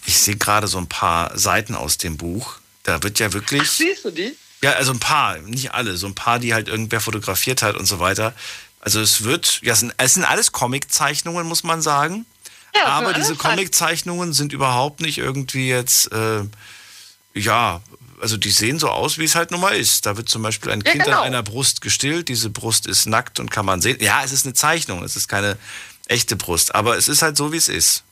Ich 0.07 0.19
sehe 0.19 0.37
gerade 0.37 0.69
so 0.69 0.79
ein 0.79 0.89
paar 0.89 1.39
Seiten 1.39 1.75
aus 1.75 1.99
dem 1.99 2.17
Buch. 2.17 2.57
Da 2.83 3.03
wird 3.03 3.19
ja 3.19 3.31
wirklich. 3.35 3.71
Siehst 3.71 4.07
du 4.07 4.11
die? 4.11 4.37
Ja, 4.63 4.73
also 4.73 4.93
ein 4.93 5.01
paar, 5.01 5.39
nicht 5.39 5.75
alle, 5.75 5.97
so 5.97 6.07
ein 6.07 6.15
paar, 6.15 6.39
die 6.39 6.55
halt 6.55 6.69
irgendwer 6.69 7.01
fotografiert 7.01 7.63
hat 7.63 7.77
und 7.77 7.87
so 7.87 7.99
weiter. 7.99 8.33
Also 8.81 9.01
es 9.01 9.25
wird, 9.25 9.61
ja, 9.63 9.73
es 9.73 9.81
sind, 9.81 9.93
es 9.97 10.15
sind 10.15 10.25
alles 10.25 10.53
Comiczeichnungen, 10.53 11.47
muss 11.47 11.63
man 11.65 11.83
sagen. 11.83 12.27
Ja, 12.75 12.87
Aber 12.87 13.13
diese. 13.13 13.37
Comiczeichnungen 13.37 14.33
sind 14.33 14.53
überhaupt 14.53 15.01
nicht 15.01 15.19
irgendwie 15.19 15.69
jetzt, 15.69 16.11
äh, 16.13 16.43
ja, 17.35 17.81
also 18.21 18.37
die 18.37 18.51
sehen 18.51 18.79
so 18.79 18.89
aus, 18.89 19.19
wie 19.19 19.25
es 19.25 19.35
halt 19.35 19.51
nun 19.51 19.61
mal 19.61 19.75
ist. 19.77 20.07
Da 20.07 20.17
wird 20.17 20.29
zum 20.29 20.43
Beispiel 20.43 20.71
ein 20.71 20.81
Ja, 20.81 20.93
Kind 20.93 21.05
genau. 21.05 21.19
an 21.21 21.27
einer 21.27 21.43
Brust 21.43 21.81
gestillt, 21.81 22.29
diese 22.29 22.51
Brust 22.51 22.87
ist 22.87 23.07
nackt 23.07 23.41
und 23.41 23.51
kann 23.51 23.67
man 23.67 23.81
sehen. 23.83 23.99
Ja, 24.01 24.23
es 24.25 24.33
ist 24.33 24.47
eine 24.47 24.55
Zeichnung, 24.55 25.03
es 25.03 25.17
ist 25.17 25.29
keine 25.29 25.59
echte 26.07 26.37
Brust, 26.37 26.75
aber 26.75 26.97
es 26.97 27.09
ist 27.09 27.23
halt 27.23 27.37
so, 27.37 27.53
wie 27.53 27.57
es 27.57 27.69
ist. 27.69 28.05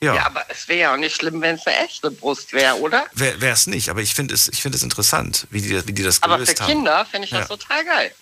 Ja, 0.00 0.14
Ja, 0.14 0.26
aber 0.26 0.44
es 0.48 0.68
wäre 0.68 0.80
ja 0.80 0.92
auch 0.92 0.98
nicht 0.98 1.16
schlimm, 1.16 1.40
wenn 1.40 1.56
es 1.56 1.66
eine 1.66 1.76
echte 1.84 2.10
Brust 2.10 2.52
wäre, 2.52 2.76
oder? 2.78 3.06
wäre 3.12 3.46
es 3.48 3.66
nicht, 3.66 3.88
aber 3.88 4.00
ich 4.02 4.14
finde 4.14 4.34
es, 4.34 4.48
ich 4.48 4.60
finde 4.62 4.76
es 4.76 4.82
interessant, 4.82 5.46
wie 5.50 5.60
die, 5.62 5.86
wie 5.86 5.92
die 5.92 6.02
das 6.02 6.22
Aber 6.22 6.34
gelöst 6.36 6.58
für 6.58 6.64
haben. 6.64 6.70
Kinder 6.72 7.06
finde 7.10 7.24
ich 7.24 7.30
das 7.30 7.40
Ja. 7.48 7.56
total 7.56 7.84
geil. 7.84 8.14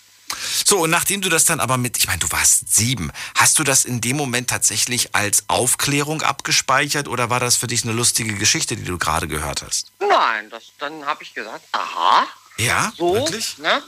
So, 0.64 0.78
und 0.80 0.90
nachdem 0.90 1.20
du 1.20 1.28
das 1.28 1.44
dann 1.44 1.60
aber 1.60 1.76
mit, 1.76 1.96
ich 1.98 2.06
meine, 2.06 2.18
du 2.20 2.30
warst 2.30 2.72
sieben, 2.74 3.12
hast 3.36 3.58
du 3.58 3.64
das 3.64 3.84
in 3.84 4.00
dem 4.00 4.16
Moment 4.16 4.48
tatsächlich 4.50 5.14
als 5.14 5.44
Aufklärung 5.48 6.22
abgespeichert 6.22 7.08
oder 7.08 7.28
war 7.28 7.40
das 7.40 7.56
für 7.56 7.66
dich 7.66 7.84
eine 7.84 7.92
lustige 7.92 8.34
Geschichte, 8.34 8.74
die 8.76 8.84
du 8.84 8.96
gerade 8.98 9.28
gehört 9.28 9.62
hast? 9.62 9.92
Nein, 10.00 10.48
das, 10.50 10.64
dann 10.78 11.04
habe 11.04 11.22
ich 11.24 11.34
gesagt, 11.34 11.64
aha, 11.72 12.26
Ja, 12.56 12.92
so, 12.96 13.14
wirklich? 13.14 13.58
ne? 13.58 13.82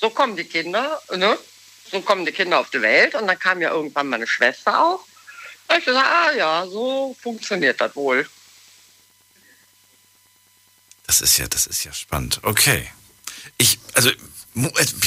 so 0.00 0.10
kommen 0.10 0.36
die 0.36 0.44
Kinder, 0.44 1.00
ne? 1.16 1.38
so 1.90 2.00
kommen 2.02 2.26
die 2.26 2.32
Kinder 2.32 2.58
auf 2.60 2.68
die 2.70 2.82
Welt 2.82 3.14
und 3.14 3.26
dann 3.26 3.38
kam 3.38 3.60
ja 3.62 3.70
irgendwann 3.70 4.08
meine 4.08 4.26
Schwester 4.26 4.80
auch. 4.84 5.00
Da 5.68 5.74
habe 5.74 5.80
ich 5.80 5.86
gesagt, 5.86 6.06
ah 6.06 6.32
ja, 6.32 6.66
so 6.66 7.16
funktioniert 7.20 7.80
das 7.80 7.94
wohl. 7.94 8.28
Das 11.06 11.20
ist 11.20 11.38
ja, 11.38 11.46
das 11.46 11.66
ist 11.66 11.84
ja 11.84 11.92
spannend. 11.92 12.40
Okay. 12.42 12.90
Ich, 13.58 13.78
also, 13.94 14.10
äh, 14.10 14.16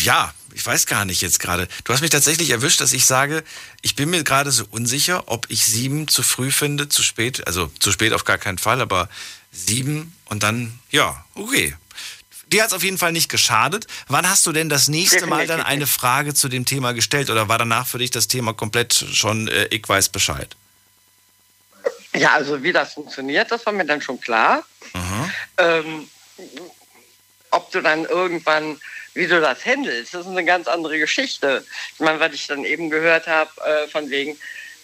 ja, 0.03 0.33
ich 0.53 0.65
weiß 0.65 0.85
gar 0.85 1.05
nicht 1.05 1.21
jetzt 1.21 1.39
gerade. 1.39 1.67
Du 1.83 1.93
hast 1.93 2.01
mich 2.01 2.09
tatsächlich 2.09 2.51
erwischt, 2.51 2.79
dass 2.79 2.93
ich 2.93 3.05
sage, 3.05 3.43
ich 3.81 3.95
bin 3.95 4.09
mir 4.09 4.23
gerade 4.23 4.51
so 4.51 4.65
unsicher, 4.69 5.27
ob 5.27 5.49
ich 5.49 5.65
sieben 5.65 6.07
zu 6.07 6.23
früh 6.23 6.51
finde, 6.51 6.89
zu 6.89 7.03
spät. 7.03 7.45
Also 7.47 7.71
zu 7.79 7.91
spät 7.91 8.13
auf 8.13 8.23
gar 8.23 8.37
keinen 8.37 8.57
Fall, 8.57 8.81
aber 8.81 9.09
sieben 9.51 10.15
und 10.25 10.43
dann, 10.43 10.79
ja, 10.91 11.25
okay. 11.33 11.75
Dir 12.51 12.63
hat 12.63 12.69
es 12.69 12.73
auf 12.73 12.83
jeden 12.83 12.97
Fall 12.97 13.11
nicht 13.11 13.29
geschadet. 13.29 13.87
Wann 14.07 14.29
hast 14.29 14.45
du 14.45 14.51
denn 14.51 14.67
das 14.67 14.87
nächste 14.87 15.25
Mal 15.25 15.47
dann 15.47 15.61
eine 15.61 15.87
Frage 15.87 16.33
zu 16.33 16.49
dem 16.49 16.65
Thema 16.65 16.93
gestellt 16.93 17.29
oder 17.29 17.47
war 17.47 17.57
danach 17.57 17.87
für 17.87 17.97
dich 17.97 18.11
das 18.11 18.27
Thema 18.27 18.53
komplett 18.53 18.93
schon, 18.93 19.47
äh, 19.47 19.67
ich 19.71 19.87
weiß 19.87 20.09
Bescheid? 20.09 20.55
Ja, 22.13 22.33
also 22.33 22.61
wie 22.61 22.73
das 22.73 22.93
funktioniert, 22.93 23.51
das 23.51 23.65
war 23.65 23.73
mir 23.73 23.85
dann 23.85 24.01
schon 24.01 24.19
klar. 24.19 24.65
Ähm, 25.57 26.09
ob 27.51 27.71
du 27.71 27.81
dann 27.81 28.05
irgendwann, 28.05 28.79
wie 29.13 29.27
du 29.27 29.39
das 29.39 29.65
handelst, 29.65 30.13
das 30.13 30.25
ist 30.25 30.31
eine 30.31 30.43
ganz 30.43 30.67
andere 30.67 30.99
Geschichte. 30.99 31.65
Ich 31.93 31.99
meine, 31.99 32.19
was 32.19 32.33
ich 32.33 32.47
dann 32.47 32.65
eben 32.65 32.89
gehört 32.89 33.27
habe, 33.27 33.49
äh, 33.65 33.87
von 33.87 34.09
wegen, 34.09 34.37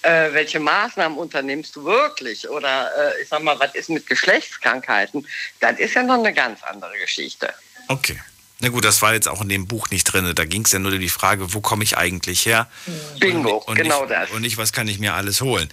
äh, 0.04 0.34
welche 0.34 0.60
Maßnahmen 0.60 1.18
unternimmst 1.18 1.76
du 1.76 1.84
wirklich? 1.86 2.50
Oder 2.50 2.90
äh, 3.16 3.22
ich 3.22 3.28
sag 3.30 3.42
mal, 3.44 3.60
was 3.60 3.74
ist 3.76 3.90
mit 3.90 4.08
Geschlechtskrankheiten? 4.08 5.28
Das 5.60 5.80
ist 5.80 5.94
ja 5.96 6.04
noch 6.04 6.20
eine 6.20 6.34
ganz 6.34 6.64
andere 6.64 6.98
Geschichte. 7.00 7.54
Okay. 7.88 8.22
Na 8.60 8.70
gut, 8.70 8.86
das 8.86 9.02
war 9.04 9.14
jetzt 9.14 9.28
auch 9.28 9.42
in 9.42 9.50
dem 9.50 9.68
Buch 9.68 9.90
nicht 9.92 10.06
drin. 10.06 10.34
Da 10.34 10.46
ging 10.46 10.66
es 10.66 10.72
ja 10.72 10.80
nur 10.80 10.92
um 10.92 11.00
die 11.00 11.10
Frage, 11.10 11.54
wo 11.54 11.62
komme 11.62 11.84
ich 11.84 11.98
eigentlich 11.98 12.46
her? 12.48 12.68
Bingo, 13.20 13.58
und, 13.58 13.68
und 13.68 13.76
genau 13.78 14.02
nicht, 14.06 14.12
das. 14.12 14.32
Und 14.32 14.42
nicht, 14.42 14.58
was 14.58 14.74
kann 14.74 14.88
ich 14.88 14.98
mir 14.98 15.14
alles 15.14 15.42
holen. 15.42 15.70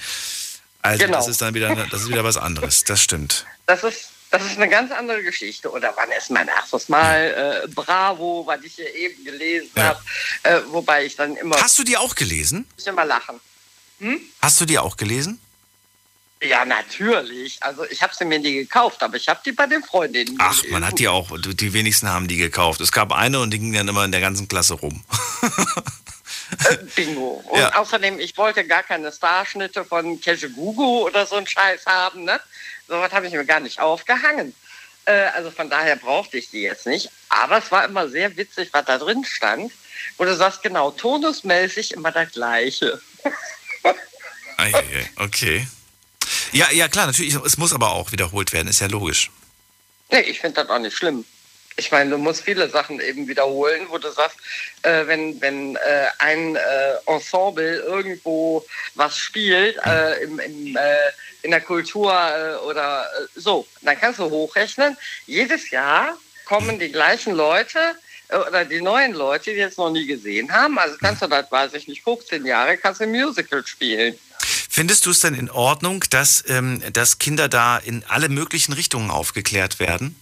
Also 0.83 1.07
Genau. 1.07 1.17
das 1.17 1.29
ist 1.29 1.41
dann 1.41 1.55
wieder, 1.55 1.75
das 1.91 2.03
ist 2.03 2.09
wieder 2.11 2.25
was 2.25 2.37
anderes. 2.37 2.85
Das 2.85 3.01
stimmt. 3.03 3.47
Das 3.65 3.83
ist, 3.85 4.11
das 4.31 4.45
ist 4.45 4.57
eine 4.59 4.69
ganz 4.69 4.93
andere 4.93 5.23
Geschichte. 5.23 5.71
Oder 5.71 5.95
wann 5.97 6.11
ist 6.13 6.31
mein 6.31 6.47
erstes 6.49 6.91
Mal 6.91 7.63
äh, 7.65 7.69
Bravo, 7.69 8.45
was 8.47 8.63
ich 8.63 8.75
hier 8.75 8.95
eben 8.95 9.25
gelesen 9.25 9.71
Ja. 9.77 9.83
habe, 9.85 10.03
äh, 10.43 10.61
wobei 10.71 11.07
ich 11.07 11.17
dann 11.17 11.37
immer, 11.37 11.57
Hast 11.59 11.79
du 11.79 11.85
die 11.85 11.97
auch 11.97 12.15
gelesen? 12.15 12.67
ich 12.77 12.87
immer 12.87 13.07
lachen. 13.07 13.41
Hast 14.41 14.61
du 14.61 14.65
die 14.65 14.79
auch 14.79 14.97
gelesen? 14.97 15.41
Ja, 16.43 16.65
natürlich. 16.65 17.63
Also 17.63 17.85
ich 17.87 18.03
habe 18.03 18.15
sie 18.15 18.25
mir 18.25 18.39
nie 18.39 18.55
gekauft, 18.55 19.03
aber 19.03 19.17
ich 19.17 19.29
habe 19.29 19.41
die 19.45 19.53
bei 19.53 19.67
den 19.67 19.83
Freundinnen 19.83 20.37
Ach, 20.39 20.63
man 20.69 20.85
hat 20.85 20.99
die 20.99 21.09
auch, 21.09 21.31
die 21.39 21.73
wenigsten 21.73 22.09
haben 22.09 22.29
die 22.29 22.37
gekauft. 22.37 22.81
Es 22.81 22.93
gab 22.93 23.13
eine 23.13 23.41
und 23.41 23.51
die 23.51 23.59
ging 23.59 23.73
dann 23.73 23.89
immer 23.89 24.05
in 24.05 24.13
der 24.13 24.21
ganzen 24.21 24.47
Klasse 24.47 24.75
rum. 24.75 25.03
Äh, 26.69 26.77
Bingo. 26.95 27.43
Und 27.49 27.59
Ja. 27.59 27.75
außerdem, 27.77 28.21
ich 28.21 28.37
wollte 28.37 28.67
gar 28.67 28.83
keine 28.83 29.11
Starschnitte 29.11 29.85
von 29.85 30.21
Keshegugu 30.21 31.05
oder 31.07 31.27
so 31.27 31.37
einen 31.37 31.47
Scheiß 31.47 31.87
haben. 31.87 32.25
Ne? 32.25 32.39
So 32.87 32.95
was 33.01 33.13
habe 33.13 33.27
ich 33.27 33.33
mir 33.33 33.45
gar 33.45 33.61
nicht 33.61 33.81
aufgehangen. 33.81 34.55
Äh, 35.07 35.13
also 35.35 35.51
von 35.51 35.71
daher 35.71 35.97
brauchte 35.97 36.37
ich 36.37 36.51
die 36.51 36.61
jetzt 36.63 36.87
nicht. 36.87 37.11
Aber 37.29 37.59
es 37.59 37.73
war 37.73 37.85
immer 37.87 38.09
sehr 38.09 38.37
witzig, 38.37 38.69
was 38.73 38.85
da 38.85 38.99
drin 38.99 39.25
stand. 39.25 39.73
Wo 40.19 40.25
du 40.25 40.37
sagst, 40.37 40.63
genau, 40.63 40.91
tonusmäßig 40.91 41.93
immer 41.93 42.13
das 42.13 42.33
Gleiche. 42.33 43.01
Okay. 45.17 45.67
Ja, 46.53 46.71
ja, 46.71 46.89
klar, 46.89 47.07
natürlich. 47.07 47.35
Es 47.35 47.59
muss 47.59 47.73
aber 47.73 47.93
auch 47.93 48.13
wiederholt 48.13 48.53
werden, 48.53 48.69
ist 48.69 48.81
ja 48.81 48.87
logisch. 48.87 49.31
Nee, 50.11 50.21
ich 50.21 50.41
finde 50.41 50.63
das 50.63 50.71
auch 50.71 50.79
nicht 50.79 50.97
schlimm. 50.97 51.25
Ich 51.77 51.91
meine, 51.91 52.11
du 52.11 52.19
musst 52.19 52.45
viele 52.45 52.69
Sachen 52.71 53.01
eben 53.01 53.27
wiederholen, 53.27 53.87
wo 53.89 53.99
du 53.99 54.09
sagst, 54.11 54.37
äh, 54.83 55.07
wenn, 55.09 55.41
wenn 55.41 55.75
äh, 55.75 56.07
ein 56.19 56.55
äh, 56.55 56.61
Ensemble 57.07 57.79
irgendwo 57.79 58.65
was 58.95 59.19
spielt, 59.19 59.77
äh, 59.85 60.23
im, 60.23 60.39
im, 60.39 60.77
äh, 60.77 60.97
in 61.43 61.51
der 61.51 61.61
Kultur 61.61 62.13
äh, 62.13 62.65
oder 62.65 63.09
so, 63.35 63.67
dann 63.83 63.99
kannst 63.99 64.21
du 64.21 64.31
hochrechnen. 64.31 64.97
Jedes 65.27 65.71
Jahr 65.71 66.17
kommen 66.45 66.79
die 66.79 66.93
gleichen 66.93 67.35
Leute 67.35 67.97
oder 68.31 68.65
die 68.65 68.81
neuen 68.81 69.13
Leute, 69.13 69.51
die 69.53 69.59
jetzt 69.59 69.79
noch 69.79 69.91
nie 69.91 70.07
gesehen 70.07 70.51
haben. 70.53 70.79
Also 70.79 70.97
kannst 71.01 71.23
du 71.23 71.27
das, 71.27 71.51
weiß 71.51 71.75
ich 71.75 71.87
nicht, 71.89 72.03
15 72.03 72.45
Jahre, 72.47 72.77
kannst 72.79 73.01
du 73.01 73.05
ein 73.05 73.11
Musical 73.11 73.65
spielen. 73.67 74.19
Findest 74.41 75.07
du 75.07 75.11
es 75.11 75.21
denn 75.21 75.35
in 75.35 75.51
Ordnung, 75.51 76.05
dass, 76.11 76.43
ähm, 76.49 76.83
dass 76.93 77.19
Kinder 77.19 77.49
da 77.49 77.77
in 77.79 78.05
alle 78.09 78.29
möglichen 78.29 78.73
Richtungen 78.73 79.11
aufgeklärt 79.11 79.79
werden? 79.79 80.17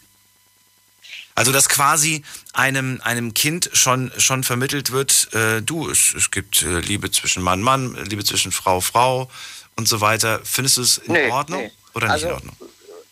Also 1.34 1.50
dass 1.50 1.68
quasi 1.70 2.22
einem, 2.52 3.00
einem 3.02 3.32
Kind 3.32 3.70
schon, 3.72 4.12
schon 4.18 4.44
vermittelt 4.44 4.90
wird, 4.92 5.32
äh, 5.32 5.62
du, 5.62 5.88
es, 5.88 6.12
es 6.14 6.30
gibt 6.30 6.62
äh, 6.62 6.80
Liebe 6.80 7.10
zwischen 7.10 7.42
Mann, 7.42 7.62
Mann, 7.62 7.94
Liebe 8.04 8.22
zwischen 8.24 8.52
Frau, 8.52 8.80
Frau 8.82 9.30
und 9.76 9.88
so 9.88 10.02
weiter. 10.02 10.40
Findest 10.44 10.76
du 10.76 10.82
es 10.82 10.98
in 10.98 11.14
Nee, 11.14 11.30
Ordnung 11.30 11.62
nee. 11.62 11.70
oder 11.94 12.06
nicht 12.08 12.12
Also- 12.12 12.26
in 12.28 12.32
Ordnung? 12.34 12.56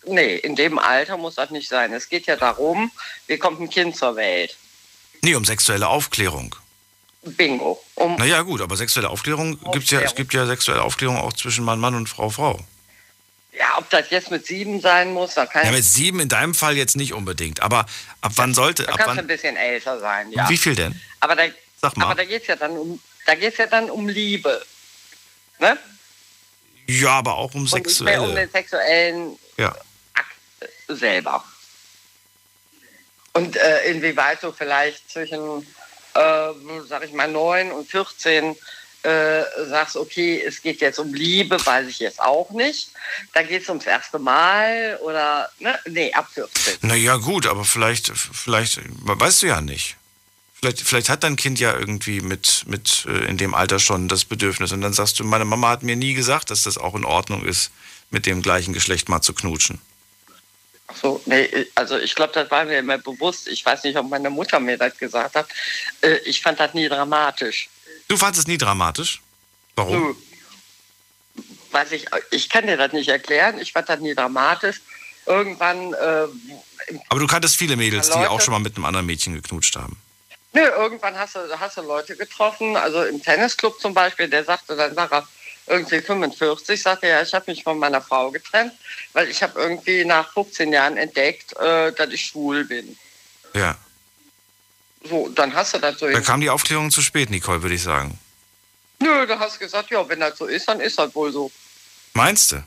Nee, 0.07 0.37
in 0.37 0.57
dem 0.57 0.79
Alter 0.79 1.19
muss 1.19 1.35
das 1.35 1.51
nicht 1.51 1.69
sein. 1.69 1.93
Es 1.93 2.09
geht 2.09 2.27
ja 2.27 2.35
darum, 2.37 2.91
wie 3.27 3.37
kommt 3.37 3.61
ein 3.61 3.69
Kind 3.69 3.95
zur 3.97 4.17
Welt? 4.17 4.57
Nee, 5.23 5.35
um 5.35 5.45
sexuelle 5.45 5.89
Aufklärung. 5.89 6.55
Bingo. 7.23 7.83
Um, 7.97 8.17
Naja, 8.17 8.41
gut, 8.43 8.61
aber 8.63 8.77
sexuelle 8.77 9.11
Aufklärung 9.11 9.59
gibt's 9.73 9.91
ja, 9.91 10.01
es 10.01 10.15
gibt 10.15 10.33
ja 10.33 10.47
sexuelle 10.47 10.83
Aufklärung 10.83 11.19
auch 11.19 11.33
zwischen 11.35 11.65
Mann, 11.65 11.79
Mann 11.79 11.95
und 11.95 12.09
Frau, 12.09 12.31
Frau. 12.31 12.59
Ja, 13.53 13.77
ob 13.77 13.91
das 13.91 14.09
jetzt 14.09 14.31
mit 14.31 14.47
sieben 14.47 14.81
sein 14.81 15.13
muss, 15.13 15.35
da 15.35 15.45
kann 15.45 15.67
Ja, 15.67 15.73
mit 15.73 15.85
sieben 15.85 16.21
in 16.21 16.31
deinem 16.31 16.55
Fall 16.55 16.77
jetzt 16.79 16.97
nicht 16.97 17.13
unbedingt, 17.13 17.61
aber 17.61 17.85
ab 18.23 18.33
wann 18.37 18.55
sollte, 18.55 18.85
da 18.85 18.93
ab 18.93 18.99
kannst 18.99 19.07
du 19.09 19.11
ein 19.13 19.17
wann, 19.19 19.27
bisschen 19.27 19.57
älter 19.57 20.01
sein, 20.01 20.33
ja. 20.33 20.49
wie 20.49 20.57
viel 20.57 20.75
denn? 20.75 20.99
Aber 21.21 21.37
da, 21.37 21.43
Sag 21.83 21.97
mal. 21.99 22.07
aber 22.07 22.15
da 22.15 22.25
geht's 22.25 22.47
ja 22.47 22.57
dann 22.57 22.71
um, 22.79 23.01
da 23.27 23.35
geht's 23.35 23.59
ja 23.59 23.67
dann 23.67 23.91
um 23.91 24.09
Liebe, 24.09 24.65
ne? 25.59 25.77
Ja, 26.87 27.11
aber 27.19 27.35
auch 27.37 27.53
um 27.55 27.63
Und 27.71 27.73
nicht 27.87 28.01
mehr 28.01 28.23
um 28.23 28.29
sexuelle. 28.29 28.35
den 28.47 28.51
sexuellen 28.51 29.39
Ja. 29.59 29.75
selber. 30.89 31.45
Und 33.41 33.57
äh, 33.57 33.91
inwieweit 33.91 34.43
du 34.43 34.53
vielleicht 34.53 35.11
zwischen, 35.11 35.67
äh, 36.15 36.53
sag 36.87 37.05
ich 37.05 37.13
mal, 37.13 37.27
9 37.27 37.73
und 37.73 37.91
14 37.91 38.55
äh, 39.03 39.43
sagst, 39.67 39.97
okay, 39.97 40.43
es 40.47 40.61
geht 40.61 40.83
jetzt 40.83 40.99
um 40.99 41.15
Liebe, 41.15 41.57
weiß 41.65 41.89
ich 41.89 42.01
jetzt 42.01 42.21
auch 42.21 42.51
nicht. 42.51 42.91
Da 43.33 43.43
geht 43.43 43.63
es 43.63 43.69
ums 43.71 43.87
erste 43.87 44.19
Mal 44.19 44.99
oder, 45.03 45.49
ne? 45.59 45.79
Nee, 45.89 46.13
ab 46.13 46.29
14. 46.35 46.81
Naja, 46.83 47.17
gut, 47.17 47.47
aber 47.47 47.65
vielleicht, 47.65 48.13
vielleicht, 48.15 48.79
weißt 48.85 49.41
du 49.41 49.47
ja 49.47 49.63
nicht. 49.63 49.97
Vielleicht, 50.53 50.83
vielleicht 50.83 51.09
hat 51.09 51.25
dein 51.25 51.37
Kind 51.37 51.59
ja 51.59 51.75
irgendwie 51.75 52.21
mit, 52.21 52.65
mit 52.67 53.07
äh, 53.09 53.25
in 53.25 53.39
dem 53.39 53.55
Alter 53.55 53.79
schon 53.79 54.09
das 54.09 54.27
Bedürfnis 54.27 54.73
und 54.73 54.83
dann 54.83 54.93
sagst 54.93 55.19
du, 55.19 55.25
meine 55.25 55.47
Mama 55.47 55.71
hat 55.71 55.83
mir 55.83 55.97
nie 55.97 56.13
gesagt, 56.13 56.51
dass 56.51 56.65
das 56.65 56.77
auch 56.77 56.95
in 56.95 57.07
Ordnung 57.07 57.47
ist, 57.47 57.71
mit 58.11 58.27
dem 58.27 58.43
gleichen 58.43 58.75
Geschlecht 58.75 59.09
mal 59.09 59.23
zu 59.23 59.33
knutschen. 59.33 59.81
Ach 60.91 60.97
so, 60.97 61.21
nee, 61.27 61.67
also 61.77 61.99
ich 61.99 62.15
glaube, 62.15 62.33
das 62.33 62.51
war 62.51 62.65
mir 62.65 62.79
immer 62.79 62.99
bewusst. 62.99 63.47
Ich 63.49 63.65
weiß 63.65 63.85
nicht, 63.85 63.97
ob 63.97 64.09
meine 64.09 64.29
Mutter 64.31 64.59
mir 64.59 64.77
das 64.77 64.97
gesagt 64.99 65.37
hat. 65.37 65.47
Äh, 66.01 66.17
ich 66.25 66.41
fand 66.43 66.59
das 66.59 66.75
nie 66.75 66.89
dramatisch. 66.89 67.69
Du 68.09 68.17
fandest 68.17 68.41
es 68.41 68.47
nie 68.49 68.59
dramatisch? 68.59 69.21
Warum? 69.77 69.93
Nö. 70.03 70.15
Weiß 71.71 71.93
ich, 71.93 72.07
ich 72.33 72.49
kann 72.49 72.67
dir 72.67 72.77
das 72.77 72.93
nicht 72.93 73.09
erklären. 73.09 73.61
Ich 73.61 73.73
fand 73.73 73.89
das 73.89 74.01
nie 74.01 74.15
dramatisch. 74.15 74.81
Irgendwann, 75.27 75.95
äh, 75.95 76.27
Aber 77.09 77.21
du 77.21 77.27
kanntest 77.29 77.57
viele 77.57 77.77
Mädels, 77.77 78.09
die 78.09 78.15
Leute- 78.19 78.31
auch 78.31 78.41
schon 78.41 78.53
mal 78.53 78.59
mit 78.59 78.75
einem 78.75 78.85
anderen 78.87 79.07
Mädchen 79.07 79.35
geknutscht 79.35 79.77
haben. 79.77 79.97
nö, 80.53 80.63
irgendwann 80.63 81.17
hast 81.17 81.37
du, 81.37 81.61
hast 81.61 81.77
du 81.77 81.83
Leute 81.83 82.17
getroffen. 82.17 82.77
Also 82.77 83.05
im 83.05 83.23
Tennisclub 83.23 83.81
zum 83.81 83.95
Beispiel, 83.95 84.27
der 84.29 84.43
sagte, 84.45 84.75
dann 84.75 84.97
er 84.97 85.29
irgendwie 85.71 86.01
45, 86.01 86.83
sagte 86.83 87.07
er, 87.07 87.23
ich 87.23 87.33
habe 87.33 87.51
mich 87.51 87.63
von 87.63 87.79
meiner 87.79 88.03
Frau 88.03 88.31
getrennt, 88.31 88.73
weil 89.13 89.29
ich 89.29 89.43
habe 89.43 89.59
irgendwie 89.61 90.05
nach 90.05 90.33
15 90.33 90.73
Jahren 90.73 90.97
entdeckt, 90.97 91.57
äh, 91.59 91.93
dass 91.93 92.11
ich 92.11 92.27
schwul 92.27 92.65
bin. 92.65 92.97
Ja. 93.55 93.79
So, 95.05 95.29
dann 95.29 95.55
hast 95.55 95.75
du 95.75 95.79
das 95.79 95.99
so. 95.99 96.11
Da 96.11 96.21
kam 96.21 96.41
die 96.41 96.51
Aufklärung 96.51 96.91
zu 96.91 97.01
spät, 97.01 97.31
Nicole, 97.31 97.63
würde 97.63 97.75
ich 97.75 97.83
sagen. 97.83 98.19
Nö, 98.99 99.27
da 99.27 99.39
hast 99.39 99.57
du 99.57 99.61
gesagt, 99.61 99.91
ja, 99.91 100.07
wenn 100.09 100.21
das 100.21 100.37
so 100.37 100.47
ist, 100.47 100.69
dann 100.69 100.81
ist 100.81 100.99
das 100.99 101.15
wohl 101.15 101.33
so. 101.33 101.51
Meinst 102.13 102.53
du? 102.53 102.63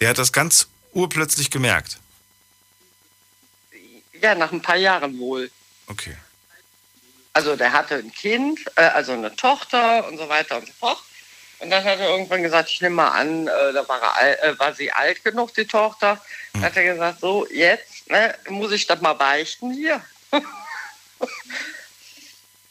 Der 0.00 0.10
hat 0.10 0.18
das 0.18 0.32
ganz 0.32 0.66
urplötzlich 0.92 1.50
gemerkt. 1.50 1.98
Ja, 4.20 4.34
nach 4.34 4.50
ein 4.50 4.62
paar 4.62 4.76
Jahren 4.76 5.18
wohl. 5.18 5.50
Okay. 5.86 6.16
Also 7.32 7.54
der 7.54 7.72
hatte 7.72 7.96
ein 7.96 8.12
Kind, 8.12 8.60
äh, 8.76 8.80
also 8.80 9.12
eine 9.12 9.36
Tochter 9.36 10.08
und 10.08 10.16
so 10.16 10.28
weiter 10.28 10.56
und 10.56 10.66
so 10.66 10.72
fort. 10.72 10.98
Und 11.58 11.70
dann 11.70 11.82
hat 11.84 11.98
er 11.98 12.10
irgendwann 12.10 12.42
gesagt, 12.42 12.68
ich 12.70 12.80
nehme 12.82 12.96
mal 12.96 13.08
an, 13.10 13.46
äh, 13.46 13.72
da 13.72 13.88
war, 13.88 14.00
er, 14.20 14.42
äh, 14.44 14.58
war 14.58 14.74
sie 14.74 14.92
alt 14.92 15.24
genug, 15.24 15.54
die 15.54 15.64
Tochter. 15.66 16.20
Dann 16.52 16.62
hat 16.64 16.76
er 16.76 16.84
gesagt, 16.84 17.20
so, 17.20 17.46
jetzt 17.50 18.10
ne, 18.10 18.34
muss 18.48 18.72
ich 18.72 18.86
das 18.86 19.00
mal 19.00 19.14
beichten 19.14 19.72
hier. 19.72 20.02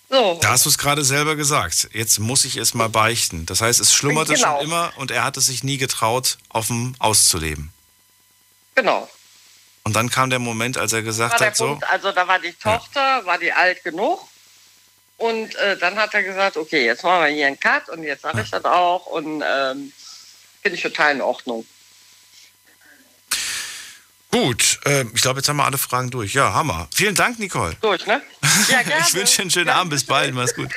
so, 0.10 0.40
Da 0.42 0.50
hast 0.50 0.66
du 0.66 0.70
es 0.70 0.78
gerade 0.78 1.04
selber 1.04 1.36
gesagt. 1.36 1.90
Jetzt 1.94 2.20
muss 2.20 2.46
ich 2.46 2.58
es 2.58 2.74
mal 2.74 2.90
beichten. 2.90 3.46
Das 3.46 3.62
heißt, 3.62 3.80
es 3.80 3.94
schlummerte 3.94 4.34
Genau. 4.36 4.58
schon 4.58 4.66
immer 4.66 4.94
und 4.98 5.12
er 5.12 5.24
hat 5.24 5.36
es 5.38 5.48
sich 5.48 5.64
nie 5.64 5.78
getraut, 5.78 6.38
offen 6.50 6.96
auszuleben. 7.00 7.74
genau. 8.76 9.10
Und 9.84 9.96
dann 9.96 10.10
kam 10.10 10.32
der 10.32 10.40
Moment, 10.40 10.80
als 10.80 10.94
er 10.94 11.04
gesagt 11.04 11.40
hat, 11.40 11.56
so, 11.56 11.68
Punkt, 11.68 11.84
also 11.92 12.12
da 12.12 12.28
war 12.28 12.40
die 12.40 12.54
Tochter, 12.54 13.24
war 13.26 13.38
die 13.38 13.54
alt 13.54 13.84
genug. 13.84 14.20
Und 15.18 15.56
äh, 15.56 15.78
dann 15.78 15.96
hat 15.96 16.14
er 16.14 16.24
gesagt, 16.24 16.58
okay, 16.58 16.86
jetzt 16.86 17.04
machen 17.04 17.24
wir 17.24 17.32
hier 17.32 17.48
einen 17.48 17.60
Cut 17.60 17.88
und 17.90 18.04
jetzt 18.04 18.24
sage 18.24 18.42
ich 18.42 18.50
das 18.50 18.66
auch. 18.66 19.06
Und 19.06 19.44
ähm, 19.48 19.94
finde 20.62 20.76
ich 20.76 20.82
total 20.82 21.16
in 21.16 21.22
Ordnung. 21.22 21.66
gut, 24.32 24.80
äh, 24.86 25.06
ich 25.14 25.22
glaube, 25.22 25.40
jetzt 25.40 25.48
haben 25.48 25.56
wir 25.58 25.64
alle 25.64 25.78
Fragen 25.78 26.12
durch. 26.12 26.34
Ja, 26.34 26.54
Hammer. 26.54 26.90
Vielen 26.94 27.16
Dank, 27.16 27.40
Nicole. 27.40 27.76
Durch, 27.80 28.06
ne? 28.06 28.22
Ja, 28.68 28.82
gerne. 28.84 29.06
Ich 29.08 29.14
wünsche 29.14 29.38
dir 29.38 29.42
einen 29.44 29.52
schönen 29.52 29.70
Abend. 29.70 29.92
Bis 29.92 30.04
bald. 30.04 30.34
Mach's 30.34 30.54
gut. 30.54 30.70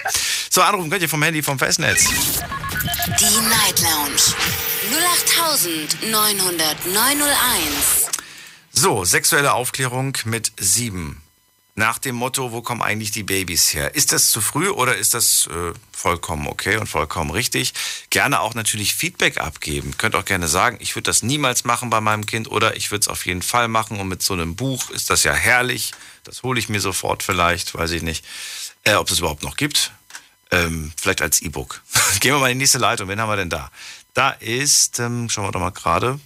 So, 0.50 0.62
anrufen 0.62 0.90
könnt 0.90 1.02
ihr 1.02 1.08
vom 1.08 1.22
Handy 1.22 1.42
vom 1.42 1.58
Festnetz. 1.58 2.04
Die 3.18 3.40
Night 3.48 3.80
Lounge 3.80 4.34
0890901. 6.02 8.10
So, 8.72 9.04
sexuelle 9.04 9.52
Aufklärung 9.54 10.16
mit 10.24 10.52
sieben. 10.58 11.22
Nach 11.78 11.98
dem 11.98 12.16
Motto, 12.16 12.50
wo 12.50 12.60
kommen 12.60 12.82
eigentlich 12.82 13.12
die 13.12 13.22
Babys 13.22 13.72
her? 13.72 13.94
Ist 13.94 14.10
das 14.10 14.32
zu 14.32 14.40
früh 14.40 14.68
oder 14.68 14.96
ist 14.96 15.14
das 15.14 15.46
äh, 15.46 15.72
vollkommen 15.92 16.48
okay 16.48 16.76
und 16.76 16.88
vollkommen 16.88 17.30
richtig? 17.30 17.72
Gerne 18.10 18.40
auch 18.40 18.54
natürlich 18.54 18.96
Feedback 18.96 19.38
abgeben. 19.38 19.96
Könnt 19.96 20.16
auch 20.16 20.24
gerne 20.24 20.48
sagen, 20.48 20.78
ich 20.80 20.96
würde 20.96 21.04
das 21.04 21.22
niemals 21.22 21.62
machen 21.62 21.88
bei 21.88 22.00
meinem 22.00 22.26
Kind 22.26 22.50
oder 22.50 22.76
ich 22.76 22.90
würde 22.90 23.02
es 23.02 23.08
auf 23.08 23.26
jeden 23.26 23.42
Fall 23.42 23.68
machen. 23.68 24.00
Und 24.00 24.08
mit 24.08 24.24
so 24.24 24.34
einem 24.34 24.56
Buch 24.56 24.90
ist 24.90 25.08
das 25.08 25.22
ja 25.22 25.32
herrlich. 25.32 25.92
Das 26.24 26.42
hole 26.42 26.58
ich 26.58 26.68
mir 26.68 26.80
sofort 26.80 27.22
vielleicht, 27.22 27.76
weiß 27.76 27.92
ich 27.92 28.02
nicht, 28.02 28.24
äh, 28.82 28.94
ob 28.94 29.08
es 29.08 29.20
überhaupt 29.20 29.44
noch 29.44 29.56
gibt. 29.56 29.92
Ähm, 30.50 30.90
vielleicht 31.00 31.22
als 31.22 31.40
E-Book. 31.42 31.80
Gehen 32.18 32.32
wir 32.34 32.40
mal 32.40 32.50
in 32.50 32.58
die 32.58 32.64
nächste 32.64 32.78
Leitung. 32.78 33.06
Wen 33.06 33.20
haben 33.20 33.30
wir 33.30 33.36
denn 33.36 33.50
da? 33.50 33.70
Da 34.14 34.30
ist, 34.30 34.98
ähm, 34.98 35.30
schauen 35.30 35.44
wir 35.44 35.52
doch 35.52 35.60
mal 35.60 35.70
gerade, 35.70 36.18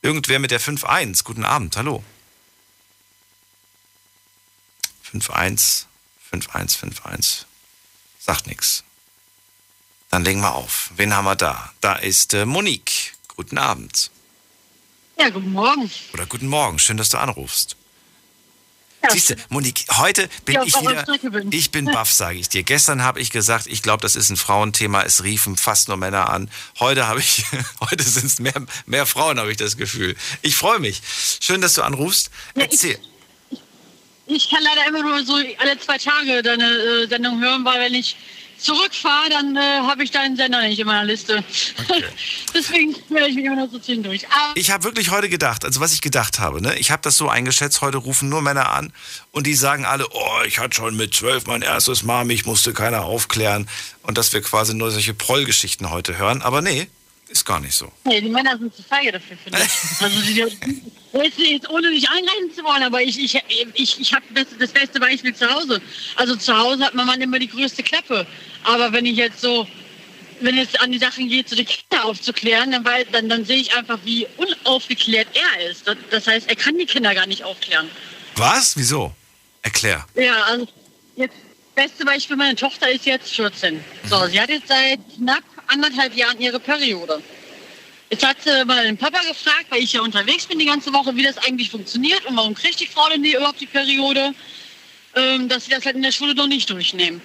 irgendwer 0.00 0.38
mit 0.38 0.52
der 0.52 0.60
5.1. 0.60 1.24
Guten 1.24 1.44
Abend, 1.44 1.76
hallo. 1.76 2.04
5-1, 5.12 5.84
5-1, 6.32 6.78
5-1. 6.78 7.44
Sagt 8.18 8.46
nichts. 8.46 8.84
Dann 10.10 10.24
legen 10.24 10.40
wir 10.40 10.54
auf. 10.54 10.90
Wen 10.96 11.14
haben 11.14 11.24
wir 11.24 11.36
da? 11.36 11.72
Da 11.80 11.94
ist 11.94 12.34
äh, 12.34 12.44
Monique. 12.46 13.14
Guten 13.34 13.58
Abend. 13.58 14.10
Ja, 15.18 15.30
guten 15.30 15.52
Morgen. 15.52 15.90
Oder 16.12 16.26
guten 16.26 16.46
Morgen. 16.48 16.78
Schön, 16.78 16.96
dass 16.96 17.08
du 17.08 17.18
anrufst. 17.18 17.76
Ja, 19.02 19.10
Siehst 19.10 19.30
du, 19.30 19.34
Monique, 19.48 19.84
heute 19.96 20.28
bin 20.44 20.54
Ja, 20.54 20.62
ich 20.62 20.74
wieder. 20.80 21.04
Bin. 21.30 21.50
Ich 21.50 21.70
bin 21.72 21.86
baff, 21.86 22.12
sage 22.12 22.38
ich 22.38 22.48
dir. 22.48 22.62
Gestern 22.62 23.02
habe 23.02 23.20
ich 23.20 23.30
gesagt, 23.30 23.66
ich 23.66 23.82
glaube, 23.82 24.02
das 24.02 24.14
ist 24.14 24.30
ein 24.30 24.36
Frauenthema. 24.36 25.02
Es 25.02 25.24
riefen 25.24 25.56
fast 25.56 25.88
nur 25.88 25.96
Männer 25.96 26.30
an. 26.30 26.50
Heute 26.78 27.08
habe 27.08 27.18
ich, 27.20 27.44
heute 27.80 28.04
sind 28.04 28.26
es 28.26 28.38
mehr, 28.38 28.54
mehr 28.86 29.06
Frauen, 29.06 29.40
habe 29.40 29.50
ich 29.50 29.56
das 29.56 29.76
Gefühl. 29.76 30.16
Ich 30.42 30.54
freue 30.54 30.78
mich. 30.78 31.02
Schön, 31.40 31.60
dass 31.60 31.74
du 31.74 31.82
anrufst. 31.82 32.30
Ja, 32.54 32.62
Erzähl. 32.62 32.92
Ich 32.92 33.11
kann 34.50 34.62
leider 34.62 34.88
immer 34.88 35.02
nur 35.02 35.24
so 35.24 35.34
alle 35.34 35.78
zwei 35.78 35.98
Tage 35.98 36.42
deine 36.42 36.64
äh, 36.64 37.06
Sendung 37.08 37.40
hören, 37.40 37.64
weil 37.64 37.80
wenn 37.80 37.94
ich 37.94 38.16
zurückfahre, 38.62 39.28
dann 39.30 39.56
äh, 39.56 39.60
habe 39.60 40.04
ich 40.04 40.10
deinen 40.10 40.36
Sender 40.36 40.62
nicht 40.62 40.78
in 40.78 40.86
meiner 40.86 41.04
Liste. 41.04 41.42
Deswegen 42.54 42.94
höre 43.08 43.26
ich 43.26 43.34
mich 43.34 43.44
immer 43.44 43.56
noch 43.56 43.70
so 43.70 43.78
zwischendurch. 43.78 44.26
Aber 44.28 44.56
Ich 44.56 44.70
habe 44.70 44.84
wirklich 44.84 45.10
heute 45.10 45.28
gedacht, 45.28 45.64
also 45.64 45.80
was 45.80 45.92
ich 45.92 46.00
gedacht 46.00 46.38
habe, 46.38 46.62
ne? 46.62 46.78
ich 46.78 46.90
habe 46.90 47.02
das 47.02 47.16
so 47.16 47.28
eingeschätzt, 47.28 47.80
heute 47.80 47.98
rufen 47.98 48.28
nur 48.28 48.42
Männer 48.42 48.70
an 48.70 48.92
und 49.32 49.46
die 49.46 49.54
sagen 49.54 49.84
alle, 49.84 50.06
oh, 50.10 50.42
ich 50.46 50.58
hatte 50.58 50.76
schon 50.76 50.96
mit 50.96 51.14
zwölf 51.14 51.46
mein 51.46 51.62
erstes 51.62 52.02
Mal, 52.02 52.24
mich 52.24 52.46
musste 52.46 52.72
keiner 52.72 53.04
aufklären 53.04 53.68
und 54.02 54.16
dass 54.16 54.32
wir 54.32 54.42
quasi 54.42 54.74
nur 54.74 54.90
solche 54.90 55.14
Prollgeschichten 55.14 55.90
heute 55.90 56.16
hören, 56.18 56.42
aber 56.42 56.62
nee, 56.62 56.86
ist 57.32 57.44
gar 57.44 57.60
nicht 57.60 57.74
so. 57.74 57.90
nee, 58.04 58.20
die 58.20 58.28
Männer 58.28 58.56
sind 58.58 58.74
zu 58.74 58.82
feige 58.82 59.12
dafür, 59.12 59.36
finde 59.36 59.58
ich. 59.58 60.00
Also 60.00 60.20
die, 60.20 60.34
jetzt, 60.34 61.38
jetzt 61.38 61.70
ohne 61.70 61.90
nicht 61.90 62.08
angreifen 62.08 62.54
zu 62.54 62.62
wollen, 62.62 62.82
aber 62.82 63.02
ich, 63.02 63.18
ich, 63.18 63.42
ich, 63.74 64.00
ich 64.00 64.14
habe 64.14 64.24
das, 64.34 64.46
das 64.58 64.70
beste 64.70 65.00
Beispiel 65.00 65.34
zu 65.34 65.48
Hause. 65.52 65.80
Also 66.16 66.36
zu 66.36 66.56
Hause 66.56 66.84
hat 66.84 66.94
mein 66.94 67.06
Mann 67.06 67.20
immer 67.20 67.38
die 67.38 67.48
größte 67.48 67.82
Klappe. 67.82 68.26
Aber 68.64 68.92
wenn 68.92 69.06
ich 69.06 69.16
jetzt 69.16 69.40
so, 69.40 69.66
wenn 70.40 70.58
es 70.58 70.74
an 70.76 70.92
die 70.92 70.98
Sachen 70.98 71.28
geht, 71.28 71.48
so 71.48 71.56
die 71.56 71.64
Kinder 71.64 72.04
aufzuklären, 72.04 72.70
dann, 72.70 72.84
weil, 72.84 73.04
dann, 73.06 73.28
dann 73.28 73.44
sehe 73.44 73.58
ich 73.58 73.74
einfach, 73.74 73.98
wie 74.04 74.26
unaufgeklärt 74.36 75.28
er 75.34 75.70
ist. 75.70 75.88
Das, 75.88 75.96
das 76.10 76.26
heißt, 76.26 76.48
er 76.48 76.56
kann 76.56 76.76
die 76.76 76.86
Kinder 76.86 77.14
gar 77.14 77.26
nicht 77.26 77.44
aufklären. 77.44 77.88
Was? 78.36 78.76
Wieso? 78.76 79.12
Erklär. 79.62 80.06
Ja, 80.14 80.42
also 80.44 80.68
jetzt 81.16 81.36
beste 81.74 82.04
Beispiel, 82.04 82.36
meine 82.36 82.56
Tochter 82.56 82.90
ist 82.90 83.06
jetzt 83.06 83.32
14. 83.34 83.82
So, 84.08 84.26
sie 84.26 84.40
hat 84.40 84.50
jetzt 84.50 84.68
seit 84.68 85.00
knapp 85.16 85.44
anderthalb 85.72 86.14
Jahren 86.14 86.40
ihre 86.40 86.60
Periode. 86.60 87.22
Jetzt 88.10 88.26
hat 88.26 88.36
sie 88.44 88.64
mal 88.66 88.84
den 88.84 88.98
Papa 88.98 89.20
gefragt, 89.20 89.66
weil 89.70 89.82
ich 89.82 89.94
ja 89.94 90.02
unterwegs 90.02 90.44
bin 90.44 90.58
die 90.58 90.66
ganze 90.66 90.92
Woche, 90.92 91.16
wie 91.16 91.22
das 91.22 91.38
eigentlich 91.38 91.70
funktioniert 91.70 92.24
und 92.26 92.36
warum 92.36 92.54
kriegt 92.54 92.78
die 92.80 92.86
Frau 92.86 93.08
denn 93.08 93.22
die 93.22 93.32
überhaupt 93.34 93.60
die 93.60 93.66
Periode, 93.66 94.34
ähm, 95.14 95.48
dass 95.48 95.64
sie 95.64 95.70
das 95.70 95.84
halt 95.86 95.96
in 95.96 96.02
der 96.02 96.12
Schule 96.12 96.34
doch 96.34 96.46
nicht 96.46 96.68
durchnehmen. 96.68 97.22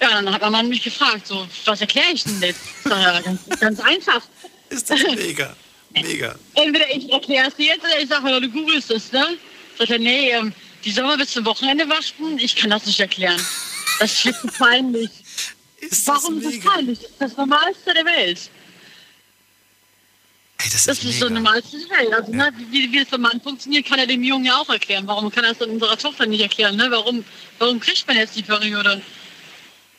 Ja, 0.00 0.08
dann 0.08 0.32
hat 0.32 0.40
mein 0.40 0.52
Mann 0.52 0.68
mich 0.68 0.82
gefragt, 0.82 1.26
so, 1.26 1.46
was 1.66 1.82
erkläre 1.82 2.06
ich 2.14 2.24
denn 2.24 2.40
jetzt? 2.40 2.60
Ja, 2.88 3.20
ganz, 3.20 3.40
ganz 3.60 3.80
einfach. 3.80 4.22
Ist 4.70 4.88
das 4.88 5.02
mega, 5.14 5.54
mega. 5.90 6.34
Entweder 6.54 6.88
ich 6.90 7.10
erkläre 7.12 7.48
es 7.48 7.56
dir 7.56 7.66
jetzt 7.66 7.84
oder 7.84 8.00
ich 8.00 8.08
sage, 8.08 8.40
du 8.40 8.48
googelst 8.48 8.90
es, 8.90 9.12
ne? 9.12 9.36
Sagt 9.76 9.90
er, 9.90 9.98
nee, 9.98 10.30
ähm, 10.30 10.54
die 10.84 10.90
soll 10.90 11.04
mal 11.04 11.18
bis 11.18 11.32
zum 11.32 11.44
Wochenende 11.44 11.86
waschen? 11.88 12.38
Ich 12.38 12.56
kann 12.56 12.70
das 12.70 12.86
nicht 12.86 12.98
erklären. 12.98 13.40
Das 13.98 14.24
ist 14.24 14.40
peinlich. 14.58 15.10
Ist 15.80 16.06
Warum 16.06 16.40
ist 16.40 16.56
das 16.56 16.72
peinlich? 16.72 16.98
Das 17.00 17.10
ist 17.10 17.20
das 17.20 17.36
Normalste 17.36 17.94
der 17.94 18.04
Welt. 18.04 18.50
Hey, 20.58 20.70
das, 20.70 20.84
Das 20.84 20.98
ist 21.02 21.18
so 21.18 21.28
das 21.28 21.32
Normalste 21.34 21.78
der 21.78 21.98
Welt. 21.98 22.12
Also, 22.12 22.32
ne, 22.32 22.52
wie, 22.70 22.92
wie 22.92 23.00
das 23.00 23.08
beim 23.08 23.22
Mann 23.22 23.40
funktioniert, 23.40 23.86
kann 23.86 23.98
er 23.98 24.06
dem 24.06 24.22
Jungen 24.22 24.44
ja 24.44 24.56
auch 24.58 24.68
erklären. 24.68 25.06
Warum 25.06 25.30
kann 25.30 25.44
er 25.44 25.52
es 25.52 25.58
dann 25.58 25.70
unserer 25.70 25.96
Tochter 25.96 26.26
nicht 26.26 26.42
erklären? 26.42 26.76
Ne? 26.76 26.86
Warum, 26.90 27.24
warum 27.58 27.80
kriegt 27.80 28.06
man 28.06 28.16
jetzt 28.16 28.36
die 28.36 28.42
Periode? 28.42 29.00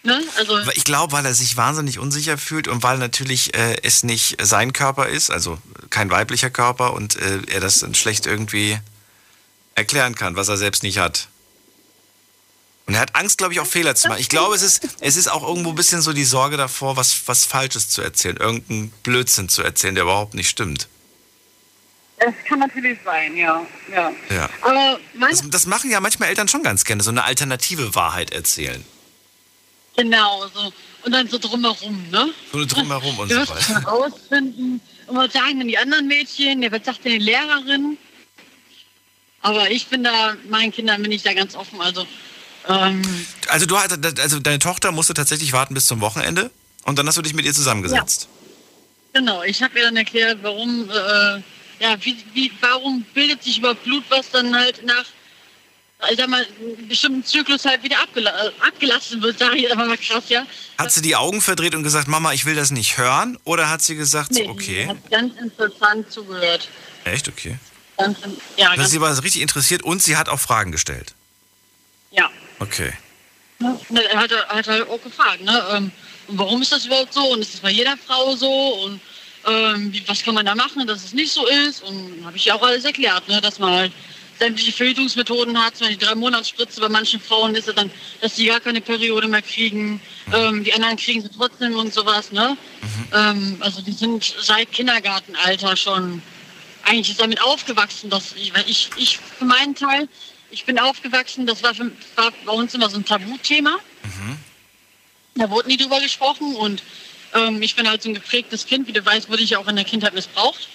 Ne? 0.03 0.19
Also, 0.37 0.59
Ich 0.75 0.83
glaube, 0.83 1.13
weil 1.13 1.25
er 1.25 1.33
sich 1.33 1.57
wahnsinnig 1.57 1.99
unsicher 1.99 2.37
fühlt 2.37 2.67
und 2.67 2.83
weil 2.83 2.97
natürlich 2.97 3.55
äh, 3.55 3.77
es 3.83 4.03
nicht 4.03 4.37
sein 4.41 4.73
Körper 4.73 5.07
ist, 5.07 5.29
also 5.29 5.59
kein 5.89 6.09
weiblicher 6.09 6.49
Körper 6.49 6.93
und 6.93 7.15
äh, 7.17 7.39
er 7.47 7.59
das 7.59 7.79
dann 7.79 7.93
schlecht 7.93 8.25
irgendwie 8.25 8.77
erklären 9.75 10.15
kann, 10.15 10.35
was 10.35 10.47
er 10.47 10.57
selbst 10.57 10.83
nicht 10.83 10.97
hat. 10.97 11.27
Und 12.91 12.95
er 12.95 12.99
hat 13.03 13.15
Angst, 13.15 13.37
glaube 13.37 13.53
ich, 13.53 13.61
auch 13.61 13.65
Fehler 13.65 13.95
zu 13.95 14.09
machen. 14.09 14.19
Ich 14.19 14.27
glaube, 14.27 14.53
es 14.53 14.61
ist, 14.61 14.85
es 14.99 15.15
ist 15.15 15.29
auch 15.31 15.47
irgendwo 15.47 15.69
ein 15.69 15.75
bisschen 15.75 16.01
so 16.01 16.11
die 16.11 16.25
Sorge 16.25 16.57
davor, 16.57 16.97
was, 16.97 17.25
was 17.25 17.45
Falsches 17.45 17.87
zu 17.87 18.01
erzählen, 18.01 18.35
irgendeinen 18.35 18.89
Blödsinn 19.01 19.47
zu 19.47 19.61
erzählen, 19.63 19.95
der 19.95 20.03
überhaupt 20.03 20.33
nicht 20.33 20.49
stimmt. 20.49 20.89
das 22.19 22.33
kann 22.45 22.59
natürlich 22.59 22.99
sein, 23.05 23.37
ja. 23.37 23.65
ja. 23.89 24.11
Ja. 24.29 24.49
Aber 24.59 24.99
Das, 25.21 25.41
das 25.49 25.65
machen 25.67 25.89
ja 25.89 26.01
manchmal 26.01 26.27
Eltern 26.27 26.49
schon 26.49 26.63
ganz 26.63 26.83
gerne, 26.83 27.01
so 27.01 27.11
eine 27.11 27.23
alternative 27.23 27.95
Wahrheit 27.95 28.31
erzählen. 28.31 28.83
genau, 29.95 30.47
so. 30.53 30.73
Und 31.05 31.13
dann 31.13 31.29
so 31.29 31.37
drumherum, 31.39 32.09
ne? 32.11 32.29
So 32.51 32.65
drumherum 32.65 33.17
und 33.19 33.31
so 33.31 33.39
weiter. 33.39 33.83
rausfinden. 33.87 34.81
Und 35.07 35.15
was 35.15 35.31
sagen 35.31 35.59
denn 35.59 35.69
die 35.69 35.77
anderen 35.77 36.07
Mädchen? 36.07 36.61
Ja, 36.61 36.69
was 36.73 36.83
sagt 36.83 37.05
denn 37.05 37.13
die 37.13 37.19
Lehrerin? 37.25 37.97
Aber 39.39 39.71
ich 39.71 39.87
bin 39.87 40.03
da, 40.03 40.35
meinen 40.49 40.73
Kindern 40.73 41.01
bin 41.01 41.13
ich 41.13 41.23
da 41.23 41.33
ganz 41.33 41.55
offen. 41.55 41.79
Also, 41.79 42.05
ähm, 42.67 43.01
Also, 43.49 43.65
du, 43.65 43.75
also 43.75 44.39
deine 44.39 44.59
Tochter 44.59 44.91
musste 44.91 45.13
tatsächlich 45.13 45.53
warten 45.53 45.73
bis 45.73 45.87
zum 45.87 46.01
Wochenende 46.01 46.51
und 46.83 46.97
dann 46.99 47.07
hast 47.07 47.17
du 47.17 47.21
dich 47.21 47.33
mit 47.33 47.45
ihr 47.45 47.53
zusammengesetzt. 47.53 48.27
genau, 49.13 49.43
ich 49.43 49.61
habe 49.61 49.77
ihr 49.79 49.85
dann 49.85 49.97
erklärt, 49.97 50.39
warum, 50.41 50.89
äh, 50.89 51.41
ja, 51.83 51.95
wie, 52.01 52.17
wie, 52.33 52.51
warum 52.61 53.03
bildet 53.13 53.43
sich 53.43 53.57
überhaupt 53.59 53.83
Blut, 53.83 54.03
was 54.09 54.29
dann 54.31 54.55
halt 54.55 54.83
nach, 54.85 55.05
ich 56.11 56.17
sag 56.17 56.29
mal, 56.29 56.45
einem 56.59 56.87
bestimmten 56.87 57.23
Zyklus 57.23 57.65
halt 57.65 57.83
wieder 57.83 57.99
abgela 58.01 58.29
äh, 58.45 58.51
abgelassen 58.67 59.21
wird, 59.21 59.37
sage 59.39 59.55
ich 59.57 59.63
jetzt 59.63 59.71
einfach 59.73 59.87
mal 59.87 59.97
krass, 59.97 60.23
ja. 60.29 60.45
Hat 60.77 60.91
sie 60.91 61.01
die 61.01 61.15
Augen 61.15 61.41
verdreht 61.41 61.75
und 61.75 61.83
gesagt, 61.83 62.07
Mama, 62.07 62.33
ich 62.33 62.45
will 62.45 62.55
das 62.55 62.71
nicht 62.71 62.97
hören? 62.97 63.37
Oder 63.43 63.69
hat 63.69 63.81
sie 63.81 63.95
gesagt, 63.95 64.31
Nee, 64.31 64.47
okay, 64.47 64.87
hat 64.87 65.09
ganz 65.11 65.37
interessant 65.39 66.11
zugehört. 66.11 66.69
echt, 67.03 67.27
okay. 67.27 67.57
Ganz, 67.97 68.17
ja, 68.57 68.69
Also 68.71 68.85
sie 68.85 68.99
war 69.01 69.15
richtig 69.23 69.41
interessiert 69.43 69.83
und 69.83 70.01
sie 70.01 70.17
hat 70.17 70.27
auch 70.29 70.39
Fragen 70.39 70.71
gestellt. 70.71 71.13
ja. 72.11 72.29
Okay. 72.61 72.93
Ne, 73.59 74.03
Er 74.11 74.19
hat, 74.19 74.31
er 74.31 74.47
hat 74.47 74.67
halt 74.67 74.89
auch 74.89 75.01
gefragt, 75.01 75.41
ne? 75.41 75.63
Ähm, 75.73 75.91
warum 76.27 76.61
ist 76.61 76.71
das 76.71 76.85
überhaupt 76.85 77.13
so? 77.13 77.23
Und 77.31 77.41
ist 77.41 77.55
das 77.55 77.61
bei 77.61 77.71
jeder 77.71 77.97
Frau 77.97 78.35
so? 78.35 78.49
Und 78.49 79.01
ähm, 79.47 79.91
wie, 79.91 80.07
was 80.07 80.23
kann 80.23 80.35
man 80.35 80.45
da 80.45 80.55
machen, 80.55 80.85
dass 80.85 81.03
es 81.03 81.13
nicht 81.13 81.31
so 81.31 81.45
ist? 81.47 81.83
Und 81.83 82.23
habe 82.23 82.37
ich 82.37 82.45
ja 82.45 82.55
auch 82.55 82.61
alles 82.61 82.85
erklärt, 82.85 83.27
ne? 83.27 83.41
dass 83.41 83.59
man 83.59 83.73
halt 83.73 83.91
sämtliche 84.39 84.71
Verhütungsmethoden 84.71 85.57
hat. 85.57 85.75
Zum 85.75 85.85
Beispiel 85.85 85.97
die 85.97 86.05
drei 86.05 86.15
Monatsspritze 86.15 86.81
bei 86.81 86.89
manchen 86.89 87.19
Frauen 87.19 87.55
ist 87.55 87.67
es 87.67 87.75
dann, 87.75 87.91
dass 88.21 88.35
die 88.35 88.45
gar 88.45 88.59
keine 88.59 88.81
Periode 88.81 89.27
mehr 89.27 89.41
kriegen. 89.41 90.01
Ähm, 90.33 90.63
die 90.63 90.73
anderen 90.73 90.97
kriegen 90.97 91.21
sie 91.21 91.29
trotzdem 91.29 91.75
und 91.75 91.93
sowas. 91.93 92.31
Ne? 92.31 92.57
Ähm, 93.13 93.57
also 93.59 93.81
die 93.81 93.91
sind 93.91 94.23
seit 94.39 94.71
Kindergartenalter 94.71 95.75
schon 95.75 96.21
eigentlich 96.83 97.17
damit 97.17 97.41
aufgewachsen, 97.41 98.09
dass 98.09 98.33
ich, 98.35 98.53
weil 98.53 98.63
ich, 98.67 98.89
ich 98.97 99.17
für 99.17 99.45
meinen 99.45 99.75
Teil, 99.75 100.07
ich 100.51 100.65
bin 100.65 100.77
aufgewachsen, 100.79 101.45
das 101.45 101.63
war, 101.63 101.73
für, 101.73 101.91
war 102.15 102.31
bei 102.45 102.51
uns 102.51 102.73
immer 102.73 102.89
so 102.89 102.97
ein 102.97 103.05
Tabuthema. 103.05 103.77
Da 105.35 105.49
wurde 105.49 105.69
nie 105.69 105.77
drüber 105.77 105.99
gesprochen 105.99 106.55
und 106.55 106.83
ähm, 107.33 107.61
ich 107.61 107.75
bin 107.75 107.87
halt 107.87 108.03
so 108.03 108.09
ein 108.09 108.13
geprägtes 108.13 108.65
Kind, 108.65 108.87
wie 108.87 108.91
du 108.91 109.05
weißt, 109.05 109.29
wurde 109.29 109.43
ich 109.43 109.55
auch 109.55 109.67
in 109.67 109.75
der 109.75 109.85
Kindheit 109.85 110.13
missbraucht. 110.13 110.67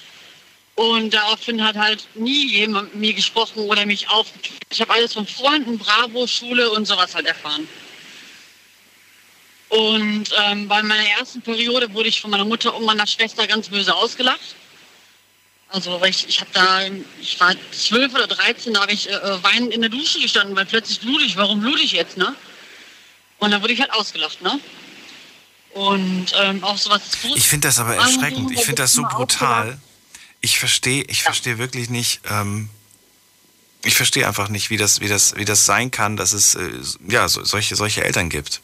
Und 0.75 1.15
daraufhin 1.15 1.65
hat 1.65 1.77
halt 1.77 2.07
nie 2.15 2.49
jemand 2.49 2.93
mit 2.93 3.01
mir 3.01 3.15
gesprochen 3.15 3.61
oder 3.61 3.87
mich 3.87 4.09
aufgeklärt. 4.11 4.61
Ich 4.71 4.81
habe 4.81 4.93
alles 4.93 5.15
von 5.15 5.27
Freunden, 5.27 5.79
Bravo, 5.79 6.27
Schule 6.27 6.71
und 6.71 6.87
sowas 6.87 7.15
halt 7.15 7.27
erfahren. 7.27 7.67
Und 9.69 10.27
ähm, 10.45 10.69
bei 10.69 10.83
meiner 10.83 11.09
ersten 11.19 11.43
Periode 11.43 11.93
wurde 11.93 12.09
ich 12.09 12.21
von 12.21 12.31
meiner 12.31 12.45
Mutter 12.45 12.75
und 12.75 12.85
meiner 12.85 13.07
Schwester 13.07 13.47
ganz 13.47 13.69
böse 13.69 13.95
ausgelacht. 13.95 14.55
Also 15.77 16.03
ich, 16.05 16.27
ich 16.27 16.41
habe 16.41 16.51
da, 16.55 16.81
ich 17.21 17.39
war 17.39 17.55
zwölf 17.71 18.15
oder 18.15 18.27
dreizehn, 18.27 18.73
da 18.73 18.81
habe 18.81 18.93
ich 18.93 19.11
äh, 19.11 19.45
weinend 19.45 19.75
in 19.75 19.83
der 19.83 19.91
Dusche 19.91 20.19
gestanden, 20.19 20.57
weil 20.57 20.65
plötzlich 20.65 21.01
blutig. 21.01 21.37
Warum 21.37 21.61
blutig 21.61 21.85
ich 21.85 21.93
jetzt, 21.93 22.17
ne? 22.17 22.35
Und 23.39 23.51
dann 23.51 23.61
wurde 23.61 23.75
ich 23.75 23.81
halt 23.83 23.93
ausgelacht, 23.93 24.41
ne? 24.41 24.59
Und 25.75 26.29
ähm, 26.41 26.65
auch 26.65 26.79
sowas. 26.79 27.03
Ich 27.35 27.47
finde 27.47 27.69
das 27.69 27.79
aber 27.79 27.95
erschreckend. 27.95 28.51
Ich 28.53 28.61
finde 28.61 28.77
das 28.77 28.95
so 28.95 29.03
brutal. 29.03 29.79
Ich 30.41 30.59
verstehe, 30.59 31.05
ich 31.09 31.23
verstehe 31.23 31.59
wirklich 31.59 31.91
nicht, 31.91 32.21
ähm, 32.31 32.71
ich 33.85 33.95
verstehe 33.95 34.27
einfach 34.27 34.49
nicht, 34.49 34.71
wie 34.71 34.79
das, 34.79 35.01
wie 35.01 35.09
das, 35.09 35.37
wie 35.37 35.45
das 35.45 35.67
sein 35.67 35.91
kann, 35.91 36.17
dass 36.17 36.33
es 36.33 36.55
äh, 36.55 36.71
ja 37.07 37.29
so, 37.29 37.45
solche, 37.45 37.77
solche 37.77 38.03
Eltern 38.03 38.31
gibt. 38.31 38.63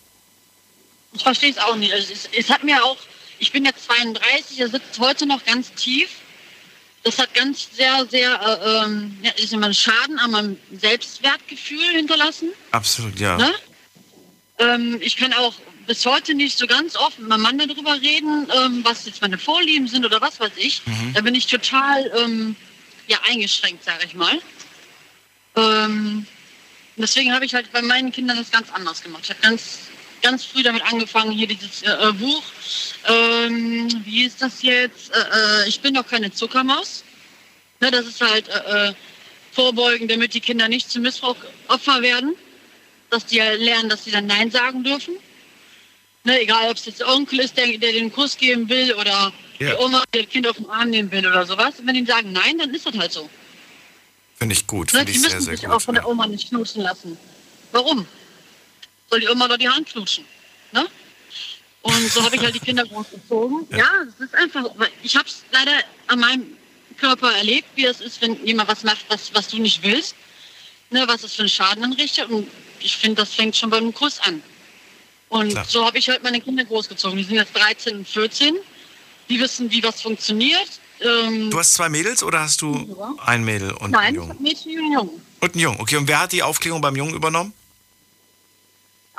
Ich 1.12 1.24
verstehe 1.24 1.51
es 1.51 1.59
auch 1.59 1.76
nicht. 1.76 1.93
Also 1.93 2.10
es, 2.10 2.30
es 2.34 2.48
hat 2.48 2.64
mir 2.64 2.82
auch, 2.82 2.97
ich 3.39 3.52
bin 3.52 3.66
jetzt 3.66 3.84
32, 3.84 4.60
er 4.60 4.68
sitzt 4.70 4.98
heute 4.98 5.26
noch 5.26 5.44
ganz 5.44 5.70
tief. 5.74 6.09
Das 7.04 7.18
hat 7.18 7.34
ganz 7.34 7.68
sehr, 7.74 8.06
sehr, 8.06 8.40
äh, 8.40 8.84
ähm, 8.84 9.18
ja, 9.22 9.32
ist 9.32 9.52
immer 9.52 9.66
einen 9.66 9.74
Schaden 9.74 10.18
an 10.18 10.30
meinem 10.30 10.58
Selbstwertgefühl 10.72 11.96
hinterlassen. 11.96 12.50
Absolut, 12.70 13.18
ja. 13.18 13.36
Ne? 13.36 13.52
Ähm, 14.58 14.98
ich 15.00 15.16
kann 15.16 15.32
auch 15.32 15.54
bis 15.86 16.06
heute 16.06 16.34
nicht 16.34 16.58
so 16.58 16.66
ganz 16.66 16.96
offen 16.96 17.22
mit 17.22 17.30
meinem 17.30 17.42
Mann 17.42 17.58
darüber 17.58 18.00
reden, 18.00 18.48
ähm, 18.56 18.84
was 18.84 19.04
jetzt 19.06 19.20
meine 19.20 19.38
Vorlieben 19.38 19.88
sind 19.88 20.04
oder 20.04 20.20
was 20.20 20.38
weiß 20.38 20.52
ich. 20.56 20.82
Mhm. 20.86 21.12
Da 21.14 21.20
bin 21.22 21.34
ich 21.34 21.46
total 21.46 22.10
ähm, 22.16 22.56
ja, 23.08 23.18
eingeschränkt, 23.28 23.84
sage 23.84 24.04
ich 24.06 24.14
mal. 24.14 24.40
Ähm, 25.56 26.26
deswegen 26.96 27.32
habe 27.32 27.44
ich 27.44 27.54
halt 27.54 27.72
bei 27.72 27.82
meinen 27.82 28.12
Kindern 28.12 28.36
das 28.36 28.50
ganz 28.50 28.70
anders 28.72 29.02
gemacht. 29.02 29.22
Ich 29.24 29.30
habe 29.30 29.40
ganz, 29.40 29.78
ganz 30.22 30.44
früh 30.44 30.62
damit 30.62 30.82
angefangen, 30.84 31.32
hier 31.32 31.46
dieses 31.46 31.82
äh, 31.82 31.90
äh, 31.90 32.12
Buch. 32.12 32.42
Ähm, 33.06 33.88
wie 34.04 34.24
ist 34.24 34.40
das 34.40 34.62
jetzt? 34.62 35.10
Äh, 35.14 35.64
äh, 35.64 35.68
ich 35.68 35.80
bin 35.80 35.94
doch 35.94 36.06
keine 36.06 36.32
Zuckermaus. 36.32 37.04
Ne, 37.80 37.90
das 37.90 38.06
ist 38.06 38.20
halt 38.20 38.48
äh, 38.48 38.88
äh, 38.90 38.94
vorbeugen, 39.52 40.08
damit 40.08 40.34
die 40.34 40.40
Kinder 40.40 40.68
nicht 40.68 40.90
zum 40.90 41.02
Missbrauchopfer 41.02 42.00
werden. 42.02 42.34
Dass 43.10 43.26
die 43.26 43.36
ja 43.36 43.52
lernen, 43.52 43.88
dass 43.90 44.04
sie 44.04 44.10
dann 44.10 44.26
Nein 44.26 44.50
sagen 44.50 44.84
dürfen. 44.84 45.14
Ne, 46.24 46.40
egal, 46.40 46.70
ob 46.70 46.76
es 46.76 46.86
jetzt 46.86 47.00
der 47.00 47.08
Onkel 47.08 47.40
ist, 47.40 47.56
der, 47.56 47.66
der 47.78 47.92
den 47.92 48.10
Kuss 48.12 48.36
geben 48.36 48.68
will 48.68 48.94
oder 48.94 49.32
Ja. 49.58 49.70
die 49.74 49.82
Oma, 49.84 50.02
die 50.14 50.22
das 50.22 50.28
Kind 50.30 50.46
auf 50.46 50.56
den 50.56 50.70
Arm 50.70 50.90
nehmen 50.90 51.10
will 51.10 51.26
oder 51.26 51.44
sowas. 51.44 51.80
Und 51.80 51.86
wenn 51.88 51.94
die 51.96 52.06
sagen 52.06 52.32
Nein, 52.32 52.58
dann 52.58 52.72
ist 52.72 52.86
das 52.86 52.96
halt 52.96 53.12
so. 53.12 53.28
Finde 54.36 54.54
ich 54.54 54.66
gut, 54.66 54.92
Ne, 54.92 55.00
finde 55.00 55.12
ich 55.12 55.20
sehr, 55.20 55.30
müssen 55.30 55.44
sehr 55.44 55.56
sich 55.56 55.66
auch 55.66 55.72
gut. 55.74 55.82
von 55.82 55.94
der 55.96 56.08
Oma 56.08 56.26
nicht 56.26 56.48
knutschen 56.48 56.82
lassen. 56.82 57.18
Warum? 57.72 58.06
Soll 59.12 59.20
die 59.20 59.28
Oma 59.28 59.47
doch 59.47 59.59
die 59.59 59.68
Hand 59.68 59.86
knutschen? 59.90 60.24
Ne? 60.72 60.86
Und 61.82 62.10
so 62.10 62.22
habe 62.22 62.34
ich 62.34 62.43
halt 62.43 62.55
die 62.55 62.60
Kinder 62.60 62.82
großgezogen. 62.86 63.66
Ja, 63.70 63.86
es 64.09 64.24
ist 64.24 64.34
einfach, 64.34 64.64
ich 65.02 65.14
habe 65.14 65.28
es 65.28 65.43
leider 65.52 65.72
an 66.06 66.18
meinem 66.20 66.56
Körper 66.97 67.30
erlebt, 67.30 67.66
wie 67.74 67.84
es 67.84 68.01
ist, 68.01 68.22
wenn 68.22 68.43
jemand 68.47 68.70
was 68.70 68.84
macht, 68.84 69.05
was, 69.09 69.34
was 69.34 69.48
du 69.48 69.59
nicht 69.59 69.82
willst, 69.82 70.14
ne, 70.89 71.05
was 71.06 71.24
es 71.24 71.34
für 71.34 71.43
einen 71.43 71.51
Schaden 71.51 71.84
anrichtet. 71.84 72.30
Und 72.30 72.48
ich 72.80 72.97
finde, 72.97 73.16
das 73.20 73.34
fängt 73.34 73.55
schon 73.55 73.68
beim 73.68 73.93
Kuss 73.93 74.18
an. 74.20 74.43
Und 75.28 75.51
Klar. 75.51 75.66
so 75.68 75.84
habe 75.84 75.98
ich 75.98 76.09
halt 76.09 76.22
meine 76.22 76.40
Kinder 76.40 76.64
großgezogen. 76.64 77.18
Die 77.18 77.24
sind 77.24 77.34
jetzt 77.34 77.55
13 77.55 77.98
und 77.98 78.09
14. 78.09 78.56
Die 79.28 79.39
wissen, 79.39 79.70
wie 79.70 79.82
was 79.82 80.01
funktioniert. 80.01 80.80
Ähm, 81.02 81.51
Du 81.51 81.59
hast 81.59 81.74
zwei 81.74 81.90
Mädels 81.90 82.22
oder 82.22 82.40
hast 82.40 82.62
du 82.62 83.14
ein 83.26 83.44
Mädel 83.44 83.72
und 83.72 83.82
einen 83.82 83.93
nein, 83.93 84.14
ich 84.14 84.16
Jungen? 84.16 84.30
habe 84.30 84.43
Mädchen 84.43 84.78
und 84.86 84.93
Jungen. 84.94 85.22
Und 85.40 85.52
einen 85.52 85.60
Jungen. 85.60 85.80
Okay, 85.82 85.97
und 85.97 86.09
wer 86.09 86.20
hat 86.20 86.32
die 86.32 86.43
Aufklärung 86.43 86.80
beim 86.80 86.97
Jungen 86.97 87.14
übernommen? 87.14 87.52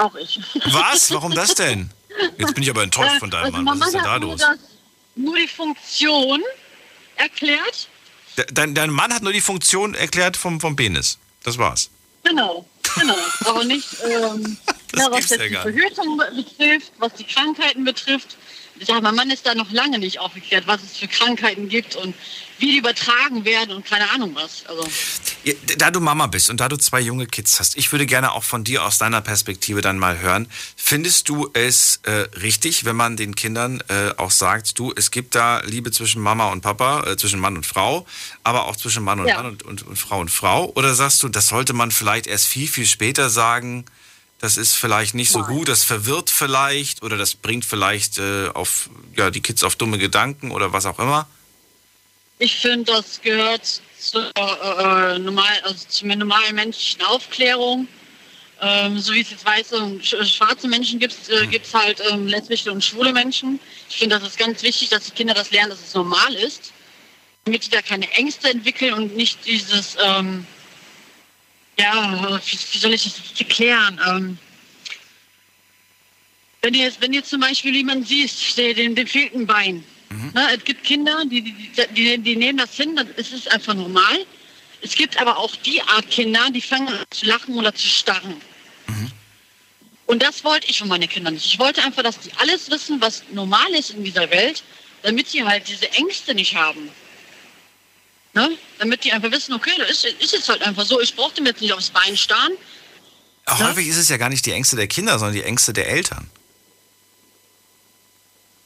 Auch 0.03 0.15
ich. 0.15 0.39
Was? 0.71 1.11
Warum 1.11 1.33
das 1.33 1.55
denn? 1.63 1.89
Jetzt 2.37 2.53
bin 2.53 2.63
ich 2.63 2.69
aber 2.69 2.83
enttäuscht 2.83 3.19
von 3.19 3.31
deinem 3.31 3.45
also 3.55 3.57
Mann. 3.63 3.79
Was 3.79 3.87
ist 3.87 3.93
denn 3.95 4.03
da 4.03 4.15
los? 4.17 4.41
Nur 5.15 5.35
die 5.37 5.47
Funktion 5.47 6.41
erklärt. 7.15 7.87
De- 8.37 8.45
Dein, 8.51 8.73
dein 8.75 8.89
Mann 8.89 9.13
hat 9.13 9.21
nur 9.23 9.31
die 9.33 9.41
Funktion 9.41 9.93
erklärt 9.95 10.35
vom, 10.37 10.59
vom 10.59 10.75
Penis. 10.75 11.17
Das 11.43 11.57
war's. 11.57 11.89
Genau, 12.23 12.65
genau. 12.99 13.15
Aber 13.45 13.63
nicht, 13.63 13.87
ähm, 14.03 14.57
na, 14.93 15.11
was 15.11 15.27
gibt's 15.27 15.29
ja 15.31 15.37
jetzt 15.37 15.51
die. 15.51 15.55
Verhütung 15.61 16.17
betrifft, 16.17 16.91
was 16.99 17.13
die 17.13 17.23
Krankheiten 17.25 17.83
betrifft. 17.83 18.37
Ja, 18.79 18.99
mein 19.01 19.15
Mann 19.15 19.29
ist 19.29 19.45
da 19.45 19.53
noch 19.55 19.71
lange 19.71 19.99
nicht 19.99 20.19
aufgeklärt, 20.19 20.65
was 20.67 20.81
es 20.83 20.97
für 20.97 21.07
Krankheiten 21.07 21.69
gibt 21.69 21.95
und 21.95 22.15
wie 22.59 22.71
die 22.71 22.77
übertragen 22.77 23.45
werden 23.45 23.75
und 23.75 23.85
keine 23.85 24.09
Ahnung 24.11 24.35
was. 24.35 24.65
Also, 24.67 24.87
Da 25.77 25.91
du 25.91 25.99
Mama 25.99 26.27
bist 26.27 26.49
und 26.49 26.59
da 26.59 26.69
du 26.69 26.77
zwei 26.77 27.01
junge 27.01 27.27
Kids 27.27 27.59
hast, 27.59 27.77
ich 27.77 27.91
würde 27.91 28.05
gerne 28.05 28.31
auch 28.31 28.43
von 28.43 28.63
dir 28.63 28.83
aus 28.85 28.97
deiner 28.97 29.21
Perspektive 29.21 29.81
dann 29.81 29.99
mal 29.99 30.19
hören. 30.19 30.47
Findest 30.75 31.29
du 31.29 31.49
es 31.53 31.99
äh, 32.03 32.11
richtig, 32.39 32.85
wenn 32.85 32.95
man 32.95 33.17
den 33.17 33.35
Kindern 33.35 33.83
äh, 33.89 34.11
auch 34.17 34.31
sagt, 34.31 34.79
du, 34.79 34.93
es 34.95 35.11
gibt 35.11 35.35
da 35.35 35.61
Liebe 35.65 35.91
zwischen 35.91 36.21
Mama 36.21 36.51
und 36.51 36.61
Papa, 36.61 37.03
äh, 37.05 37.17
zwischen 37.17 37.39
Mann 37.39 37.55
und 37.57 37.65
Frau, 37.65 38.05
aber 38.43 38.65
auch 38.65 38.75
zwischen 38.75 39.03
Mann 39.03 39.19
und 39.19 39.27
Ja. 39.27 39.37
Mann 39.37 39.47
und, 39.47 39.63
und, 39.63 39.83
und 39.83 39.97
Frau 39.97 40.19
und 40.19 40.31
Frau? 40.31 40.71
Oder 40.75 40.95
sagst 40.95 41.21
du, 41.23 41.29
das 41.29 41.47
sollte 41.47 41.73
man 41.73 41.91
vielleicht 41.91 42.27
erst 42.27 42.47
viel, 42.47 42.67
viel 42.67 42.85
später 42.85 43.29
sagen? 43.29 43.85
Das 44.43 44.57
ist 44.57 44.75
vielleicht 44.75 45.13
nicht 45.13 45.31
so 45.31 45.41
gut, 45.43 45.69
das 45.69 45.85
verwirrt 45.85 46.29
vielleicht 46.29 47.01
oder 47.01 47.15
das 47.15 47.33
bringt 47.33 47.63
vielleicht 47.63 48.17
äh, 48.17 48.49
auf 48.53 48.89
ja, 49.15 49.31
die 49.31 49.39
Kids 49.39 49.63
auf 49.63 49.77
dumme 49.77 49.97
Gedanken 49.97 50.51
oder 50.51 50.73
was 50.73 50.85
auch 50.85 50.99
immer. 50.99 51.29
ich 52.39 52.55
finde, 52.57 52.91
das 52.91 53.21
gehört 53.21 53.79
zur, 53.97 54.29
äh, 54.35 55.17
normal, 55.17 55.47
also 55.63 55.85
zu 55.87 56.03
einer 56.03 56.17
normalen 56.17 56.55
menschlichen 56.55 57.03
Aufklärung. 57.03 57.87
Ähm, 58.59 58.99
so 58.99 59.13
wie 59.13 59.21
es 59.21 59.31
jetzt 59.31 59.45
weiße 59.45 59.77
und 59.77 60.05
sch 60.05 60.13
schwarze 60.25 60.67
Menschen 60.67 60.99
gibt, 60.99 61.15
äh, 61.29 61.47
gibt 61.47 61.65
es 61.65 61.73
halt 61.73 62.01
ähm, 62.11 62.27
lesbische 62.27 62.69
und 62.69 62.83
schwule 62.83 63.13
Menschen. 63.13 63.61
Ich 63.89 63.95
finde, 63.95 64.19
das 64.19 64.27
ist 64.27 64.37
ganz 64.37 64.61
wichtig, 64.61 64.89
dass 64.89 65.05
die 65.05 65.11
Kinder 65.11 65.33
das 65.33 65.51
lernen, 65.51 65.69
dass 65.69 65.79
es 65.79 65.93
normal 65.93 66.33
ist, 66.35 66.73
damit 67.45 67.65
die 67.65 67.69
da 67.69 67.81
keine 67.81 68.11
Ängste 68.11 68.49
entwickeln 68.49 68.93
und 68.93 69.15
nicht 69.15 69.45
dieses, 69.45 69.95
ähm, 70.03 70.45
ja, 71.79 72.39
wie, 72.45 72.77
soll 72.77 72.93
ich 72.93 73.03
das 73.03 73.39
erklären? 73.39 73.99
Ähm, 74.07 74.37
wenn 76.61 76.73
ihr, 76.73 76.85
jetzt- 76.85 77.01
wenn 77.01 77.13
ihr 77.13 77.23
zum 77.23 77.41
Beispiel 77.41 77.75
jemanden 77.75 78.05
siehst, 78.05 78.57
der, 78.57 78.73
dem, 78.73 78.95
dem 78.95 79.07
fehlt 79.07 79.33
ein 79.35 79.45
Bein. 79.47 79.83
Ne, 80.35 80.47
es 80.55 80.63
gibt 80.63 80.83
Kinder, 80.83 81.23
die, 81.25 81.41
die, 81.41 81.71
die, 81.95 82.17
die 82.19 82.35
nehmen 82.35 82.59
das 82.59 82.75
hin, 82.75 82.95
das 82.95 83.07
ist 83.17 83.33
es 83.33 83.47
einfach 83.47 83.73
normal. 83.73 84.25
Es 84.81 84.93
gibt 84.95 85.19
aber 85.19 85.37
auch 85.37 85.55
die 85.55 85.81
Art 85.81 86.07
Kinder, 86.11 86.49
die 86.51 86.61
fangen 86.61 86.87
an 86.89 87.03
zu 87.09 87.25
lachen 87.25 87.55
oder 87.55 87.73
zu 87.73 87.87
starren. 87.87 88.35
Und 90.05 90.21
das 90.21 90.43
wollte 90.43 90.69
ich 90.69 90.77
von 90.79 90.89
meinen 90.89 91.09
Kindern 91.09 91.33
nicht. 91.33 91.45
Ich 91.47 91.57
wollte 91.57 91.81
einfach, 91.83 92.03
dass 92.03 92.19
die 92.19 92.29
alles 92.37 92.69
wissen, 92.69 93.01
was 93.01 93.23
normal 93.31 93.71
ist 93.71 93.89
in 93.91 94.03
dieser 94.03 94.29
Welt, 94.29 94.61
damit 95.01 95.29
sie 95.29 95.43
halt 95.43 95.67
diese 95.67 95.89
Ängste 95.93 96.35
nicht 96.35 96.55
haben. 96.55 96.89
Ne? 98.33 98.49
Damit 98.79 99.03
die 99.03 99.11
einfach 99.11 99.31
wissen, 99.31 99.53
okay, 99.53 99.71
das 99.77 99.91
ist, 99.91 100.05
ist 100.05 100.33
jetzt 100.33 100.49
halt 100.49 100.61
einfach 100.63 100.85
so, 100.85 100.99
ich 100.99 101.15
brauche 101.15 101.33
dem 101.35 101.45
jetzt 101.45 101.61
nicht 101.61 101.73
aufs 101.73 101.89
Bein 101.89 102.17
starren. 102.17 102.53
Häufig 103.47 103.87
ist 103.87 103.97
es 103.97 104.09
ja 104.09 104.17
gar 104.17 104.29
nicht 104.29 104.45
die 104.45 104.51
Ängste 104.51 104.75
der 104.75 104.87
Kinder, 104.87 105.19
sondern 105.19 105.35
die 105.35 105.43
Ängste 105.43 105.73
der 105.73 105.89
Eltern. 105.89 106.29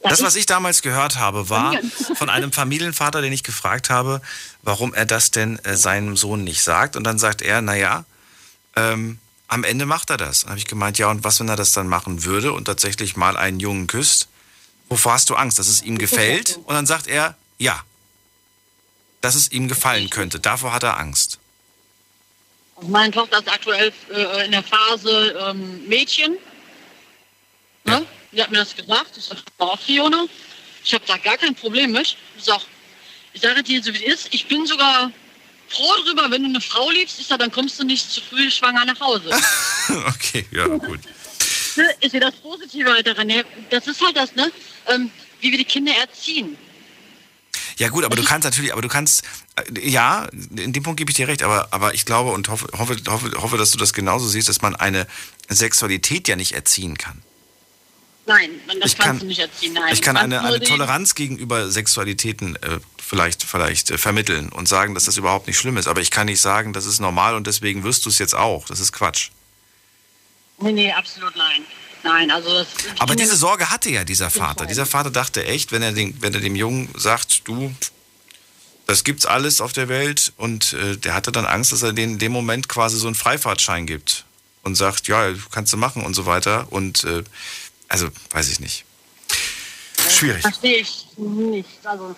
Das, 0.00 0.22
was 0.22 0.36
ich 0.36 0.46
damals 0.46 0.82
gehört 0.82 1.16
habe, 1.16 1.50
war 1.50 1.74
von 2.14 2.30
einem 2.30 2.52
Familienvater, 2.52 3.20
den 3.20 3.32
ich 3.32 3.42
gefragt 3.42 3.90
habe, 3.90 4.22
warum 4.62 4.94
er 4.94 5.04
das 5.04 5.30
denn 5.30 5.58
äh, 5.64 5.76
seinem 5.76 6.16
Sohn 6.16 6.44
nicht 6.44 6.62
sagt. 6.62 6.96
Und 6.96 7.04
dann 7.04 7.18
sagt 7.18 7.42
er, 7.42 7.60
naja, 7.60 8.04
ähm, 8.76 9.18
am 9.48 9.64
Ende 9.64 9.86
macht 9.86 10.10
er 10.10 10.16
das. 10.16 10.42
Dann 10.42 10.50
habe 10.50 10.58
ich 10.58 10.66
gemeint, 10.66 10.98
ja, 10.98 11.10
und 11.10 11.24
was, 11.24 11.40
wenn 11.40 11.48
er 11.48 11.56
das 11.56 11.72
dann 11.72 11.88
machen 11.88 12.24
würde 12.24 12.52
und 12.52 12.66
tatsächlich 12.66 13.16
mal 13.16 13.36
einen 13.36 13.60
Jungen 13.60 13.86
küsst? 13.86 14.28
Wovor 14.88 15.14
hast 15.14 15.30
du 15.30 15.34
Angst, 15.34 15.58
dass 15.58 15.68
es 15.68 15.82
ihm 15.82 15.98
gefällt? 15.98 16.60
Und 16.64 16.74
dann 16.74 16.86
sagt 16.86 17.08
er, 17.08 17.34
ja, 17.58 17.82
dass 19.20 19.34
es 19.34 19.50
ihm 19.52 19.68
gefallen 19.68 20.10
könnte. 20.10 20.38
Davor 20.38 20.72
hat 20.72 20.82
er 20.82 20.98
Angst. 20.98 21.38
Meine 22.82 23.12
Tochter 23.12 23.38
ist 23.38 23.48
aktuell 23.52 23.92
äh, 24.14 24.44
in 24.44 24.52
der 24.52 24.62
Phase 24.62 25.36
ähm, 25.48 25.86
Mädchen. 25.88 26.36
Ne? 27.84 28.06
Die 28.32 28.42
hat 28.42 28.50
mir 28.50 28.58
das 28.58 28.76
gesagt. 28.76 29.16
Ich 29.16 29.24
sage, 29.24 29.40
auch 29.58 29.78
Fiona. 29.78 30.26
Ich 30.84 30.94
habe 30.94 31.04
da 31.06 31.16
gar 31.16 31.36
kein 31.36 31.54
Problem 31.54 31.92
mit. 31.92 32.16
Ich 32.36 32.44
sage, 32.44 32.62
ich 33.32 33.40
sage 33.40 33.62
dir 33.62 33.82
so 33.82 33.92
wie 33.92 34.04
es 34.04 34.24
ist. 34.24 34.34
Ich 34.34 34.46
bin 34.46 34.64
sogar 34.66 35.10
froh 35.68 35.94
drüber, 36.04 36.30
wenn 36.30 36.42
du 36.42 36.48
eine 36.48 36.60
Frau 36.60 36.90
liebst. 36.90 37.18
Ich 37.18 37.26
sage, 37.26 37.40
dann 37.40 37.52
kommst 37.52 37.80
du 37.80 37.84
nicht 37.84 38.10
zu 38.10 38.20
früh 38.20 38.50
schwanger 38.50 38.84
nach 38.84 39.00
Hause. 39.00 39.30
okay, 40.06 40.46
ja, 40.52 40.66
gut. 40.66 41.00
Ne, 41.76 41.94
ist 42.00 42.14
ja 42.14 42.20
das 42.20 42.36
Positive 42.36 42.92
halt 42.92 43.06
daran. 43.06 43.28
Ja, 43.28 43.42
Das 43.70 43.86
ist 43.86 44.00
halt 44.04 44.16
das, 44.16 44.34
ne? 44.34 44.50
Ähm, 44.86 45.10
wie 45.40 45.50
wir 45.50 45.58
die 45.58 45.64
Kinder 45.64 45.92
erziehen. 45.94 46.56
Ja 47.78 47.88
gut, 47.88 48.04
aber 48.04 48.16
du 48.16 48.24
kannst 48.24 48.44
natürlich, 48.44 48.72
aber 48.72 48.82
du 48.82 48.88
kannst, 48.88 49.22
äh, 49.56 49.88
ja, 49.88 50.26
in 50.56 50.72
dem 50.72 50.82
Punkt 50.82 50.98
gebe 50.98 51.10
ich 51.10 51.16
dir 51.16 51.28
recht, 51.28 51.42
aber, 51.42 51.68
aber 51.72 51.94
ich 51.94 52.04
glaube 52.04 52.30
und 52.32 52.48
hoffe, 52.48 52.66
hoffe, 52.76 52.96
hoffe, 53.08 53.32
hoffe, 53.40 53.56
dass 53.56 53.70
du 53.70 53.78
das 53.78 53.92
genauso 53.92 54.28
siehst, 54.28 54.48
dass 54.48 54.60
man 54.62 54.74
eine 54.76 55.06
Sexualität 55.48 56.28
ja 56.28 56.36
nicht 56.36 56.52
erziehen 56.52 56.98
kann. 56.98 57.22
Nein, 58.26 58.50
man- 58.66 58.78
das 58.80 58.92
Ich 58.92 58.98
kannst 58.98 59.06
kann- 59.08 59.18
du 59.20 59.26
nicht 59.26 59.38
erziehen. 59.38 59.72
Nein. 59.72 59.92
ich 59.94 60.02
kann 60.02 60.16
eine, 60.18 60.44
eine 60.44 60.60
Toleranz 60.60 61.14
gegenüber 61.14 61.70
Sexualitäten 61.70 62.56
äh, 62.56 62.78
vielleicht, 63.02 63.42
vielleicht 63.44 63.90
äh, 63.90 63.96
vermitteln 63.96 64.50
und 64.50 64.68
sagen, 64.68 64.94
dass 64.94 65.04
das 65.04 65.16
überhaupt 65.16 65.46
nicht 65.46 65.58
schlimm 65.58 65.76
ist, 65.78 65.86
aber 65.88 66.00
ich 66.02 66.10
kann 66.10 66.26
nicht 66.26 66.40
sagen, 66.40 66.72
das 66.74 66.84
ist 66.84 67.00
normal 67.00 67.36
und 67.36 67.46
deswegen 67.46 67.84
wirst 67.84 68.04
du 68.04 68.10
es 68.10 68.18
jetzt 68.18 68.34
auch. 68.34 68.66
Das 68.66 68.80
ist 68.80 68.92
Quatsch. 68.92 69.30
Nee, 70.60 70.72
nee, 70.72 70.92
absolut 70.92 71.34
nein. 71.36 71.62
Nein, 72.08 72.30
also 72.30 72.48
das. 72.48 72.66
Aber 72.98 73.14
diese 73.14 73.36
Sorge 73.36 73.68
hatte 73.68 73.90
ja 73.90 74.02
dieser 74.02 74.30
Vater. 74.30 74.64
Dieser 74.64 74.86
Vater 74.86 75.10
dachte 75.10 75.44
echt, 75.44 75.72
wenn 75.72 75.82
er, 75.82 75.92
den, 75.92 76.20
wenn 76.22 76.32
er 76.32 76.40
dem 76.40 76.56
Jungen 76.56 76.88
sagt, 76.96 77.46
du, 77.46 77.74
das 78.86 79.04
gibt's 79.04 79.26
alles 79.26 79.60
auf 79.60 79.74
der 79.74 79.88
Welt 79.88 80.32
und 80.38 80.72
äh, 80.72 80.96
der 80.96 81.14
hatte 81.14 81.32
dann 81.32 81.44
Angst, 81.44 81.72
dass 81.72 81.82
er 81.82 81.92
den 81.92 82.12
in 82.12 82.18
dem 82.18 82.32
Moment 82.32 82.66
quasi 82.66 82.96
so 82.96 83.08
einen 83.08 83.14
Freifahrtschein 83.14 83.86
gibt 83.86 84.24
und 84.62 84.74
sagt, 84.74 85.06
ja, 85.06 85.34
kannst 85.50 85.70
du 85.74 85.76
machen 85.76 86.02
und 86.02 86.14
so 86.14 86.24
weiter. 86.24 86.68
Und 86.70 87.04
äh, 87.04 87.24
also, 87.88 88.08
weiß 88.30 88.50
ich 88.50 88.60
nicht. 88.60 88.84
Schwierig. 90.08 90.40
Verstehe 90.40 90.78
ich 90.78 91.04
nicht. 91.18 91.68
Also, 91.84 92.16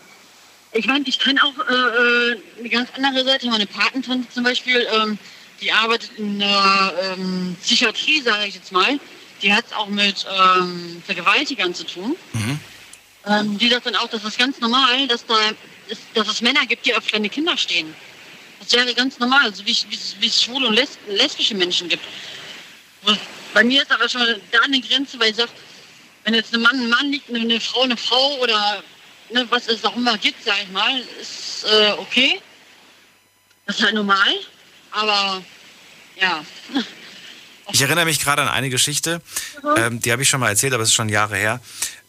ich 0.72 0.86
meine, 0.86 1.04
ich 1.08 1.18
kenne 1.18 1.40
auch 1.42 1.68
äh, 1.68 2.32
äh, 2.32 2.38
eine 2.60 2.68
ganz 2.68 2.90
andere 2.96 3.24
Seite. 3.24 3.48
Meine 3.48 3.66
Patentante 3.66 4.28
zum 4.32 4.44
Beispiel, 4.44 4.86
ähm, 4.94 5.18
die 5.60 5.72
arbeitet 5.72 6.12
in 6.16 6.38
der 6.38 6.94
ähm, 7.02 7.56
Psychiatrie, 7.60 8.22
sage 8.22 8.46
ich 8.46 8.54
jetzt 8.54 8.70
mal. 8.70 9.00
Die 9.42 9.52
hat 9.52 9.66
es 9.66 9.72
auch 9.72 9.86
mit 9.88 10.26
ähm, 10.28 11.02
Vergewaltigern 11.06 11.74
zu 11.74 11.84
tun. 11.84 12.16
Ähm, 13.26 13.58
die 13.58 13.68
sagt 13.68 13.86
dann 13.86 13.96
auch, 13.96 14.08
das 14.08 14.24
ist 14.24 14.38
ganz 14.38 14.58
normal, 14.60 15.06
dass, 15.08 15.24
da 15.26 15.34
ist, 15.88 16.02
dass 16.14 16.28
es 16.28 16.40
Männer 16.40 16.66
gibt, 16.66 16.84
die 16.86 16.94
auf 16.94 17.06
kleine 17.06 17.28
Kinder 17.28 17.56
stehen. 17.56 17.94
Das 18.58 18.72
wäre 18.72 18.92
ganz 18.94 19.18
normal, 19.18 19.54
so 19.54 19.64
wie, 19.64 19.70
es- 19.72 19.86
wie, 19.88 19.94
es- 19.94 20.16
wie 20.20 20.26
es 20.26 20.42
schwule 20.42 20.68
und 20.68 20.74
les 20.74 20.98
lesbische 21.08 21.54
Menschen 21.54 21.88
gibt. 21.88 22.04
Bei 23.54 23.64
mir 23.64 23.82
ist 23.82 23.90
aber 23.90 24.08
schon 24.08 24.22
da 24.52 24.60
eine 24.60 24.80
Grenze, 24.80 25.18
weil 25.18 25.30
ich 25.30 25.36
sage, 25.36 25.50
wenn 26.24 26.34
jetzt 26.34 26.54
ein 26.54 26.60
Mann 26.60 26.78
ein 26.78 26.88
Mann 26.90 27.10
liegt, 27.10 27.28
eine, 27.34 27.60
Frau 27.60 27.82
eine 27.82 27.96
Frau 27.96 28.36
oder 28.38 28.82
ne, 29.30 29.46
was 29.50 29.68
es 29.68 29.84
auch 29.84 29.96
immer 29.96 30.18
gibt, 30.18 30.44
sag 30.44 30.56
ich 30.62 30.68
mal, 30.70 31.00
ist 31.20 31.64
äh, 31.64 31.92
okay. 31.92 32.40
Das 33.66 33.76
ist 33.78 33.82
halt 33.84 33.94
normal. 33.94 34.34
Aber 34.92 35.42
ja. 36.20 36.44
Ich 37.72 37.82
erinnere 37.82 38.04
mich 38.04 38.20
gerade 38.20 38.42
an 38.42 38.48
eine 38.48 38.70
Geschichte, 38.70 39.20
ähm, 39.76 40.00
die 40.00 40.12
habe 40.12 40.22
ich 40.22 40.28
schon 40.28 40.40
mal 40.40 40.48
erzählt, 40.48 40.72
aber 40.74 40.82
es 40.82 40.90
ist 40.90 40.94
schon 40.94 41.08
Jahre 41.08 41.36
her. 41.36 41.60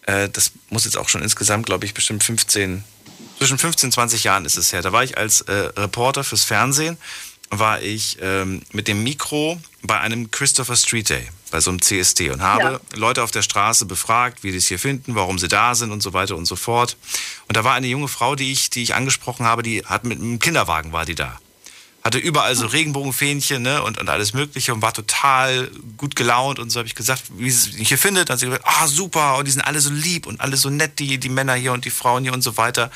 Äh, 0.04 0.30
das 0.30 0.52
muss 0.70 0.86
jetzt 0.86 0.98
auch 0.98 1.10
schon 1.10 1.22
insgesamt, 1.22 1.66
glaube 1.66 1.86
ich, 1.86 1.94
bestimmt 1.94 2.24
15, 2.24 2.84
zwischen 3.38 3.58
15 3.58 3.88
und 3.88 3.92
20 3.94 4.24
Jahren 4.24 4.46
ist 4.46 4.58
es 4.58 4.74
her. 4.74 4.82
Da 4.82 4.92
war 4.92 5.04
ich 5.04 5.18
als 5.18 5.42
äh, 5.42 5.52
Reporter 5.78 6.24
fürs 6.24 6.44
Fernsehen, 6.44 6.98
war 7.50 7.82
ich 7.82 8.18
ähm, 8.22 8.62
mit 8.72 8.88
dem 8.88 9.04
Mikro 9.04 9.60
bei 9.84 10.00
einem 10.00 10.32
Christopher 10.32 10.76
Street 10.76 11.10
Day, 11.10 11.28
bei 11.52 11.60
so 11.60 11.70
einem 11.70 11.82
CSD 11.82 12.30
und 12.30 12.42
habe 12.42 12.80
Leute 12.96 13.24
auf 13.24 13.32
der 13.32 13.42
Straße 13.42 13.86
befragt, 13.86 14.44
wie 14.44 14.52
die 14.52 14.58
es 14.58 14.68
hier 14.68 14.80
finden, 14.80 15.16
warum 15.16 15.38
sie 15.38 15.50
da 15.50 15.76
sind 15.76 15.92
und 15.92 16.02
so 16.02 16.14
weiter 16.14 16.38
und 16.38 16.46
so 16.46 16.56
fort. 16.56 16.96
Und 17.48 17.58
da 17.58 17.64
war 17.64 17.74
eine 17.74 17.88
junge 17.88 18.08
Frau, 18.08 18.36
die 18.36 18.52
ich, 18.52 18.70
die 18.70 18.84
ich 18.84 18.96
angesprochen 18.96 19.46
habe, 19.46 19.64
die 19.64 19.86
hat 19.86 20.06
mit 20.06 20.20
einem 20.20 20.40
Kinderwagen 20.40 20.94
war 20.94 21.06
die 21.06 21.16
da. 21.16 21.40
Hatte 22.04 22.18
überall 22.18 22.56
so 22.56 22.66
Regenbogenfähnchen 22.66 23.62
ne, 23.62 23.84
und, 23.84 24.00
und 24.00 24.10
alles 24.10 24.34
Mögliche 24.34 24.74
und 24.74 24.82
war 24.82 24.94
total 24.94 25.70
gut 25.98 26.16
gelaunt. 26.16 26.60
Und 26.60 26.70
so 26.70 26.80
habe 26.80 26.88
ich 26.88 26.96
gesagt, 26.96 27.24
wie 27.38 27.52
sie 27.52 27.78
mich 27.78 27.90
hier 27.90 27.98
findet. 27.98 28.30
Dann 28.30 28.36
hat 28.36 28.40
sie 28.40 28.48
gesagt, 28.48 28.66
ah, 28.66 28.88
super, 28.88 29.38
und 29.38 29.48
die 29.48 29.52
sind 29.52 29.62
alle 29.62 29.80
so 29.80 29.92
lieb 29.92 30.26
und 30.26 30.42
alle 30.42 30.58
so 30.58 30.70
nett, 30.70 31.00
die, 31.00 31.20
die 31.20 31.30
Männer 31.30 31.54
hier 31.54 31.74
und 31.74 31.86
die 31.86 31.92
Frauen 31.92 32.24
hier 32.24 32.34
und 32.34 32.42
so 32.42 32.58
weiter. 32.58 32.92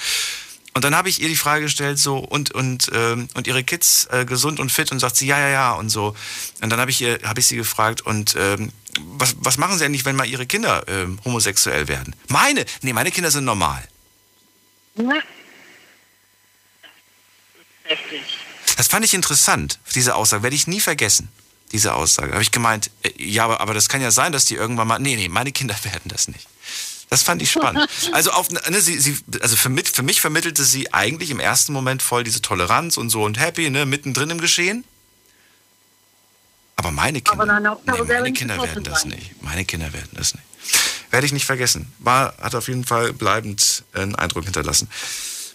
Und 0.73 0.83
dann 0.83 0.93
habe 0.93 1.07
ich 1.07 1.21
ihr 1.21 1.29
die 1.29 1.37
Frage 1.37 1.63
gestellt, 1.63 1.99
so, 1.99 2.17
und, 2.17 2.51
und, 2.51 2.91
ähm, 2.93 3.29
und 3.33 3.47
ihre 3.47 3.63
Kids 3.63 4.07
äh, 4.11 4.25
gesund 4.25 4.59
und 4.59 4.73
fit? 4.73 4.91
Und 4.91 4.99
sagt 4.99 5.15
sie, 5.15 5.25
ja, 5.25 5.39
ja, 5.39 5.47
ja, 5.47 5.71
und 5.73 5.89
so. 5.89 6.15
Und 6.61 6.69
dann 6.69 6.81
habe 6.81 6.91
ich, 6.91 6.99
ihr, 6.99 7.19
hab 7.23 7.37
ich 7.37 7.47
sie 7.47 7.55
gefragt, 7.55 8.01
und 8.01 8.35
ähm, 8.37 8.73
was, 8.99 9.35
was 9.39 9.57
machen 9.57 9.77
sie 9.77 9.85
eigentlich, 9.85 10.03
wenn 10.03 10.17
mal 10.17 10.27
ihre 10.27 10.45
Kinder 10.45 10.83
ähm, 10.87 11.17
homosexuell 11.23 11.87
werden? 11.87 12.13
Meine? 12.27 12.65
Nee, 12.81 12.91
meine 12.91 13.11
Kinder 13.11 13.31
sind 13.31 13.45
normal. 13.45 13.87
Na. 14.95 15.15
Heftig. 17.83 18.44
Das 18.77 18.87
fand 18.87 19.05
ich 19.05 19.13
interessant, 19.13 19.79
diese 19.93 20.15
Aussage. 20.15 20.43
Werde 20.43 20.55
ich 20.55 20.67
nie 20.67 20.81
vergessen, 20.81 21.29
diese 21.71 21.93
Aussage. 21.93 22.33
Habe 22.33 22.43
ich 22.43 22.51
gemeint, 22.51 22.91
äh, 23.03 23.11
ja, 23.17 23.45
aber, 23.45 23.61
aber 23.61 23.73
das 23.73 23.89
kann 23.89 24.01
ja 24.01 24.11
sein, 24.11 24.31
dass 24.31 24.45
die 24.45 24.55
irgendwann 24.55 24.87
mal. 24.87 24.99
Nee, 24.99 25.15
nee, 25.15 25.29
meine 25.29 25.51
Kinder 25.51 25.75
werden 25.83 26.03
das 26.05 26.27
nicht. 26.27 26.47
Das 27.09 27.21
fand 27.21 27.41
ich 27.41 27.51
spannend. 27.51 27.87
Also, 28.11 28.31
auf, 28.31 28.49
ne, 28.49 28.81
sie, 28.81 28.99
sie, 28.99 29.17
also 29.39 29.55
für, 29.55 29.69
mit, 29.69 29.87
für 29.87 30.01
mich 30.01 30.21
vermittelte 30.21 30.65
sie 30.65 30.91
eigentlich 30.93 31.29
im 31.29 31.39
ersten 31.39 31.71
Moment 31.71 32.01
voll 32.01 32.23
diese 32.23 32.41
Toleranz 32.41 32.97
und 32.97 33.09
so 33.09 33.23
und 33.23 33.39
happy, 33.39 33.69
ne, 33.69 33.85
mittendrin 33.85 34.31
im 34.31 34.41
Geschehen. 34.41 34.83
Aber 36.77 36.91
meine 36.91 37.21
Kinder, 37.21 37.43
Aber 37.55 37.71
Aufgabe 37.71 38.05
nee, 38.05 38.13
meine 38.13 38.33
Kinder 38.33 38.61
werden 38.61 38.83
das 38.83 39.01
sein. 39.01 39.11
nicht. 39.11 39.41
Meine 39.41 39.65
Kinder 39.65 39.93
werden 39.93 40.09
das 40.13 40.33
nicht. 40.33 40.45
Werde 41.11 41.25
ich 41.25 41.31
nicht 41.31 41.45
vergessen. 41.45 41.93
War, 41.99 42.35
hat 42.41 42.55
auf 42.55 42.67
jeden 42.67 42.83
Fall 42.83 43.13
bleibend 43.13 43.83
einen 43.93 44.15
Eindruck 44.15 44.43
hinterlassen. 44.43 44.89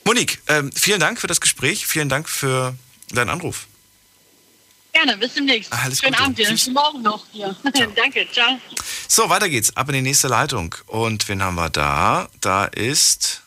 Monique, 0.04 0.40
ähm, 0.46 0.70
vielen 0.74 1.00
Dank 1.00 1.20
für 1.20 1.26
das 1.26 1.40
Gespräch. 1.40 1.86
Vielen 1.86 2.08
Dank 2.08 2.28
für 2.28 2.74
deinen 3.16 3.30
Anruf. 3.30 3.66
Gerne, 4.92 5.16
bis 5.16 5.34
demnächst. 5.34 5.72
Alles 5.72 6.00
Schönen 6.00 6.12
Gute. 6.12 6.24
Abend 6.24 6.38
dir. 6.38 6.46
Tschüss. 6.46 6.64
Bis 6.64 6.74
morgen 6.74 7.02
noch 7.02 7.24
hier. 7.32 7.54
Danke, 7.96 8.26
ciao. 8.32 8.58
So, 9.08 9.28
weiter 9.28 9.48
geht's. 9.48 9.76
Ab 9.76 9.88
in 9.88 9.94
die 9.94 10.02
nächste 10.02 10.28
Leitung. 10.28 10.74
Und 10.86 11.28
wen 11.28 11.42
haben 11.42 11.54
wir 11.54 11.70
da? 11.70 12.28
Da 12.40 12.64
ist. 12.64 13.42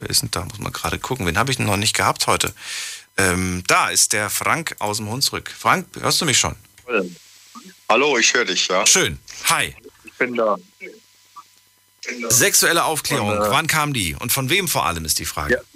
Wer 0.00 0.10
ist 0.10 0.22
denn 0.22 0.30
da? 0.30 0.44
Muss 0.44 0.58
man 0.58 0.72
gerade 0.72 0.98
gucken. 0.98 1.24
Wen 1.26 1.38
habe 1.38 1.50
ich 1.50 1.56
denn 1.56 1.66
noch 1.66 1.76
nicht 1.76 1.94
gehabt 1.94 2.26
heute? 2.26 2.52
Ähm, 3.16 3.62
da 3.66 3.88
ist 3.88 4.12
der 4.12 4.28
Frank 4.28 4.76
aus 4.78 4.98
dem 4.98 5.08
Hunsrück. 5.08 5.50
Frank, 5.56 5.86
hörst 6.00 6.20
du 6.20 6.24
mich 6.26 6.38
schon? 6.38 6.54
Hallo, 7.88 8.18
ich 8.18 8.34
höre 8.34 8.44
dich, 8.44 8.68
ja. 8.68 8.86
Schön. 8.86 9.18
Hi. 9.44 9.74
Ich 10.04 10.12
bin 10.14 10.34
da. 10.34 10.58
Sexuelle 12.28 12.84
Aufklärung. 12.84 13.30
Und, 13.30 13.42
äh, 13.42 13.50
Wann 13.50 13.66
kam 13.66 13.92
die? 13.92 14.14
Und 14.14 14.32
von 14.32 14.50
wem 14.50 14.68
vor 14.68 14.84
allem 14.86 15.04
ist 15.04 15.18
die 15.18 15.24
Frage? 15.24 15.60
Ah 15.60 15.75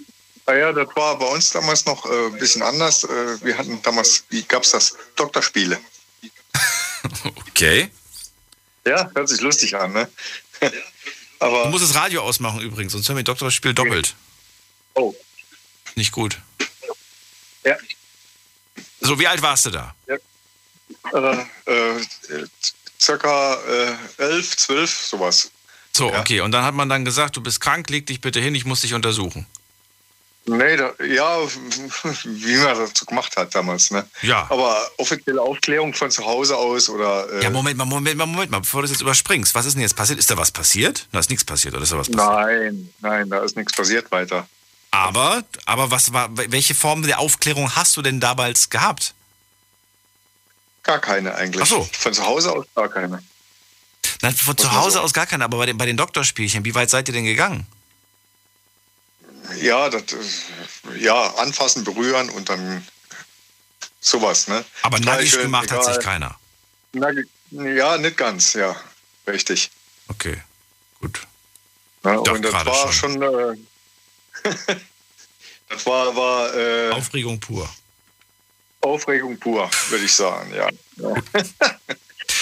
ja, 0.55 0.71
das 0.71 0.87
war 0.95 1.17
bei 1.19 1.25
uns 1.25 1.51
damals 1.51 1.85
noch 1.85 2.05
äh, 2.05 2.27
ein 2.27 2.39
bisschen 2.39 2.61
anders. 2.61 3.03
Äh, 3.03 3.43
wir 3.43 3.57
hatten 3.57 3.81
damals, 3.81 4.23
wie 4.29 4.43
gab's 4.43 4.71
das? 4.71 4.95
Doktorspiele. 5.15 5.79
Okay. 7.51 7.91
Ja, 8.85 9.09
hört 9.13 9.29
sich 9.29 9.41
lustig 9.41 9.75
an, 9.75 9.91
ne? 9.91 10.09
Aber 11.39 11.65
Du 11.65 11.69
musst 11.69 11.83
das 11.83 11.95
Radio 11.95 12.21
ausmachen 12.21 12.61
übrigens, 12.61 12.93
sonst 12.93 13.07
hören 13.07 13.17
wir 13.17 13.23
Doktorspiel 13.23 13.73
doppelt. 13.73 14.15
Oh. 14.93 15.13
Nicht 15.95 16.11
gut. 16.11 16.39
Ja. 17.63 17.75
So, 19.01 19.19
wie 19.19 19.27
alt 19.27 19.41
warst 19.41 19.65
du 19.65 19.71
da? 19.71 19.95
äh, 21.13 21.45
äh, 21.65 22.47
circa 22.99 23.55
äh, 23.55 23.95
elf, 24.17 24.57
zwölf, 24.57 24.91
sowas. 24.91 25.51
So, 25.91 26.13
okay. 26.13 26.41
Und 26.41 26.51
dann 26.51 26.63
hat 26.63 26.73
man 26.73 26.87
dann 26.89 27.03
gesagt, 27.03 27.35
du 27.35 27.41
bist 27.41 27.59
krank, 27.59 27.89
leg 27.89 28.05
dich 28.05 28.21
bitte 28.21 28.39
hin, 28.39 28.55
ich 28.55 28.65
muss 28.65 28.81
dich 28.81 28.93
untersuchen. 28.93 29.45
Nee, 30.45 30.75
da, 30.75 30.91
ja, 31.05 31.37
wie 32.23 32.55
man 32.57 32.77
das 32.77 32.91
so 32.95 33.05
gemacht 33.05 33.37
hat 33.37 33.53
damals, 33.53 33.91
ne? 33.91 34.07
Ja. 34.23 34.47
Aber 34.49 34.89
offizielle 34.97 35.41
Aufklärung 35.41 35.93
von 35.93 36.09
zu 36.09 36.25
Hause 36.25 36.57
aus 36.57 36.89
oder. 36.89 37.31
Äh, 37.31 37.43
Ja, 37.43 37.49
Moment 37.51 37.77
mal, 37.77 37.85
Moment 37.85 38.17
mal, 38.17 38.25
Moment 38.25 38.49
mal, 38.49 38.59
bevor 38.59 38.81
du 38.81 38.85
das 38.87 38.91
jetzt 38.91 39.01
überspringst. 39.01 39.53
Was 39.53 39.67
ist 39.67 39.73
denn 39.75 39.81
jetzt 39.83 39.95
passiert? 39.95 40.17
Ist 40.17 40.31
da 40.31 40.37
was 40.37 40.51
passiert? 40.51 41.07
Da 41.11 41.19
ist 41.19 41.29
nichts 41.29 41.43
passiert, 41.45 41.75
oder 41.75 41.83
ist 41.83 41.91
da 41.91 41.99
was 41.99 42.09
passiert? 42.09 42.25
Nein, 42.35 42.89
nein, 43.01 43.29
da 43.29 43.43
ist 43.43 43.55
nichts 43.55 43.73
passiert 43.73 44.11
weiter. 44.11 44.47
Aber, 44.89 45.43
aber 45.65 45.91
was 45.91 46.11
war, 46.11 46.29
welche 46.33 46.73
Form 46.75 47.03
der 47.03 47.19
Aufklärung 47.19 47.75
hast 47.75 47.95
du 47.95 48.01
denn 48.01 48.19
damals 48.19 48.69
gehabt? 48.69 49.13
Gar 50.83 50.99
keine 50.99 51.35
eigentlich. 51.35 51.61
Ach 51.61 51.67
so. 51.67 51.87
Von 51.93 52.13
zu 52.13 52.25
Hause 52.25 52.51
aus 52.51 52.65
gar 52.75 52.89
keine. 52.89 53.23
Nein, 54.21 54.35
von 54.35 54.55
Muss 54.55 54.61
zu 54.63 54.71
Hause 54.71 54.97
so. 54.97 54.99
aus 55.01 55.13
gar 55.13 55.27
keine, 55.27 55.43
aber 55.45 55.57
bei 55.57 55.67
den, 55.67 55.77
bei 55.77 55.85
den 55.85 55.97
Doktorspielchen, 55.97 56.65
wie 56.65 56.73
weit 56.75 56.89
seid 56.89 57.07
ihr 57.07 57.13
denn 57.13 57.25
gegangen? 57.25 57.67
Ja, 59.59 59.89
das, 59.89 60.03
ja, 60.97 61.35
anfassen, 61.35 61.83
berühren 61.83 62.29
und 62.29 62.49
dann 62.49 62.85
sowas, 63.99 64.47
ne? 64.47 64.63
Aber 64.81 64.97
Streicheln, 64.97 65.43
gemacht 65.43 65.71
hat 65.71 65.83
sich 65.83 65.95
egal. 65.95 66.03
keiner. 66.03 66.39
Nackig, 66.93 67.27
ja, 67.51 67.97
nicht 67.97 68.17
ganz, 68.17 68.53
ja, 68.53 68.75
richtig. 69.27 69.71
Okay, 70.07 70.41
gut. 70.99 71.21
Ja, 72.03 72.17
und 72.17 72.43
das 72.43 72.53
war 72.65 72.91
schon, 72.91 73.21
äh, 73.21 73.57
das 75.69 75.85
war, 75.85 76.15
war 76.15 76.55
äh, 76.55 76.91
Aufregung 76.91 77.39
pur. 77.39 77.69
Aufregung 78.81 79.37
pur, 79.37 79.69
würde 79.89 80.05
ich 80.05 80.13
sagen, 80.13 80.51
ja. 80.53 80.69
ja. 80.95 81.15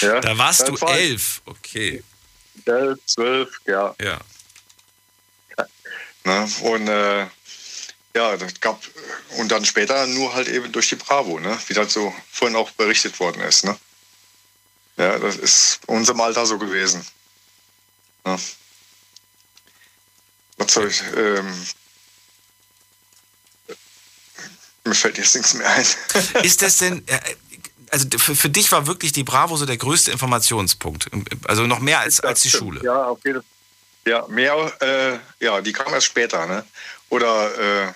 ja. 0.00 0.20
Da 0.20 0.38
warst 0.38 0.62
das 0.62 0.68
du 0.68 0.80
war 0.80 0.96
elf. 0.96 1.42
Okay. 1.44 2.02
Elf, 2.64 2.98
zwölf, 3.06 3.60
ja. 3.66 3.94
Ja. 4.00 4.18
Ne? 6.24 6.48
Und 6.62 6.88
äh, 6.88 7.26
ja, 8.14 8.36
das 8.36 8.60
gab 8.60 8.80
und 9.38 9.50
dann 9.50 9.64
später 9.64 10.06
nur 10.06 10.34
halt 10.34 10.48
eben 10.48 10.72
durch 10.72 10.88
die 10.88 10.96
Bravo, 10.96 11.38
ne? 11.38 11.56
wie 11.68 11.74
das 11.74 11.92
so 11.92 12.12
vorhin 12.30 12.56
auch 12.56 12.70
berichtet 12.72 13.18
worden 13.20 13.40
ist. 13.42 13.64
Ne? 13.64 13.76
Ja, 14.96 15.18
das 15.18 15.36
ist 15.36 15.80
in 15.86 15.96
unserem 15.96 16.20
Alter 16.20 16.44
so 16.44 16.58
gewesen. 16.58 17.06
Ne? 18.24 18.36
Was 20.58 20.74
soll 20.74 20.88
ich, 20.88 21.02
ähm, 21.16 21.66
mir 24.84 24.94
fällt 24.94 25.18
jetzt 25.18 25.34
nichts 25.36 25.54
mehr 25.54 25.68
ein. 25.70 25.86
Ist 26.42 26.60
das 26.62 26.78
denn, 26.78 27.06
äh, 27.06 27.18
also 27.90 28.06
für, 28.18 28.36
für 28.36 28.50
dich 28.50 28.70
war 28.72 28.86
wirklich 28.86 29.12
die 29.12 29.24
Bravo 29.24 29.56
so 29.56 29.66
der 29.66 29.76
größte 29.76 30.10
Informationspunkt? 30.10 31.08
Also 31.44 31.66
noch 31.66 31.78
mehr 31.78 32.00
als, 32.00 32.20
als 32.20 32.42
die. 32.42 32.50
Schule? 32.50 32.82
Ja, 32.82 33.04
auf 33.06 33.24
jeden 33.24 33.42
Fall. 33.42 33.59
Ja, 34.06 34.26
mehr, 34.28 34.72
äh, 34.80 35.44
ja, 35.44 35.60
die 35.60 35.72
kam 35.72 35.92
erst 35.92 36.06
später, 36.06 36.46
ne? 36.46 36.64
Oder 37.10 37.58
äh, 37.58 37.92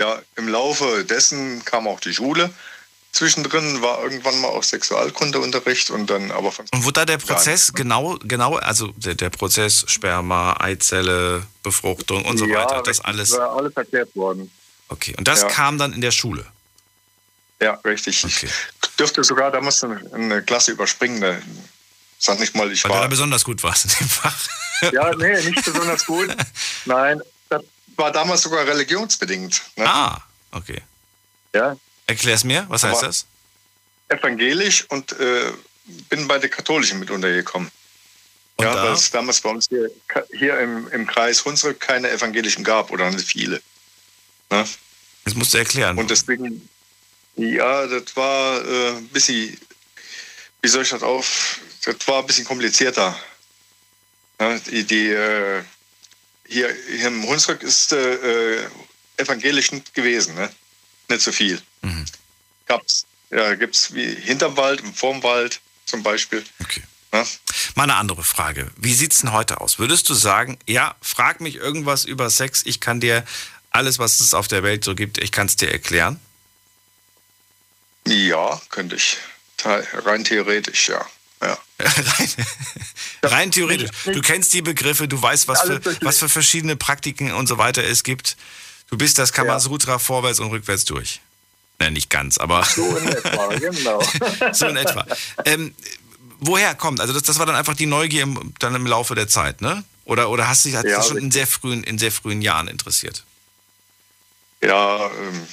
ja, 0.00 0.18
im 0.36 0.48
Laufe 0.48 1.04
dessen 1.04 1.64
kam 1.64 1.88
auch 1.88 2.00
die 2.00 2.14
Schule. 2.14 2.50
Zwischendrin 3.10 3.82
war 3.82 4.02
irgendwann 4.02 4.38
mal 4.40 4.48
auch 4.48 4.62
Sexualkundeunterricht 4.62 5.90
und 5.90 6.08
dann 6.08 6.30
aber 6.30 6.52
von. 6.52 6.66
Und 6.72 6.84
wurde 6.84 7.00
da 7.00 7.04
der 7.06 7.18
Prozess 7.18 7.72
genau, 7.72 8.16
genau, 8.22 8.56
also 8.56 8.88
der, 8.96 9.14
der 9.14 9.30
Prozess 9.30 9.84
Sperma, 9.88 10.56
Eizelle, 10.60 11.44
Befruchtung 11.62 12.24
und 12.26 12.38
so 12.38 12.46
ja, 12.46 12.58
weiter, 12.58 12.82
das 12.82 13.00
alles. 13.00 13.32
war 13.32 13.56
alles 13.56 13.72
erklärt 13.74 14.14
worden. 14.14 14.50
Okay, 14.88 15.14
und 15.18 15.26
das 15.26 15.42
Ja. 15.42 15.48
kam 15.48 15.78
dann 15.78 15.92
in 15.92 16.00
der 16.00 16.12
Schule. 16.12 16.46
Ja, 17.60 17.72
richtig. 17.84 18.24
Ich 18.24 18.46
dürfte 18.98 19.24
sogar 19.24 19.50
damals 19.50 19.82
eine, 19.82 20.00
eine 20.12 20.42
Klasse 20.42 20.72
überspringen. 20.72 21.42
Sag 22.18 22.40
nicht 22.40 22.54
mal, 22.54 22.70
ich 22.72 22.82
Weil 22.84 22.90
du 22.90 22.94
da 22.96 23.00
war. 23.02 23.08
besonders 23.08 23.44
gut 23.44 23.62
warst 23.62 23.84
in 23.86 23.90
dem 23.98 24.08
Fach. 24.08 24.36
Ja, 24.92 25.14
nee, 25.14 25.40
nicht 25.40 25.64
besonders 25.64 26.04
gut. 26.06 26.34
Nein, 26.84 27.20
das 27.48 27.62
war 27.96 28.12
damals 28.12 28.42
sogar 28.42 28.66
religionsbedingt. 28.66 29.62
Ne? 29.76 29.88
Ah, 29.88 30.22
okay. 30.52 30.82
Ja, 31.54 31.76
Erklär's 32.06 32.42
mir, 32.44 32.64
was 32.68 32.82
heißt 32.84 32.98
Aber- 32.98 33.06
das? 33.08 33.26
evangelisch 34.10 34.84
und 34.88 35.12
äh, 35.20 35.52
bin 36.08 36.26
bei 36.28 36.38
den 36.38 36.50
Katholischen 36.50 36.98
mit 36.98 37.10
untergekommen. 37.10 37.70
Und 38.56 38.64
ja, 38.64 38.74
da? 38.74 38.84
weil 38.84 38.92
es 38.94 39.10
damals 39.10 39.40
bei 39.42 39.50
uns 39.50 39.66
hier, 39.68 39.90
hier 40.36 40.58
im, 40.60 40.88
im 40.88 41.06
Kreis 41.06 41.44
Hunsrück 41.44 41.78
keine 41.78 42.10
Evangelischen 42.10 42.64
gab 42.64 42.90
oder 42.90 43.10
nicht 43.10 43.28
viele. 43.28 43.60
Ne? 44.50 44.66
Das 45.24 45.34
musst 45.34 45.52
du 45.52 45.58
erklären. 45.58 45.98
Und 45.98 46.10
deswegen, 46.10 46.66
ja, 47.36 47.86
das 47.86 48.16
war 48.16 48.64
äh, 48.64 48.96
ein 48.96 49.08
bisschen, 49.08 49.58
wie 50.62 50.68
soll 50.68 50.82
ich 50.84 50.88
das 50.88 51.02
auf, 51.02 51.58
das 51.84 51.96
war 52.06 52.20
ein 52.20 52.26
bisschen 52.26 52.44
komplizierter. 52.44 53.18
Ja, 54.40 54.58
die, 54.58 54.84
die, 54.84 55.08
äh, 55.08 55.62
hier, 56.46 56.74
hier 56.88 57.08
im 57.08 57.26
Hunsrück 57.26 57.62
ist 57.62 57.92
äh, 57.92 58.60
äh, 58.60 58.68
evangelisch 59.16 59.72
nicht 59.72 59.94
gewesen, 59.94 60.34
ne? 60.34 60.50
Nicht 61.08 61.22
so 61.22 61.32
viel. 61.32 61.60
Mhm. 61.82 62.04
Gab's. 62.66 63.06
Ja, 63.30 63.54
gibt's 63.54 63.94
wie 63.94 64.14
hinterm 64.14 64.56
Wald, 64.56 64.80
im 64.80 64.94
vorm 64.94 65.22
Wald 65.22 65.60
zum 65.84 66.02
Beispiel. 66.02 66.44
Okay. 66.60 66.82
Ja? 67.12 67.26
Mal 67.74 67.84
eine 67.84 67.96
andere 67.96 68.24
Frage. 68.24 68.70
Wie 68.76 68.94
sieht's 68.94 69.20
denn 69.20 69.32
heute 69.32 69.60
aus? 69.60 69.78
Würdest 69.78 70.08
du 70.08 70.14
sagen, 70.14 70.58
ja, 70.66 70.96
frag 71.00 71.40
mich 71.40 71.56
irgendwas 71.56 72.04
über 72.04 72.30
Sex, 72.30 72.62
ich 72.64 72.80
kann 72.80 73.00
dir 73.00 73.24
alles, 73.70 73.98
was 73.98 74.20
es 74.20 74.34
auf 74.34 74.48
der 74.48 74.62
Welt 74.62 74.84
so 74.84 74.94
gibt, 74.94 75.18
ich 75.18 75.32
kann 75.32 75.46
es 75.46 75.56
dir 75.56 75.70
erklären? 75.70 76.20
Ja, 78.06 78.60
könnte 78.70 78.96
ich. 78.96 79.18
Rein 79.64 80.24
theoretisch, 80.24 80.88
ja. 80.88 81.04
ja. 81.42 81.58
Rein, 81.78 82.28
rein 83.22 83.50
theoretisch. 83.50 83.90
Du 84.04 84.20
kennst 84.20 84.52
die 84.52 84.62
Begriffe, 84.62 85.06
du 85.08 85.20
weißt, 85.20 85.48
was 85.48 85.62
für, 85.62 85.80
was 86.02 86.18
für 86.18 86.28
verschiedene 86.28 86.76
Praktiken 86.76 87.32
und 87.32 87.46
so 87.46 87.58
weiter 87.58 87.84
es 87.84 88.02
gibt. 88.02 88.36
Du 88.90 88.96
bist 88.96 89.18
das. 89.18 89.32
Kamasutra 89.32 89.98
vorwärts 89.98 90.40
und 90.40 90.50
rückwärts 90.50 90.84
durch. 90.84 91.20
Na, 91.78 91.90
nicht 91.90 92.10
ganz, 92.10 92.38
aber. 92.38 92.64
So 92.64 92.96
in 92.96 93.08
etwa, 93.08 93.54
genau. 93.54 94.02
so 94.52 94.66
in 94.66 94.76
etwa. 94.76 95.06
Ähm, 95.44 95.74
woher 96.40 96.74
kommt? 96.74 97.00
Also 97.00 97.12
das, 97.12 97.22
das 97.22 97.38
war 97.38 97.46
dann 97.46 97.54
einfach 97.54 97.74
die 97.74 97.86
Neugier 97.86 98.22
im, 98.22 98.54
dann 98.58 98.74
im 98.74 98.86
Laufe 98.86 99.14
der 99.14 99.28
Zeit, 99.28 99.60
ne? 99.60 99.84
Oder, 100.04 100.30
oder 100.30 100.48
hast 100.48 100.64
du 100.64 100.70
dich 100.70 100.78
hat 100.78 100.86
Ja, 100.86 100.96
das 100.96 101.08
schon 101.08 101.18
in 101.18 101.30
sehr 101.30 101.46
frühen, 101.46 101.84
in 101.84 101.98
sehr 101.98 102.10
frühen 102.10 102.40
Jahren 102.40 102.66
interessiert? 102.66 103.24
Ja, 104.62 105.06
ähm, 105.06 105.46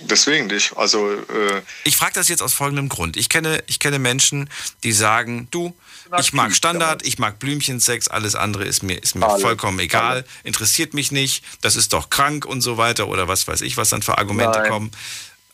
deswegen 0.00 0.46
nicht. 0.46 0.76
Also, 0.76 1.12
äh, 1.12 1.62
Ich 1.84 1.96
frage 1.96 2.12
das 2.14 2.28
jetzt 2.28 2.42
aus 2.42 2.54
folgendem 2.54 2.88
Grund. 2.88 3.16
Ich 3.16 3.28
kenne, 3.28 3.62
ich 3.66 3.78
kenne 3.78 3.98
Menschen, 3.98 4.48
die 4.82 4.92
sagen, 4.92 5.48
du, 5.50 5.74
ich 6.18 6.32
mag 6.32 6.52
Standard, 6.54 7.06
ich 7.06 7.18
mag 7.18 7.38
Blümchensex, 7.38 8.08
alles 8.08 8.34
andere 8.34 8.64
ist 8.64 8.82
mir, 8.82 9.00
ist 9.00 9.14
mir 9.14 9.28
Alle. 9.28 9.40
vollkommen 9.40 9.78
egal, 9.78 10.24
interessiert 10.42 10.92
mich 10.94 11.12
nicht, 11.12 11.44
das 11.60 11.76
ist 11.76 11.92
doch 11.92 12.10
krank 12.10 12.44
und 12.44 12.60
so 12.62 12.76
weiter 12.76 13.08
oder 13.08 13.28
was 13.28 13.46
weiß 13.46 13.60
ich, 13.60 13.76
was 13.76 13.90
dann 13.90 14.02
für 14.02 14.18
Argumente 14.18 14.58
Nein. 14.58 14.70
kommen. 14.70 14.90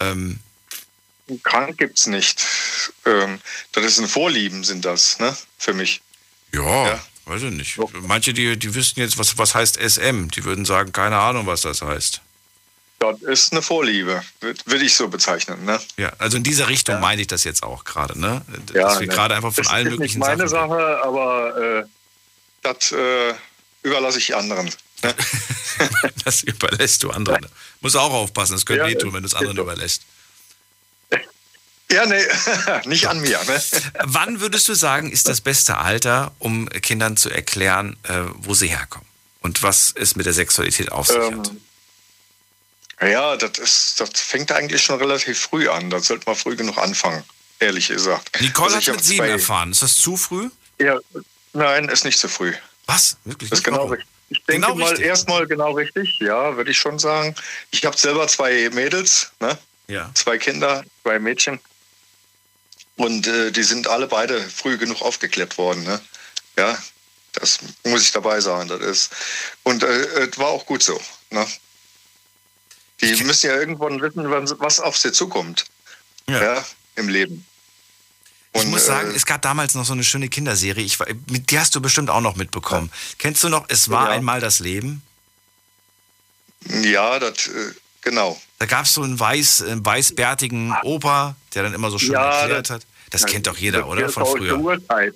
Ähm, 0.00 0.38
krank 1.42 1.76
gibt's 1.78 2.06
nicht. 2.06 2.44
Ähm, 3.04 3.40
das 3.72 3.84
ist 3.84 3.98
ein 3.98 4.08
Vorlieben, 4.08 4.64
sind 4.64 4.84
das, 4.84 5.18
ne? 5.18 5.36
Für 5.58 5.74
mich. 5.74 6.00
ja, 6.52 7.00
weiß 7.26 7.42
ich 7.42 7.50
nicht. 7.52 7.78
Manche, 8.02 8.32
die, 8.32 8.56
die 8.58 8.74
wüssten 8.74 9.00
jetzt, 9.00 9.18
was, 9.18 9.36
was 9.36 9.54
heißt 9.54 9.76
SM, 9.78 10.28
die 10.28 10.44
würden 10.44 10.64
sagen, 10.64 10.92
keine 10.92 11.18
Ahnung, 11.18 11.46
was 11.46 11.62
das 11.62 11.82
heißt. 11.82 12.20
Das 12.98 13.20
ist 13.20 13.52
eine 13.52 13.60
Vorliebe, 13.60 14.22
würde 14.40 14.60
würd 14.64 14.82
ich 14.82 14.94
so 14.94 15.08
bezeichnen, 15.08 15.64
ne? 15.64 15.78
Ja, 15.98 16.12
also 16.18 16.38
in 16.38 16.42
dieser 16.42 16.68
Richtung 16.68 16.98
meine 17.00 17.20
ich 17.20 17.26
das 17.26 17.44
jetzt 17.44 17.62
auch 17.62 17.84
gerade, 17.84 18.18
ne? 18.18 18.42
Ja, 18.72 18.88
Dass 18.88 19.00
wir 19.00 19.06
ne. 19.06 19.12
gerade 19.12 19.34
einfach 19.34 19.52
von 19.52 19.64
Das 19.64 19.72
allen 19.72 19.86
ist 19.86 19.92
möglichen 19.92 20.18
nicht 20.18 20.26
meine 20.26 20.48
Sachen. 20.48 20.70
Sache, 20.70 21.04
aber 21.04 21.80
äh, 21.80 21.84
das 22.62 22.92
äh, 22.92 23.34
überlasse 23.82 24.18
ich 24.18 24.34
anderen. 24.34 24.70
Ne? 25.02 25.14
Das 26.24 26.42
überlässt 26.42 27.02
du 27.02 27.10
anderen. 27.10 27.46
Muss 27.82 27.94
auch 27.96 28.12
aufpassen, 28.12 28.54
es 28.54 28.64
könnte 28.64 28.84
Ja, 28.84 28.88
wehtun, 28.88 29.12
wenn 29.12 29.22
du 29.22 29.26
es 29.26 29.34
ist 29.34 29.38
anderen 29.38 29.58
überlässt. 29.58 30.02
Ja, 31.88 32.04
nee, 32.04 32.20
nicht 32.86 33.06
an 33.06 33.20
mir. 33.20 33.38
Ne? 33.44 33.62
Wann 34.02 34.40
würdest 34.40 34.66
du 34.66 34.74
sagen, 34.74 35.12
ist 35.12 35.28
das 35.28 35.40
beste 35.40 35.78
Alter, 35.78 36.32
um 36.40 36.68
Kindern 36.68 37.16
zu 37.16 37.30
erklären, 37.30 37.96
äh, 38.02 38.22
wo 38.38 38.54
sie 38.54 38.66
herkommen? 38.66 39.06
Und 39.40 39.62
was 39.62 39.92
es 39.96 40.16
mit 40.16 40.26
der 40.26 40.32
Sexualität 40.32 40.90
auf 40.90 41.06
sich 41.06 41.16
hat? 41.16 41.52
Ja, 43.00 43.36
das, 43.36 43.58
ist, 43.58 44.00
das 44.00 44.08
fängt 44.14 44.50
eigentlich 44.52 44.82
schon 44.82 44.98
relativ 44.98 45.38
früh 45.38 45.68
an. 45.68 45.90
Das 45.90 46.06
sollte 46.06 46.26
man 46.26 46.36
früh 46.36 46.56
genug 46.56 46.78
anfangen, 46.78 47.24
ehrlich 47.58 47.88
gesagt. 47.88 48.40
Nicole 48.40 48.74
Also 48.74 48.88
hat 48.88 48.96
mit 48.96 49.04
sieben 49.04 49.26
erfahren. 49.26 49.72
Ist 49.72 49.82
das 49.82 49.96
zu 49.96 50.16
früh? 50.16 50.48
Ja, 50.78 50.98
nein, 51.52 51.88
ist 51.88 52.04
nicht 52.04 52.18
zu 52.18 52.28
früh. 52.28 52.54
Was? 52.86 53.16
Wirklich? 53.24 53.50
Das 53.50 53.60
ist 53.60 53.64
genau 53.64 53.86
richtig. 53.86 54.08
Ich 54.28 54.42
denke 54.44 54.66
Genau 54.66 54.74
mal 54.74 55.00
erstmal 55.00 55.46
genau 55.46 55.72
richtig, 55.72 56.18
ja, 56.20 56.56
würde 56.56 56.70
ich 56.72 56.78
schon 56.78 56.98
sagen. 56.98 57.34
Ich 57.70 57.84
habe 57.84 57.96
selber 57.96 58.26
zwei 58.26 58.68
Mädels, 58.72 59.30
ne? 59.38 59.56
Ja. 59.86 60.10
zwei 60.14 60.36
Kinder, 60.36 60.82
zwei 61.02 61.20
Mädchen. 61.20 61.60
Und 62.96 63.26
äh, 63.26 63.52
die 63.52 63.62
sind 63.62 63.86
alle 63.86 64.08
beide 64.08 64.40
früh 64.40 64.78
genug 64.78 65.02
aufgeklärt 65.02 65.58
worden. 65.58 65.84
Ne? 65.84 66.00
Ja, 66.58 66.76
das 67.34 67.58
muss 67.84 68.02
ich 68.02 68.10
dabei 68.10 68.40
sagen. 68.40 68.68
Das 68.68 68.80
ist. 68.80 69.12
Und 69.62 69.84
äh, 69.84 70.28
es 70.28 70.38
war 70.38 70.48
auch 70.48 70.66
gut 70.66 70.82
so. 70.82 71.00
Ne? 71.30 71.46
Die 73.00 73.24
müssen 73.24 73.46
ja 73.48 73.56
irgendwann 73.56 74.00
wissen, 74.00 74.24
was 74.60 74.80
auf 74.80 74.96
sie 74.96 75.12
zukommt. 75.12 75.66
Ja. 76.28 76.64
Im 76.96 77.08
Leben. 77.08 77.46
Ich 78.54 78.62
Und, 78.62 78.70
muss 78.70 78.86
sagen, 78.86 79.10
äh, 79.10 79.14
es 79.14 79.26
gab 79.26 79.42
damals 79.42 79.74
noch 79.74 79.84
so 79.84 79.92
eine 79.92 80.02
schöne 80.02 80.28
Kinderserie. 80.28 80.82
Ich, 80.82 80.96
die 81.26 81.58
hast 81.58 81.74
du 81.74 81.80
bestimmt 81.82 82.08
auch 82.08 82.22
noch 82.22 82.36
mitbekommen. 82.36 82.90
Kennst 83.18 83.44
du 83.44 83.48
noch, 83.50 83.66
es 83.68 83.90
war 83.90 84.06
Ja. 84.08 84.12
einmal 84.14 84.40
das 84.40 84.60
Leben? 84.60 85.02
Ja, 86.68 87.18
das, 87.18 87.48
äh, 87.48 87.72
genau. 88.00 88.40
Da 88.58 88.66
gab 88.66 88.86
es 88.86 88.94
so 88.94 89.02
einen 89.02 89.20
weiß, 89.20 89.60
äh, 89.60 89.76
weißbärtigen 89.84 90.74
Opa, 90.84 91.36
der 91.54 91.64
dann 91.64 91.74
immer 91.74 91.90
so 91.90 91.98
schön 91.98 92.12
Ja, 92.12 92.30
erklärt 92.40 92.70
das- 92.70 92.74
hat. 92.76 92.86
Das 93.10 93.24
kennt 93.24 93.46
doch 93.46 93.56
jeder, 93.56 93.86
oder? 93.86 94.08
Von 94.08 94.24
aus 94.24 94.30
früher. 94.32 94.56
Der 94.56 94.58
Urzeit. 94.58 95.14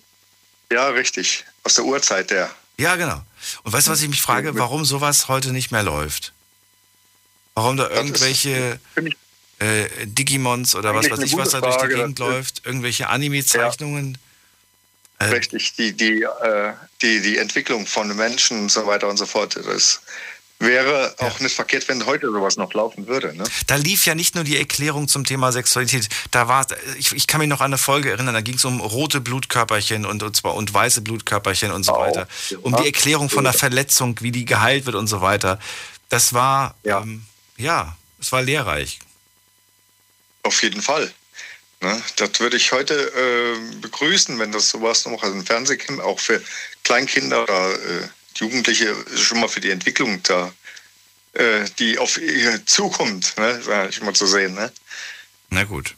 Ja, 0.70 0.88
richtig. 0.88 1.44
Aus 1.64 1.74
der 1.74 1.84
Urzeit, 1.84 2.30
der. 2.30 2.50
Ja, 2.78 2.94
genau. 2.96 3.20
Und 3.64 3.72
weißt 3.72 3.88
du, 3.88 3.90
was 3.90 4.00
ich 4.00 4.08
mich 4.08 4.22
frage? 4.22 4.56
Warum 4.56 4.84
sowas 4.84 5.26
heute 5.28 5.52
nicht 5.52 5.72
mehr 5.72 5.82
läuft? 5.82 6.32
Warum 7.54 7.76
da 7.76 7.88
irgendwelche 7.90 8.80
äh, 9.58 9.84
Digimons 10.04 10.74
oder 10.74 10.94
was 10.94 11.10
weiß 11.10 11.20
ich, 11.20 11.36
was 11.36 11.50
da 11.50 11.60
durch 11.60 11.76
die 11.76 11.88
Gegend 11.88 12.18
läuft? 12.18 12.64
Irgendwelche 12.64 13.08
Anime-Zeichnungen? 13.08 14.18
Richtig, 15.20 15.74
die, 15.74 15.92
die, 15.92 16.22
äh, 16.22 16.72
die, 17.02 17.20
die 17.20 17.36
Entwicklung 17.36 17.86
von 17.86 18.14
Menschen 18.16 18.60
und 18.60 18.72
so 18.72 18.86
weiter 18.86 19.08
und 19.08 19.18
so 19.18 19.26
fort. 19.26 19.54
Das 19.56 20.00
wäre 20.60 21.14
auch 21.18 21.40
nicht 21.40 21.54
verkehrt, 21.54 21.88
wenn 21.88 22.06
heute 22.06 22.30
sowas 22.30 22.56
noch 22.56 22.72
laufen 22.72 23.06
würde. 23.06 23.34
Ne? 23.36 23.44
Da 23.66 23.76
lief 23.76 24.06
ja 24.06 24.14
nicht 24.14 24.34
nur 24.34 24.44
die 24.44 24.56
Erklärung 24.56 25.08
zum 25.08 25.24
Thema 25.24 25.52
Sexualität. 25.52 26.08
Da 26.30 26.48
war, 26.48 26.66
ich, 26.98 27.12
ich 27.12 27.26
kann 27.26 27.40
mich 27.40 27.48
noch 27.48 27.60
an 27.60 27.66
eine 27.66 27.78
Folge 27.78 28.10
erinnern, 28.10 28.34
da 28.34 28.40
ging 28.40 28.54
es 28.54 28.64
um 28.64 28.80
rote 28.80 29.20
Blutkörperchen 29.20 30.06
und, 30.06 30.22
und 30.22 30.36
zwar 30.36 30.54
und 30.54 30.72
weiße 30.72 31.00
Blutkörperchen 31.02 31.70
und 31.70 31.82
so 31.82 31.92
weiter. 31.92 32.28
Um 32.62 32.76
die 32.76 32.86
Erklärung 32.86 33.28
von 33.28 33.44
der 33.44 33.54
Verletzung, 33.54 34.16
wie 34.20 34.32
die 34.32 34.44
geheilt 34.44 34.86
wird 34.86 34.96
und 34.96 35.06
so 35.06 35.20
weiter. 35.20 35.58
Das 36.08 36.32
war, 36.32 36.74
ja, 36.82 37.00
ähm, 37.00 37.22
ja 37.60 37.96
es 38.20 38.32
war 38.32 38.42
lehrreich. 38.42 38.98
Auf 40.42 40.62
jeden 40.62 40.82
Fall. 40.82 41.12
Ne? 41.80 42.02
Das 42.16 42.38
würde 42.38 42.56
ich 42.56 42.72
heute 42.72 42.94
äh, 42.94 43.76
begrüßen, 43.80 44.38
wenn 44.38 44.52
das 44.52 44.68
sowas 44.68 45.06
noch 45.06 45.22
im 45.24 45.44
Fernsehen 45.44 45.78
käme, 45.78 46.04
auch 46.04 46.20
für 46.20 46.42
Kleinkinder 46.84 47.42
oder 47.42 47.72
äh, 47.74 48.08
Jugendliche 48.36 48.94
schon 49.16 49.40
mal 49.40 49.48
für 49.48 49.60
die 49.60 49.70
Entwicklung 49.70 50.22
da, 50.22 50.52
äh, 51.32 51.64
die 51.78 51.98
auf 51.98 52.18
ihr 52.18 52.64
zukommt, 52.66 53.34
ne? 53.38 53.60
sag 53.62 53.90
ich 53.90 54.02
mal 54.02 54.14
zu 54.14 54.26
sehen. 54.26 54.54
Ne? 54.54 54.70
Na 55.48 55.64
gut. 55.64 55.94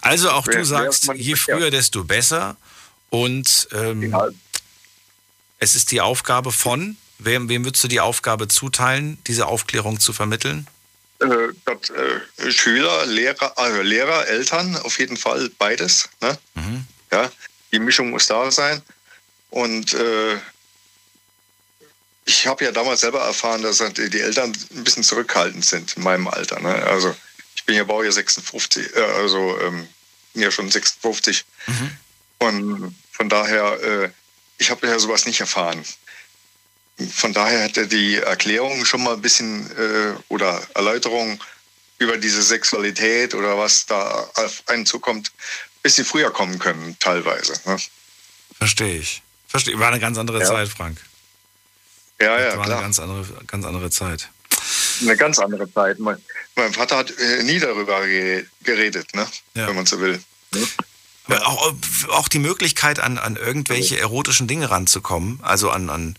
Also 0.00 0.30
auch 0.30 0.46
Wer- 0.46 0.58
du 0.58 0.64
sagst, 0.64 1.10
je 1.14 1.34
früher, 1.34 1.70
desto 1.70 2.04
besser. 2.04 2.56
Und 3.10 3.68
ähm, 3.72 4.14
es 5.58 5.74
ist 5.74 5.92
die 5.92 6.00
Aufgabe 6.00 6.52
von, 6.52 6.96
wem, 7.18 7.48
wem 7.48 7.64
würdest 7.64 7.84
du 7.84 7.88
die 7.88 8.00
Aufgabe 8.00 8.48
zuteilen, 8.48 9.18
diese 9.26 9.46
Aufklärung 9.46 10.00
zu 10.00 10.12
vermitteln? 10.12 10.66
Äh, 11.20 11.52
das, 11.64 11.90
äh, 11.90 12.50
Schüler, 12.52 13.06
Lehrer, 13.06 13.56
also 13.56 13.82
Lehrer, 13.82 14.26
Eltern, 14.26 14.76
auf 14.76 14.98
jeden 14.98 15.16
Fall 15.16 15.50
beides. 15.58 16.08
Ne? 16.20 16.38
Ja, 17.12 17.30
die 17.72 17.78
Mischung 17.78 18.10
muss 18.10 18.26
da 18.26 18.50
sein. 18.50 18.82
Und 19.50 19.94
äh, 19.94 20.36
ich 22.24 22.46
habe 22.46 22.64
ja 22.64 22.72
damals 22.72 23.02
selber 23.02 23.20
erfahren, 23.20 23.62
dass 23.62 23.80
halt 23.80 23.98
die 23.98 24.20
Eltern 24.20 24.52
ein 24.74 24.84
bisschen 24.84 25.04
zurückhaltend 25.04 25.64
sind 25.64 25.96
in 25.96 26.02
meinem 26.02 26.26
Alter. 26.26 26.58
Ne? 26.60 26.74
Also 26.86 27.14
ich 27.54 27.64
bin 27.64 27.76
ja 27.76 27.84
Baujahr 27.84 28.12
56, 28.12 28.96
äh, 28.96 29.00
also 29.00 29.60
ähm, 29.60 29.88
ja 30.34 30.50
schon 30.50 30.70
56. 30.70 31.44
Und 32.38 32.94
von 33.12 33.28
daher, 33.28 33.82
äh, 33.82 34.10
ich 34.58 34.70
habe 34.70 34.86
ja 34.86 34.98
sowas 34.98 35.26
nicht 35.26 35.40
erfahren. 35.40 35.84
Von 37.12 37.32
daher 37.32 37.60
hätte 37.62 37.86
die 37.88 38.16
Erklärung 38.16 38.84
schon 38.84 39.02
mal 39.02 39.14
ein 39.14 39.20
bisschen 39.22 39.70
äh, 39.76 40.14
oder 40.28 40.62
Erläuterung 40.74 41.42
über 41.98 42.16
diese 42.18 42.42
Sexualität 42.42 43.34
oder 43.34 43.58
was 43.58 43.86
da 43.86 44.28
auf 44.34 44.62
einen 44.66 44.86
zukommt, 44.86 45.28
ein 45.28 45.82
bisschen 45.82 46.04
früher 46.04 46.30
kommen 46.30 46.58
können, 46.58 46.96
teilweise. 47.00 47.54
Ne? 47.64 47.78
Verstehe 48.58 48.98
ich. 48.98 49.22
Verstehe. 49.48 49.78
War 49.78 49.88
eine 49.88 50.00
ganz 50.00 50.18
andere 50.18 50.40
Ja. 50.40 50.46
Zeit, 50.46 50.68
Frank. 50.68 50.98
Ja, 52.20 52.36
Das 52.36 52.52
ja, 52.52 52.58
war 52.58 52.64
klar. 52.66 52.76
eine 52.78 52.86
ganz 52.86 52.98
andere, 52.98 53.26
ganz 53.46 53.64
andere 53.66 53.90
Zeit. 53.90 54.28
Eine 55.00 55.16
ganz 55.16 55.38
andere 55.40 55.72
Zeit. 55.72 55.98
Mein, 55.98 56.16
mein 56.54 56.72
Vater 56.72 56.96
hat 56.96 57.10
äh, 57.18 57.42
nie 57.42 57.58
darüber 57.58 58.06
ge 58.06 58.46
geredet, 58.62 59.14
ne? 59.14 59.26
wenn 59.54 59.74
man 59.74 59.86
so 59.86 60.00
will. 60.00 60.22
Aber 61.26 61.46
auch, 61.46 61.74
auch 62.10 62.28
die 62.28 62.38
Möglichkeit, 62.38 63.00
an, 63.00 63.18
an 63.18 63.36
irgendwelche 63.36 63.98
erotischen 63.98 64.46
Dinge 64.46 64.70
ranzukommen, 64.70 65.40
also 65.42 65.70
an, 65.70 65.90
an 65.90 66.16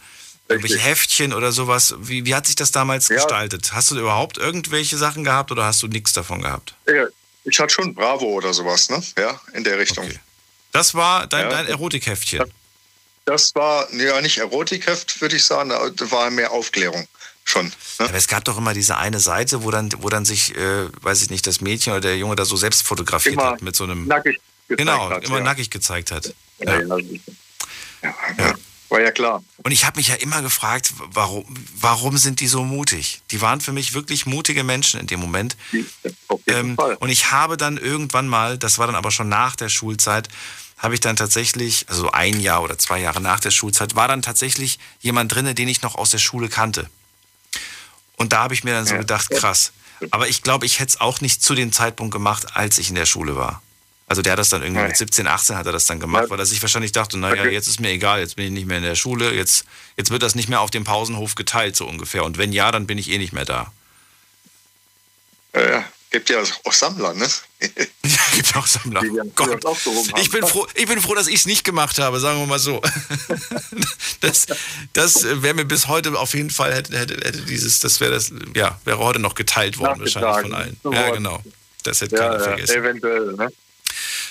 irgendwelche 0.48 0.80
Heftchen 0.80 1.34
oder 1.34 1.52
sowas. 1.52 1.96
Wie, 2.00 2.26
wie 2.26 2.36
hat 2.36 2.46
sich 2.48 2.56
das 2.56 2.72
damals 2.72 3.08
gestaltet? 3.10 3.72
Hast 3.74 3.92
du 3.92 4.00
überhaupt 4.00 4.38
irgendwelche 4.38 4.98
Sachen 4.98 5.24
gehabt 5.24 5.52
oder 5.52 5.66
hast 5.66 5.82
du 5.82 5.88
nichts 5.88 6.14
davon 6.14 6.42
gehabt? 6.42 6.76
Ja, 6.88 7.06
ich 7.44 7.60
hatte 7.60 7.74
schon 7.74 7.94
Bravo 7.96 8.26
oder 8.26 8.54
sowas, 8.54 8.90
ne? 8.90 9.02
Ja, 9.18 9.40
in 9.54 9.64
der 9.64 9.80
Richtung. 9.80 10.10
Das 10.72 10.94
war 10.94 11.26
dein, 11.28 11.44
Ja. 11.44 11.50
dein 11.50 11.68
Erotikheftchen. 11.68 12.44
Das 13.26 13.56
war 13.56 13.92
ja 13.94 14.22
nicht 14.22 14.38
Erotikheft, 14.38 15.20
würde 15.22 15.36
ich 15.36 15.44
sagen, 15.44 15.72
das 15.96 16.12
war 16.12 16.30
mehr 16.30 16.52
Aufklärung 16.52 17.08
schon. 17.44 17.66
Ne? 17.68 17.74
Aber 18.00 18.14
es 18.14 18.28
gab 18.28 18.44
doch 18.46 18.58
immer 18.58 18.74
diese 18.76 18.98
eine 18.98 19.20
Seite, 19.20 19.64
wo 19.64 19.72
dann, 19.72 19.92
wo 20.00 20.10
dann 20.10 20.26
sich, 20.26 20.56
äh, 20.56 20.88
weiß 21.02 21.24
ich 21.24 21.30
nicht, 21.32 21.48
das 21.48 21.60
Mädchen 21.62 21.94
oder 21.94 22.02
der 22.02 22.18
Junge 22.18 22.36
da 22.36 22.46
so 22.46 22.56
selbst 22.56 22.84
fotografiert 22.84 23.34
Immer 23.36 23.52
hat 23.52 23.62
mit 23.64 23.76
so 23.76 23.84
einem. 23.86 24.06
nackig 24.08 24.40
gezeigt 24.68 24.78
Genau, 24.80 25.10
hat, 25.10 25.24
immer 25.24 25.38
ja. 25.40 25.44
nackig 25.44 25.70
gezeigt 25.72 26.12
hat. 26.12 26.34
Ja, 26.60 26.80
ja, 26.82 26.98
Ja. 28.38 28.54
War 28.90 29.02
ja 29.02 29.12
klar. 29.12 29.44
Und 29.64 29.72
ich 29.72 29.86
habe 29.86 29.98
mich 29.98 30.10
ja 30.10 30.16
immer 30.16 30.42
gefragt, 30.42 30.94
warum, 31.08 31.46
warum 31.76 32.18
sind 32.18 32.40
die 32.40 32.48
so 32.48 32.64
mutig? 32.64 33.22
Die 33.32 33.42
waren 33.42 33.62
für 33.62 33.72
mich 33.72 33.94
wirklich 33.94 34.26
mutige 34.26 34.64
Menschen 34.64 35.00
in 35.00 35.08
dem 35.08 35.20
Moment. 35.20 35.58
Ähm, 36.48 36.78
und 37.00 37.10
ich 37.10 37.32
habe 37.32 37.58
dann 37.58 37.78
irgendwann 37.78 38.28
mal, 38.28 38.58
das 38.58 38.78
war 38.78 38.86
dann 38.86 38.96
aber 38.96 39.12
schon 39.12 39.30
nach 39.30 39.56
der 39.56 39.70
Schulzeit, 39.70 40.30
habe 40.78 40.94
ich 40.94 41.00
dann 41.00 41.16
tatsächlich, 41.16 41.86
also 41.90 42.12
ein 42.12 42.40
Jahr 42.40 42.62
oder 42.62 42.78
zwei 42.78 43.00
Jahre 43.00 43.22
nach 43.22 43.40
der 43.40 43.52
Schulzeit, 43.52 43.96
war 43.96 44.08
dann 44.08 44.22
tatsächlich 44.22 44.78
jemand 45.00 45.34
drinne, 45.34 45.56
den 45.56 45.68
ich 45.68 45.82
noch 45.82 45.96
aus 45.96 46.12
der 46.12 46.20
Schule 46.20 46.50
kannte. 46.50 46.90
Und 48.18 48.34
da 48.34 48.44
habe 48.44 48.54
ich 48.54 48.64
mir 48.64 48.74
dann 48.74 48.86
so 48.86 48.96
gedacht, 48.98 49.30
krass, 49.32 49.72
Aber 50.12 50.28
ich 50.28 50.44
glaube, 50.44 50.66
ich 50.66 50.80
hätte 50.80 50.90
es 50.90 51.02
auch 51.02 51.22
nicht 51.22 51.42
zu 51.42 51.56
dem 51.56 51.72
Zeitpunkt 51.72 52.14
gemacht, 52.14 52.56
als 52.56 52.78
ich 52.78 52.90
in 52.90 52.96
der 52.96 53.06
Schule 53.06 53.36
war. 53.36 53.62
Also 54.08 54.22
der 54.22 54.34
hat 54.34 54.40
das 54.40 54.50
dann 54.50 54.62
irgendwie 54.62 54.84
mit 54.84 54.96
17, 54.96 55.26
18 55.26 55.56
hat 55.56 55.66
er 55.66 55.72
das 55.72 55.86
dann 55.86 56.00
gemacht, 56.00 56.30
weil 56.30 56.38
er 56.40 56.46
sich 56.46 56.62
wahrscheinlich 56.62 56.92
dachte, 56.92 57.18
naja, 57.18 57.42
Okay. 57.42 57.54
jetzt 57.54 57.68
ist 57.68 57.80
mir 57.80 57.90
egal, 57.90 58.20
jetzt 58.20 58.36
bin 58.36 58.46
ich 58.46 58.52
nicht 58.52 58.68
mehr 58.68 58.78
in 58.78 58.84
der 58.84 58.96
Schule, 58.96 59.34
jetzt, 59.34 59.66
jetzt 59.98 60.12
wird 60.12 60.22
das 60.22 60.36
nicht 60.36 60.48
mehr 60.48 60.62
auf 60.62 60.70
dem 60.70 60.84
Pausenhof 60.84 61.34
geteilt, 61.34 61.76
so 61.76 61.88
ungefähr. 61.88 62.24
Und 62.24 62.38
wenn 62.38 62.54
ja, 62.54 62.72
dann 62.72 62.86
bin 62.86 63.00
ich 63.00 63.10
eh 63.10 63.18
nicht 63.18 63.34
mehr 63.34 63.46
da. 63.46 63.72
Äh, 65.54 65.82
gibt 66.12 66.30
ja 66.30 66.42
auch 66.66 66.72
Sammler, 66.72 67.14
ne? 67.16 67.28
ja, 67.62 68.22
gibt 68.36 68.56
auch 68.56 68.68
Sammler. 68.68 69.02
Die 69.02 69.12
dann 69.16 69.32
Gott. 69.34 69.64
Ich 70.18 70.30
bin 70.30 70.46
froh, 70.46 70.68
ich 70.76 70.86
bin 70.86 71.02
froh 71.02 71.16
dass 71.16 71.28
ich 71.28 71.36
es 71.36 71.46
nicht 71.48 71.64
gemacht 71.64 71.98
habe, 71.98 72.20
sagen 72.20 72.40
wir 72.40 72.46
mal 72.46 72.60
so. 72.60 72.82
Das, 74.22 74.48
das 74.94 75.24
wäre 75.24 75.54
mir 75.54 75.66
bis 75.66 75.88
heute 75.88 76.18
auf 76.18 76.34
jeden 76.34 76.50
Fall, 76.50 76.74
hätte, 76.74 76.98
hätte, 76.98 77.14
hätte 77.16 77.42
dieses, 77.42 77.80
das 77.80 78.00
wäre 78.00 78.12
das, 78.12 78.32
ja, 78.56 78.80
wäre 78.86 78.98
heute 78.98 79.20
noch 79.20 79.36
geteilt 79.36 79.78
worden 79.78 80.00
wahrscheinlich 80.00 80.42
von 80.42 80.54
allen. 80.54 80.78
Ja, 80.92 81.10
genau. 81.12 81.44
Das 81.84 82.02
hätte 82.02 82.16
Ja, 82.16 82.22
keiner 82.22 82.38
ja, 82.38 82.44
vergessen. 82.44 82.76
eventuell, 82.76 83.34
ne? 83.34 83.50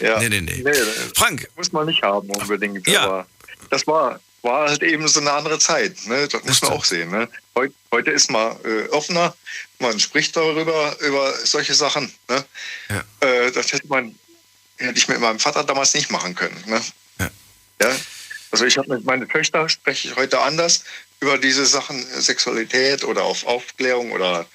Ja. 0.01 0.19
Nee, 0.19 0.29
nee, 0.29 0.41
nee. 0.41 0.63
das 0.63 0.87
Frank. 1.15 1.49
Muss 1.57 1.73
man 1.73 1.87
nicht 1.87 2.03
haben 2.03 2.31
unbedingt. 2.31 2.87
Ja. 2.87 3.05
Aber 3.05 3.27
das 3.71 3.87
war, 3.87 4.21
war 4.43 4.69
halt 4.69 4.83
eben 4.83 5.07
so 5.09 5.21
eine 5.21 5.33
andere 5.33 5.59
Zeit. 5.59 6.07
Ne? 6.07 6.29
Das 6.29 6.45
muss 6.45 6.63
man 6.63 6.73
auch 6.73 6.85
sehen. 6.85 7.11
Ne? 7.11 7.29
Heut, 7.55 7.73
heute 7.93 8.11
ist 8.11 8.31
man 8.31 8.57
äh, 8.65 8.89
offener, 8.91 9.35
man 9.79 9.99
spricht 9.99 10.37
darüber, 10.37 10.97
über 11.01 11.33
solche 11.45 11.75
Sachen. 11.75 12.13
Ne? 12.29 12.45
Äh, 13.21 13.51
das 13.53 13.73
hätte 13.73 13.87
man, 13.89 14.15
hätte 14.77 14.99
ich 14.99 15.09
mit 15.09 15.21
meinem 15.21 15.39
Vater 15.39 15.65
damals 15.65 15.95
nicht 15.95 16.11
machen 16.11 16.35
können. 16.35 16.63
Ne? 16.67 16.81
Ja. 17.81 17.91
Also 18.51 18.67
ich 18.67 18.79
habe 18.79 18.95
mit 18.95 19.05
meinen 19.05 19.29
Töchtern 19.29 19.69
spreche 19.69 20.09
ich 20.09 20.17
heute 20.17 20.41
anders 20.41 20.85
über 21.21 21.39
diese 21.39 21.67
Sachen 21.67 21.99
äh, 21.99 22.21
Sexualität 22.21 23.05
oder 23.05 23.25
auf 23.25 23.45
Aufklärung 23.47 24.13
oder 24.13 24.47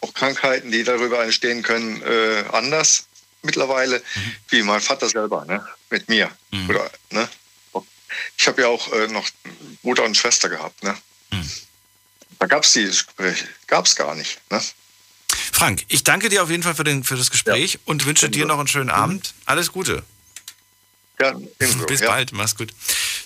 auch 0.00 0.14
Krankheiten, 0.14 0.70
die 0.70 0.84
darüber 0.84 1.22
entstehen 1.22 1.62
können, 1.62 2.02
äh, 2.02 2.44
anders 2.52 3.08
mittlerweile, 3.42 4.02
wie 4.48 4.62
mein 4.62 4.80
Vater 4.80 5.08
selber, 5.08 5.44
ne? 5.44 5.66
Mit 5.90 6.08
mir. 6.08 6.30
Oder, 6.68 6.90
ne? 7.10 7.28
Ich 8.36 8.46
habe 8.46 8.62
ja 8.62 8.68
auch 8.68 8.92
äh, 8.92 9.08
noch 9.08 9.28
Bruder 9.82 10.04
und 10.04 10.16
Schwester 10.16 10.48
gehabt, 10.48 10.82
ne? 10.82 10.96
Da 12.42 12.46
gab 12.46 12.64
es 12.64 12.72
diese 12.72 12.88
Gespräche. 12.88 13.46
Gab 13.68 13.86
es 13.86 13.94
gar 13.94 14.16
nicht. 14.16 14.40
Ne? 14.50 14.60
Frank, 15.52 15.84
ich 15.86 16.02
danke 16.02 16.28
dir 16.28 16.42
auf 16.42 16.50
jeden 16.50 16.64
Fall 16.64 16.74
für, 16.74 16.82
den, 16.82 17.04
für 17.04 17.16
das 17.16 17.30
Gespräch 17.30 17.78
und 17.84 18.04
wünsche 18.04 18.28
dir 18.28 18.46
noch 18.46 18.58
einen 18.58 18.66
schönen 18.66 18.90
Abend. 18.90 19.32
Alles 19.46 19.70
Gute. 19.70 20.02
Ja, 21.20 21.34
ebenso, 21.60 21.86
Bis 21.86 22.00
ja. 22.00 22.08
bald, 22.08 22.32
mach's 22.32 22.56
gut. 22.56 22.72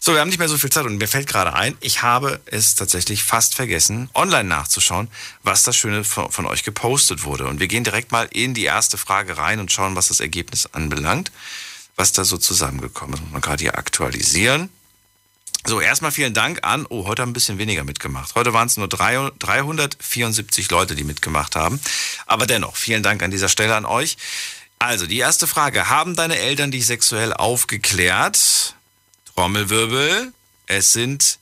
So, 0.01 0.13
wir 0.13 0.21
haben 0.21 0.29
nicht 0.29 0.39
mehr 0.39 0.49
so 0.49 0.57
viel 0.59 0.71
Zeit 0.71 0.85
und 0.87 0.99
mir 0.99 1.09
fällt 1.09 1.27
gerade 1.27 1.55
ein, 1.55 1.77
ich 1.81 2.03
habe 2.03 2.41
es 2.47 2.75
tatsächlich 2.75 3.25
fast 3.25 3.55
vergessen, 3.55 4.09
online 4.15 4.45
nachzuschauen, 4.49 5.09
was 5.43 5.63
das 5.65 5.77
Schöne 5.77 6.05
von, 6.05 6.31
von 6.31 6.47
euch 6.47 6.63
gepostet 6.63 7.25
wurde. 7.25 7.47
Und 7.47 7.59
wir 7.61 7.67
gehen 7.67 7.83
direkt 7.85 8.13
mal 8.13 8.29
in 8.31 8.55
die 8.55 8.65
erste 8.65 8.99
Frage 8.99 9.37
rein 9.39 9.59
und 9.59 9.73
schauen, 9.73 9.97
was 9.97 10.09
das 10.09 10.21
Ergebnis 10.21 10.67
anbelangt, 10.73 11.33
was 11.97 12.13
da 12.13 12.25
so 12.25 12.37
zusammengekommen 12.37 13.15
ist. 13.15 13.21
Muss 13.23 13.33
man 13.33 13.41
gerade 13.41 13.63
hier 13.63 13.79
aktualisieren. 13.79 14.69
So, 15.65 15.81
erstmal 15.81 16.13
vielen 16.13 16.35
Dank 16.35 16.61
an, 16.63 16.87
oh, 16.89 17.07
heute 17.07 17.23
haben 17.23 17.31
ein 17.31 17.33
bisschen 17.33 17.59
weniger 17.59 17.83
mitgemacht. 17.83 18.37
Heute 18.37 18.53
waren 18.53 18.69
es 18.69 18.77
nur 18.77 18.87
drei- 18.87 19.31
374 19.41 20.71
Leute, 20.71 20.95
die 20.95 21.03
mitgemacht 21.03 21.57
haben. 21.57 21.81
Aber 22.27 22.47
dennoch, 22.47 22.77
vielen 22.77 23.03
Dank 23.03 23.23
an 23.25 23.33
dieser 23.33 23.49
Stelle 23.49 23.75
an 23.75 23.85
euch. 23.85 24.17
Also, 24.79 25.07
die 25.07 25.19
erste 25.19 25.47
Frage. 25.47 25.89
Haben 25.89 26.17
deine 26.17 26.39
Eltern 26.39 26.71
dich 26.71 26.87
sexuell 26.87 27.33
aufgeklärt? 27.33 28.75
Trommelwirbel. 29.35 30.33
Es 30.67 30.93
sind 30.93 31.39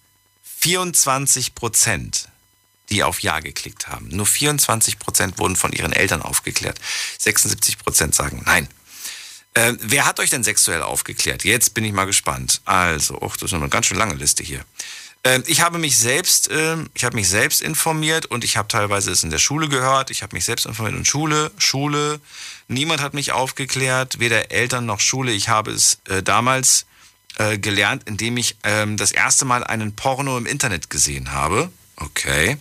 24 0.60 1.54
Prozent, 1.54 2.28
die 2.90 3.02
auf 3.02 3.20
Ja 3.20 3.40
geklickt 3.40 3.88
haben. 3.88 4.08
Nur 4.08 4.26
24 4.26 4.98
Prozent 4.98 5.38
wurden 5.38 5.56
von 5.56 5.72
ihren 5.72 5.92
Eltern 5.92 6.22
aufgeklärt. 6.22 6.80
76 7.18 7.78
Prozent 7.78 8.14
sagen 8.14 8.42
Nein. 8.46 8.68
Äh, 9.54 9.74
wer 9.80 10.06
hat 10.06 10.18
euch 10.18 10.30
denn 10.30 10.42
sexuell 10.42 10.82
aufgeklärt? 10.82 11.44
Jetzt 11.44 11.74
bin 11.74 11.84
ich 11.84 11.92
mal 11.92 12.06
gespannt. 12.06 12.60
Also, 12.64 13.20
och, 13.20 13.36
das 13.36 13.50
ist 13.50 13.54
eine 13.54 13.68
ganz 13.68 13.86
schön 13.86 13.98
lange 13.98 14.14
Liste 14.14 14.42
hier. 14.42 14.64
Ähm, 15.22 15.42
ich 15.46 15.60
habe 15.60 15.78
mich 15.78 15.96
selbst, 15.96 16.50
ähm, 16.52 16.90
ich 16.94 17.04
habe 17.04 17.16
mich 17.16 17.28
selbst 17.28 17.62
informiert 17.62 18.26
und 18.26 18.44
ich 18.44 18.56
habe 18.56 18.68
teilweise 18.68 19.10
es 19.10 19.22
in 19.22 19.30
der 19.30 19.38
Schule 19.38 19.68
gehört. 19.68 20.10
Ich 20.10 20.22
habe 20.22 20.34
mich 20.36 20.44
selbst 20.44 20.66
informiert 20.66 20.96
in 20.96 21.04
Schule, 21.04 21.50
Schule. 21.56 22.20
Niemand 22.68 23.02
hat 23.02 23.14
mich 23.14 23.32
aufgeklärt, 23.32 24.18
weder 24.18 24.50
Eltern 24.50 24.86
noch 24.86 25.00
Schule. 25.00 25.32
Ich 25.32 25.48
habe 25.48 25.70
es 25.70 25.98
äh, 26.08 26.22
damals 26.22 26.86
äh, 27.36 27.58
gelernt, 27.58 28.04
indem 28.06 28.36
ich 28.36 28.56
ähm, 28.62 28.96
das 28.96 29.12
erste 29.12 29.44
Mal 29.44 29.64
einen 29.64 29.94
Porno 29.94 30.38
im 30.38 30.46
Internet 30.46 30.90
gesehen 30.90 31.32
habe. 31.32 31.70
Okay. 31.96 32.56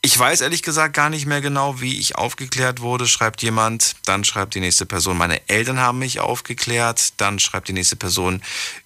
Ich 0.00 0.16
weiß 0.16 0.42
ehrlich 0.42 0.62
gesagt 0.62 0.94
gar 0.94 1.10
nicht 1.10 1.26
mehr 1.26 1.40
genau, 1.40 1.80
wie 1.80 1.98
ich 1.98 2.16
aufgeklärt 2.16 2.80
wurde, 2.80 3.08
schreibt 3.08 3.42
jemand. 3.42 3.96
Dann 4.04 4.24
schreibt 4.24 4.54
die 4.54 4.60
nächste 4.60 4.86
Person, 4.86 5.16
meine 5.16 5.48
Eltern 5.48 5.80
haben 5.80 5.98
mich 5.98 6.20
aufgeklärt. 6.20 7.14
Dann 7.16 7.38
schreibt 7.38 7.68
die 7.68 7.72
nächste 7.72 7.96
Person, 7.96 8.42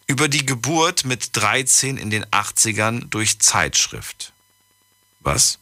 über 0.06 0.28
die 0.28 0.46
Geburt 0.46 1.04
mit 1.04 1.36
13 1.36 1.98
in 1.98 2.10
den 2.10 2.24
80ern 2.26 3.08
durch 3.10 3.40
Zeitschrift. 3.40 4.32
Was? 5.20 5.58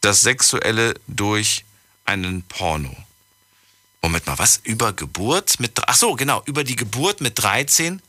Das 0.00 0.20
Sexuelle 0.20 0.94
durch 1.06 1.64
einen 2.04 2.42
Porno. 2.42 2.96
Moment 4.02 4.26
mal, 4.26 4.38
was? 4.38 4.60
Über 4.64 4.92
Geburt 4.92 5.60
mit. 5.60 5.72
Ach 5.86 5.94
so, 5.94 6.14
genau, 6.14 6.42
über 6.46 6.64
die 6.64 6.76
Geburt 6.76 7.20
mit 7.20 7.38
13 7.38 8.00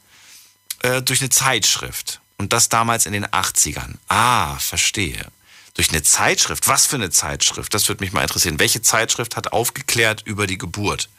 äh, 0.84 1.01
durch 1.01 1.22
eine 1.22 1.30
Zeitschrift. 1.30 2.22
Und 2.38 2.53
das 2.53 2.69
damals 2.69 3.05
in 3.05 3.13
den 3.13 3.26
80ern. 3.26 3.95
Ah, 4.07 4.57
verstehe. 4.57 5.27
Durch 5.76 5.89
eine 5.89 6.01
Zeitschrift. 6.01 6.68
Was 6.68 6.88
für 6.88 6.95
eine 6.95 7.11
Zeitschrift? 7.11 7.73
Das 7.73 7.88
würde 7.88 8.03
mich 8.03 8.13
mal 8.13 8.23
interessieren. 8.23 8.59
Welche 8.59 8.81
Zeitschrift 8.81 9.35
hat 9.35 9.53
aufgeklärt 9.53 10.23
über 10.26 10.47
die 10.47 10.57
Geburt? 10.57 11.09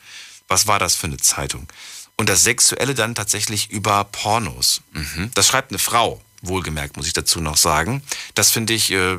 Was 0.48 0.66
war 0.66 0.78
das 0.78 0.94
für 0.94 1.06
eine 1.06 1.18
Zeitung? 1.18 1.68
Und 2.16 2.28
das 2.28 2.44
Sexuelle 2.44 2.94
dann 2.94 3.14
tatsächlich 3.14 3.70
über 3.70 4.04
Pornos. 4.04 4.82
Mhm. 4.92 5.30
Das 5.34 5.46
schreibt 5.46 5.70
eine 5.70 5.78
Frau, 5.78 6.20
wohlgemerkt, 6.42 6.96
muss 6.96 7.06
ich 7.06 7.12
dazu 7.12 7.40
noch 7.40 7.56
sagen. 7.56 8.02
Das 8.34 8.50
finde 8.50 8.74
ich 8.74 8.90
äh, 8.90 9.16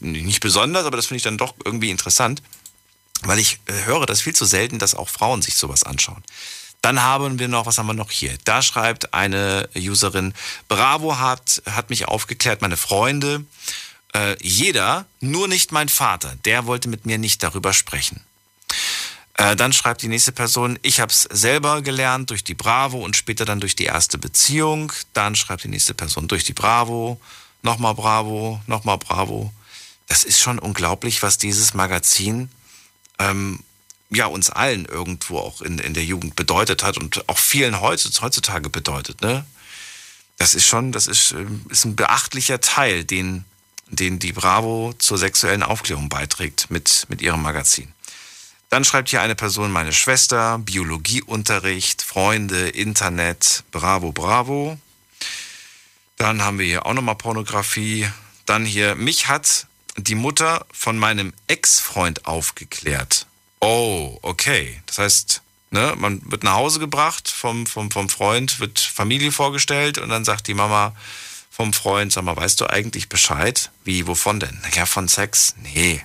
nicht 0.00 0.40
besonders, 0.40 0.84
aber 0.86 0.96
das 0.96 1.06
finde 1.06 1.18
ich 1.18 1.22
dann 1.22 1.38
doch 1.38 1.54
irgendwie 1.64 1.90
interessant, 1.90 2.42
weil 3.22 3.38
ich 3.38 3.60
äh, 3.66 3.84
höre 3.84 4.06
das 4.06 4.20
viel 4.20 4.34
zu 4.34 4.44
selten, 4.44 4.78
dass 4.78 4.94
auch 4.94 5.08
Frauen 5.08 5.42
sich 5.42 5.56
sowas 5.56 5.84
anschauen. 5.84 6.22
Dann 6.80 7.02
haben 7.02 7.38
wir 7.38 7.48
noch, 7.48 7.66
was 7.66 7.78
haben 7.78 7.86
wir 7.86 7.94
noch 7.94 8.10
hier? 8.10 8.36
Da 8.44 8.62
schreibt 8.62 9.12
eine 9.12 9.68
Userin, 9.76 10.32
Bravo 10.68 11.18
hat, 11.18 11.62
hat 11.68 11.90
mich 11.90 12.06
aufgeklärt, 12.06 12.62
meine 12.62 12.76
Freunde. 12.76 13.44
Äh, 14.14 14.36
jeder, 14.40 15.06
nur 15.20 15.48
nicht 15.48 15.72
mein 15.72 15.88
Vater, 15.88 16.36
der 16.44 16.66
wollte 16.66 16.88
mit 16.88 17.04
mir 17.04 17.18
nicht 17.18 17.42
darüber 17.42 17.72
sprechen. 17.72 18.22
Äh, 19.34 19.56
dann 19.56 19.72
schreibt 19.72 20.02
die 20.02 20.08
nächste 20.08 20.32
Person, 20.32 20.78
ich 20.82 21.00
habe 21.00 21.12
es 21.12 21.22
selber 21.22 21.82
gelernt 21.82 22.30
durch 22.30 22.44
die 22.44 22.54
Bravo 22.54 22.98
und 22.98 23.16
später 23.16 23.44
dann 23.44 23.60
durch 23.60 23.76
die 23.76 23.84
erste 23.84 24.18
Beziehung. 24.18 24.92
Dann 25.12 25.34
schreibt 25.34 25.64
die 25.64 25.68
nächste 25.68 25.94
Person 25.94 26.28
durch 26.28 26.44
die 26.44 26.54
Bravo, 26.54 27.20
nochmal 27.62 27.94
Bravo, 27.94 28.60
nochmal 28.66 28.98
Bravo. 28.98 29.52
Das 30.06 30.24
ist 30.24 30.40
schon 30.40 30.58
unglaublich, 30.58 31.22
was 31.22 31.38
dieses 31.38 31.74
Magazin 31.74 32.50
ähm, 33.18 33.60
ja 34.10 34.26
uns 34.26 34.50
allen 34.50 34.84
irgendwo 34.86 35.38
auch 35.38 35.60
in, 35.60 35.78
in 35.78 35.94
der 35.94 36.04
Jugend 36.04 36.36
bedeutet 36.36 36.82
hat 36.82 36.96
und 36.96 37.28
auch 37.28 37.38
vielen 37.38 37.80
heutzutage 37.80 38.70
bedeutet. 38.70 39.20
Ne? 39.20 39.44
Das 40.38 40.54
ist 40.54 40.66
schon, 40.66 40.92
das 40.92 41.06
ist, 41.06 41.32
ähm, 41.32 41.64
ist 41.68 41.84
ein 41.84 41.96
beachtlicher 41.96 42.60
Teil, 42.60 43.04
den, 43.04 43.44
den 43.88 44.18
die 44.18 44.32
Bravo 44.32 44.94
zur 44.98 45.18
sexuellen 45.18 45.62
Aufklärung 45.62 46.08
beiträgt 46.08 46.70
mit, 46.70 47.06
mit 47.08 47.20
ihrem 47.20 47.42
Magazin. 47.42 47.92
Dann 48.70 48.84
schreibt 48.84 49.08
hier 49.08 49.22
eine 49.22 49.34
Person, 49.34 49.72
meine 49.72 49.92
Schwester, 49.92 50.58
Biologieunterricht, 50.58 52.02
Freunde, 52.02 52.68
Internet, 52.68 53.64
bravo, 53.70 54.12
bravo. 54.12 54.78
Dann 56.16 56.42
haben 56.42 56.58
wir 56.58 56.66
hier 56.66 56.84
auch 56.84 56.92
nochmal 56.92 57.14
Pornografie. 57.14 58.08
Dann 58.44 58.66
hier, 58.66 58.94
mich 58.94 59.28
hat 59.28 59.67
die 59.98 60.14
Mutter 60.14 60.66
von 60.72 60.98
meinem 60.98 61.32
Ex-Freund 61.46 62.26
aufgeklärt. 62.26 63.26
Oh, 63.60 64.18
okay. 64.22 64.80
Das 64.86 64.98
heißt, 64.98 65.42
ne, 65.70 65.94
man 65.96 66.20
wird 66.30 66.44
nach 66.44 66.54
Hause 66.54 66.78
gebracht 66.78 67.28
vom, 67.28 67.66
vom, 67.66 67.90
vom 67.90 68.08
Freund, 68.08 68.60
wird 68.60 68.78
Familie 68.78 69.32
vorgestellt 69.32 69.98
und 69.98 70.08
dann 70.08 70.24
sagt 70.24 70.46
die 70.46 70.54
Mama 70.54 70.94
vom 71.50 71.72
Freund, 71.72 72.12
sag 72.12 72.22
mal, 72.24 72.36
weißt 72.36 72.60
du 72.60 72.70
eigentlich 72.70 73.08
Bescheid? 73.08 73.70
Wie, 73.84 74.06
wovon 74.06 74.38
denn? 74.38 74.62
Ja, 74.74 74.86
von 74.86 75.08
Sex? 75.08 75.54
Nee. 75.62 76.04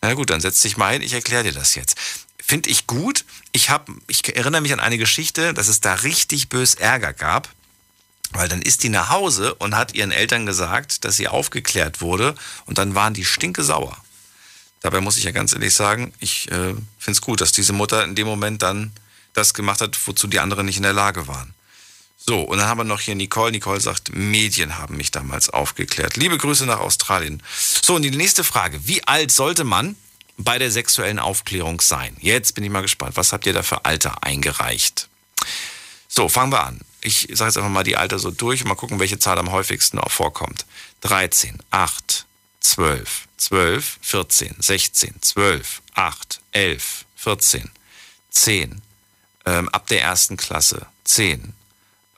Na 0.00 0.14
gut, 0.14 0.30
dann 0.30 0.40
setz 0.40 0.62
dich 0.62 0.78
mal 0.78 0.94
hin, 0.94 1.02
ich 1.02 1.12
erkläre 1.12 1.44
dir 1.44 1.52
das 1.52 1.74
jetzt. 1.74 1.96
Finde 2.42 2.70
ich 2.70 2.86
gut. 2.86 3.26
Ich, 3.52 3.68
hab, 3.68 3.90
ich 4.06 4.34
erinnere 4.34 4.62
mich 4.62 4.72
an 4.72 4.80
eine 4.80 4.96
Geschichte, 4.96 5.52
dass 5.52 5.68
es 5.68 5.80
da 5.80 5.94
richtig 5.94 6.48
bös 6.48 6.74
Ärger 6.74 7.12
gab. 7.12 7.50
Weil 8.32 8.48
dann 8.48 8.62
ist 8.62 8.82
die 8.84 8.88
nach 8.88 9.10
Hause 9.10 9.54
und 9.54 9.76
hat 9.76 9.94
ihren 9.94 10.12
Eltern 10.12 10.46
gesagt, 10.46 11.04
dass 11.04 11.16
sie 11.16 11.28
aufgeklärt 11.28 12.00
wurde 12.00 12.34
und 12.64 12.78
dann 12.78 12.94
waren 12.94 13.14
die 13.14 13.24
stinke 13.24 13.64
sauer. 13.64 13.96
Dabei 14.82 15.00
muss 15.00 15.16
ich 15.16 15.24
ja 15.24 15.30
ganz 15.30 15.52
ehrlich 15.52 15.74
sagen, 15.74 16.12
ich 16.20 16.50
äh, 16.50 16.74
finde 16.98 17.12
es 17.12 17.20
gut, 17.20 17.40
dass 17.40 17.52
diese 17.52 17.72
Mutter 17.72 18.04
in 18.04 18.14
dem 18.14 18.26
Moment 18.26 18.62
dann 18.62 18.92
das 19.34 19.52
gemacht 19.52 19.80
hat, 19.80 19.98
wozu 20.06 20.26
die 20.26 20.40
anderen 20.40 20.66
nicht 20.66 20.76
in 20.76 20.82
der 20.82 20.92
Lage 20.92 21.28
waren. 21.28 21.54
So, 22.26 22.40
und 22.42 22.58
dann 22.58 22.68
haben 22.68 22.78
wir 22.78 22.84
noch 22.84 23.00
hier 23.00 23.14
Nicole. 23.14 23.50
Nicole 23.50 23.80
sagt, 23.80 24.14
Medien 24.14 24.78
haben 24.78 24.96
mich 24.96 25.10
damals 25.10 25.48
aufgeklärt. 25.48 26.16
Liebe 26.16 26.38
Grüße 26.38 26.66
nach 26.66 26.78
Australien. 26.78 27.42
So, 27.82 27.94
und 27.94 28.02
die 28.02 28.10
nächste 28.10 28.44
Frage. 28.44 28.86
Wie 28.86 29.06
alt 29.06 29.32
sollte 29.32 29.64
man, 29.64 29.96
bei 30.36 30.58
der 30.58 30.70
sexuellen 30.70 31.18
Aufklärung 31.18 31.80
sein? 31.80 32.16
Jetzt 32.20 32.54
bin 32.54 32.64
ich 32.64 32.70
mal 32.70 32.82
gespannt. 32.82 33.16
Was 33.16 33.32
habt 33.32 33.46
ihr 33.46 33.52
da 33.52 33.62
für 33.62 33.84
Alter 33.84 34.22
eingereicht? 34.22 35.08
So, 36.08 36.28
fangen 36.28 36.52
wir 36.52 36.64
an. 36.64 36.80
Ich 37.02 37.28
sage 37.32 37.48
jetzt 37.48 37.56
einfach 37.56 37.70
mal 37.70 37.84
die 37.84 37.96
Alter 37.96 38.18
so 38.18 38.30
durch 38.30 38.62
und 38.62 38.68
mal 38.68 38.74
gucken, 38.74 39.00
welche 39.00 39.18
Zahl 39.18 39.38
am 39.38 39.52
häufigsten 39.52 39.98
auch 39.98 40.10
vorkommt. 40.10 40.66
13, 41.02 41.58
8, 41.70 42.26
12, 42.60 43.28
12, 43.38 43.98
14, 44.02 44.56
16, 44.58 45.14
12, 45.22 45.82
8, 45.94 46.40
11, 46.52 47.04
14, 47.16 47.70
10, 48.30 48.82
ähm, 49.46 49.68
ab 49.70 49.86
der 49.86 50.02
ersten 50.02 50.36
Klasse 50.36 50.86
10, 51.04 51.54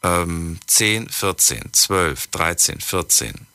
ähm, 0.02 0.58
10, 0.66 1.08
14, 1.08 1.72
12, 1.72 2.26
13, 2.28 2.80
14. 2.80 3.46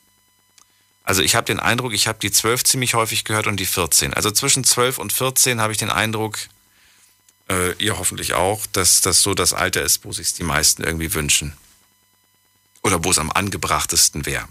Also 1.04 1.22
ich 1.22 1.36
habe 1.36 1.46
den 1.46 1.60
Eindruck, 1.60 1.94
ich 1.94 2.08
habe 2.08 2.20
die 2.20 2.32
12 2.32 2.66
ziemlich 2.66 2.94
häufig 2.94 3.24
gehört 3.24 3.48
und 3.48 3.60
die 3.60 3.66
14. 3.66 4.14
Also 4.14 4.30
zwischen 4.32 4.64
12 4.64 4.98
und 4.98 5.14
14 5.14 5.62
habe 5.62 5.72
ich 5.72 5.78
den 5.78 5.90
Eindruck, 5.90 6.38
äh, 7.50 7.74
ihr 7.74 7.98
hoffentlich 7.98 8.34
auch, 8.34 8.66
dass 8.68 9.02
das 9.02 9.22
so 9.22 9.34
das 9.34 9.54
Alter 9.54 9.82
ist, 9.82 10.06
wo 10.06 10.12
sich 10.12 10.34
die 10.34 10.44
meisten 10.44 10.84
irgendwie 10.84 11.14
wünschen. 11.14 11.54
Oder 12.84 13.04
wo 13.04 13.12
es 13.12 13.20
am 13.20 13.32
angebrachtesten 13.32 14.26
wäre. 14.26 14.48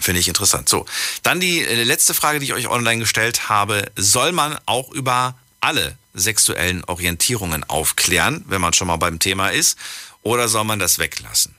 Finde 0.00 0.20
ich 0.20 0.28
interessant. 0.28 0.68
So, 0.68 0.86
dann 1.22 1.40
die 1.40 1.64
äh, 1.64 1.82
letzte 1.84 2.14
Frage, 2.14 2.38
die 2.38 2.46
ich 2.46 2.54
euch 2.54 2.68
online 2.68 3.00
gestellt 3.00 3.48
habe. 3.48 3.90
Soll 3.96 4.32
man 4.32 4.58
auch 4.66 4.90
über 4.92 5.38
alle 5.60 5.96
sexuellen 6.14 6.84
Orientierungen 6.84 7.64
aufklären, 7.64 8.44
wenn 8.48 8.60
man 8.60 8.72
schon 8.72 8.86
mal 8.86 8.96
beim 8.96 9.18
Thema 9.18 9.48
ist, 9.48 9.78
oder 10.22 10.48
soll 10.48 10.64
man 10.64 10.78
das 10.78 10.98
weglassen? 10.98 11.54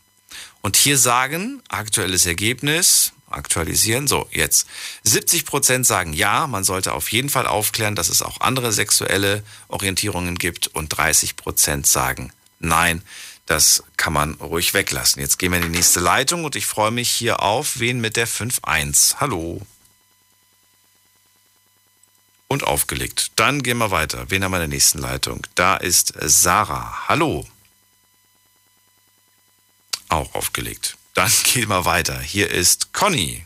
Und 0.61 0.75
hier 0.75 0.97
sagen, 0.97 1.61
aktuelles 1.69 2.25
Ergebnis, 2.25 3.13
aktualisieren, 3.31 4.07
so 4.07 4.27
jetzt. 4.31 4.67
70 5.03 5.45
Prozent 5.45 5.85
sagen 5.85 6.13
ja, 6.13 6.47
man 6.47 6.63
sollte 6.63 6.93
auf 6.93 7.11
jeden 7.11 7.29
Fall 7.29 7.47
aufklären, 7.47 7.95
dass 7.95 8.09
es 8.09 8.21
auch 8.21 8.41
andere 8.41 8.71
sexuelle 8.71 9.43
Orientierungen 9.67 10.37
gibt 10.37 10.67
und 10.67 10.89
30 10.89 11.35
Prozent 11.35 11.87
sagen 11.87 12.31
nein, 12.61 13.03
das 13.45 13.83
kann 13.97 14.13
man 14.13 14.35
ruhig 14.35 14.73
weglassen. 14.73 15.21
Jetzt 15.21 15.37
gehen 15.39 15.51
wir 15.51 15.59
in 15.59 15.71
die 15.71 15.77
nächste 15.77 15.99
Leitung 15.99 16.45
und 16.45 16.55
ich 16.55 16.65
freue 16.65 16.91
mich 16.91 17.09
hier 17.09 17.41
auf 17.41 17.79
wen 17.79 17.99
mit 17.99 18.15
der 18.15 18.27
5.1. 18.27 19.15
Hallo. 19.19 19.61
Und 22.47 22.63
aufgelegt. 22.63 23.31
Dann 23.35 23.63
gehen 23.63 23.77
wir 23.77 23.91
weiter. 23.91 24.29
Wen 24.29 24.43
haben 24.43 24.51
wir 24.51 24.57
in 24.57 24.69
der 24.69 24.75
nächsten 24.75 24.99
Leitung? 24.99 25.45
Da 25.55 25.77
ist 25.77 26.13
Sarah. 26.19 27.07
Hallo. 27.07 27.47
Auch 30.09 30.33
aufgelegt. 30.35 30.97
Dann 31.13 31.31
gehen 31.43 31.69
wir 31.69 31.85
weiter. 31.85 32.19
Hier 32.19 32.49
ist 32.49 32.93
Conny. 32.93 33.45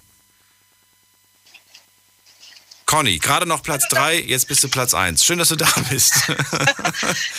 Conny, 2.86 3.18
gerade 3.18 3.48
noch 3.48 3.64
Platz 3.64 3.88
3, 3.90 4.20
jetzt 4.22 4.48
bist 4.48 4.64
du 4.64 4.70
Platz 4.70 4.94
1. 4.94 5.26
Schön, 5.26 5.40
dass 5.40 5.50
du 5.50 5.56
da 5.56 5.68
bist. 5.90 6.14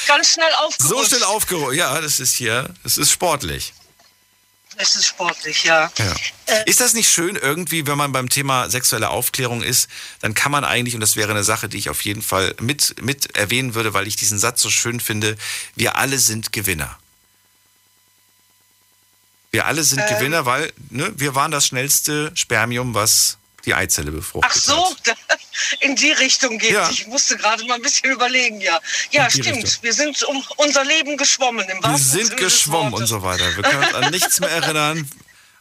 Ganz 0.09 0.33
schnell 0.33 0.53
aufgerutscht. 0.59 0.81
So 0.81 1.05
schnell 1.05 1.23
aufgerutscht. 1.23 1.77
Ja, 1.77 2.01
das 2.01 2.19
ist 2.19 2.35
hier, 2.35 2.75
das 2.83 2.99
ist 2.99 3.13
sportlich. 3.13 3.73
Es 4.79 4.95
ist 4.95 5.07
sportlich, 5.07 5.65
ja. 5.65 5.91
ja. 5.97 6.15
Äh, 6.47 6.69
ist 6.69 6.81
das 6.81 6.93
nicht 6.93 7.09
schön 7.09 7.37
irgendwie, 7.37 7.87
wenn 7.87 7.97
man 7.97 8.13
beim 8.13 8.29
Thema 8.29 8.69
sexuelle 8.69 9.09
Aufklärung 9.09 9.63
ist, 9.63 9.89
dann 10.21 10.35
kann 10.35 10.53
man 10.53 10.65
eigentlich, 10.65 10.95
und 10.95 11.01
das 11.01 11.17
wäre 11.17 11.31
eine 11.31 11.45
Sache, 11.45 11.69
die 11.69 11.79
ich 11.79 11.89
auf 11.89 12.03
jeden 12.03 12.21
Fall 12.21 12.55
mit, 12.61 13.01
mit 13.01 13.37
erwähnen 13.37 13.75
würde, 13.75 13.95
weil 13.95 14.07
ich 14.07 14.17
diesen 14.17 14.39
Satz 14.39 14.61
so 14.61 14.69
schön 14.69 15.01
finde, 15.01 15.37
wir 15.77 15.97
alle 15.97 16.19
sind 16.19 16.53
Gewinner. 16.53 16.99
Wir 19.57 19.65
alle 19.65 19.83
sind 19.85 20.01
ähm, 20.01 20.09
Gewinner, 20.11 20.45
weil 20.45 20.71
ne, 20.91 21.11
wir 21.17 21.35
waren 21.35 21.51
das 21.51 21.67
schnellste 21.67 22.31
Spermium, 22.35 22.93
was 22.93 23.39
die 23.65 23.73
Eizelle 23.73 24.11
befruchtet 24.11 24.53
Ach 24.55 24.61
so, 24.61 24.95
hat. 25.07 25.17
in 25.81 25.97
die 25.97 26.13
Richtung 26.13 26.59
geht 26.59 26.73
ja. 26.73 26.91
Ich 26.91 27.07
musste 27.07 27.39
gerade 27.39 27.65
mal 27.65 27.77
ein 27.77 27.81
bisschen 27.81 28.11
überlegen, 28.11 28.61
ja. 28.61 28.79
Ja, 29.13 29.31
stimmt. 29.31 29.65
Richtung. 29.65 29.83
Wir 29.83 29.95
sind 29.95 30.23
um 30.25 30.45
unser 30.59 30.85
Leben 30.85 31.17
geschwommen. 31.17 31.67
Im 31.71 31.83
wir 31.83 31.97
sind 31.97 32.27
Sinne 32.27 32.37
geschwommen 32.37 32.93
und 32.93 33.07
so 33.07 33.23
weiter. 33.23 33.57
Wir 33.57 33.63
können 33.63 33.83
uns 33.83 33.95
an 33.95 34.11
nichts 34.11 34.41
mehr 34.41 34.51
erinnern, 34.51 35.11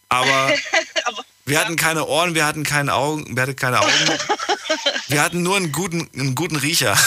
aber, 0.09 0.53
aber 1.05 1.25
wir 1.45 1.53
ja. 1.53 1.61
hatten 1.61 1.77
keine 1.77 2.05
Ohren, 2.05 2.35
wir 2.35 2.45
hatten 2.45 2.65
keine 2.65 2.95
Augen, 2.95 3.33
wir 3.33 3.43
hatten 3.43 3.55
keine 3.55 3.79
Augen. 3.79 3.93
wir 5.07 5.21
hatten 5.21 5.41
nur 5.41 5.55
einen 5.55 5.71
guten, 5.71 6.09
einen 6.13 6.35
guten 6.35 6.57
Riecher. 6.57 6.97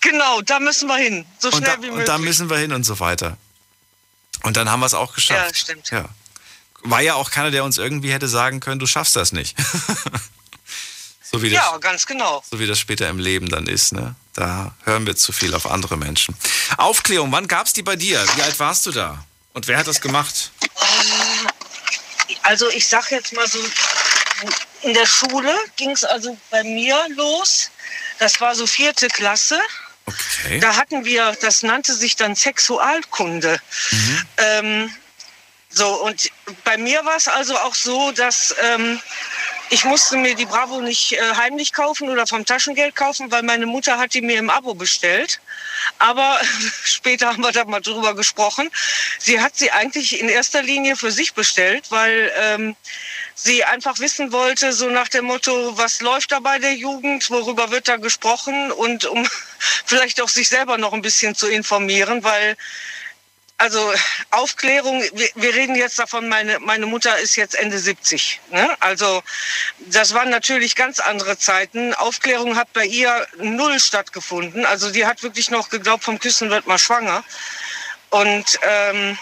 genau, 0.00 0.40
da 0.40 0.58
müssen 0.58 0.88
wir 0.88 0.96
hin. 0.96 1.24
So 1.38 1.52
schnell 1.52 1.62
da, 1.62 1.76
wie 1.76 1.86
möglich. 1.86 2.00
Und 2.00 2.08
da 2.08 2.18
müssen 2.18 2.50
wir 2.50 2.56
hin 2.56 2.72
und 2.72 2.82
so 2.82 2.98
weiter. 2.98 3.36
Und 4.42 4.56
dann 4.56 4.70
haben 4.70 4.80
wir 4.80 4.86
es 4.86 4.94
auch 4.94 5.14
geschafft. 5.14 5.48
Ja, 5.48 5.54
stimmt. 5.54 5.90
Ja 5.90 6.08
war 6.82 7.00
ja 7.00 7.14
auch 7.14 7.30
keiner, 7.30 7.50
der 7.50 7.64
uns 7.64 7.78
irgendwie 7.78 8.12
hätte 8.12 8.28
sagen 8.28 8.60
können, 8.60 8.78
du 8.78 8.86
schaffst 8.86 9.16
das 9.16 9.32
nicht. 9.32 9.56
so 11.22 11.42
wie 11.42 11.50
das, 11.50 11.58
ja, 11.58 11.76
ganz 11.78 12.06
genau. 12.06 12.42
So 12.50 12.58
wie 12.58 12.66
das 12.66 12.78
später 12.78 13.08
im 13.08 13.18
Leben 13.18 13.48
dann 13.48 13.66
ist. 13.66 13.92
Ne? 13.92 14.14
Da 14.34 14.74
hören 14.84 15.06
wir 15.06 15.16
zu 15.16 15.32
viel 15.32 15.54
auf 15.54 15.66
andere 15.66 15.96
Menschen. 15.96 16.34
Aufklärung, 16.76 17.32
wann 17.32 17.48
gab 17.48 17.66
es 17.66 17.72
die 17.72 17.82
bei 17.82 17.96
dir? 17.96 18.24
Wie 18.36 18.42
alt 18.42 18.58
warst 18.58 18.86
du 18.86 18.92
da? 18.92 19.24
Und 19.52 19.66
wer 19.68 19.78
hat 19.78 19.86
das 19.86 20.00
gemacht? 20.00 20.52
Also 22.42 22.68
ich 22.70 22.86
sag 22.86 23.10
jetzt 23.10 23.32
mal 23.32 23.46
so, 23.48 23.58
in 24.82 24.94
der 24.94 25.06
Schule 25.06 25.54
ging 25.76 25.90
es 25.90 26.04
also 26.04 26.36
bei 26.50 26.62
mir 26.62 26.96
los. 27.16 27.70
Das 28.18 28.40
war 28.40 28.54
so 28.54 28.66
vierte 28.66 29.08
Klasse. 29.08 29.60
Okay. 30.06 30.60
Da 30.60 30.76
hatten 30.76 31.04
wir, 31.04 31.36
das 31.40 31.62
nannte 31.62 31.94
sich 31.94 32.16
dann 32.16 32.34
Sexualkunde. 32.34 33.60
Mhm. 33.90 34.26
Ähm, 34.36 34.94
so, 35.68 36.02
und 36.02 36.30
bei 36.64 36.76
mir 36.76 37.04
war 37.04 37.16
es 37.16 37.28
also 37.28 37.56
auch 37.56 37.74
so, 37.74 38.10
dass 38.10 38.54
ähm, 38.60 39.00
ich 39.72 39.84
musste 39.84 40.16
mir 40.16 40.34
die 40.34 40.46
Bravo 40.46 40.80
nicht 40.80 41.12
äh, 41.12 41.34
heimlich 41.36 41.72
kaufen 41.72 42.08
oder 42.08 42.26
vom 42.26 42.44
Taschengeld 42.44 42.96
kaufen, 42.96 43.30
weil 43.30 43.44
meine 43.44 43.66
Mutter 43.66 43.98
hat 43.98 44.14
die 44.14 44.20
mir 44.20 44.36
im 44.36 44.50
Abo 44.50 44.74
bestellt. 44.74 45.40
Aber 45.98 46.40
später 46.84 47.28
haben 47.28 47.42
wir 47.42 47.52
da 47.52 47.64
mal 47.64 47.80
drüber 47.80 48.16
gesprochen. 48.16 48.68
Sie 49.20 49.40
hat 49.40 49.56
sie 49.56 49.70
eigentlich 49.70 50.18
in 50.18 50.28
erster 50.28 50.62
Linie 50.62 50.96
für 50.96 51.12
sich 51.12 51.34
bestellt, 51.34 51.84
weil 51.90 52.32
ähm, 52.36 52.76
sie 53.34 53.64
einfach 53.64 53.98
wissen 53.98 54.32
wollte, 54.32 54.72
so 54.72 54.88
nach 54.90 55.08
dem 55.08 55.26
Motto, 55.26 55.76
was 55.76 56.00
läuft 56.00 56.32
da 56.32 56.40
bei 56.40 56.58
der 56.58 56.74
Jugend, 56.74 57.30
worüber 57.30 57.70
wird 57.70 57.88
da 57.88 57.96
gesprochen 57.96 58.72
und 58.72 59.04
um 59.04 59.26
vielleicht 59.86 60.20
auch 60.20 60.28
sich 60.28 60.48
selber 60.48 60.78
noch 60.78 60.92
ein 60.92 61.02
bisschen 61.02 61.34
zu 61.34 61.48
informieren, 61.48 62.22
weil 62.24 62.56
also 63.60 63.92
Aufklärung, 64.30 65.02
wir, 65.34 65.54
reden 65.54 65.74
jetzt 65.74 65.98
davon, 65.98 66.30
meine, 66.30 66.58
meine 66.60 66.86
Mutter 66.86 67.18
ist 67.18 67.36
jetzt 67.36 67.54
Ende 67.54 67.78
70. 67.78 68.40
Ne? 68.50 68.74
Also 68.80 69.22
das 69.80 70.14
waren 70.14 70.30
natürlich 70.30 70.76
ganz 70.76 70.98
andere 70.98 71.36
Zeiten. 71.36 71.92
Aufklärung 71.92 72.56
hat 72.56 72.72
bei 72.72 72.86
ihr 72.86 73.26
null 73.36 73.78
stattgefunden. 73.78 74.64
Also 74.64 74.90
die 74.90 75.04
hat 75.04 75.22
wirklich 75.22 75.50
noch 75.50 75.68
geglaubt, 75.68 76.04
vom 76.04 76.18
Küssen 76.18 76.48
wird 76.48 76.66
man 76.66 76.78
schwanger. 76.78 77.22
Und 78.08 78.58
ähm, 78.62 79.18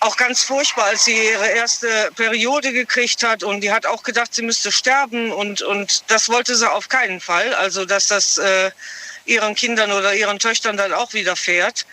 auch 0.00 0.16
ganz 0.16 0.42
furchtbar, 0.42 0.84
als 0.86 1.04
sie 1.04 1.16
ihre 1.16 1.48
erste 1.48 2.10
Periode 2.14 2.72
gekriegt 2.72 3.22
hat 3.22 3.42
und 3.42 3.60
die 3.62 3.72
hat 3.72 3.86
auch 3.86 4.02
gedacht, 4.02 4.34
sie 4.34 4.42
müsste 4.42 4.70
sterben 4.70 5.32
und, 5.32 5.62
und 5.62 6.04
das 6.08 6.28
wollte 6.28 6.54
sie 6.54 6.70
auf 6.70 6.88
keinen 6.88 7.20
Fall. 7.20 7.54
Also 7.54 7.84
dass 7.84 8.08
das 8.08 8.38
äh, 8.38 8.70
ihren 9.24 9.54
Kindern 9.54 9.92
oder 9.92 10.14
ihren 10.14 10.38
Töchtern 10.38 10.76
dann 10.76 10.92
auch 10.92 11.12
widerfährt. 11.12 11.86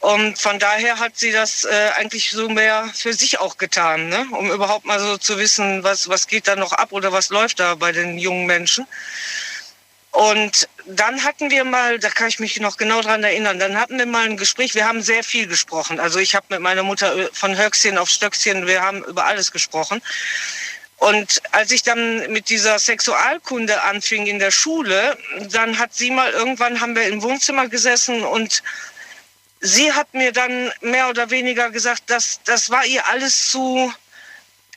Und 0.00 0.36
von 0.40 0.58
daher 0.58 0.98
hat 0.98 1.16
sie 1.16 1.30
das 1.30 1.62
äh, 1.62 1.90
eigentlich 1.96 2.32
so 2.32 2.48
mehr 2.48 2.90
für 2.92 3.12
sich 3.12 3.38
auch 3.38 3.56
getan, 3.56 4.08
ne? 4.08 4.26
um 4.32 4.50
überhaupt 4.50 4.84
mal 4.84 4.98
so 4.98 5.16
zu 5.16 5.38
wissen, 5.38 5.84
was, 5.84 6.08
was 6.08 6.26
geht 6.26 6.48
da 6.48 6.56
noch 6.56 6.72
ab 6.72 6.90
oder 6.90 7.12
was 7.12 7.30
läuft 7.30 7.60
da 7.60 7.76
bei 7.76 7.92
den 7.92 8.18
jungen 8.18 8.46
Menschen. 8.46 8.84
Und 10.12 10.68
dann 10.84 11.24
hatten 11.24 11.50
wir 11.50 11.64
mal, 11.64 11.98
da 11.98 12.10
kann 12.10 12.28
ich 12.28 12.38
mich 12.38 12.60
noch 12.60 12.76
genau 12.76 13.00
dran 13.00 13.24
erinnern, 13.24 13.58
dann 13.58 13.78
hatten 13.78 13.98
wir 13.98 14.04
mal 14.04 14.26
ein 14.26 14.36
Gespräch, 14.36 14.74
wir 14.74 14.86
haben 14.86 15.02
sehr 15.02 15.24
viel 15.24 15.46
gesprochen. 15.46 15.98
Also 15.98 16.18
ich 16.18 16.34
habe 16.34 16.46
mit 16.50 16.60
meiner 16.60 16.82
Mutter 16.82 17.16
äh, 17.16 17.28
von 17.32 17.56
Höchstchen 17.56 17.96
auf 17.96 18.10
Stöckchen, 18.10 18.66
wir 18.66 18.82
haben 18.82 19.02
über 19.04 19.24
alles 19.24 19.52
gesprochen. 19.52 20.02
Und 20.98 21.42
als 21.50 21.70
ich 21.72 21.82
dann 21.82 22.30
mit 22.30 22.50
dieser 22.50 22.78
Sexualkunde 22.78 23.82
anfing 23.82 24.26
in 24.26 24.38
der 24.38 24.50
Schule, 24.50 25.16
dann 25.50 25.78
hat 25.78 25.94
sie 25.94 26.10
mal 26.10 26.30
irgendwann, 26.30 26.80
haben 26.80 26.94
wir 26.94 27.08
im 27.08 27.22
Wohnzimmer 27.22 27.68
gesessen 27.68 28.22
und 28.22 28.62
sie 29.60 29.92
hat 29.92 30.12
mir 30.12 30.32
dann 30.32 30.70
mehr 30.82 31.08
oder 31.08 31.30
weniger 31.30 31.70
gesagt, 31.70 32.10
dass 32.10 32.40
das 32.44 32.68
war 32.70 32.84
ihr 32.84 33.06
alles 33.08 33.50
zu 33.50 33.92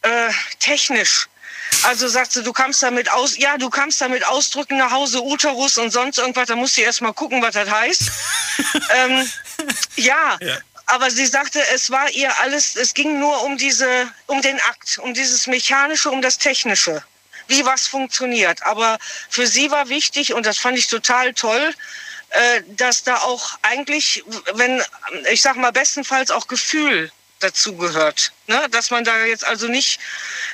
äh, 0.02 0.32
technisch. 0.60 1.28
Also 1.84 2.08
sagt 2.08 2.32
sie, 2.32 2.44
du 2.44 2.54
kannst 2.54 2.82
damit 2.82 3.12
aus, 3.12 3.38
ja, 3.38 3.58
du 3.58 3.70
kannst 3.70 4.02
damit 4.02 4.26
ausdrücken 4.26 4.78
nach 4.78 4.92
Hause 4.92 5.22
Uterus 5.22 5.78
und 5.78 5.92
sonst 5.92 6.18
irgendwas, 6.18 6.48
da 6.48 6.56
musst 6.56 6.78
du 6.78 6.82
erst 6.82 7.02
mal 7.02 7.14
gucken, 7.14 7.42
was 7.42 7.54
das 7.54 7.70
heißt. 7.70 8.12
ähm, 8.96 9.30
ja, 9.96 10.38
ja, 10.40 10.58
aber 10.88 11.10
sie 11.10 11.26
sagte, 11.26 11.62
es 11.74 11.90
war 11.90 12.10
ihr 12.12 12.38
alles, 12.40 12.76
es 12.76 12.94
ging 12.94 13.20
nur 13.20 13.44
um 13.44 13.58
diese, 13.58 14.12
um 14.28 14.42
den 14.42 14.60
Akt, 14.62 15.00
um 15.00 15.14
dieses 15.14 15.48
Mechanische, 15.48 16.12
um 16.12 16.22
das 16.22 16.38
Technische, 16.38 17.04
wie 17.48 17.66
was 17.66 17.88
funktioniert. 17.88 18.64
Aber 18.64 18.98
für 19.30 19.48
sie 19.48 19.72
war 19.72 19.90
wichtig, 19.90 20.34
und 20.34 20.46
das 20.46 20.58
fand 20.58 20.78
ich 20.78 20.88
total 20.88 21.34
toll, 21.34 21.74
äh, 22.30 22.62
dass 22.70 23.04
da 23.04 23.18
auch 23.18 23.58
eigentlich, 23.62 24.24
wenn, 24.54 24.82
ich 25.32 25.42
sag 25.42 25.56
mal, 25.56 25.72
bestenfalls 25.72 26.32
auch 26.32 26.48
Gefühl 26.48 27.12
dazugehört. 27.40 28.32
Ne? 28.48 28.68
Dass 28.72 28.92
man 28.92 29.04
da 29.04 29.26
jetzt 29.26 29.46
also 29.46 29.68
nicht 29.68 30.00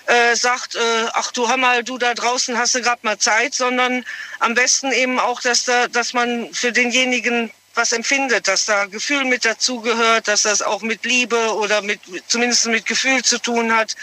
äh, 0.07 0.35
sagt, 0.35 0.75
äh, 0.75 1.07
ach 1.13 1.31
du 1.31 1.45
mal, 1.57 1.83
du 1.83 1.97
da 1.97 2.13
draußen 2.13 2.57
hast 2.57 2.75
du 2.75 2.81
gerade 2.81 3.01
mal 3.03 3.17
Zeit, 3.17 3.53
sondern 3.53 4.05
am 4.39 4.53
besten 4.53 4.91
eben 4.91 5.19
auch, 5.19 5.41
dass, 5.41 5.65
da, 5.65 5.87
dass 5.87 6.13
man 6.13 6.53
für 6.53 6.71
denjenigen 6.71 7.51
was 7.73 7.93
empfindet, 7.93 8.47
dass 8.47 8.65
da 8.65 8.85
Gefühl 8.85 9.25
mit 9.25 9.45
dazugehört, 9.45 10.27
dass 10.27 10.41
das 10.41 10.61
auch 10.61 10.81
mit 10.81 11.05
Liebe 11.05 11.55
oder 11.55 11.81
mit 11.81 12.01
zumindest 12.27 12.65
mit 12.67 12.85
Gefühl 12.85 13.23
zu 13.23 13.39
tun 13.39 13.73
hat. 13.73 13.95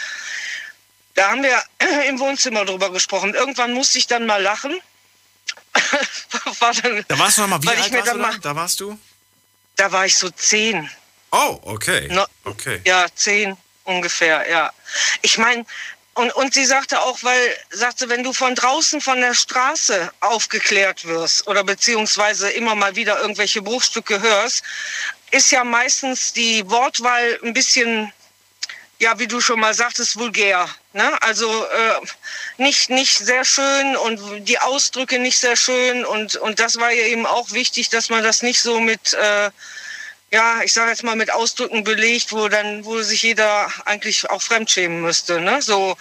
Da 1.14 1.30
haben 1.30 1.42
wir 1.42 1.62
im 2.09 2.18
Wohnzimmer 2.18 2.64
drüber 2.64 2.90
gesprochen. 2.90 3.34
Irgendwann 3.34 3.72
musste 3.72 3.98
ich 3.98 4.06
dann 4.06 4.26
mal 4.26 4.42
lachen. 4.42 4.80
war 6.60 6.72
dann, 6.74 7.05
da 7.09 7.18
warst 7.18 7.38
du 7.38 7.42
noch 7.42 7.48
mal, 7.48 7.62
wie 7.62 7.68
alt 7.68 7.78
warst 7.78 8.14
du 8.14 8.18
da? 8.18 8.32
Da 8.40 8.56
warst 8.56 8.80
du? 8.80 8.98
Da 9.76 9.92
war 9.92 10.06
ich 10.06 10.16
so 10.16 10.30
zehn. 10.30 10.90
Oh, 11.30 11.59
okay. 11.62 12.09
No, 12.10 12.24
okay. 12.44 12.80
Ja, 12.84 13.06
zehn 13.14 13.56
ungefähr, 13.84 14.48
ja. 14.48 14.72
Ich 15.22 15.38
meine, 15.38 15.64
und, 16.14 16.34
und 16.34 16.52
sie 16.52 16.64
sagte 16.64 17.00
auch, 17.00 17.22
weil, 17.22 17.56
sagte, 17.70 18.09
wenn 18.09 18.24
du 18.24 18.32
von 18.32 18.55
draußen 18.55 19.00
von 19.00 19.20
der 19.20 19.34
Straße 19.34 20.10
aufgeklärt 20.20 21.05
wirst 21.05 21.46
oder 21.46 21.62
beziehungsweise 21.62 22.50
immer 22.50 22.74
mal 22.74 22.96
wieder 22.96 23.20
irgendwelche 23.20 23.62
Bruchstücke 23.62 24.20
hörst, 24.20 24.64
ist 25.30 25.52
ja 25.52 25.62
meistens 25.62 26.32
die 26.32 26.68
Wortwahl 26.68 27.38
ein 27.44 27.52
bisschen, 27.52 28.12
ja, 28.98 29.16
wie 29.20 29.28
du 29.28 29.40
schon 29.40 29.60
mal 29.60 29.74
sagtest, 29.74 30.18
vulgär. 30.18 30.68
Ne? 30.92 31.22
Also 31.22 31.64
äh, 31.66 32.00
nicht, 32.56 32.90
nicht 32.90 33.16
sehr 33.18 33.44
schön 33.44 33.96
und 33.96 34.48
die 34.48 34.59
Ausdrücke 34.59 35.20
nicht 35.20 35.38
sehr 35.38 35.55
schön. 35.55 36.05
Und, 36.05 36.34
und 36.34 36.59
das 36.59 36.80
war 36.80 36.90
ja 36.90 37.05
eben 37.05 37.26
auch 37.26 37.52
wichtig, 37.52 37.90
dass 37.90 38.10
man 38.10 38.24
das 38.24 38.42
nicht 38.42 38.60
so 38.60 38.80
mit... 38.80 39.12
Äh, 39.12 39.50
ja, 40.30 40.62
ich 40.62 40.72
sage 40.72 40.90
jetzt 40.90 41.05
mal 41.05 41.16
mit 41.16 41.32
Ausdrücken 41.32 41.84
belegt, 41.84 42.32
wo 42.32 42.48
dann, 42.48 42.84
wo 42.84 43.00
sich 43.00 43.22
jeder 43.22 43.70
eigentlich 43.84 44.28
auch 44.28 44.42
fremdschämen 44.42 45.00
müsste. 45.00 45.40
Ne? 45.40 45.62
So, 45.62 45.96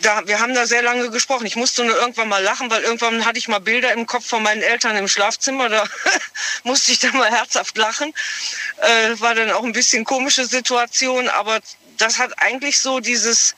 da, 0.00 0.26
wir 0.26 0.38
haben 0.40 0.54
da 0.54 0.66
sehr 0.66 0.82
lange 0.82 1.10
gesprochen. 1.10 1.46
Ich 1.46 1.56
musste 1.56 1.84
nur 1.84 1.96
irgendwann 1.96 2.28
mal 2.28 2.42
lachen, 2.42 2.70
weil 2.70 2.82
irgendwann 2.82 3.24
hatte 3.24 3.38
ich 3.38 3.48
mal 3.48 3.58
Bilder 3.58 3.92
im 3.92 4.06
Kopf 4.06 4.26
von 4.26 4.42
meinen 4.42 4.62
Eltern 4.62 4.96
im 4.96 5.08
Schlafzimmer. 5.08 5.68
Da 5.68 5.84
musste 6.62 6.92
ich 6.92 7.00
dann 7.00 7.16
mal 7.16 7.30
herzhaft 7.30 7.76
lachen. 7.76 8.14
Äh, 8.80 9.20
war 9.20 9.34
dann 9.34 9.50
auch 9.50 9.64
ein 9.64 9.72
bisschen 9.72 10.04
komische 10.04 10.46
Situation, 10.46 11.28
aber 11.28 11.60
das 11.98 12.18
hat 12.18 12.32
eigentlich 12.38 12.78
so 12.78 13.00
dieses 13.00 13.54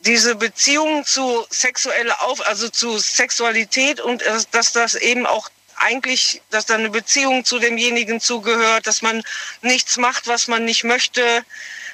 diese 0.00 0.34
Beziehung 0.34 1.04
zu 1.04 1.46
sexueller 1.50 2.22
Auf, 2.22 2.44
also 2.46 2.68
zu 2.68 2.98
Sexualität 2.98 4.00
und 4.00 4.22
äh, 4.22 4.38
dass 4.50 4.72
das 4.72 4.94
eben 4.94 5.26
auch 5.26 5.48
eigentlich, 5.82 6.42
dass 6.50 6.66
da 6.66 6.74
eine 6.74 6.90
Beziehung 6.90 7.44
zu 7.44 7.58
demjenigen 7.58 8.20
zugehört, 8.20 8.86
dass 8.86 9.02
man 9.02 9.22
nichts 9.60 9.96
macht, 9.96 10.26
was 10.26 10.48
man 10.48 10.64
nicht 10.64 10.84
möchte, 10.84 11.44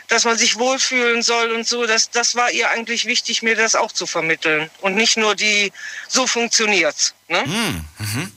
dass 0.08 0.24
man 0.24 0.38
sich 0.38 0.56
wohlfühlen 0.56 1.22
soll 1.22 1.52
und 1.52 1.66
so. 1.66 1.86
Das, 1.86 2.10
das 2.10 2.34
war 2.34 2.50
ihr 2.50 2.70
eigentlich 2.70 3.04
wichtig, 3.06 3.42
mir 3.42 3.56
das 3.56 3.74
auch 3.74 3.92
zu 3.92 4.06
vermitteln. 4.06 4.70
Und 4.80 4.94
nicht 4.94 5.16
nur 5.16 5.34
die, 5.34 5.72
so 6.08 6.26
funktioniert's. 6.26 7.14
Ne? 7.28 7.44
Hm, 7.44 7.84
mhm. 7.98 8.32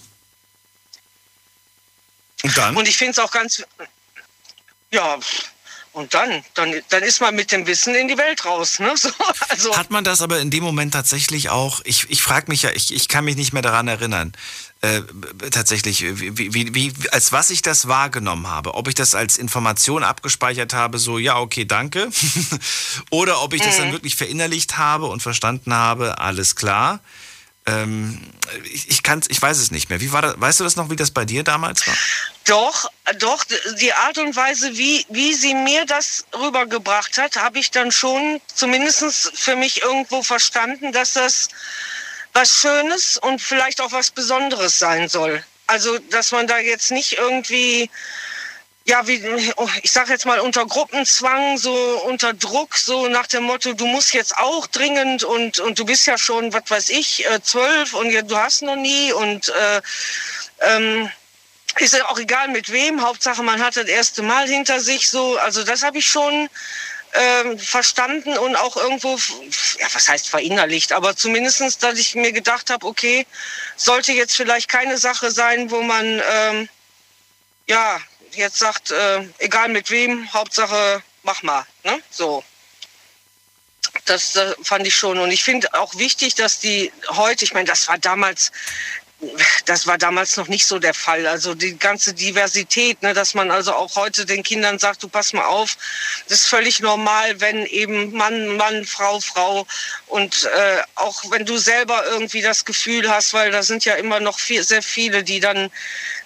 Und 2.44 2.57
dann? 2.57 2.76
Und 2.76 2.88
ich 2.88 2.98
finde 2.98 3.11
es 3.11 3.19
auch 3.19 3.32
ganz, 3.32 3.64
ja, 4.91 5.19
und 5.94 6.14
dann, 6.14 6.44
dann, 6.53 6.73
dann 6.90 7.03
ist 7.03 7.19
man 7.19 7.36
mit 7.36 7.52
dem 7.52 7.68
Wissen 7.68 7.94
in 7.95 8.07
die 8.07 8.18
Welt 8.18 8.45
raus. 8.45 8.80
Ne? 8.80 8.94
So, 9.02 9.10
also. 9.49 9.78
Hat 9.78 9.91
man 9.91 10.03
das 10.03 10.22
aber 10.22 10.40
in 10.40 10.49
dem 10.49 10.64
Moment 10.64 10.94
tatsächlich 10.94 11.49
auch, 11.49 11.82
ich, 11.84 12.10
ich 12.10 12.22
frage 12.22 12.45
mich 12.49 12.61
ja, 12.64 12.72
ich, 12.72 12.94
ich 12.94 13.07
kann 13.07 13.26
mich 13.26 13.36
nicht 13.36 13.52
mehr 13.53 13.61
daran 13.61 13.88
erinnern, 13.88 14.34
äh, 14.81 15.01
tatsächlich, 15.51 16.03
wie, 16.19 16.53
wie, 16.53 16.73
wie, 16.73 16.93
als 17.11 17.31
was 17.31 17.51
ich 17.51 17.61
das 17.61 17.87
wahrgenommen 17.87 18.47
habe. 18.47 18.73
Ob 18.73 18.87
ich 18.87 18.95
das 18.95 19.13
als 19.13 19.37
Information 19.37 20.03
abgespeichert 20.03 20.73
habe, 20.73 20.97
so, 20.97 21.19
ja, 21.19 21.37
okay, 21.37 21.65
danke. 21.65 22.09
Oder 23.11 23.41
ob 23.41 23.53
ich 23.53 23.61
das 23.61 23.77
dann 23.77 23.89
Mhm. 23.89 23.91
wirklich 23.93 24.15
verinnerlicht 24.15 24.77
habe 24.77 25.05
und 25.05 25.21
verstanden 25.21 25.73
habe, 25.73 26.17
alles 26.17 26.55
klar. 26.55 26.99
Ähm, 27.67 28.19
ich, 28.73 28.89
ich, 28.89 29.03
kann's, 29.03 29.27
ich 29.29 29.39
weiß 29.39 29.59
es 29.59 29.69
nicht 29.69 29.91
mehr. 29.91 30.01
Wie 30.01 30.11
war 30.11 30.23
das, 30.23 30.41
weißt 30.41 30.59
du 30.59 30.63
das 30.63 30.75
noch, 30.75 30.89
wie 30.89 30.95
das 30.95 31.11
bei 31.11 31.25
dir 31.25 31.43
damals 31.43 31.85
war? 31.85 31.95
Doch, 32.45 32.89
doch, 33.19 33.43
die 33.79 33.93
Art 33.93 34.17
und 34.17 34.35
Weise, 34.35 34.75
wie, 34.77 35.05
wie 35.09 35.35
sie 35.35 35.53
mir 35.53 35.85
das 35.85 36.25
rübergebracht 36.35 37.19
hat, 37.19 37.35
habe 37.35 37.59
ich 37.59 37.69
dann 37.69 37.91
schon 37.91 38.41
zumindest 38.55 39.31
für 39.35 39.55
mich 39.55 39.83
irgendwo 39.83 40.23
verstanden, 40.23 40.91
dass 40.91 41.13
das 41.13 41.49
was 42.33 42.49
Schönes 42.61 43.17
und 43.17 43.41
vielleicht 43.41 43.81
auch 43.81 43.91
was 43.91 44.11
Besonderes 44.11 44.79
sein 44.79 45.09
soll. 45.09 45.43
Also, 45.67 45.97
dass 46.09 46.31
man 46.31 46.47
da 46.47 46.59
jetzt 46.59 46.91
nicht 46.91 47.17
irgendwie, 47.17 47.89
ja, 48.85 49.07
wie, 49.07 49.23
ich 49.83 49.91
sag 49.91 50.09
jetzt 50.09 50.25
mal 50.25 50.39
unter 50.39 50.65
Gruppenzwang, 50.65 51.57
so 51.57 51.73
unter 52.05 52.33
Druck, 52.33 52.75
so 52.75 53.07
nach 53.07 53.27
dem 53.27 53.43
Motto, 53.43 53.73
du 53.73 53.85
musst 53.85 54.13
jetzt 54.13 54.37
auch 54.37 54.67
dringend 54.67 55.23
und, 55.23 55.59
und 55.59 55.79
du 55.79 55.85
bist 55.85 56.07
ja 56.07 56.17
schon, 56.17 56.51
was 56.51 56.63
weiß 56.67 56.89
ich, 56.89 57.25
äh, 57.25 57.41
zwölf 57.41 57.93
und 57.93 58.11
du 58.11 58.37
hast 58.37 58.63
noch 58.63 58.75
nie 58.75 59.13
und 59.13 59.49
äh, 59.49 59.81
ähm, 60.59 61.11
ist 61.79 61.93
ja 61.93 62.05
auch 62.09 62.19
egal 62.19 62.49
mit 62.49 62.71
wem, 62.71 63.01
Hauptsache 63.01 63.43
man 63.43 63.63
hat 63.63 63.77
das 63.77 63.85
erste 63.85 64.23
Mal 64.23 64.47
hinter 64.47 64.79
sich 64.81 65.09
so. 65.09 65.37
Also 65.37 65.63
das 65.63 65.83
habe 65.83 65.99
ich 65.99 66.05
schon 66.05 66.49
ähm, 67.13 67.59
verstanden 67.59 68.38
und 68.38 68.55
auch 68.55 68.77
irgendwo, 68.77 69.17
ja, 69.79 69.88
was 69.93 70.07
heißt 70.07 70.29
verinnerlicht, 70.29 70.93
aber 70.93 71.15
zumindestens, 71.15 71.77
dass 71.77 71.97
ich 71.97 72.15
mir 72.15 72.31
gedacht 72.31 72.69
habe, 72.69 72.85
okay, 72.85 73.25
sollte 73.75 74.13
jetzt 74.13 74.35
vielleicht 74.35 74.69
keine 74.69 74.97
Sache 74.97 75.31
sein, 75.31 75.71
wo 75.71 75.81
man 75.81 76.21
ähm, 76.31 76.69
ja 77.67 77.99
jetzt 78.31 78.59
sagt, 78.59 78.91
äh, 78.91 79.27
egal 79.39 79.69
mit 79.69 79.89
wem, 79.89 80.31
Hauptsache 80.33 81.03
mach 81.23 81.43
mal, 81.43 81.65
ne? 81.83 82.01
So. 82.09 82.43
Das 84.05 84.35
äh, 84.35 84.55
fand 84.63 84.88
ich 84.88 84.95
schon. 84.95 85.19
Und 85.19 85.31
ich 85.31 85.43
finde 85.43 85.73
auch 85.73 85.95
wichtig, 85.97 86.35
dass 86.35 86.59
die 86.59 86.91
heute, 87.09 87.43
ich 87.43 87.53
meine, 87.53 87.67
das 87.67 87.88
war 87.88 87.97
damals, 87.97 88.51
das 89.65 89.85
war 89.85 89.98
damals 89.98 90.35
noch 90.38 90.48
nicht 90.48 90.65
so 90.65 90.80
der 90.80 90.93
Fall. 90.93 91.27
Also 91.27 91.53
die 91.53 91.77
ganze 91.77 92.14
Diversität, 92.14 93.02
ne, 93.03 93.14
dass 93.14 93.34
man 93.34 93.52
also 93.52 93.73
auch 93.73 93.95
heute 93.95 94.26
den 94.26 94.43
Kindern 94.43 94.80
sagt, 94.80 95.03
du 95.03 95.07
pass 95.07 95.34
mal 95.34 95.45
auf, 95.45 95.77
das 96.27 96.41
ist 96.41 96.48
völlig 96.48 96.80
normal, 96.80 97.39
wenn 97.39 97.65
eben 97.68 98.11
Mann, 98.14 98.57
Mann, 98.57 98.85
Frau, 98.85 99.19
Frau 99.19 99.68
und 100.07 100.45
äh, 100.45 100.81
auch 100.95 101.23
wenn 101.30 101.45
du 101.45 101.57
selber 101.57 102.03
irgendwie 102.07 102.41
das 102.41 102.65
Gefühl 102.65 103.10
hast, 103.10 103.34
weil 103.34 103.52
da 103.52 103.61
sind 103.61 103.85
ja 103.85 103.95
immer 103.95 104.19
noch 104.19 104.39
viel, 104.39 104.64
sehr 104.64 104.81
viele, 104.81 105.23
die 105.23 105.39
dann 105.39 105.69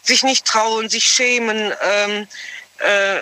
sich 0.01 0.23
nicht 0.23 0.45
trauen, 0.45 0.89
sich 0.89 1.05
schämen, 1.05 1.73
ähm, 1.81 2.27
äh, 2.79 3.19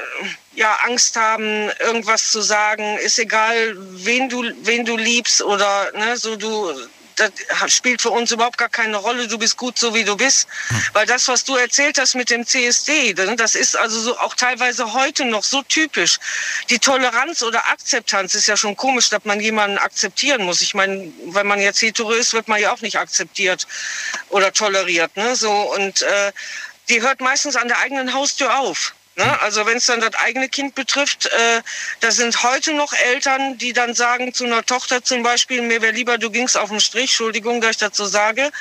ja 0.55 0.77
Angst 0.85 1.15
haben, 1.15 1.69
irgendwas 1.79 2.31
zu 2.31 2.41
sagen, 2.41 2.97
ist 2.97 3.17
egal, 3.17 3.75
wen 3.77 4.29
du 4.29 4.43
wen 4.63 4.85
du 4.85 4.97
liebst 4.97 5.41
oder 5.41 5.91
ne, 5.93 6.17
so 6.17 6.35
du 6.35 6.71
das 7.15 7.73
spielt 7.73 8.01
für 8.01 8.09
uns 8.09 8.31
überhaupt 8.31 8.57
gar 8.57 8.69
keine 8.69 8.97
Rolle. 8.97 9.27
Du 9.27 9.37
bist 9.37 9.57
gut 9.57 9.77
so 9.77 9.93
wie 9.93 10.03
du 10.03 10.15
bist, 10.17 10.47
weil 10.93 11.05
das, 11.05 11.27
was 11.27 11.43
du 11.43 11.55
erzählt 11.55 11.97
hast 11.99 12.15
mit 12.15 12.29
dem 12.29 12.45
CSD, 12.45 13.13
das 13.13 13.55
ist 13.55 13.75
also 13.77 13.99
so 13.99 14.17
auch 14.19 14.35
teilweise 14.35 14.93
heute 14.93 15.25
noch 15.25 15.43
so 15.43 15.61
typisch. 15.63 16.19
Die 16.69 16.79
Toleranz 16.79 17.41
oder 17.43 17.65
Akzeptanz 17.67 18.35
ist 18.35 18.47
ja 18.47 18.57
schon 18.57 18.75
komisch, 18.75 19.09
dass 19.09 19.25
man 19.25 19.39
jemanden 19.39 19.77
akzeptieren 19.77 20.43
muss. 20.43 20.61
Ich 20.61 20.73
meine, 20.73 21.11
wenn 21.27 21.47
man 21.47 21.59
jetzt 21.59 21.81
hetero 21.81 22.11
ist, 22.11 22.33
wird 22.33 22.47
man 22.47 22.59
ja 22.59 22.73
auch 22.73 22.81
nicht 22.81 22.97
akzeptiert 22.97 23.67
oder 24.29 24.51
toleriert. 24.53 25.15
Ne? 25.15 25.35
So 25.35 25.51
und 25.51 26.01
äh, 26.01 26.31
die 26.89 27.01
hört 27.01 27.21
meistens 27.21 27.55
an 27.55 27.67
der 27.67 27.79
eigenen 27.79 28.13
Haustür 28.13 28.59
auf. 28.59 28.93
Ne? 29.15 29.41
Also 29.41 29.65
wenn 29.65 29.77
es 29.77 29.85
dann 29.85 30.01
das 30.01 30.15
eigene 30.15 30.49
Kind 30.49 30.73
betrifft, 30.75 31.27
äh, 31.27 31.61
da 31.99 32.11
sind 32.11 32.41
heute 32.43 32.73
noch 32.73 32.93
Eltern, 32.93 33.57
die 33.59 33.71
dann 33.73 33.93
sagen 33.93 34.33
zu 34.33 34.45
einer 34.45 34.65
Tochter 34.65 35.03
zum 35.03 35.21
Beispiel, 35.21 35.61
mir 35.61 35.81
wäre 35.81 35.93
lieber, 35.93 36.17
du 36.17 36.31
gingst 36.31 36.57
auf 36.57 36.69
den 36.69 36.79
Strich, 36.79 37.11
Entschuldigung, 37.11 37.61
dass 37.61 37.71
ich 37.71 37.77
das 37.77 37.95
so 37.95 38.05
sage, 38.05 38.51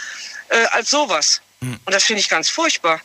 äh, 0.48 0.64
als 0.72 0.90
sowas. 0.90 1.40
Und 1.60 1.80
das 1.86 2.02
finde 2.04 2.20
ich 2.20 2.28
ganz 2.28 2.48
furchtbar. 2.50 3.00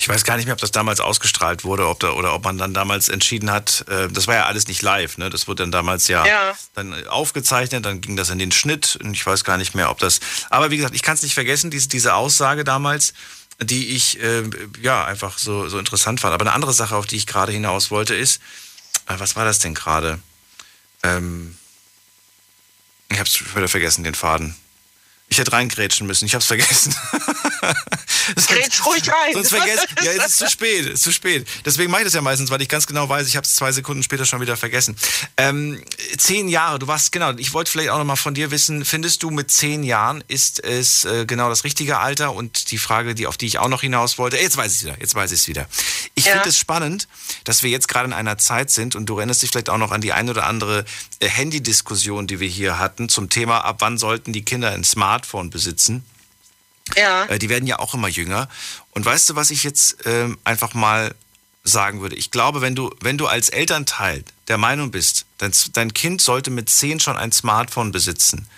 Ich 0.00 0.08
weiß 0.08 0.24
gar 0.24 0.36
nicht 0.36 0.46
mehr, 0.46 0.54
ob 0.54 0.60
das 0.60 0.72
damals 0.72 1.00
ausgestrahlt 1.00 1.64
wurde 1.64 1.86
ob 1.86 2.00
da, 2.00 2.10
oder 2.10 2.34
ob 2.34 2.44
man 2.44 2.58
dann 2.58 2.74
damals 2.74 3.08
entschieden 3.08 3.50
hat, 3.50 3.84
äh, 3.88 4.08
das 4.08 4.26
war 4.26 4.34
ja 4.34 4.46
alles 4.46 4.66
nicht 4.66 4.82
live, 4.82 5.18
ne? 5.18 5.30
Das 5.30 5.46
wurde 5.46 5.62
dann 5.62 5.72
damals 5.72 6.08
ja, 6.08 6.26
Ja. 6.26 6.56
dann 6.74 7.06
aufgezeichnet, 7.06 7.86
dann 7.86 8.00
ging 8.00 8.16
das 8.16 8.30
in 8.30 8.38
den 8.38 8.50
Schnitt 8.52 8.98
und 9.02 9.14
ich 9.14 9.24
weiß 9.24 9.44
gar 9.44 9.56
nicht 9.56 9.74
mehr, 9.74 9.90
ob 9.90 9.98
das. 9.98 10.20
Aber 10.50 10.70
wie 10.70 10.76
gesagt, 10.76 10.94
ich 10.94 11.02
kann 11.02 11.14
es 11.14 11.22
nicht 11.22 11.34
vergessen, 11.34 11.70
diese, 11.70 11.88
diese 11.88 12.14
Aussage 12.14 12.64
damals, 12.64 13.14
die 13.60 13.88
ich 13.88 14.20
äh, 14.20 14.48
ja 14.80 15.04
einfach 15.04 15.38
so, 15.38 15.68
so 15.68 15.78
interessant 15.78 16.20
fand. 16.20 16.34
Aber 16.34 16.44
eine 16.44 16.52
andere 16.52 16.72
Sache, 16.72 16.96
auf 16.96 17.06
die 17.06 17.16
ich 17.16 17.26
gerade 17.26 17.52
hinaus 17.52 17.90
wollte, 17.90 18.14
ist, 18.14 18.40
äh, 19.06 19.14
was 19.18 19.36
war 19.36 19.44
das 19.44 19.58
denn 19.58 19.74
gerade? 19.74 20.20
Ähm, 21.02 21.56
ich 23.10 23.18
hab's 23.18 23.54
wieder 23.54 23.68
vergessen, 23.68 24.04
den 24.04 24.14
Faden. 24.14 24.54
Ich 25.28 25.38
hätte 25.38 25.52
reingrätschen 25.52 26.06
müssen, 26.06 26.26
ich 26.26 26.34
hab's 26.34 26.46
vergessen. 26.46 26.94
Grätsch 28.36 28.84
ruhig 28.86 29.02
rein. 29.08 29.32
Sonst 29.34 29.50
vergesst, 29.50 29.86
ja, 30.02 30.12
es 30.18 30.26
ist 30.26 30.38
zu 30.38 30.50
spät, 30.50 30.86
es 30.86 30.92
ist 30.94 31.02
zu 31.02 31.12
spät. 31.12 31.46
Deswegen 31.64 31.90
mache 31.90 32.02
ich 32.02 32.06
das 32.06 32.14
ja 32.14 32.20
meistens, 32.22 32.50
weil 32.50 32.60
ich 32.62 32.68
ganz 32.68 32.86
genau 32.86 33.08
weiß, 33.08 33.26
ich 33.28 33.36
habe 33.36 33.44
es 33.44 33.54
zwei 33.54 33.72
Sekunden 33.72 34.02
später 34.02 34.24
schon 34.26 34.40
wieder 34.40 34.56
vergessen. 34.56 34.96
Ähm, 35.36 35.82
zehn 36.16 36.48
Jahre, 36.48 36.78
du 36.78 36.86
warst, 36.86 37.12
genau, 37.12 37.32
ich 37.36 37.52
wollte 37.52 37.70
vielleicht 37.70 37.90
auch 37.90 37.98
noch 37.98 38.04
mal 38.04 38.16
von 38.16 38.34
dir 38.34 38.50
wissen, 38.50 38.84
findest 38.84 39.22
du 39.22 39.30
mit 39.30 39.50
zehn 39.50 39.82
Jahren 39.82 40.22
ist 40.28 40.62
es 40.64 41.04
äh, 41.04 41.26
genau 41.26 41.48
das 41.48 41.64
richtige 41.64 41.98
Alter? 41.98 42.34
Und 42.34 42.70
die 42.70 42.78
Frage, 42.78 43.14
die, 43.14 43.26
auf 43.26 43.36
die 43.36 43.46
ich 43.46 43.58
auch 43.58 43.68
noch 43.68 43.80
hinaus 43.82 44.18
wollte, 44.18 44.36
jetzt 44.36 44.56
weiß 44.56 44.72
ich 44.72 44.78
es 44.78 44.84
wieder, 44.84 45.00
jetzt 45.00 45.14
weiß 45.14 45.32
ich 45.32 45.40
es 45.40 45.48
wieder. 45.48 45.66
Ich 46.14 46.24
Ja. 46.26 46.32
finde 46.32 46.48
es 46.48 46.58
spannend, 46.58 47.08
dass 47.44 47.62
wir 47.62 47.70
jetzt 47.70 47.88
gerade 47.88 48.06
in 48.06 48.12
einer 48.12 48.38
Zeit 48.38 48.70
sind 48.70 48.96
und 48.96 49.06
du 49.06 49.18
erinnerst 49.18 49.42
dich 49.42 49.50
vielleicht 49.50 49.70
auch 49.70 49.78
noch 49.78 49.90
an 49.92 50.00
die 50.00 50.12
ein 50.12 50.28
oder 50.28 50.46
andere 50.46 50.84
äh, 51.20 51.28
Handy-Diskussion, 51.28 52.26
die 52.26 52.40
wir 52.40 52.48
hier 52.48 52.78
hatten 52.78 53.08
zum 53.08 53.28
Thema, 53.30 53.64
ab 53.64 53.76
wann 53.80 53.98
sollten 53.98 54.32
die 54.32 54.44
Kinder 54.44 54.70
ein 54.70 54.84
Smartphone 54.84 55.50
besitzen? 55.50 56.04
Ja. 56.96 57.24
Äh, 57.26 57.38
die 57.38 57.48
werden 57.48 57.66
ja 57.66 57.78
auch 57.78 57.94
immer 57.94 58.08
jünger. 58.08 58.48
Und 58.92 59.04
weißt 59.04 59.30
du, 59.30 59.36
was 59.36 59.50
ich 59.50 59.64
jetzt 59.64 59.98
ähm, 60.04 60.38
einfach 60.44 60.74
mal 60.74 61.14
sagen 61.64 62.00
würde? 62.00 62.16
Ich 62.16 62.30
glaube, 62.30 62.60
wenn 62.60 62.74
du, 62.74 62.94
wenn 63.00 63.18
du 63.18 63.26
als 63.26 63.48
Elternteil 63.48 64.24
der 64.48 64.58
Meinung 64.58 64.90
bist, 64.90 65.26
dein, 65.38 65.52
dein 65.72 65.94
Kind 65.94 66.20
sollte 66.20 66.50
mit 66.50 66.70
10 66.70 67.00
schon 67.00 67.16
ein 67.16 67.32
Smartphone 67.32 67.92
besitzen, 67.92 68.48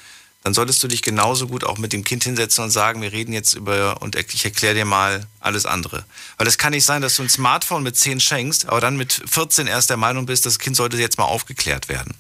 dann 0.43 0.55
solltest 0.55 0.83
du 0.83 0.89
dich 0.89 1.03
genauso 1.03 1.49
gut 1.49 1.65
auch 1.65 1.77
mit 1.77 1.93
dem 1.93 2.03
Kind 2.03 2.25
hinsetzen 2.25 2.65
und 2.65 2.71
sagen, 2.71 3.03
wir 3.03 3.13
reden 3.13 3.33
jetzt 3.33 3.55
über 3.55 4.01
und 4.01 4.17
ich 4.17 4.45
erkläre 4.45 4.75
dir 4.75 4.87
mal 4.87 5.27
alles 5.39 5.67
andere. 5.67 6.05
Weil 6.39 6.47
es 6.47 6.57
kann 6.57 6.73
nicht 6.73 6.87
sein, 6.87 7.03
dass 7.03 7.17
du 7.17 7.23
ein 7.23 7.29
Smartphone 7.29 7.83
mit 7.83 7.97
10 7.97 8.21
schenkst, 8.21 8.67
aber 8.67 8.81
dann 8.81 8.97
mit 8.97 9.23
14 9.27 9.67
erst 9.67 9.91
der 9.91 9.99
Meinung 9.99 10.25
bist, 10.25 10.47
das 10.47 10.59
Kind 10.59 10.77
sollte 10.77 10.97
jetzt 10.97 11.19
mal 11.19 11.25
aufgeklärt 11.25 11.89
werden. 11.89 12.15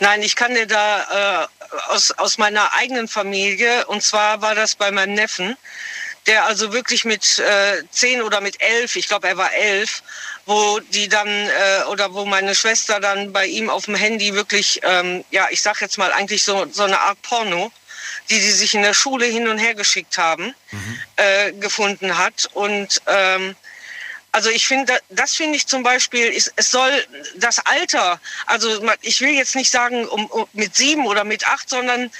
Nein, 0.00 0.22
ich 0.22 0.36
kann 0.36 0.54
dir 0.54 0.66
da 0.66 1.48
äh, 1.48 1.90
aus, 1.90 2.12
aus 2.12 2.38
meiner 2.38 2.72
eigenen 2.74 3.08
Familie, 3.08 3.86
und 3.86 4.02
zwar 4.02 4.42
war 4.42 4.54
das 4.54 4.74
bei 4.74 4.90
meinem 4.90 5.14
Neffen, 5.14 5.56
der 6.26 6.46
also 6.46 6.72
wirklich 6.72 7.04
mit 7.04 7.38
äh, 7.38 7.82
zehn 7.90 8.22
oder 8.22 8.40
mit 8.40 8.60
elf, 8.60 8.96
ich 8.96 9.08
glaube 9.08 9.28
er 9.28 9.36
war 9.36 9.52
elf, 9.52 10.02
wo 10.46 10.80
die 10.80 11.08
dann 11.08 11.28
äh, 11.28 11.84
oder 11.90 12.14
wo 12.14 12.24
meine 12.24 12.54
Schwester 12.54 13.00
dann 13.00 13.32
bei 13.32 13.46
ihm 13.46 13.68
auf 13.68 13.86
dem 13.86 13.94
Handy 13.94 14.34
wirklich, 14.34 14.80
ähm, 14.82 15.24
ja, 15.30 15.48
ich 15.50 15.62
sag 15.62 15.80
jetzt 15.80 15.98
mal 15.98 16.12
eigentlich 16.12 16.42
so, 16.42 16.66
so 16.70 16.84
eine 16.84 17.00
Art 17.00 17.20
Porno, 17.22 17.70
die 18.30 18.40
die 18.40 18.50
sich 18.50 18.74
in 18.74 18.82
der 18.82 18.94
Schule 18.94 19.26
hin 19.26 19.48
und 19.48 19.58
her 19.58 19.74
geschickt 19.74 20.18
haben, 20.18 20.54
äh, 21.16 21.52
gefunden 21.52 22.16
hat. 22.16 22.48
Und 22.52 23.02
ähm, 23.06 23.54
also 24.34 24.50
ich 24.50 24.66
finde, 24.66 24.98
das 25.10 25.36
finde 25.36 25.54
ich 25.56 25.68
zum 25.68 25.84
Beispiel, 25.84 26.32
es 26.34 26.52
soll 26.56 26.90
das 27.36 27.64
Alter, 27.64 28.20
also 28.46 28.68
ich 29.00 29.20
will 29.20 29.30
jetzt 29.30 29.54
nicht 29.54 29.70
sagen 29.70 30.08
um, 30.08 30.26
um, 30.26 30.48
mit 30.52 30.74
sieben 30.74 31.06
oder 31.06 31.22
mit 31.22 31.46
acht, 31.46 31.70
sondern 31.70 32.10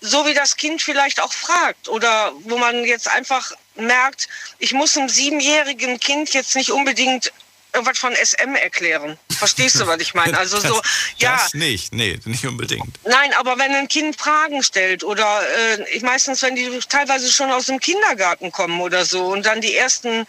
so 0.00 0.26
wie 0.26 0.34
das 0.34 0.56
Kind 0.56 0.82
vielleicht 0.82 1.22
auch 1.22 1.32
fragt 1.32 1.88
oder 1.88 2.32
wo 2.40 2.58
man 2.58 2.84
jetzt 2.84 3.08
einfach 3.08 3.52
merkt, 3.76 4.28
ich 4.58 4.72
muss 4.72 4.96
einem 4.96 5.08
siebenjährigen 5.08 6.00
Kind 6.00 6.34
jetzt 6.34 6.56
nicht 6.56 6.72
unbedingt 6.72 7.32
irgendwas 7.72 7.98
von 7.98 8.14
SM 8.14 8.54
erklären. 8.54 9.18
Verstehst 9.38 9.80
du, 9.80 9.86
was 9.86 10.00
ich 10.00 10.14
meine? 10.14 10.36
Also 10.38 10.58
so, 10.60 10.80
das, 10.80 10.90
ja, 11.18 11.36
Das 11.36 11.54
nicht, 11.54 11.94
nee, 11.94 12.18
nicht 12.24 12.46
unbedingt. 12.46 12.88
Nein, 13.04 13.32
aber 13.34 13.58
wenn 13.58 13.72
ein 13.72 13.88
Kind 13.88 14.16
Fragen 14.16 14.62
stellt 14.62 15.04
oder 15.04 15.42
äh, 15.76 15.96
ich 15.96 16.02
meistens, 16.02 16.42
wenn 16.42 16.56
die 16.56 16.68
teilweise 16.88 17.30
schon 17.30 17.50
aus 17.50 17.66
dem 17.66 17.80
Kindergarten 17.80 18.52
kommen 18.52 18.80
oder 18.80 19.04
so 19.04 19.26
und 19.26 19.46
dann 19.46 19.60
die 19.60 19.76
ersten 19.76 20.26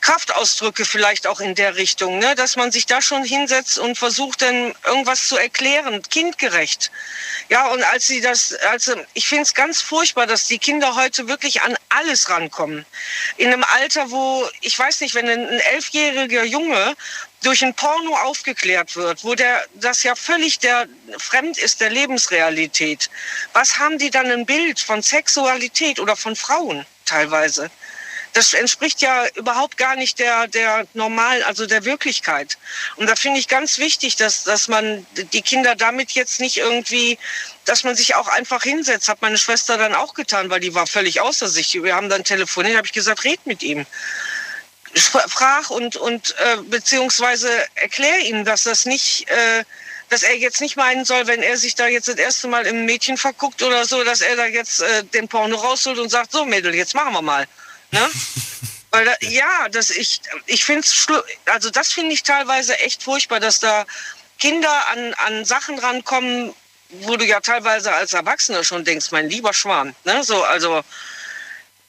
Kraftausdrücke 0.00 0.84
vielleicht 0.84 1.26
auch 1.26 1.40
in 1.40 1.54
der 1.54 1.76
Richtung, 1.76 2.18
ne, 2.18 2.34
dass 2.34 2.56
man 2.56 2.72
sich 2.72 2.86
da 2.86 3.00
schon 3.00 3.24
hinsetzt 3.24 3.78
und 3.78 3.98
versucht 3.98 4.42
dann 4.42 4.74
irgendwas 4.84 5.28
zu 5.28 5.36
erklären, 5.36 6.02
kindgerecht. 6.02 6.90
Ja, 7.48 7.68
und 7.68 7.82
als 7.84 8.06
sie 8.06 8.20
das, 8.20 8.54
also 8.70 8.94
ich 9.14 9.28
finde 9.28 9.42
es 9.42 9.54
ganz 9.54 9.80
furchtbar, 9.80 10.26
dass 10.26 10.46
die 10.46 10.58
Kinder 10.58 10.96
heute 10.96 11.28
wirklich 11.28 11.62
an 11.62 11.76
alles 11.88 12.30
rankommen. 12.30 12.84
In 13.36 13.52
einem 13.52 13.64
Alter, 13.64 14.10
wo, 14.10 14.48
ich 14.60 14.78
weiß 14.78 15.00
nicht, 15.00 15.14
wenn 15.14 15.28
ein, 15.28 15.48
ein 15.48 15.60
elfjähriger 15.60 16.44
Junge 16.44 16.81
durch 17.42 17.64
ein 17.64 17.74
Porno 17.74 18.14
aufgeklärt 18.16 18.94
wird, 18.96 19.24
wo 19.24 19.34
der 19.34 19.64
das 19.74 20.02
ja 20.02 20.14
völlig 20.14 20.58
der 20.58 20.86
fremd 21.18 21.58
ist 21.58 21.80
der 21.80 21.90
Lebensrealität. 21.90 23.10
Was 23.52 23.78
haben 23.78 23.98
die 23.98 24.10
dann 24.10 24.30
ein 24.30 24.46
Bild 24.46 24.80
von 24.80 25.02
Sexualität 25.02 25.98
oder 26.00 26.16
von 26.16 26.36
Frauen 26.36 26.86
teilweise? 27.04 27.70
Das 28.34 28.54
entspricht 28.54 29.02
ja 29.02 29.26
überhaupt 29.34 29.76
gar 29.76 29.94
nicht 29.94 30.18
der, 30.18 30.48
der 30.48 30.86
normalen, 30.94 31.42
also 31.42 31.66
der 31.66 31.84
Wirklichkeit. 31.84 32.56
Und 32.96 33.06
da 33.06 33.14
finde 33.14 33.38
ich 33.38 33.46
ganz 33.46 33.76
wichtig, 33.76 34.16
dass, 34.16 34.44
dass 34.44 34.68
man 34.68 35.06
die 35.32 35.42
Kinder 35.42 35.74
damit 35.74 36.12
jetzt 36.12 36.40
nicht 36.40 36.56
irgendwie, 36.56 37.18
dass 37.66 37.84
man 37.84 37.94
sich 37.94 38.14
auch 38.14 38.28
einfach 38.28 38.62
hinsetzt. 38.62 39.10
Hat 39.10 39.20
meine 39.20 39.36
Schwester 39.36 39.76
dann 39.76 39.94
auch 39.94 40.14
getan, 40.14 40.48
weil 40.48 40.60
die 40.60 40.74
war 40.74 40.86
völlig 40.86 41.20
außer 41.20 41.48
sich. 41.48 41.74
Wir 41.74 41.94
haben 41.94 42.08
dann 42.08 42.24
telefoniert, 42.24 42.78
habe 42.78 42.86
ich 42.86 42.94
gesagt, 42.94 43.24
red 43.24 43.44
mit 43.46 43.62
ihm 43.62 43.84
Spr- 44.94 45.28
frag 45.28 45.70
und, 45.70 45.96
und 45.96 46.34
äh, 46.38 46.56
beziehungsweise 46.62 47.48
erklär 47.76 48.20
ihm, 48.20 48.44
dass 48.44 48.64
das 48.64 48.84
nicht, 48.84 49.28
äh, 49.28 49.64
dass 50.10 50.22
er 50.22 50.36
jetzt 50.36 50.60
nicht 50.60 50.76
meinen 50.76 51.04
soll, 51.04 51.26
wenn 51.26 51.42
er 51.42 51.56
sich 51.56 51.74
da 51.74 51.86
jetzt 51.86 52.08
das 52.08 52.16
erste 52.16 52.48
Mal 52.48 52.66
im 52.66 52.84
Mädchen 52.84 53.16
verguckt 53.16 53.62
oder 53.62 53.84
so, 53.86 54.04
dass 54.04 54.20
er 54.20 54.36
da 54.36 54.46
jetzt 54.46 54.82
äh, 54.82 55.04
den 55.04 55.28
Porno 55.28 55.56
rausholt 55.56 55.98
und 55.98 56.10
sagt, 56.10 56.32
so 56.32 56.44
Mädel, 56.44 56.74
jetzt 56.74 56.94
machen 56.94 57.14
wir 57.14 57.22
mal. 57.22 57.46
Ne? 57.90 58.10
Weil 58.90 59.06
da, 59.06 59.14
ja, 59.20 59.68
das 59.70 59.88
ich, 59.88 60.20
ich 60.44 60.64
finde 60.66 60.82
es 60.82 61.06
also 61.46 61.70
das 61.70 61.92
finde 61.92 62.12
ich 62.12 62.22
teilweise 62.22 62.78
echt 62.80 63.02
furchtbar, 63.02 63.40
dass 63.40 63.58
da 63.58 63.86
Kinder 64.38 64.88
an, 64.88 65.14
an 65.14 65.44
Sachen 65.46 65.78
rankommen, 65.78 66.52
wo 66.90 67.16
du 67.16 67.24
ja 67.24 67.40
teilweise 67.40 67.94
als 67.94 68.12
Erwachsener 68.12 68.64
schon 68.64 68.84
denkst, 68.84 69.10
mein 69.10 69.30
lieber 69.30 69.54
Schwan. 69.54 69.94
Ne? 70.04 70.22
So, 70.24 70.42
also, 70.42 70.82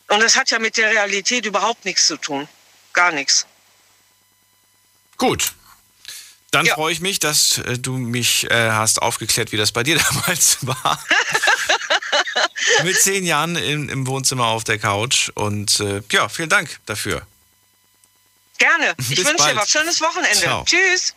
und 0.07 0.23
das 0.23 0.37
hat 0.37 0.49
ja 0.51 0.59
mit 0.59 0.77
der 0.77 0.91
Realität 0.91 1.45
überhaupt 1.45 1.83
nichts 1.83 2.07
zu 2.07 2.15
tun. 2.15 2.47
Gar 2.93 3.11
nichts. 3.11 3.45
Gut. 5.17 5.53
Dann 6.51 6.67
freue 6.67 6.93
ich 6.93 7.01
mich, 7.01 7.19
dass 7.19 7.57
äh, 7.57 7.79
du 7.79 7.97
mich 7.97 8.49
äh, 8.51 8.69
hast 8.69 9.01
aufgeklärt, 9.01 9.51
wie 9.51 9.57
das 9.57 9.71
bei 9.71 9.81
dir 9.81 9.97
damals 10.11 10.57
war. 10.61 11.03
Mit 12.83 12.99
zehn 13.01 13.25
Jahren 13.25 13.55
im, 13.55 13.89
im 13.89 14.05
Wohnzimmer 14.07 14.45
auf 14.45 14.63
der 14.63 14.77
Couch. 14.77 15.29
Und 15.33 15.79
äh, 15.79 16.01
ja, 16.11 16.29
vielen 16.29 16.49
Dank 16.49 16.79
dafür. 16.85 17.25
Gerne. 18.59 18.93
Ich 18.99 19.09
Bis 19.09 19.17
wünsche 19.19 19.33
dir 19.33 19.37
bald. 19.37 19.57
was. 19.57 19.69
Schönes 19.69 19.99
Wochenende. 20.01 20.37
Ciao. 20.37 20.63
Tschüss. 20.63 21.15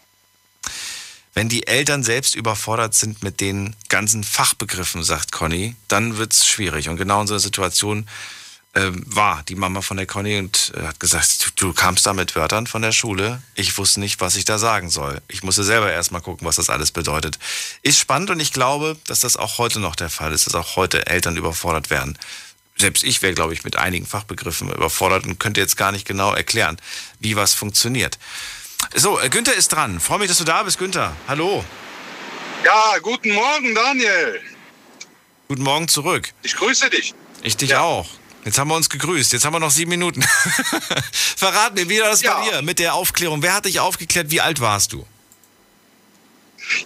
Wenn 1.34 1.50
die 1.50 1.66
Eltern 1.66 2.02
selbst 2.02 2.34
überfordert 2.34 2.94
sind 2.94 3.22
mit 3.22 3.42
den 3.42 3.76
ganzen 3.90 4.24
Fachbegriffen, 4.24 5.04
sagt 5.04 5.32
Conny, 5.32 5.76
dann 5.86 6.16
wird 6.16 6.32
es 6.32 6.46
schwierig. 6.46 6.88
Und 6.88 6.96
genau 6.96 7.20
in 7.20 7.26
so 7.26 7.34
einer 7.34 7.40
Situation 7.40 8.08
ähm, 8.76 9.02
war 9.06 9.42
die 9.48 9.54
Mama 9.54 9.80
von 9.80 9.96
der 9.96 10.06
Conny 10.06 10.38
und 10.38 10.72
äh, 10.76 10.82
hat 10.82 11.00
gesagt, 11.00 11.46
du, 11.56 11.68
du 11.68 11.72
kamst 11.72 12.04
da 12.04 12.12
mit 12.12 12.36
Wörtern 12.36 12.66
von 12.66 12.82
der 12.82 12.92
Schule. 12.92 13.42
Ich 13.54 13.76
wusste 13.78 14.00
nicht, 14.00 14.20
was 14.20 14.36
ich 14.36 14.44
da 14.44 14.58
sagen 14.58 14.90
soll. 14.90 15.22
Ich 15.28 15.42
musste 15.42 15.64
selber 15.64 15.90
erstmal 15.90 16.20
gucken, 16.20 16.46
was 16.46 16.56
das 16.56 16.68
alles 16.68 16.92
bedeutet. 16.92 17.38
Ist 17.82 17.98
spannend 17.98 18.28
und 18.30 18.38
ich 18.38 18.52
glaube, 18.52 18.98
dass 19.06 19.20
das 19.20 19.36
auch 19.36 19.56
heute 19.56 19.80
noch 19.80 19.96
der 19.96 20.10
Fall 20.10 20.32
ist, 20.32 20.46
dass 20.46 20.54
auch 20.54 20.76
heute 20.76 21.06
Eltern 21.06 21.36
überfordert 21.38 21.88
werden. 21.88 22.18
Selbst 22.76 23.02
ich 23.02 23.22
wäre, 23.22 23.32
glaube 23.32 23.54
ich, 23.54 23.64
mit 23.64 23.76
einigen 23.76 24.04
Fachbegriffen 24.04 24.70
überfordert 24.70 25.24
und 25.24 25.40
könnte 25.40 25.60
jetzt 25.60 25.78
gar 25.78 25.90
nicht 25.90 26.06
genau 26.06 26.34
erklären, 26.34 26.76
wie 27.18 27.34
was 27.34 27.54
funktioniert. 27.54 28.18
So, 28.94 29.18
äh, 29.18 29.30
Günther 29.30 29.54
ist 29.54 29.68
dran. 29.68 30.00
Freue 30.00 30.18
mich, 30.18 30.28
dass 30.28 30.38
du 30.38 30.44
da 30.44 30.62
bist, 30.62 30.78
Günther. 30.78 31.16
Hallo. 31.26 31.64
Ja, 32.62 32.98
guten 33.00 33.32
Morgen, 33.32 33.74
Daniel. 33.74 34.40
Guten 35.48 35.62
Morgen 35.62 35.88
zurück. 35.88 36.32
Ich 36.42 36.56
grüße 36.56 36.90
dich. 36.90 37.14
Ich 37.42 37.56
dich 37.56 37.74
auch. 37.76 38.06
Jetzt 38.46 38.58
haben 38.58 38.68
wir 38.68 38.76
uns 38.76 38.88
gegrüßt. 38.88 39.32
Jetzt 39.32 39.44
haben 39.44 39.54
wir 39.54 39.58
noch 39.58 39.72
sieben 39.72 39.90
Minuten. 39.90 40.22
Verrat 41.36 41.74
mir, 41.74 41.88
wie 41.88 42.00
war 42.00 42.10
das 42.10 42.22
bei 42.22 42.48
dir 42.48 42.62
mit 42.62 42.78
der 42.78 42.94
Aufklärung? 42.94 43.42
Wer 43.42 43.54
hat 43.54 43.64
dich 43.64 43.80
aufgeklärt? 43.80 44.30
Wie 44.30 44.40
alt 44.40 44.60
warst 44.60 44.92
du? 44.92 45.04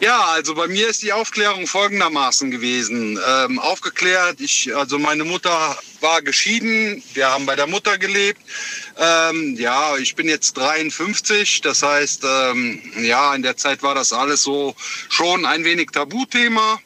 Ja, 0.00 0.24
also 0.26 0.54
bei 0.54 0.66
mir 0.66 0.88
ist 0.88 1.02
die 1.02 1.12
Aufklärung 1.12 1.66
folgendermaßen 1.66 2.50
gewesen. 2.50 3.18
Ähm, 3.26 3.58
aufgeklärt, 3.58 4.40
ich, 4.40 4.74
also 4.76 4.98
meine 4.98 5.24
Mutter 5.24 5.78
war 6.00 6.22
geschieden, 6.22 7.02
wir 7.14 7.30
haben 7.30 7.46
bei 7.46 7.56
der 7.56 7.66
Mutter 7.66 7.98
gelebt. 7.98 8.40
Ähm, 8.98 9.56
ja, 9.56 9.96
ich 9.96 10.14
bin 10.14 10.28
jetzt 10.28 10.56
53, 10.56 11.62
das 11.62 11.82
heißt, 11.82 12.24
ähm, 12.24 12.80
ja, 12.98 13.34
in 13.34 13.42
der 13.42 13.56
Zeit 13.56 13.82
war 13.82 13.94
das 13.94 14.12
alles 14.12 14.42
so 14.42 14.74
schon 15.08 15.46
ein 15.46 15.64
wenig 15.64 15.90
Tabuthema. 15.92 16.80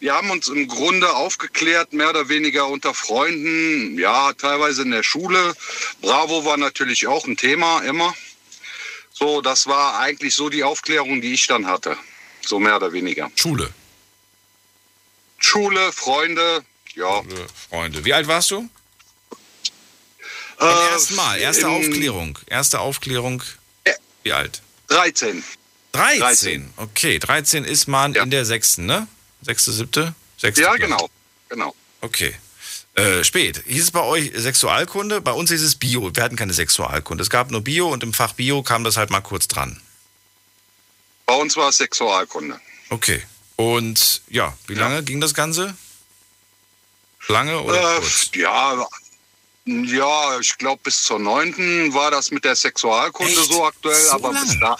Wir 0.00 0.14
haben 0.14 0.30
uns 0.30 0.48
im 0.48 0.68
Grunde 0.68 1.12
aufgeklärt, 1.14 1.92
mehr 1.92 2.10
oder 2.10 2.28
weniger 2.28 2.68
unter 2.68 2.94
Freunden, 2.94 3.98
ja, 3.98 4.32
teilweise 4.32 4.82
in 4.82 4.90
der 4.90 5.02
Schule. 5.02 5.54
Bravo 6.00 6.44
war 6.44 6.56
natürlich 6.56 7.06
auch 7.06 7.26
ein 7.26 7.36
Thema, 7.36 7.80
immer. 7.82 8.14
So, 9.12 9.40
das 9.40 9.66
war 9.66 9.98
eigentlich 9.98 10.34
so 10.34 10.48
die 10.48 10.64
Aufklärung, 10.64 11.20
die 11.20 11.34
ich 11.34 11.46
dann 11.46 11.66
hatte. 11.66 11.96
So 12.48 12.58
mehr 12.58 12.76
oder 12.76 12.90
weniger. 12.94 13.30
Schule. 13.34 13.68
Schule, 15.38 15.92
Freunde, 15.92 16.64
ja. 16.94 17.22
Freunde. 17.68 18.06
Wie 18.06 18.14
alt 18.14 18.26
warst 18.26 18.50
du? 18.50 18.66
Äh, 20.58 20.64
ersten 20.64 21.14
Mal, 21.14 21.38
erste 21.38 21.68
Aufklärung. 21.68 22.38
Erste 22.46 22.80
Aufklärung. 22.80 23.42
Wie 24.22 24.32
alt? 24.32 24.62
13. 24.86 25.44
13. 25.92 26.20
13. 26.20 26.70
Okay, 26.76 27.18
13 27.18 27.64
ist 27.64 27.86
man 27.86 28.14
in 28.14 28.30
der 28.30 28.46
sechsten, 28.46 28.86
ne? 28.86 29.06
Sechste, 29.42 29.70
siebte? 29.70 30.14
Sechste, 30.38 30.62
Ja, 30.62 30.76
genau. 30.76 31.10
Genau. 31.50 31.74
Okay. 32.00 32.34
Äh, 32.94 33.24
spät. 33.24 33.62
Hieß 33.66 33.82
es 33.84 33.90
bei 33.90 34.02
euch 34.02 34.32
Sexualkunde? 34.34 35.20
Bei 35.20 35.32
uns 35.32 35.50
hieß 35.50 35.62
es 35.62 35.76
Bio. 35.76 36.10
Wir 36.14 36.22
hatten 36.22 36.36
keine 36.36 36.54
Sexualkunde. 36.54 37.22
Es 37.22 37.30
gab 37.30 37.50
nur 37.50 37.60
Bio 37.60 37.88
und 37.92 38.02
im 38.02 38.14
Fach 38.14 38.32
Bio 38.32 38.62
kam 38.62 38.84
das 38.84 38.96
halt 38.96 39.10
mal 39.10 39.20
kurz 39.20 39.48
dran. 39.48 39.80
Bei 41.28 41.34
uns 41.34 41.54
war 41.58 41.68
es 41.68 41.76
Sexualkunde. 41.76 42.58
Okay. 42.88 43.22
Und 43.56 44.22
ja, 44.28 44.56
wie 44.66 44.72
lange 44.74 45.02
ging 45.02 45.20
das 45.20 45.34
Ganze? 45.34 45.76
Lange 47.28 47.60
oder 47.60 47.96
Äh, 47.96 48.00
kurz? 48.00 48.30
ja, 48.34 48.86
ja, 49.66 50.40
ich 50.40 50.56
glaube 50.56 50.80
bis 50.84 51.04
zur 51.04 51.18
neunten 51.18 51.92
war 51.92 52.10
das 52.10 52.30
mit 52.30 52.44
der 52.46 52.56
Sexualkunde 52.56 53.42
so 53.44 53.66
aktuell, 53.66 54.00
So 54.06 54.12
aber 54.12 54.30
bis 54.30 54.54
lange? 54.54 54.60
da, 54.60 54.76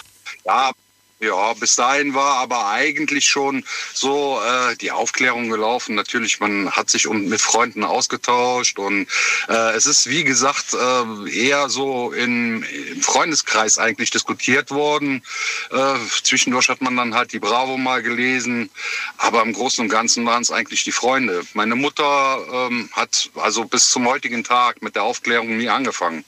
ja, 0.46 0.72
ja, 1.20 1.52
bis 1.54 1.74
dahin 1.74 2.14
war 2.14 2.36
aber 2.36 2.68
eigentlich 2.68 3.26
schon 3.26 3.64
so 3.92 4.40
äh, 4.40 4.76
die 4.76 4.92
Aufklärung 4.92 5.48
gelaufen. 5.48 5.96
Natürlich, 5.96 6.38
man 6.38 6.70
hat 6.70 6.90
sich 6.90 7.08
und 7.08 7.28
mit 7.28 7.40
Freunden 7.40 7.82
ausgetauscht 7.82 8.78
und 8.78 9.08
äh, 9.48 9.72
es 9.72 9.86
ist 9.86 10.08
wie 10.08 10.22
gesagt 10.22 10.74
äh, 10.74 11.30
eher 11.30 11.68
so 11.68 12.12
in, 12.12 12.62
im 12.62 13.02
Freundeskreis 13.02 13.78
eigentlich 13.78 14.10
diskutiert 14.10 14.70
worden. 14.70 15.24
Äh, 15.72 15.94
zwischendurch 16.22 16.68
hat 16.68 16.82
man 16.82 16.96
dann 16.96 17.14
halt 17.14 17.32
die 17.32 17.40
Bravo 17.40 17.76
mal 17.76 18.00
gelesen, 18.00 18.70
aber 19.16 19.42
im 19.42 19.52
Großen 19.52 19.82
und 19.82 19.90
Ganzen 19.90 20.24
waren 20.24 20.42
es 20.42 20.52
eigentlich 20.52 20.84
die 20.84 20.92
Freunde. 20.92 21.42
Meine 21.52 21.74
Mutter 21.74 22.38
ähm, 22.52 22.90
hat 22.92 23.30
also 23.34 23.64
bis 23.64 23.90
zum 23.90 24.06
heutigen 24.06 24.44
Tag 24.44 24.82
mit 24.82 24.94
der 24.94 25.02
Aufklärung 25.02 25.56
nie 25.56 25.68
angefangen. 25.68 26.24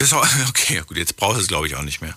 Okay, 0.48 0.82
gut, 0.86 0.96
jetzt 0.96 1.16
brauchst 1.16 1.38
du 1.38 1.42
es 1.42 1.48
glaube 1.48 1.66
ich 1.66 1.76
auch 1.76 1.82
nicht 1.82 2.00
mehr. 2.00 2.14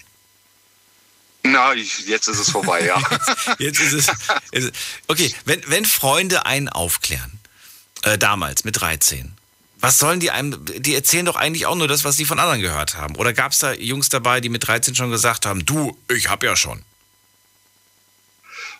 Na, 1.51 1.73
ich, 1.73 2.07
jetzt 2.07 2.27
ist 2.27 2.39
es 2.39 2.49
vorbei, 2.49 2.85
ja. 2.85 3.01
Jetzt 3.59 3.79
ist 3.79 3.93
es. 3.93 4.07
ist, 4.51 4.73
okay, 5.07 5.33
wenn, 5.45 5.61
wenn 5.67 5.85
Freunde 5.85 6.45
einen 6.45 6.69
aufklären, 6.69 7.39
äh, 8.03 8.17
damals 8.17 8.63
mit 8.63 8.79
13, 8.79 9.33
was 9.79 9.99
sollen 9.99 10.19
die 10.19 10.31
einem, 10.31 10.65
die 10.65 10.95
erzählen 10.95 11.25
doch 11.25 11.35
eigentlich 11.35 11.65
auch 11.65 11.75
nur 11.75 11.87
das, 11.87 12.03
was 12.03 12.17
sie 12.17 12.25
von 12.25 12.39
anderen 12.39 12.61
gehört 12.61 12.95
haben. 12.95 13.15
Oder 13.15 13.33
gab 13.33 13.51
es 13.51 13.59
da 13.59 13.73
Jungs 13.73 14.09
dabei, 14.09 14.41
die 14.41 14.49
mit 14.49 14.67
13 14.67 14.95
schon 14.95 15.11
gesagt 15.11 15.45
haben, 15.45 15.65
du, 15.65 15.97
ich 16.09 16.29
hab 16.29 16.43
ja 16.43 16.55
schon. 16.55 16.83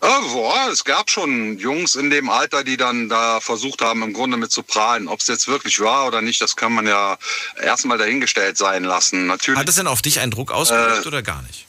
Ja, 0.02 0.20
boah, 0.20 0.70
es 0.72 0.84
gab 0.84 1.10
schon 1.10 1.58
Jungs 1.58 1.96
in 1.96 2.10
dem 2.10 2.30
Alter, 2.30 2.64
die 2.64 2.78
dann 2.78 3.10
da 3.10 3.40
versucht 3.40 3.82
haben, 3.82 4.04
im 4.04 4.14
Grunde 4.14 4.38
mit 4.38 4.52
zu 4.52 4.62
prahlen. 4.62 5.08
Ob 5.08 5.22
es 5.22 5.28
jetzt 5.28 5.48
wirklich 5.48 5.80
war 5.80 6.08
oder 6.08 6.22
nicht, 6.22 6.40
das 6.42 6.56
kann 6.56 6.72
man 6.72 6.86
ja 6.86 7.18
erstmal 7.62 7.98
dahingestellt 7.98 8.58
sein 8.58 8.84
lassen. 8.84 9.26
Natürlich. 9.28 9.60
Hat 9.60 9.70
es 9.70 9.76
denn 9.76 9.88
auf 9.88 10.02
dich 10.02 10.20
einen 10.20 10.32
Druck 10.32 10.52
ausgeübt 10.52 11.06
Äh, 11.06 11.08
oder 11.08 11.24
gar 11.24 11.42
nicht? 11.44 11.67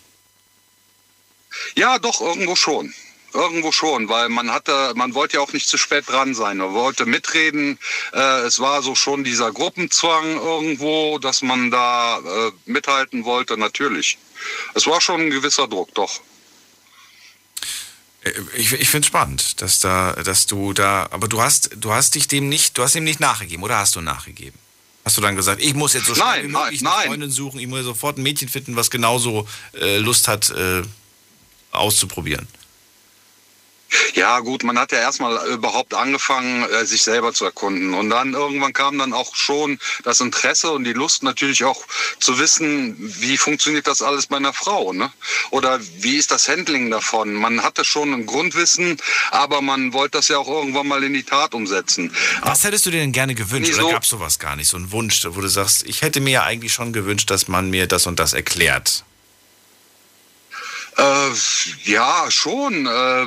Ja, 1.77 1.99
doch, 1.99 2.21
irgendwo 2.21 2.57
schon. 2.57 2.93
Irgendwo 3.35 3.73
schon, 3.73 4.09
weil 4.09 4.31
man 4.31 4.51
hatte, 4.51 4.93
man 4.97 5.13
wollte 5.15 5.37
ja 5.37 5.43
auch 5.43 5.53
nicht 5.53 5.69
zu 5.69 5.77
spät 5.77 6.09
dran 6.09 6.35
sein. 6.35 6.57
Man 6.57 6.73
wollte 6.73 7.05
mitreden. 7.05 7.79
Äh, 8.15 8.41
es 8.47 8.59
war 8.59 8.83
so 8.83 8.95
schon 8.95 9.23
dieser 9.23 9.53
Gruppenzwang 9.53 10.37
irgendwo, 10.37 11.19
dass 11.19 11.43
man 11.43 11.71
da 11.71 12.19
äh, 12.21 12.53
mithalten 12.65 13.25
wollte, 13.27 13.59
natürlich. 13.59 14.17
Es 14.75 14.87
war 14.87 15.01
schon 15.03 15.21
ein 15.21 15.31
gewisser 15.31 15.69
Druck, 15.69 15.95
doch. 15.95 16.21
Äh, 18.23 18.33
Ich, 18.55 18.73
ich 18.73 18.89
finde 18.89 19.05
es 19.05 19.09
spannend, 19.09 19.61
dass 19.61 19.79
da, 19.79 20.13
dass 20.15 20.47
du 20.47 20.73
da, 20.73 21.09
aber 21.11 21.29
du 21.29 21.43
hast, 21.43 21.71
du 21.77 21.93
hast 21.93 22.15
dich 22.15 22.29
dem 22.29 22.49
nicht, 22.49 22.79
du 22.79 22.83
hast 22.83 22.95
ihm 22.95 23.05
nicht 23.05 23.21
nachgegeben, 23.21 23.63
oder 23.63 23.77
hast 23.79 23.95
du 23.95 24.01
nachgegeben? 24.01 24.59
Hast 25.05 25.17
du 25.17 25.21
dann 25.21 25.37
gesagt, 25.37 25.63
ich 25.63 25.75
muss 25.75 25.93
jetzt 25.95 26.07
so 26.07 26.15
schnell 26.15 26.27
Nein, 26.27 26.45
wie 26.49 26.53
möglich 26.53 26.81
nein, 26.83 26.93
eine 26.93 27.01
nein. 27.01 27.09
Freundin 27.09 27.31
suchen, 27.31 27.61
ich 27.61 27.67
muss 27.67 27.85
sofort 27.85 28.19
ein 28.19 28.23
Mädchen 28.23 28.49
finden, 28.49 28.75
was 28.75 28.91
genauso 28.91 29.47
äh, 29.79 29.99
Lust 29.99 30.29
hat, 30.29 30.51
äh, 30.51 30.83
auszuprobieren? 31.73 32.47
Ja, 34.15 34.41
gut, 34.41 34.65
man 34.65 34.79
hat 34.79 34.93
ja 34.93 34.99
erstmal 34.99 35.47
überhaupt 35.49 35.95
angefangen, 35.95 36.63
äh, 36.65 36.85
sich 36.85 37.03
selber 37.03 37.33
zu 37.33 37.47
erkunden. 37.47 37.95
Und 37.95 38.11
dann 38.11 38.35
irgendwann 38.35 38.75
kam 38.75 38.99
dann 38.99 39.15
auch 39.15 39.35
schon 39.35 39.79
das 40.05 40.21
Interesse 40.21 40.71
und 40.73 40.85
die 40.85 40.93
Lust 40.93 41.23
natürlich 41.23 41.65
auch 41.65 41.83
zu 42.21 42.39
wissen, 42.39 42.97
wie 42.99 43.39
funktioniert 43.39 43.87
das 43.87 44.03
alles 44.03 44.27
bei 44.27 44.37
einer 44.37 44.53
Frau, 44.53 44.93
ne? 44.93 45.11
Oder 45.53 45.81
wie 46.01 46.17
ist 46.17 46.31
das 46.31 46.49
Handling 46.49 46.91
davon? 46.91 47.33
Man 47.33 47.63
hatte 47.63 47.83
schon 47.83 48.13
ein 48.13 48.27
Grundwissen, 48.27 48.99
aber 49.31 49.63
man 49.63 49.95
wollte 49.95 50.19
das 50.19 50.29
ja 50.29 50.37
auch 50.37 50.49
irgendwann 50.49 50.87
mal 50.89 51.03
in 51.03 51.15
die 51.15 51.23
Tat 51.25 51.55
umsetzen. 51.55 52.15
Was 52.43 52.65
hättest 52.65 52.85
du 52.85 52.91
dir 52.91 53.01
denn 53.01 53.13
gerne 53.13 53.35
gewünscht? 53.35 53.73
Oder 53.75 53.83
so- 53.83 53.91
gab 53.91 54.03
es 54.03 54.11
sowas 54.11 54.39
gar 54.39 54.55
nicht? 54.57 54.69
So 54.69 54.77
ein 54.77 54.93
Wunsch, 54.93 55.23
wo 55.27 55.41
du 55.41 55.49
sagst, 55.49 55.87
ich 55.87 56.03
hätte 56.03 56.21
mir 56.21 56.31
ja 56.33 56.43
eigentlich 56.43 56.75
schon 56.75 56.93
gewünscht, 56.93 57.31
dass 57.31 57.49
man 57.49 57.71
mir 57.71 57.87
das 57.87 58.07
und 58.07 58.19
das 58.21 58.35
erklärt. 58.35 59.05
Äh, 60.99 61.31
ja, 61.85 62.27
schon. 62.29 62.87
Äh, 62.87 63.27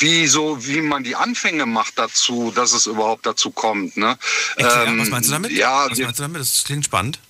wie 0.00 0.26
so, 0.26 0.66
wie 0.66 0.80
man 0.80 1.04
die 1.04 1.14
Anfänge 1.14 1.64
macht 1.66 1.98
dazu, 1.98 2.52
dass 2.54 2.72
es 2.72 2.86
überhaupt 2.86 3.26
dazu 3.26 3.50
kommt. 3.50 3.96
Ne? 3.96 4.18
Erklär, 4.56 4.86
Ähm, 4.88 4.98
was 4.98 5.08
meinst 5.08 5.28
du 5.28 5.32
damit? 5.32 5.52
Ja, 5.52 5.88
was 5.88 5.98
meinst 5.98 6.18
du 6.18 6.22
damit? 6.24 6.40
Das 6.40 6.64
klingt 6.64 6.84
spannend. 6.84 7.20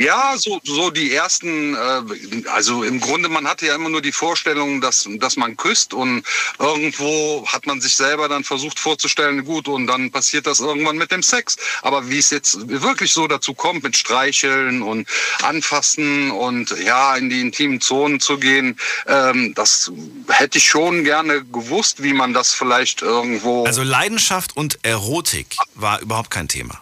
Ja, 0.00 0.32
so, 0.38 0.62
so 0.64 0.90
die 0.90 1.12
ersten, 1.12 1.74
äh, 1.74 2.48
also 2.48 2.82
im 2.84 3.00
Grunde, 3.00 3.28
man 3.28 3.46
hatte 3.46 3.66
ja 3.66 3.74
immer 3.74 3.90
nur 3.90 4.00
die 4.00 4.12
Vorstellung, 4.12 4.80
dass, 4.80 5.06
dass 5.18 5.36
man 5.36 5.58
küsst 5.58 5.92
und 5.92 6.24
irgendwo 6.58 7.46
hat 7.46 7.66
man 7.66 7.82
sich 7.82 7.94
selber 7.96 8.26
dann 8.26 8.42
versucht 8.42 8.78
vorzustellen, 8.78 9.44
gut, 9.44 9.68
und 9.68 9.86
dann 9.86 10.10
passiert 10.10 10.46
das 10.46 10.60
irgendwann 10.60 10.96
mit 10.96 11.10
dem 11.10 11.22
Sex. 11.22 11.58
Aber 11.82 12.08
wie 12.08 12.16
es 12.16 12.30
jetzt 12.30 12.66
wirklich 12.66 13.12
so 13.12 13.28
dazu 13.28 13.52
kommt, 13.52 13.82
mit 13.82 13.94
Streicheln 13.94 14.80
und 14.80 15.06
Anfassen 15.42 16.30
und 16.30 16.74
ja, 16.82 17.14
in 17.16 17.28
die 17.28 17.42
intimen 17.42 17.82
Zonen 17.82 18.20
zu 18.20 18.38
gehen, 18.38 18.80
ähm, 19.06 19.52
das 19.52 19.92
hätte 20.28 20.56
ich 20.56 20.66
schon 20.66 21.04
gerne 21.04 21.44
gewusst, 21.44 22.02
wie 22.02 22.14
man 22.14 22.32
das 22.32 22.54
vielleicht 22.54 23.02
irgendwo. 23.02 23.66
Also 23.66 23.82
Leidenschaft 23.82 24.56
und 24.56 24.78
Erotik 24.82 25.56
war 25.74 26.00
überhaupt 26.00 26.30
kein 26.30 26.48
Thema. 26.48 26.80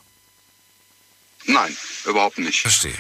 Nein, 1.46 1.76
überhaupt 2.04 2.38
nicht. 2.38 2.60
Verstehe. 2.60 2.94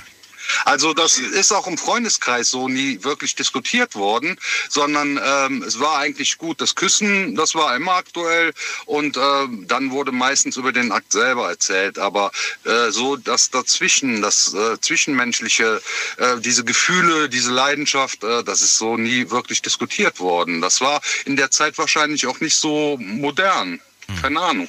Also 0.64 0.94
das 0.94 1.18
ist 1.18 1.52
auch 1.52 1.66
im 1.66 1.78
Freundeskreis 1.78 2.50
so 2.50 2.68
nie 2.68 3.02
wirklich 3.02 3.34
diskutiert 3.34 3.94
worden, 3.94 4.38
sondern 4.68 5.20
ähm, 5.22 5.62
es 5.62 5.78
war 5.80 5.98
eigentlich 5.98 6.38
gut. 6.38 6.60
Das 6.60 6.74
Küssen, 6.74 7.34
das 7.34 7.54
war 7.54 7.74
immer 7.76 7.92
aktuell 7.92 8.52
und 8.86 9.16
ähm, 9.16 9.66
dann 9.68 9.90
wurde 9.90 10.12
meistens 10.12 10.56
über 10.56 10.72
den 10.72 10.92
Akt 10.92 11.12
selber 11.12 11.48
erzählt. 11.48 11.98
Aber 11.98 12.30
äh, 12.64 12.90
so 12.90 13.16
das 13.16 13.50
dazwischen, 13.50 14.22
das 14.22 14.54
äh, 14.54 14.80
zwischenmenschliche, 14.80 15.80
äh, 16.16 16.38
diese 16.40 16.64
Gefühle, 16.64 17.28
diese 17.28 17.52
Leidenschaft, 17.52 18.24
äh, 18.24 18.44
das 18.44 18.62
ist 18.62 18.78
so 18.78 18.96
nie 18.96 19.30
wirklich 19.30 19.62
diskutiert 19.62 20.20
worden. 20.20 20.60
Das 20.60 20.80
war 20.80 21.00
in 21.24 21.36
der 21.36 21.50
Zeit 21.50 21.78
wahrscheinlich 21.78 22.26
auch 22.26 22.40
nicht 22.40 22.56
so 22.56 22.96
modern. 22.98 23.80
Keine 24.22 24.40
Ahnung. 24.40 24.68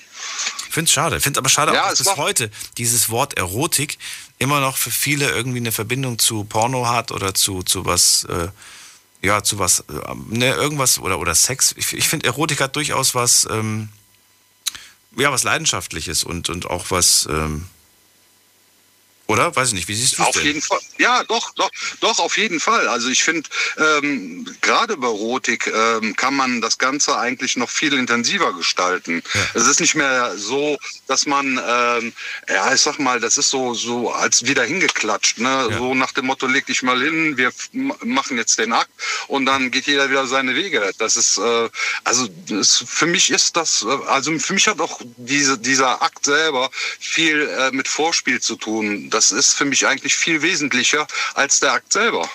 Ich 0.67 0.73
finde 0.73 0.89
es 0.89 0.91
schade. 0.91 1.17
Ich 1.17 1.23
finde 1.23 1.39
aber 1.39 1.49
schade 1.49 1.73
Ja, 1.73 1.85
auch, 1.85 1.91
es 1.91 1.99
dass 1.99 2.07
bis 2.09 2.17
heute 2.17 2.51
dieses 2.77 3.09
Wort 3.09 3.37
Erotik 3.37 3.97
immer 4.39 4.61
noch 4.61 4.77
für 4.77 4.91
viele 4.91 5.29
irgendwie 5.29 5.57
eine 5.59 5.71
Verbindung 5.71 6.17
zu 6.17 6.45
Porno 6.45 6.87
hat 6.87 7.11
oder 7.11 7.33
zu, 7.33 7.61
zu 7.61 7.85
was, 7.85 8.23
äh, 8.23 8.47
ja, 9.21 9.43
zu 9.43 9.59
was, 9.59 9.81
äh, 9.81 10.15
ne, 10.29 10.53
irgendwas 10.53 10.97
oder, 10.99 11.19
oder 11.19 11.35
Sex. 11.35 11.75
Ich, 11.77 11.93
ich 11.93 12.07
finde, 12.07 12.25
Erotik 12.27 12.61
hat 12.61 12.75
durchaus 12.75 13.13
was, 13.13 13.47
ähm, 13.51 13.89
ja, 15.17 15.31
was 15.31 15.43
Leidenschaftliches 15.43 16.23
und, 16.23 16.49
und 16.49 16.65
auch 16.69 16.89
was, 16.89 17.27
ähm, 17.29 17.67
oder? 19.29 19.55
Weiß 19.55 19.69
ich 19.69 19.73
nicht, 19.75 19.87
wie 19.87 19.93
siehst 19.93 20.17
du 20.17 20.23
es 20.23 20.27
Auf 20.27 20.35
denn? 20.35 20.45
jeden 20.45 20.61
Fall. 20.61 20.79
Ja, 20.97 21.23
doch, 21.23 21.53
doch, 21.53 21.69
doch, 21.99 22.17
auf 22.17 22.35
jeden 22.37 22.59
Fall. 22.59 22.87
Also 22.87 23.09
ich 23.09 23.23
finde, 23.23 23.47
ähm, 23.77 24.43
gerade 24.61 24.97
bei 24.97 25.05
Erotik 25.07 25.67
ähm, 25.67 26.15
kann 26.15 26.35
man 26.35 26.61
das 26.61 26.79
Ganze 26.79 27.15
eigentlich 27.15 27.55
noch 27.55 27.69
viel 27.69 27.93
intensiver 27.93 28.53
gestalten. 28.53 29.21
Es 29.53 29.67
ist 29.67 29.81
nicht 29.81 29.93
mehr 29.93 30.35
so, 30.35 30.77
dass 31.05 31.27
man, 31.27 31.61
ähm, 31.63 32.13
ja, 32.49 32.73
ich 32.73 32.81
sag 32.81 32.97
mal, 32.97 33.19
das 33.19 33.37
ist 33.37 33.51
so, 33.51 33.75
so 33.75 34.11
als 34.11 34.45
wieder 34.47 34.63
hingeklatscht, 34.63 35.37
ne? 35.37 35.69
So 35.77 35.93
nach 35.93 36.11
dem 36.11 36.25
Motto, 36.25 36.47
leg 36.47 36.65
dich 36.65 36.81
mal 36.81 36.99
hin, 36.99 37.37
wir 37.37 37.51
machen 37.71 38.35
jetzt 38.37 38.57
den 38.57 38.73
Akt 38.73 38.89
und 39.27 39.45
dann 39.45 39.69
geht 39.69 39.85
jeder 39.85 40.09
wieder 40.09 40.25
seine 40.25 40.55
Wege. 40.55 40.91
Das 40.97 41.17
ist, 41.17 41.37
äh, 41.37 41.69
also 42.03 42.27
das, 42.47 42.83
für 42.87 43.05
mich 43.05 43.29
ist 43.29 43.55
das, 43.55 43.83
äh, 43.83 44.07
also 44.07 44.37
für 44.39 44.53
mich 44.53 44.67
hat 44.67 44.79
auch 44.79 44.99
diese, 45.17 45.59
dieser 45.59 46.01
Akt 46.01 46.25
selber 46.25 46.71
viel 46.99 47.47
äh, 47.47 47.69
mit 47.71 47.87
Vorspiel 47.87 48.41
zu 48.41 48.55
tun. 48.55 49.11
Das 49.11 49.18
ist 49.31 49.53
für 49.53 49.65
mich 49.65 49.85
eigentlich 49.85 50.15
viel 50.15 50.41
wesentlicher 50.41 51.07
als 51.33 51.59
der 51.59 51.73
Akt 51.73 51.93
selber. 51.93 52.29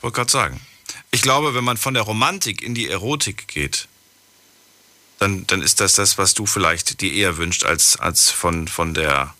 Wollte 0.00 0.16
gerade 0.16 0.30
sagen. 0.30 0.60
Ich 1.10 1.22
glaube, 1.22 1.54
wenn 1.54 1.64
man 1.64 1.76
von 1.76 1.94
der 1.94 2.02
Romantik 2.02 2.62
in 2.62 2.74
die 2.74 2.88
Erotik 2.88 3.48
geht, 3.48 3.88
dann, 5.18 5.46
dann 5.46 5.62
ist 5.62 5.80
das 5.80 5.94
das, 5.94 6.18
was 6.18 6.34
du 6.34 6.46
vielleicht 6.46 7.00
dir 7.00 7.12
eher 7.12 7.36
wünscht, 7.36 7.64
als, 7.64 7.96
als 7.98 8.30
von, 8.30 8.68
von 8.68 8.94
der, 8.94 9.34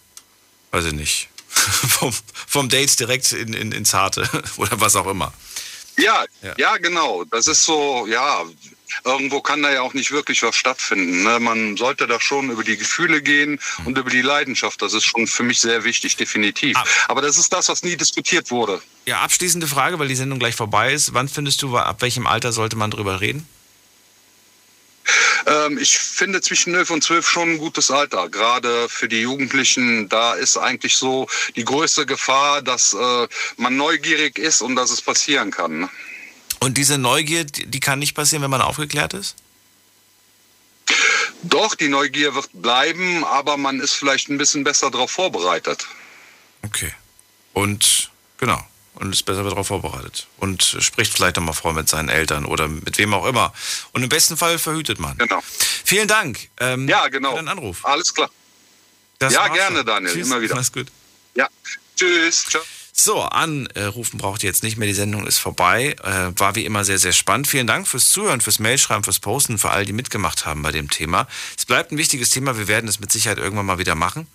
weiß 0.70 0.86
ich 0.86 0.92
nicht, 0.92 1.28
vom, 1.48 2.12
vom 2.46 2.68
Date 2.68 2.98
direkt 2.98 3.32
in, 3.32 3.52
in, 3.52 3.72
ins 3.72 3.94
Harte 3.94 4.28
oder 4.56 4.80
was 4.80 4.96
auch 4.96 5.06
immer. 5.06 5.32
Ja, 5.96 6.24
Ja. 6.42 6.54
ja, 6.56 6.76
genau. 6.76 7.24
Das 7.24 7.46
ist 7.48 7.64
so, 7.64 8.06
ja, 8.06 8.44
irgendwo 9.04 9.40
kann 9.40 9.62
da 9.62 9.72
ja 9.72 9.82
auch 9.82 9.94
nicht 9.94 10.10
wirklich 10.10 10.42
was 10.42 10.56
stattfinden. 10.56 11.22
Ne? 11.22 11.40
Man 11.40 11.76
sollte 11.76 12.06
da 12.06 12.20
schon 12.20 12.50
über 12.50 12.64
die 12.64 12.76
Gefühle 12.76 13.22
gehen 13.22 13.60
und 13.84 13.96
über 13.98 14.10
die 14.10 14.22
Leidenschaft. 14.22 14.80
Das 14.82 14.94
ist 14.94 15.04
schon 15.04 15.26
für 15.26 15.42
mich 15.42 15.60
sehr 15.60 15.84
wichtig, 15.84 16.16
definitiv. 16.16 16.76
Aber 17.08 17.22
das 17.22 17.38
ist 17.38 17.52
das, 17.52 17.68
was 17.68 17.82
nie 17.82 17.96
diskutiert 17.96 18.50
wurde. 18.50 18.82
Ja, 19.06 19.20
abschließende 19.20 19.66
Frage, 19.66 19.98
weil 19.98 20.08
die 20.08 20.16
Sendung 20.16 20.38
gleich 20.38 20.54
vorbei 20.54 20.92
ist. 20.92 21.14
Wann 21.14 21.28
findest 21.28 21.62
du, 21.62 21.76
ab 21.76 22.02
welchem 22.02 22.26
Alter 22.26 22.52
sollte 22.52 22.76
man 22.76 22.90
drüber 22.90 23.20
reden? 23.20 23.46
Ähm, 25.46 25.78
ich 25.78 25.98
finde 25.98 26.40
zwischen 26.40 26.74
11 26.74 26.90
und 26.90 27.02
12 27.02 27.28
schon 27.28 27.50
ein 27.52 27.58
gutes 27.58 27.90
Alter. 27.90 28.28
Gerade 28.28 28.88
für 28.88 29.08
die 29.08 29.22
Jugendlichen, 29.22 30.08
da 30.08 30.34
ist 30.34 30.56
eigentlich 30.56 30.96
so 30.96 31.26
die 31.56 31.64
größte 31.64 32.06
Gefahr, 32.06 32.62
dass 32.62 32.92
äh, 32.92 33.28
man 33.56 33.76
neugierig 33.76 34.38
ist 34.38 34.60
und 34.60 34.76
dass 34.76 34.90
es 34.90 35.00
passieren 35.00 35.50
kann. 35.50 35.88
Und 36.60 36.76
diese 36.76 36.98
Neugier, 36.98 37.44
die 37.44 37.80
kann 37.80 37.98
nicht 37.98 38.14
passieren, 38.14 38.42
wenn 38.42 38.50
man 38.50 38.60
aufgeklärt 38.60 39.14
ist? 39.14 39.36
Doch, 41.42 41.74
die 41.74 41.88
Neugier 41.88 42.34
wird 42.34 42.50
bleiben, 42.52 43.24
aber 43.24 43.56
man 43.56 43.80
ist 43.80 43.94
vielleicht 43.94 44.28
ein 44.28 44.38
bisschen 44.38 44.64
besser 44.64 44.90
darauf 44.90 45.10
vorbereitet. 45.10 45.86
Okay. 46.64 46.92
Und 47.52 48.10
genau. 48.38 48.60
Und 48.94 49.12
ist 49.12 49.22
besser 49.22 49.44
darauf 49.44 49.68
vorbereitet. 49.68 50.26
Und 50.38 50.76
spricht 50.80 51.12
vielleicht 51.14 51.36
nochmal 51.36 51.54
vor 51.54 51.72
mit 51.72 51.88
seinen 51.88 52.08
Eltern 52.08 52.44
oder 52.44 52.66
mit 52.66 52.98
wem 52.98 53.14
auch 53.14 53.26
immer. 53.26 53.52
Und 53.92 54.02
im 54.02 54.08
besten 54.08 54.36
Fall 54.36 54.58
verhütet 54.58 54.98
man. 54.98 55.16
Genau. 55.18 55.40
Vielen 55.84 56.08
Dank. 56.08 56.48
Ähm, 56.58 56.88
ja, 56.88 57.06
genau. 57.06 57.30
Für 57.30 57.36
deinen 57.36 57.48
Anruf. 57.48 57.84
Alles 57.84 58.12
klar. 58.12 58.30
Das 59.20 59.32
ja, 59.32 59.46
gerne, 59.48 59.78
schon. 59.78 59.86
Daniel. 59.86 60.12
Tschüss, 60.12 60.26
Immer 60.26 60.40
wieder. 60.40 60.56
Mach's 60.56 60.72
gut. 60.72 60.88
Ja. 61.34 61.48
Tschüss. 61.96 62.44
Ciao. 62.44 62.62
So, 63.00 63.22
anrufen 63.22 64.18
braucht 64.18 64.42
ihr 64.42 64.48
jetzt 64.48 64.64
nicht 64.64 64.76
mehr. 64.76 64.88
Die 64.88 64.92
Sendung 64.92 65.24
ist 65.24 65.38
vorbei. 65.38 65.94
Äh, 66.02 66.32
war 66.36 66.56
wie 66.56 66.64
immer 66.64 66.84
sehr, 66.84 66.98
sehr 66.98 67.12
spannend. 67.12 67.46
Vielen 67.46 67.68
Dank 67.68 67.86
fürs 67.86 68.10
Zuhören, 68.10 68.40
fürs 68.40 68.58
Mailschreiben, 68.58 69.04
fürs 69.04 69.20
Posten, 69.20 69.56
für 69.56 69.70
all 69.70 69.84
die 69.84 69.92
mitgemacht 69.92 70.46
haben 70.46 70.62
bei 70.62 70.72
dem 70.72 70.90
Thema. 70.90 71.28
Es 71.56 71.64
bleibt 71.64 71.92
ein 71.92 71.96
wichtiges 71.96 72.30
Thema. 72.30 72.58
Wir 72.58 72.66
werden 72.66 72.88
es 72.88 72.98
mit 72.98 73.12
Sicherheit 73.12 73.38
irgendwann 73.38 73.66
mal 73.66 73.78
wieder 73.78 73.94
machen, 73.94 74.26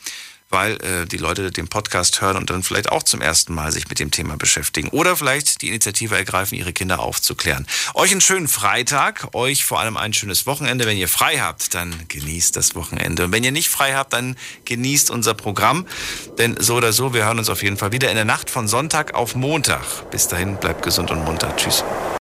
weil 0.54 0.74
äh, 0.84 1.06
die 1.06 1.18
Leute 1.18 1.52
den 1.52 1.68
Podcast 1.68 2.22
hören 2.22 2.38
und 2.38 2.50
dann 2.50 2.64
vielleicht 2.64 2.92
auch 2.92 3.04
zum 3.04 3.22
ersten 3.22 3.54
Mal 3.54 3.72
sich 3.72 3.90
mit 3.90 4.00
dem 4.00 4.12
Thema 4.12 4.38
beschäftigen. 4.38 4.90
Oder 4.90 5.18
vielleicht 5.18 5.62
die 5.62 5.70
Initiative 5.70 6.16
ergreifen, 6.16 6.58
ihre 6.58 6.72
Kinder 6.72 7.00
aufzuklären. 7.00 7.68
Euch 7.96 8.12
einen 8.12 8.22
schönen 8.22 8.48
Freitag, 8.48 9.34
euch 9.34 9.66
vor 9.66 9.80
allem 9.80 9.98
ein 9.98 10.14
schönes 10.14 10.46
Wochenende. 10.46 10.86
Wenn 10.86 10.98
ihr 10.98 11.10
frei 11.10 11.40
habt, 11.40 11.74
dann 11.74 11.94
genießt 12.08 12.56
das 12.56 12.76
Wochenende. 12.76 13.26
Und 13.26 13.32
wenn 13.32 13.44
ihr 13.44 13.52
nicht 13.52 13.70
frei 13.70 13.96
habt, 13.96 14.14
dann 14.14 14.38
genießt 14.66 15.10
unser 15.10 15.34
Programm. 15.34 15.88
Denn 16.38 16.56
so 16.60 16.76
oder 16.76 16.94
so, 16.94 17.14
wir 17.14 17.26
hören 17.26 17.40
uns 17.40 17.50
auf 17.50 17.64
jeden 17.64 17.78
Fall 17.78 17.92
wieder 17.92 18.10
in 18.10 18.16
der 18.16 18.26
Nacht 18.26 18.50
von 18.50 18.68
Sonntag 18.68 19.16
auf 19.16 19.36
Montag. 19.36 20.12
Bis 20.12 20.28
dahin, 20.28 20.58
bleibt 20.58 20.84
gesund 20.84 21.10
und 21.12 21.26
munter. 21.26 21.56
Tschüss. 21.58 21.84